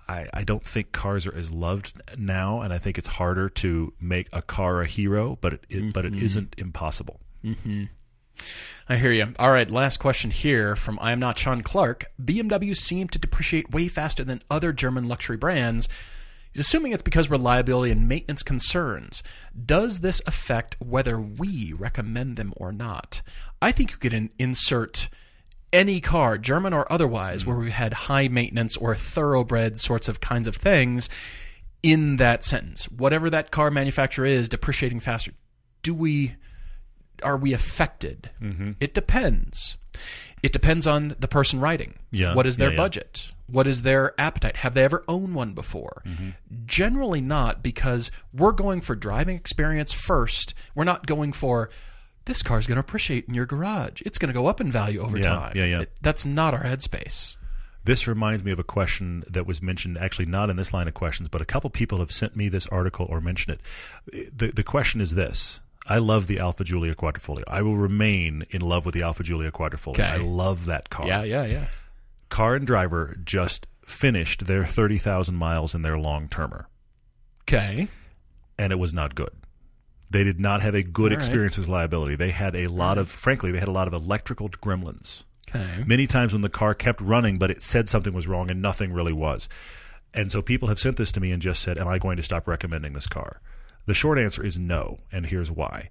I, 0.09 0.27
I 0.33 0.43
don't 0.45 0.63
think 0.63 0.93
cars 0.93 1.27
are 1.27 1.35
as 1.35 1.51
loved 1.51 2.01
now, 2.17 2.61
and 2.61 2.71
I 2.71 2.77
think 2.77 2.97
it's 2.97 3.07
harder 3.07 3.49
to 3.49 3.93
make 3.99 4.29
a 4.31 4.41
car 4.41 4.81
a 4.81 4.87
hero, 4.87 5.37
but 5.41 5.53
it, 5.53 5.65
it 5.69 5.93
but 5.93 6.05
it 6.05 6.13
isn't 6.15 6.55
impossible. 6.57 7.19
I 8.87 8.95
hear 8.95 9.11
you. 9.11 9.33
All 9.37 9.51
right, 9.51 9.69
last 9.69 9.97
question 9.97 10.31
here 10.31 10.75
from 10.75 10.97
I 11.01 11.11
am 11.11 11.19
not 11.19 11.37
Sean 11.37 11.61
Clark. 11.61 12.05
BMW 12.23 12.75
seem 12.75 13.09
to 13.09 13.19
depreciate 13.19 13.71
way 13.71 13.89
faster 13.89 14.23
than 14.23 14.41
other 14.49 14.71
German 14.71 15.09
luxury 15.09 15.37
brands. 15.37 15.89
He's 16.57 16.65
assuming 16.65 16.91
it's 16.91 17.03
because 17.03 17.29
reliability 17.29 17.91
and 17.91 18.07
maintenance 18.09 18.41
concerns. 18.41 19.21
Does 19.65 19.99
this 19.99 20.23
affect 20.25 20.75
whether 20.79 21.19
we 21.19 21.71
recommend 21.71 22.35
them 22.35 22.51
or 22.57 22.71
not? 22.71 23.21
I 23.61 23.71
think 23.71 23.91
you 23.91 23.97
could 23.97 24.13
in- 24.13 24.31
insert 24.39 25.07
any 25.71 26.01
car, 26.01 26.39
German 26.39 26.73
or 26.73 26.91
otherwise, 26.91 27.45
where 27.45 27.57
we've 27.57 27.71
had 27.71 27.93
high 27.93 28.27
maintenance 28.27 28.75
or 28.75 28.95
thoroughbred 28.95 29.79
sorts 29.79 30.07
of 30.07 30.19
kinds 30.19 30.47
of 30.47 30.55
things 30.55 31.09
in 31.83 32.15
that 32.17 32.43
sentence. 32.43 32.85
Whatever 32.85 33.29
that 33.29 33.51
car 33.51 33.69
manufacturer 33.69 34.25
is 34.25 34.49
depreciating 34.49 34.99
faster. 34.99 35.33
Do 35.83 35.93
we 35.93 36.35
are 37.23 37.37
we 37.37 37.53
affected? 37.53 38.29
Mm-hmm. 38.41 38.71
It 38.79 38.93
depends. 38.95 39.77
It 40.41 40.53
depends 40.53 40.87
on 40.87 41.15
the 41.19 41.27
person 41.27 41.59
writing. 41.59 41.99
Yeah, 42.11 42.33
What 42.35 42.47
is 42.47 42.57
their 42.57 42.69
yeah, 42.69 42.73
yeah. 42.73 42.77
budget? 42.77 43.31
What 43.49 43.67
is 43.67 43.81
their 43.83 44.13
appetite? 44.19 44.57
Have 44.57 44.73
they 44.73 44.83
ever 44.83 45.03
owned 45.07 45.33
one 45.35 45.53
before? 45.53 46.01
Mm-hmm. 46.05 46.29
Generally 46.65 47.21
not, 47.21 47.63
because 47.63 48.11
we're 48.33 48.51
going 48.51 48.81
for 48.81 48.95
driving 48.95 49.35
experience 49.37 49.93
first. 49.93 50.53
We're 50.75 50.83
not 50.83 51.05
going 51.05 51.31
for 51.33 51.69
this 52.25 52.43
car's 52.43 52.67
going 52.67 52.75
to 52.75 52.81
appreciate 52.81 53.25
in 53.29 53.33
your 53.33 53.45
garage. 53.45 54.01
It's 54.05 54.17
going 54.17 54.27
to 54.27 54.33
go 54.33 54.47
up 54.47 54.59
in 54.59 54.69
value 54.69 54.99
over 54.99 55.17
Yeah, 55.17 55.23
time. 55.23 55.53
yeah, 55.55 55.63
yeah. 55.65 55.85
That's 56.01 56.25
not 56.25 56.53
our 56.53 56.63
headspace. 56.63 57.37
This 57.85 58.05
reminds 58.05 58.43
me 58.43 58.51
of 58.51 58.59
a 58.59 58.65
question 58.65 59.23
that 59.29 59.47
was 59.47 59.61
mentioned, 59.61 59.97
actually 59.97 60.25
not 60.25 60.49
in 60.49 60.57
this 60.57 60.73
line 60.73 60.89
of 60.89 60.93
questions, 60.93 61.29
but 61.29 61.41
a 61.41 61.45
couple 61.45 61.69
people 61.69 61.99
have 61.99 62.11
sent 62.11 62.35
me 62.35 62.49
this 62.49 62.67
article 62.67 63.07
or 63.09 63.21
mentioned 63.21 63.59
it. 64.11 64.37
The, 64.37 64.51
the 64.51 64.63
question 64.63 64.99
is 64.99 65.15
this. 65.15 65.61
I 65.89 65.99
love 65.99 66.27
the 66.27 66.39
Alfa 66.39 66.65
Giulia 66.65 66.93
Quadrifoglio. 66.95 67.45
I 67.47 67.61
will 67.61 67.77
remain 67.77 68.43
in 68.49 68.59
love 68.59 68.85
with 68.85 68.93
the 68.93 69.03
Alfa 69.03 69.23
Giulia 69.23 69.51
Quadrifoglio. 69.51 69.91
Okay. 69.91 70.03
I 70.03 70.17
love 70.17 70.65
that 70.65 70.89
car. 70.89 71.07
Yeah, 71.07 71.23
yeah, 71.23 71.45
yeah. 71.45 71.67
Car 72.29 72.55
and 72.55 72.67
Driver 72.67 73.17
just 73.23 73.67
finished 73.85 74.45
their 74.47 74.65
30,000 74.65 75.35
miles 75.35 75.73
in 75.73 75.81
their 75.81 75.97
long 75.97 76.27
termer, 76.27 76.67
Okay. 77.43 77.87
and 78.57 78.73
it 78.73 78.77
was 78.79 78.93
not 78.93 79.15
good. 79.15 79.31
They 80.09 80.23
did 80.23 80.39
not 80.39 80.61
have 80.61 80.75
a 80.75 80.83
good 80.83 81.11
right. 81.11 81.17
experience 81.17 81.57
with 81.57 81.67
reliability. 81.67 82.15
They 82.15 82.31
had 82.31 82.55
a 82.55 82.67
lot 82.67 82.97
of, 82.97 83.09
frankly, 83.09 83.51
they 83.51 83.59
had 83.59 83.67
a 83.67 83.71
lot 83.71 83.87
of 83.87 83.93
electrical 83.93 84.49
gremlins. 84.49 85.23
Okay. 85.49 85.83
Many 85.85 86.07
times 86.07 86.33
when 86.33 86.41
the 86.41 86.49
car 86.49 86.73
kept 86.73 86.99
running, 87.01 87.37
but 87.37 87.51
it 87.51 87.61
said 87.63 87.87
something 87.89 88.13
was 88.13 88.27
wrong 88.27 88.49
and 88.51 88.61
nothing 88.61 88.91
really 88.93 89.13
was. 89.13 89.47
And 90.13 90.31
so 90.31 90.41
people 90.41 90.67
have 90.69 90.79
sent 90.79 90.97
this 90.97 91.11
to 91.13 91.19
me 91.21 91.31
and 91.31 91.41
just 91.41 91.61
said, 91.61 91.77
Am 91.77 91.87
I 91.87 91.99
going 91.99 92.17
to 92.17 92.23
stop 92.23 92.47
recommending 92.47 92.93
this 92.93 93.07
car? 93.07 93.41
The 93.85 93.93
short 93.93 94.17
answer 94.17 94.43
is 94.45 94.59
no, 94.59 94.97
and 95.11 95.25
here's 95.25 95.51
why. 95.51 95.89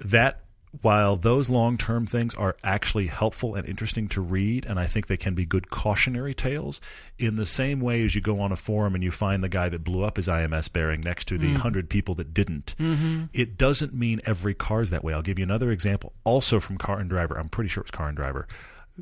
That 0.00 0.42
while 0.82 1.16
those 1.16 1.50
long 1.50 1.76
term 1.76 2.06
things 2.06 2.34
are 2.34 2.56
actually 2.62 3.08
helpful 3.08 3.54
and 3.54 3.66
interesting 3.66 4.08
to 4.08 4.20
read, 4.20 4.64
and 4.66 4.78
I 4.78 4.86
think 4.86 5.06
they 5.06 5.16
can 5.16 5.34
be 5.34 5.44
good 5.44 5.70
cautionary 5.70 6.34
tales, 6.34 6.80
in 7.18 7.36
the 7.36 7.46
same 7.46 7.80
way 7.80 8.04
as 8.04 8.14
you 8.14 8.20
go 8.20 8.40
on 8.40 8.52
a 8.52 8.56
forum 8.56 8.94
and 8.94 9.02
you 9.02 9.10
find 9.10 9.42
the 9.42 9.48
guy 9.48 9.68
that 9.68 9.84
blew 9.84 10.04
up 10.04 10.16
his 10.16 10.28
IMS 10.28 10.72
bearing 10.72 11.00
next 11.00 11.26
to 11.28 11.38
the 11.38 11.54
mm. 11.54 11.56
hundred 11.56 11.90
people 11.90 12.14
that 12.16 12.32
didn't, 12.32 12.74
mm-hmm. 12.78 13.24
it 13.32 13.58
doesn't 13.58 13.92
mean 13.92 14.20
every 14.24 14.54
car's 14.54 14.90
that 14.90 15.02
way. 15.02 15.12
I'll 15.12 15.22
give 15.22 15.38
you 15.38 15.44
another 15.44 15.70
example, 15.70 16.12
also 16.24 16.60
from 16.60 16.78
Car 16.78 17.00
and 17.00 17.10
Driver. 17.10 17.36
I'm 17.36 17.48
pretty 17.48 17.68
sure 17.68 17.82
it's 17.82 17.90
Car 17.90 18.08
and 18.08 18.16
Driver. 18.16 18.46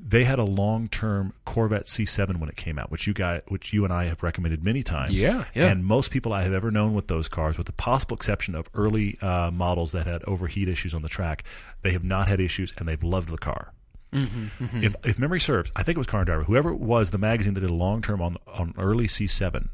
They 0.07 0.25
had 0.25 0.39
a 0.39 0.45
long-term 0.45 1.33
Corvette 1.45 1.85
C7 1.85 2.37
when 2.39 2.49
it 2.49 2.57
came 2.57 2.79
out, 2.79 2.91
which 2.91 3.07
you 3.07 3.15
guys, 3.15 3.43
which 3.49 3.73
you 3.73 3.85
and 3.85 3.93
I 3.93 4.05
have 4.05 4.23
recommended 4.23 4.63
many 4.65 4.83
times. 4.83 5.13
Yeah, 5.13 5.45
yeah. 5.55 5.67
And 5.67 5.85
most 5.85 6.11
people 6.11 6.33
I 6.33 6.43
have 6.43 6.53
ever 6.53 6.71
known 6.71 6.95
with 6.95 7.09
those 7.09 7.29
cars, 7.29 7.59
with 7.59 7.67
the 7.67 7.73
possible 7.73 8.17
exception 8.17 8.55
of 8.55 8.69
early 8.75 9.19
uh, 9.21 9.51
models 9.53 9.93
that 9.93 10.07
had 10.07 10.23
overheat 10.25 10.69
issues 10.69 10.95
on 10.95 11.03
the 11.03 11.09
track, 11.09 11.45
they 11.83 11.93
have 11.93 12.05
not 12.05 12.29
had 12.29 12.41
issues 12.41 12.73
and 12.79 12.87
they've 12.89 13.03
loved 13.03 13.29
the 13.31 13.39
car. 13.39 13.73
Mm-hmm, 14.13 14.83
If 14.83 14.97
if 15.05 15.19
memory 15.19 15.41
serves, 15.41 15.71
I 15.77 15.83
think 15.83 15.97
it 15.97 15.99
was 15.99 16.07
Car 16.07 16.21
and 16.21 16.27
Driver. 16.27 16.45
Whoever 16.45 16.71
it 16.71 16.81
was, 16.81 17.11
the 17.11 17.19
magazine 17.19 17.53
that 17.55 17.61
did 17.61 17.71
a 17.71 17.75
long 17.75 18.01
term 18.01 18.23
on 18.23 18.39
on 18.47 18.73
early 18.79 19.07
C7 19.07 19.69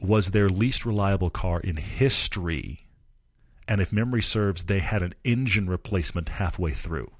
was 0.00 0.30
their 0.30 0.48
least 0.48 0.84
reliable 0.84 1.30
car 1.30 1.60
in 1.60 1.76
history. 1.76 2.86
And 3.66 3.80
if 3.80 3.92
memory 3.92 4.22
serves, 4.22 4.64
they 4.64 4.78
had 4.80 5.02
an 5.02 5.14
engine 5.24 5.68
replacement 5.68 6.30
halfway 6.30 6.70
through. 6.72 7.10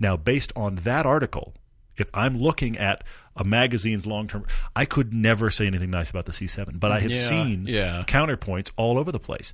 Now, 0.00 0.16
based 0.16 0.52
on 0.56 0.76
that 0.76 1.06
article, 1.06 1.54
if 1.96 2.10
I'm 2.14 2.38
looking 2.38 2.78
at 2.78 3.04
a 3.36 3.44
magazine's 3.44 4.06
long 4.06 4.26
term, 4.26 4.46
I 4.74 4.86
could 4.86 5.12
never 5.14 5.50
say 5.50 5.66
anything 5.66 5.90
nice 5.90 6.10
about 6.10 6.24
the 6.24 6.32
C7, 6.32 6.80
but 6.80 6.90
I 6.90 7.00
have 7.00 7.10
Yeah, 7.12 7.18
seen 7.20 7.66
yeah. 7.66 8.04
counterpoints 8.06 8.72
all 8.76 8.98
over 8.98 9.12
the 9.12 9.20
place. 9.20 9.52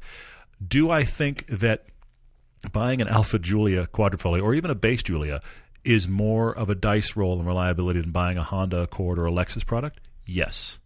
Do 0.66 0.90
I 0.90 1.04
think 1.04 1.46
that 1.48 1.84
buying 2.72 3.00
an 3.02 3.08
Alfa 3.08 3.38
Giulia 3.38 3.86
quadrifoglio 3.92 4.42
or 4.42 4.54
even 4.54 4.70
a 4.70 4.74
base 4.74 5.02
Giulia 5.02 5.42
is 5.84 6.08
more 6.08 6.56
of 6.56 6.70
a 6.70 6.74
dice 6.74 7.14
roll 7.16 7.38
in 7.40 7.46
reliability 7.46 8.00
than 8.00 8.10
buying 8.10 8.38
a 8.38 8.42
Honda 8.42 8.80
Accord 8.82 9.18
or 9.18 9.26
a 9.26 9.30
Lexus 9.30 9.64
product? 9.66 10.00
Yes. 10.24 10.78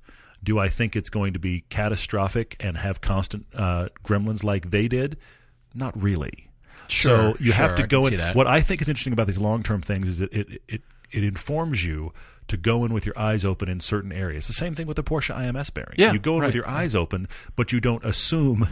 Do 0.42 0.58
I 0.58 0.68
think 0.68 0.96
it's 0.96 1.10
going 1.10 1.34
to 1.34 1.38
be 1.38 1.60
catastrophic 1.68 2.56
and 2.60 2.76
have 2.76 3.00
constant 3.00 3.46
uh, 3.54 3.88
gremlins 4.04 4.42
like 4.42 4.70
they 4.70 4.88
did? 4.88 5.18
Not 5.74 6.00
really. 6.02 6.48
Sure, 6.90 7.32
so 7.32 7.36
you 7.40 7.52
have 7.52 7.74
to 7.76 7.86
go 7.86 8.06
in. 8.06 8.18
What 8.34 8.46
I 8.46 8.60
think 8.60 8.80
is 8.82 8.88
interesting 8.88 9.12
about 9.12 9.26
these 9.26 9.38
long 9.38 9.62
term 9.62 9.80
things 9.82 10.08
is 10.08 10.18
that 10.18 10.32
it, 10.32 10.62
it 10.68 10.82
it 11.10 11.24
informs 11.24 11.84
you 11.84 12.12
to 12.48 12.56
go 12.56 12.84
in 12.84 12.92
with 12.92 13.06
your 13.06 13.18
eyes 13.18 13.44
open 13.44 13.68
in 13.68 13.80
certain 13.80 14.12
areas. 14.12 14.46
The 14.46 14.52
same 14.52 14.74
thing 14.74 14.86
with 14.86 14.96
the 14.96 15.04
Porsche 15.04 15.34
IMS 15.34 15.72
bearing. 15.72 15.94
Yeah, 15.96 16.12
you 16.12 16.18
go 16.18 16.34
in 16.34 16.40
right, 16.40 16.46
with 16.48 16.54
your 16.54 16.68
eyes 16.68 16.94
open, 16.94 17.28
but 17.56 17.72
you 17.72 17.80
don't 17.80 18.04
assume 18.04 18.68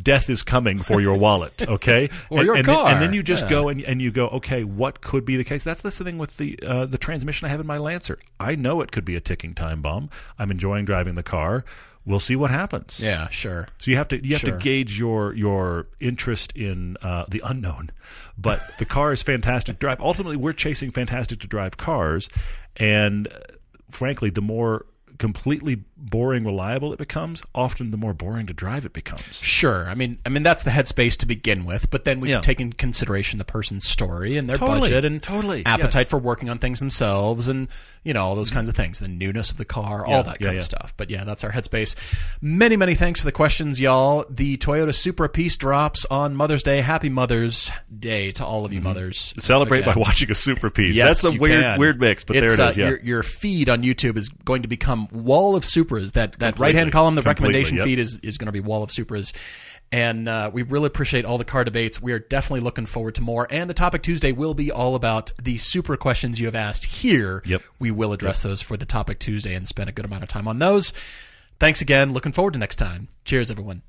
death 0.00 0.28
is 0.28 0.42
coming 0.42 0.80
for 0.80 1.00
your 1.00 1.16
wallet. 1.16 1.62
Okay, 1.68 2.10
Or 2.28 2.38
and, 2.38 2.46
your 2.46 2.56
and 2.56 2.66
Then, 2.66 2.86
and 2.86 3.00
then 3.02 3.14
you 3.14 3.22
just 3.22 3.44
Yeah. 3.44 3.50
go 3.50 3.68
and, 3.68 3.80
and 3.82 4.02
you 4.02 4.10
go, 4.10 4.26
okay, 4.28 4.64
what 4.64 5.00
could 5.00 5.24
be 5.24 5.36
the 5.36 5.44
case? 5.44 5.62
That's 5.64 5.82
the 5.82 5.90
thing 5.92 6.18
with 6.18 6.36
the 6.36 6.58
uh, 6.66 6.86
the 6.86 6.98
transmission 6.98 7.46
I 7.46 7.50
have 7.50 7.60
in 7.60 7.66
my 7.66 7.78
Lancer. 7.78 8.18
I 8.40 8.56
know 8.56 8.80
it 8.80 8.90
could 8.92 9.04
be 9.04 9.14
a 9.16 9.20
ticking 9.20 9.54
time 9.54 9.80
bomb. 9.82 10.10
I'm 10.38 10.50
enjoying 10.50 10.84
driving 10.84 11.14
the 11.14 11.22
car. 11.22 11.64
We'll 12.06 12.20
see 12.20 12.36
what 12.36 12.50
happens. 12.50 13.00
Yeah, 13.02 13.28
sure. 13.30 13.66
So 13.78 13.90
you 13.90 13.96
have 13.96 14.08
to 14.08 14.22
you 14.24 14.32
have 14.34 14.40
Sure. 14.42 14.52
to 14.52 14.58
gauge 14.58 14.98
your 14.98 15.32
your 15.34 15.86
interest 16.00 16.52
in 16.54 16.96
uh, 17.02 17.24
the 17.28 17.40
unknown, 17.44 17.90
but 18.36 18.60
the 18.78 18.84
car 18.84 19.12
is 19.12 19.22
fantastic 19.22 19.76
to 19.76 19.80
drive. 19.80 20.00
Ultimately, 20.00 20.36
we're 20.36 20.52
chasing 20.52 20.90
fantastic 20.90 21.40
to 21.40 21.46
drive 21.46 21.76
cars, 21.78 22.28
and 22.76 23.28
uh, 23.28 23.38
frankly, 23.90 24.28
the 24.30 24.42
more 24.42 24.84
completely 25.16 25.82
boring 25.96 26.44
reliable 26.44 26.92
it 26.92 26.98
becomes, 26.98 27.42
often 27.54 27.90
the 27.90 27.96
more 27.96 28.12
boring 28.12 28.46
to 28.46 28.52
drive 28.52 28.84
it 28.84 28.92
becomes. 28.92 29.40
Sure. 29.42 29.88
I 29.88 29.94
mean, 29.94 30.18
I 30.26 30.28
mean 30.28 30.42
that's 30.42 30.64
the 30.64 30.70
headspace 30.70 31.16
to 31.18 31.26
begin 31.26 31.64
with, 31.64 31.88
but 31.90 32.04
then 32.04 32.20
we 32.20 32.30
Yeah. 32.30 32.36
can 32.36 32.42
take 32.42 32.60
into 32.60 32.76
consideration 32.76 33.38
the 33.38 33.44
person's 33.44 33.88
story 33.88 34.36
and 34.36 34.48
their 34.48 34.56
Totally, 34.56 34.80
budget 34.80 35.04
and 35.04 35.22
totally, 35.22 35.64
appetite 35.64 35.94
yes. 36.06 36.08
for 36.08 36.18
working 36.18 36.48
on 36.50 36.58
things 36.58 36.80
themselves 36.80 37.46
and 37.48 37.68
you 38.02 38.12
know 38.12 38.24
all 38.24 38.34
those 38.34 38.50
kinds 38.50 38.68
of 38.68 38.74
things, 38.76 38.98
the 38.98 39.08
newness 39.08 39.50
of 39.50 39.56
the 39.56 39.64
car, 39.64 40.04
Yeah, 40.06 40.16
all 40.16 40.22
that 40.24 40.40
yeah, 40.40 40.48
kind 40.48 40.58
of 40.58 40.64
stuff. 40.64 40.94
But 40.96 41.10
yeah, 41.10 41.24
that's 41.24 41.44
our 41.44 41.52
headspace. 41.52 41.94
Many, 42.40 42.76
many 42.76 42.94
thanks 42.94 43.20
for 43.20 43.26
the 43.26 43.32
questions, 43.32 43.80
y'all. 43.80 44.24
The 44.28 44.56
Toyota 44.58 44.94
Supra 44.94 45.28
piece 45.28 45.56
drops 45.56 46.04
on 46.10 46.34
Mother's 46.34 46.62
Day. 46.62 46.80
Happy 46.80 47.08
Mother's 47.08 47.70
Day 47.96 48.30
to 48.32 48.44
all 48.44 48.64
of 48.66 48.72
you 48.72 48.80
mothers. 48.80 49.32
Celebrate 49.38 49.80
Again. 49.80 49.94
by 49.94 50.00
watching 50.00 50.30
a 50.30 50.34
Supra 50.34 50.70
piece. 50.70 50.96
Yes, 50.96 51.06
That's 51.06 51.22
the 51.22 51.32
you 51.34 51.40
weird 51.40 51.62
can. 51.62 51.78
weird 51.78 52.00
mix, 52.00 52.24
but 52.24 52.36
It's, 52.36 52.56
there 52.56 52.66
it 52.66 52.70
is. 52.70 52.76
uh, 52.78 52.80
Yeah. 52.80 52.88
your, 52.90 53.00
your 53.00 53.22
feed 53.22 53.68
on 53.70 53.82
YouTube 53.82 54.16
is 54.16 54.28
going 54.28 54.62
to 54.62 54.68
become 54.68 55.08
wall 55.12 55.56
of 55.56 55.64
Supras. 55.94 56.12
That 56.12 56.32
that 56.38 56.58
right 56.58 56.74
hand 56.74 56.92
column, 56.92 57.14
the 57.14 57.22
Completely, 57.22 57.48
recommendation 57.48 57.76
yep. 57.78 57.86
feed 57.86 57.98
is 57.98 58.18
is 58.22 58.38
going 58.38 58.46
to 58.46 58.52
be 58.52 58.60
wall 58.60 58.82
of 58.82 58.90
Supras. 58.90 59.32
And 59.92 60.28
uh, 60.28 60.50
we 60.52 60.62
really 60.62 60.86
appreciate 60.86 61.24
all 61.24 61.38
the 61.38 61.44
car 61.44 61.62
debates. 61.62 62.02
We 62.02 62.12
are 62.12 62.18
definitely 62.18 62.60
looking 62.60 62.86
forward 62.86 63.14
to 63.16 63.20
more. 63.20 63.46
And 63.48 63.70
the 63.70 63.74
topic 63.74 64.02
Tuesday 64.02 64.32
will 64.32 64.54
be 64.54 64.72
all 64.72 64.96
about 64.96 65.32
the 65.40 65.56
Supra 65.58 65.96
questions 65.96 66.40
you 66.40 66.46
have 66.46 66.56
asked 66.56 66.84
here. 66.86 67.42
Yep. 67.46 67.62
We 67.78 67.90
will 67.92 68.12
address 68.12 68.42
those 68.42 68.60
for 68.60 68.76
the 68.76 68.86
topic 68.86 69.20
Tuesday 69.20 69.54
and 69.54 69.68
spend 69.68 69.88
a 69.88 69.92
good 69.92 70.04
amount 70.04 70.24
of 70.24 70.28
time 70.28 70.48
on 70.48 70.58
those. 70.58 70.92
Thanks 71.60 71.80
again. 71.80 72.12
Looking 72.12 72.32
forward 72.32 72.54
to 72.54 72.58
next 72.58 72.76
time. 72.76 73.08
Cheers, 73.24 73.52
everyone. 73.52 73.82